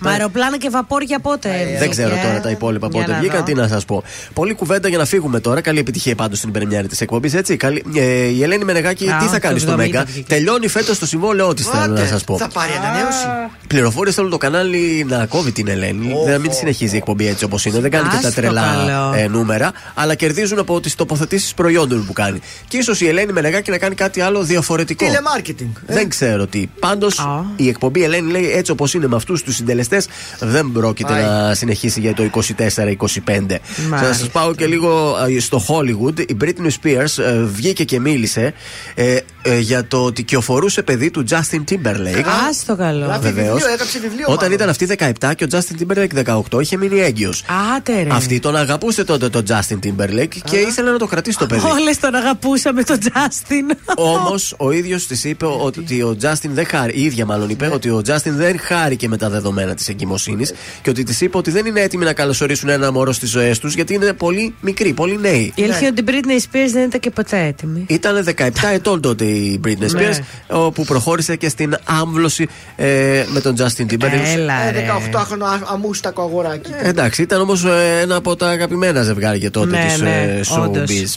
Μα 0.00 0.10
αεροπλάνα 0.10 0.58
και 0.58 0.70
βαπόρια 0.70 1.18
πότε. 1.18 1.48
Δεν 1.78 1.90
ξέρω 1.90 2.08
βγήκε, 2.08 2.22
τώρα 2.26 2.36
ε? 2.36 2.40
τα 2.40 2.50
υπόλοιπα 2.50 2.88
Για 2.90 3.00
πότε 3.00 3.12
να 3.12 3.18
βγήκαν, 3.18 3.38
δω. 3.38 3.44
τι 3.44 3.54
να 3.54 3.68
σα 3.68 3.80
πω. 3.80 4.02
Πολλή 4.32 4.54
κουβέντα 4.54 4.88
για 4.88 4.98
να 4.98 5.04
φύγουμε 5.04 5.40
τώρα. 5.40 5.60
Καλή 5.60 5.78
επιτυχία 5.78 6.14
πάντω 6.14 6.34
στην 6.34 6.50
πρεμιέρα 6.50 6.86
τη 6.86 6.95
εκπομπής, 7.00 7.34
έτσι. 7.34 7.56
Καλή... 7.56 7.84
Ε, 7.94 8.02
η 8.26 8.42
Ελένη 8.42 8.64
Μενεγάκη 8.64 9.08
Α, 9.10 9.16
τι 9.20 9.26
θα 9.26 9.38
κάνει 9.38 9.54
το 9.54 9.60
στο 9.60 9.72
70 9.72 9.76
Μέγκα; 9.76 10.04
βγήκε. 10.04 10.26
Τελειώνει 10.28 10.68
φέτος 10.68 10.98
το 10.98 11.06
συμβόλαιό 11.06 11.54
της, 11.54 11.66
θέλω 11.66 11.94
να 11.94 12.06
σας 12.06 12.24
πω. 12.24 12.36
Θα 12.38 12.48
πάρει 12.48 12.70
ανανέωση. 12.82 13.26
Πληροφορίες 13.66 14.14
θέλουν 14.14 14.30
το 14.30 14.36
κανάλι 14.38 15.06
να 15.08 15.26
κόβει 15.26 15.52
την 15.52 15.68
Ελένη. 15.68 16.14
Να 16.28 16.38
μην 16.38 16.52
συνεχίζει 16.52 16.94
η 16.94 16.96
εκπομπή 16.96 17.26
έτσι 17.26 17.44
όπως 17.44 17.64
είναι. 17.64 17.80
Δεν 17.80 17.90
κάνει 17.90 18.08
και 18.08 18.16
τα 18.22 18.28
Άστο 18.28 18.40
τρελά 18.40 18.62
καλό. 18.86 19.14
ε, 19.16 19.28
νούμερα. 19.28 19.72
Αλλά 19.94 20.14
κερδίζουν 20.14 20.58
από 20.58 20.80
τις 20.80 20.94
τοποθετήσεις 20.94 21.54
προϊόντων 21.54 22.06
που 22.06 22.12
κάνει. 22.12 22.40
Και 22.68 22.76
ίσως 22.76 23.00
η 23.00 23.08
Ελένη 23.08 23.32
Μενεγάκη 23.32 23.70
να 23.70 23.78
κάνει 23.78 23.94
κάτι 23.94 24.20
άλλο 24.20 24.42
διαφορετικό. 24.42 25.04
Τηλεμάρκετινγκ. 25.06 25.70
ε. 25.86 25.94
Δεν 25.94 26.08
ξέρω 26.08 26.46
τι. 26.46 26.66
Πάντως 26.80 27.26
η 27.56 27.68
εκπομπή 27.68 28.02
Ελένη 28.04 28.30
λέει 28.30 28.50
έτσι 28.52 28.70
όπως 28.70 28.94
είναι 28.94 29.06
με 29.06 29.16
αυτούς 29.16 29.42
τους 29.42 29.54
συντελεστές 29.54 30.06
δεν 30.38 30.70
πρόκειται 30.72 31.12
Πάει. 31.12 31.22
να 31.22 31.54
συνεχίσει 31.54 32.00
για 32.00 32.14
το 32.14 32.22
24-25. 32.22 32.40
Θα 32.56 33.88
Μάλιστα. 33.88 34.12
σας 34.14 34.28
πάω 34.28 34.54
και 34.54 34.66
λίγο 34.66 35.16
ε, 35.36 35.40
στο 35.40 35.62
Hollywood. 35.68 36.18
Η 36.30 36.36
Britney 36.44 36.68
Spears 36.86 37.22
ε, 37.24 37.44
βγήκε 37.44 37.84
και 37.84 38.00
μίλησε 38.00 38.52
ε, 38.94 39.16
ε, 39.42 39.58
για 39.58 39.86
το 39.86 40.04
ότι 40.04 40.22
κυοφορούσε 40.22 40.82
παιδί 40.82 41.10
του 41.10 41.24
Justin 41.30 41.62
Timberlake. 41.70 42.24
Άστο 42.48 42.76
καλό. 42.76 43.04
Γράφει 43.04 43.20
Βεβαίως. 43.20 43.48
βιβλίο, 43.48 43.72
έγραψε 43.72 43.98
βιβλίο. 43.98 44.24
Όταν 44.26 44.36
μάλλον. 44.36 44.52
ήταν 44.52 44.68
αυτή 44.68 44.86
17 45.20 45.32
και 45.36 45.44
ο 45.44 45.46
Justin 45.50 45.82
Timberlake 45.82 46.40
18, 46.52 46.60
είχε 46.60 46.76
μείνει 46.76 47.00
έγκυος. 47.00 47.44
Άτε 47.76 48.02
ρε. 48.02 48.08
Αυτή 48.12 48.40
τον 48.40 48.56
αγαπούσε 48.56 49.04
τότε 49.04 49.28
τον 49.28 49.44
Justin 49.48 49.78
Timberlake 49.84 50.36
και 50.44 50.56
ήθελε 50.56 50.90
να 50.90 50.98
το 50.98 51.06
κρατήσει 51.06 51.38
το 51.38 51.46
παιδί. 51.46 51.66
Όλες 51.66 51.98
τον 51.98 52.14
αγαπούσαμε 52.14 52.82
τον 52.82 52.98
Τζάστιν. 52.98 53.70
Όμως 53.96 54.54
ο 54.56 54.70
ίδιος 54.70 55.06
της 55.06 55.24
είπε 55.24 55.46
ότι 55.46 56.02
ο 56.02 56.16
Justin 56.22 56.50
δεν 56.52 56.66
χάρη, 56.66 56.92
η 56.94 57.02
ίδια 57.02 57.26
μάλλον 57.26 57.48
είπε 57.48 57.70
ότι 57.72 57.88
ο 57.88 58.02
Justin 58.06 58.30
δεν 58.30 58.58
χάρηκε 58.58 59.08
με 59.08 59.16
τα 59.16 59.30
δεδομένα 59.30 59.74
της 59.74 59.88
εγκυμοσύνης 59.88 60.52
και 60.82 60.90
ότι 60.90 61.02
της 61.02 61.20
είπε 61.20 61.36
ότι 61.36 61.50
δεν 61.50 61.66
είναι 61.66 61.80
έτοιμοι 61.80 62.04
να 62.04 62.12
καλωσορίσουν 62.12 62.68
ένα 62.68 62.92
μωρό 62.92 63.12
στις 63.12 63.30
ζωές 63.30 63.58
τους 63.58 63.74
γιατί 63.74 63.94
είναι 63.94 64.12
πολύ 64.12 64.54
μικροί, 64.60 64.92
πολύ 64.92 65.18
νέοι. 65.20 65.52
Η 65.54 65.62
αλήθεια 65.62 65.88
είναι 65.88 66.00
ότι 66.00 66.16
η 66.16 66.22
Britney 66.22 66.54
Spears 66.54 66.75
δεν 66.78 66.86
ήταν 66.88 67.00
και 67.00 67.10
ποτέ 67.10 67.38
έτοιμη. 67.44 67.84
Ήταν 67.88 68.24
17 68.36 68.48
ετών 68.72 69.00
τότε 69.00 69.24
η 69.24 69.60
Britney 69.66 69.70
Spears, 69.84 69.94
Ναι. 69.94 70.18
όπου 70.48 70.84
προχώρησε 70.84 71.36
και 71.36 71.48
στην 71.48 71.76
άμβλωση 71.84 72.48
ε, 72.76 73.24
με 73.28 73.40
τον 73.40 73.56
Justin 73.58 73.92
Timberlake. 73.92 74.34
Έλα 74.36 74.70
ρε. 74.70 74.78
Ε, 74.78 74.86
18χρονο 75.12 75.42
α- 75.44 75.72
αμούστακο 75.72 76.22
αγοράκι. 76.22 76.70
Ε, 76.82 76.88
εντάξει, 76.88 77.22
ήταν 77.22 77.40
όμως 77.40 77.64
ένα 78.00 78.16
από 78.16 78.36
τα 78.36 78.48
αγαπημένα 78.48 79.02
ζευγάρια 79.02 79.50
τότε 79.50 79.70
Ναι, 79.76 79.84
της 79.88 80.00
ναι, 80.00 80.40
ε, 80.46 80.60
όντως. 80.60 80.90
showbiz. 80.90 81.14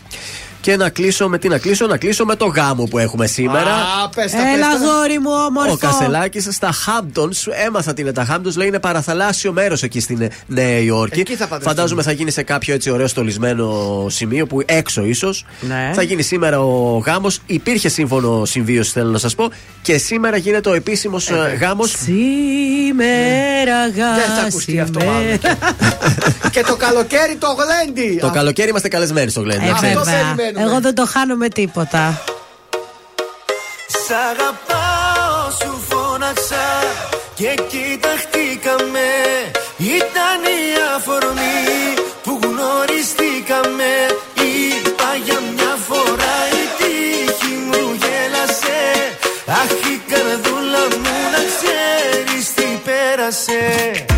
Και 0.61 0.75
να 0.75 0.89
κλείσω 0.89 1.29
με 1.29 1.37
τι 1.37 1.47
να 1.47 1.57
κλείσω, 1.57 1.87
να 1.87 1.97
κλείσω 1.97 2.25
με 2.25 2.35
το 2.35 2.45
γάμο 2.45 2.83
που 2.83 2.97
έχουμε 2.97 3.27
σήμερα. 3.27 3.73
Α, 3.73 4.09
πες 4.15 4.31
τα, 4.31 4.37
Έλα 4.37 4.69
πες 4.71 4.79
τα. 4.79 4.85
γόρι 4.85 5.19
μου 5.19 5.29
όμορφο. 5.47 5.71
Ο 5.73 5.77
Κασελάκης 5.77 6.47
στα 6.51 6.69
Hamptons, 6.73 7.51
έμαθα 7.65 7.93
τι 7.93 8.01
είναι 8.01 8.11
τα 8.11 8.27
Hamptons, 8.31 8.53
λέει 8.55 8.67
είναι 8.67 8.79
παραθαλάσσιο 8.79 9.51
μέρος 9.53 9.83
εκεί 9.83 9.99
στην 9.99 10.21
ε, 10.21 10.29
Νέα 10.47 10.77
Υόρκη. 10.79 11.19
Εκεί 11.19 11.35
θα 11.35 11.43
παντρευτούν. 11.47 11.67
Φαντάζομαι 11.75 12.01
θα 12.01 12.11
γίνει 12.11 12.31
σε 12.31 12.43
κάποιο 12.43 12.73
έτσι 12.73 12.89
ωραίο 12.89 13.07
στολισμένο 13.07 14.05
σημείο 14.09 14.47
που 14.47 14.61
έξω 14.65 15.03
ίσως. 15.05 15.45
Ναι. 15.59 15.91
Θα 15.93 16.01
γίνει 16.01 16.21
σήμερα 16.21 16.59
ο 16.61 16.97
γάμος. 16.97 17.39
Υπήρχε 17.45 17.89
σύμφωνο 17.89 18.45
συμβίωση, 18.45 18.91
θέλω 18.91 19.09
να 19.09 19.17
σας 19.17 19.35
πω. 19.35 19.49
Και 19.81 19.97
σήμερα 19.97 20.37
γίνεται 20.37 20.69
ο 20.69 20.73
επίσημος 20.73 21.29
ε, 21.29 21.57
γάμος. 21.61 21.91
Σήμερα 21.91 23.89
Δεν 23.93 24.35
θα 24.35 24.41
ακουστεί 24.47 24.79
αυτό 24.79 24.99
γάσιμε. 24.99 25.13
μάλλον. 25.13 25.39
Και 26.53 26.61
το 26.67 26.75
καλοκαίρι 26.75 27.35
το 27.39 27.47
γλέντι. 27.59 28.17
Το 28.19 28.27
Α, 28.27 28.31
καλοκαίρι 28.31 28.69
είμαστε 28.69 28.87
καλεσμένοι 28.87 29.29
στο 29.29 29.41
Γκλέντι. 29.41 29.65
Ε, 29.65 29.67
να 29.69 29.73
ξέρεις. 29.73 29.95
Αυτό 29.97 30.09
βέβαια. 30.11 30.48
Περιμένουμε. 30.53 30.71
Εγώ 30.71 30.81
δεν 30.81 30.95
το 30.95 31.05
χάνω 31.05 31.35
με 31.35 31.49
τίποτα. 31.49 32.21
Σ' 33.87 34.11
αγαπάω 34.29 35.51
σου 35.61 35.83
φώναξα 35.89 36.67
και 37.35 37.53
κοιταχτήκαμε 37.71 39.09
Ήταν 39.77 40.41
η 40.59 40.63
αφορμή 40.95 41.93
που 42.23 42.39
γνωριστήκαμε 42.43 43.91
Είπα 44.33 45.09
για 45.25 45.39
μια 45.53 45.75
φορά 45.87 46.37
η 46.61 46.63
τύχη 46.77 47.53
μου 47.53 47.97
γέλασε 48.01 48.81
Αχ 49.47 49.71
η 49.93 50.01
καρδούλα 50.09 50.83
μου 51.01 51.17
να 51.33 51.41
ξέρεις 51.51 52.53
τι 52.53 52.67
πέρασε 52.85 54.08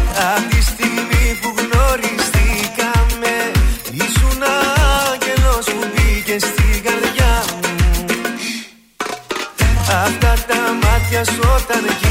μάτια 11.72 11.90
σου 11.90 12.01
όταν 12.01 12.11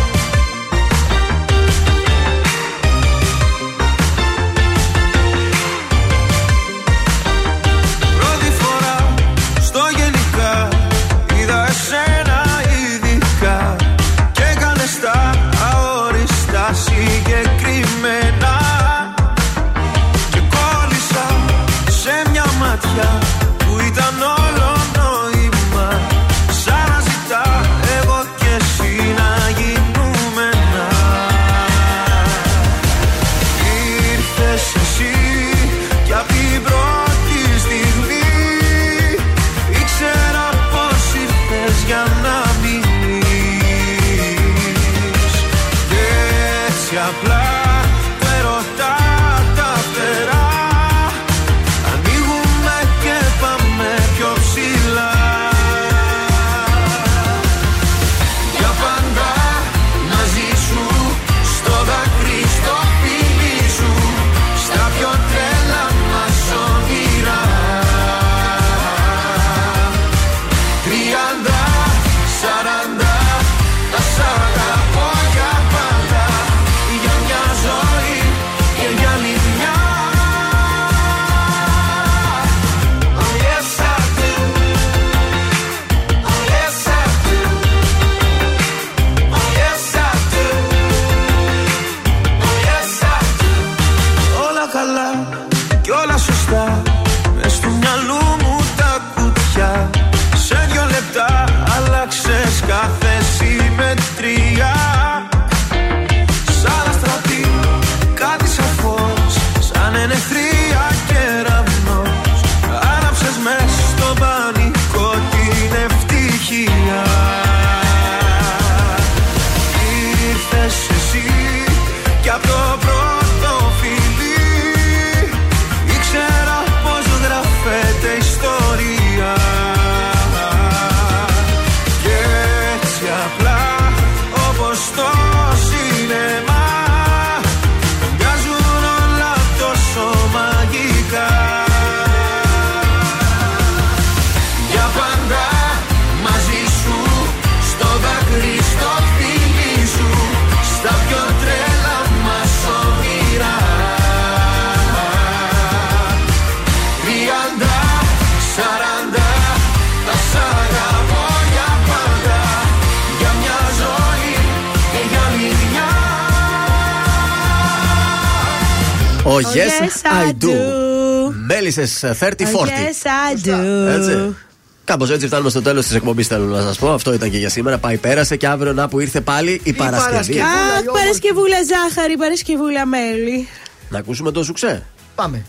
34. 172.01 172.67
Yes, 172.67 173.05
I 173.05 173.47
do. 173.47 173.87
Έτσι. 173.87 174.35
Κάπως 174.83 175.09
έτσι 175.09 175.27
φτάνουμε 175.27 175.49
στο 175.49 175.61
τέλος 175.61 175.85
της 175.85 175.95
εκπομπής. 175.95 176.27
Θέλω 176.27 176.45
να 176.45 176.61
σας 176.61 176.77
πω. 176.77 176.93
Αυτό 176.93 177.13
ήταν 177.13 177.29
και 177.31 177.37
για 177.37 177.49
σήμερα. 177.49 177.77
Πάει, 177.77 177.97
πέρασε 177.97 178.35
και 178.35 178.47
αύριο 178.47 178.73
να 178.73 178.87
που 178.87 178.99
ήρθε 178.99 179.21
πάλι 179.21 179.51
η, 179.51 179.61
η 179.63 179.73
Παρασκευή. 179.73 180.11
Παρασκευούλα, 180.11 180.45
Αχ, 180.77 180.83
Παρασκευούλα 181.01 181.57
ζάχαρη, 181.71 182.17
Παρασκευούλα 182.17 182.85
μέλι. 182.85 183.47
Να 183.89 183.97
ακούσουμε 183.97 184.31
το 184.31 184.43
σουξέ. 184.43 184.83
Πάμε. 185.15 185.45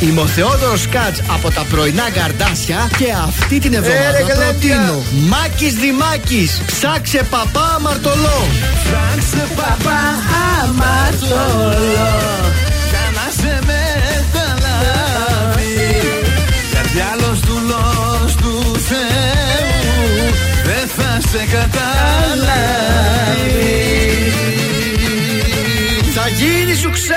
Είμαι 0.00 0.20
ο 0.20 0.26
Θεόδωρος 0.26 0.88
από 1.34 1.50
τα 1.50 1.66
πρωινά 1.70 2.10
καρδάσια 2.10 2.90
και 2.98 3.12
αυτή 3.12 3.58
την 3.58 3.74
εβδομάδα 3.74 4.18
ε, 4.18 4.34
προτείνω 4.34 5.02
Μάκης 5.28 5.74
Δημάκης, 5.74 6.62
ψάξε 6.66 7.26
παπά 7.30 7.74
αμαρτωλό 7.74 8.46
Ψάξε 8.84 9.46
παπά 9.56 10.00
αμαρτωλό 10.62 12.16
σε 21.36 21.44
καταλάβεις 21.56 21.76
Θα 26.14 26.28
γίνει 26.28 26.74
σου 26.74 26.90
ξέ 26.90 27.12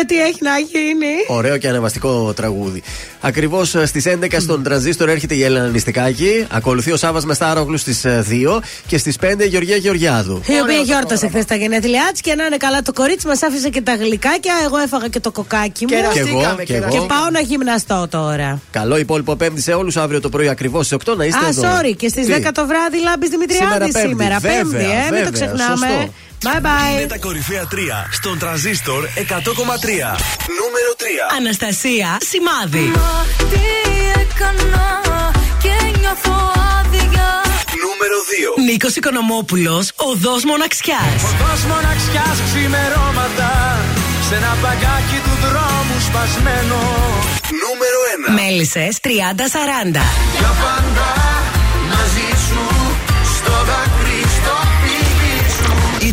Ε, 0.00 0.04
τι 0.04 0.20
έχει 0.20 0.38
να 0.40 0.58
γίνει. 0.58 1.14
Ωραίο 1.28 1.58
και 1.58 1.68
ανεβαστικό 1.68 2.32
τραγούδι. 2.34 2.82
Ακριβώς 3.30 3.76
στις 3.84 4.04
11 4.06 4.40
στον 4.40 4.62
τραζίστορ 4.62 5.08
έρχεται 5.08 5.34
η 5.34 5.42
Έλενα 5.42 5.66
Νηστικάκη. 5.66 6.46
Ακολουθεί 6.50 6.92
ο 6.92 6.96
Σάβα 6.96 7.20
Μεστάρογλου 7.24 7.76
στις 7.76 8.06
2 8.06 8.60
και 8.86 8.98
στις 8.98 9.16
5 9.20 9.44
η 9.44 9.46
Γεωργία 9.46 9.76
Γεωργιάδου. 9.76 10.42
Η 10.46 10.60
οποία 10.62 10.78
γιόρτασε 10.78 11.28
χθες 11.28 11.44
τα 11.44 11.54
γενέθλιά 11.54 12.08
της 12.12 12.20
και 12.20 12.34
να 12.34 12.44
είναι 12.44 12.56
καλά 12.56 12.82
το 12.82 12.92
κορίτσι 12.92 13.26
μας 13.26 13.42
άφησε 13.42 13.68
και 13.68 13.80
τα 13.80 13.94
γλυκάκια. 13.94 14.54
Εγώ 14.64 14.76
έφαγα 14.78 15.08
και 15.08 15.20
το 15.20 15.30
κοκάκι 15.30 15.84
μου. 15.84 15.88
Και 15.88 16.20
εγώ, 16.20 16.56
και 16.64 16.74
εγώ. 16.74 16.88
Και 16.88 16.96
πάω 16.98 17.30
να 17.32 17.40
γυμναστώ 17.40 18.06
τώρα. 18.10 18.60
Καλό 18.70 18.98
υπόλοιπο 18.98 19.36
Πέμπτη 19.36 19.60
σε 19.60 19.72
όλους. 19.72 19.96
Αύριο 19.96 20.20
το 20.20 20.28
πρωί 20.28 20.48
ακριβώς 20.48 20.86
στις 20.86 20.98
8 21.06 21.16
να 21.16 21.24
είστε 21.24 21.44
Α, 21.44 21.48
εδώ. 21.48 21.62
sorry, 21.62 21.94
και 21.96 22.08
στις 22.08 22.26
Τι; 22.26 22.32
10 22.32 22.50
το 22.54 22.66
βράδυ 22.66 23.00
λάμπη 23.02 23.28
Δημητριάδη 23.28 23.72
Σήμερα 23.72 24.08
σήμερα. 24.08 24.40
Πέμπτη, 24.40 24.56
Πέμπτη, 24.56 24.76
βέβαια, 24.76 24.90
ε, 24.90 25.00
μην 25.00 25.08
βέβαια, 25.08 25.24
το 25.24 25.32
ξεχνάμε. 25.32 26.10
Σωστό. 26.42 26.50
Bye 26.50 26.66
bye. 26.66 26.98
Είναι 26.98 27.06
τα 27.06 27.18
κορυφαία 27.18 27.66
3 27.70 27.76
στον 28.10 28.38
τραζίστορ 28.38 29.04
100,3. 29.04 29.08
Νούμερο 30.60 30.90
3. 30.98 31.36
Αναστασία 31.36 32.18
Σημάδι. 32.30 32.92
Τι 33.50 33.62
έκανα 34.20 35.00
και 35.62 35.98
νιώθω 35.98 36.36
άδεια 36.78 37.28
Νούμερο 37.84 38.18
2. 38.58 38.70
Νίκος 38.70 38.96
Οικονομόπουλος, 38.96 39.92
οδός 39.96 40.44
μοναξιάς. 40.44 41.20
Οδός 41.30 41.62
μοναξιάς 41.70 42.36
ξημερώματα 42.46 43.50
Σε 44.28 44.34
ένα 44.36 44.56
παγκάκι 44.62 45.18
του 45.24 45.34
δρόμου 45.44 45.96
σπασμένο 46.08 46.80
Νούμερο 47.62 47.98
1. 48.28 48.32
Μέλισσες 48.38 48.98
30-40. 49.00 50.02
Για 50.38 50.52
πάντα 50.62 51.29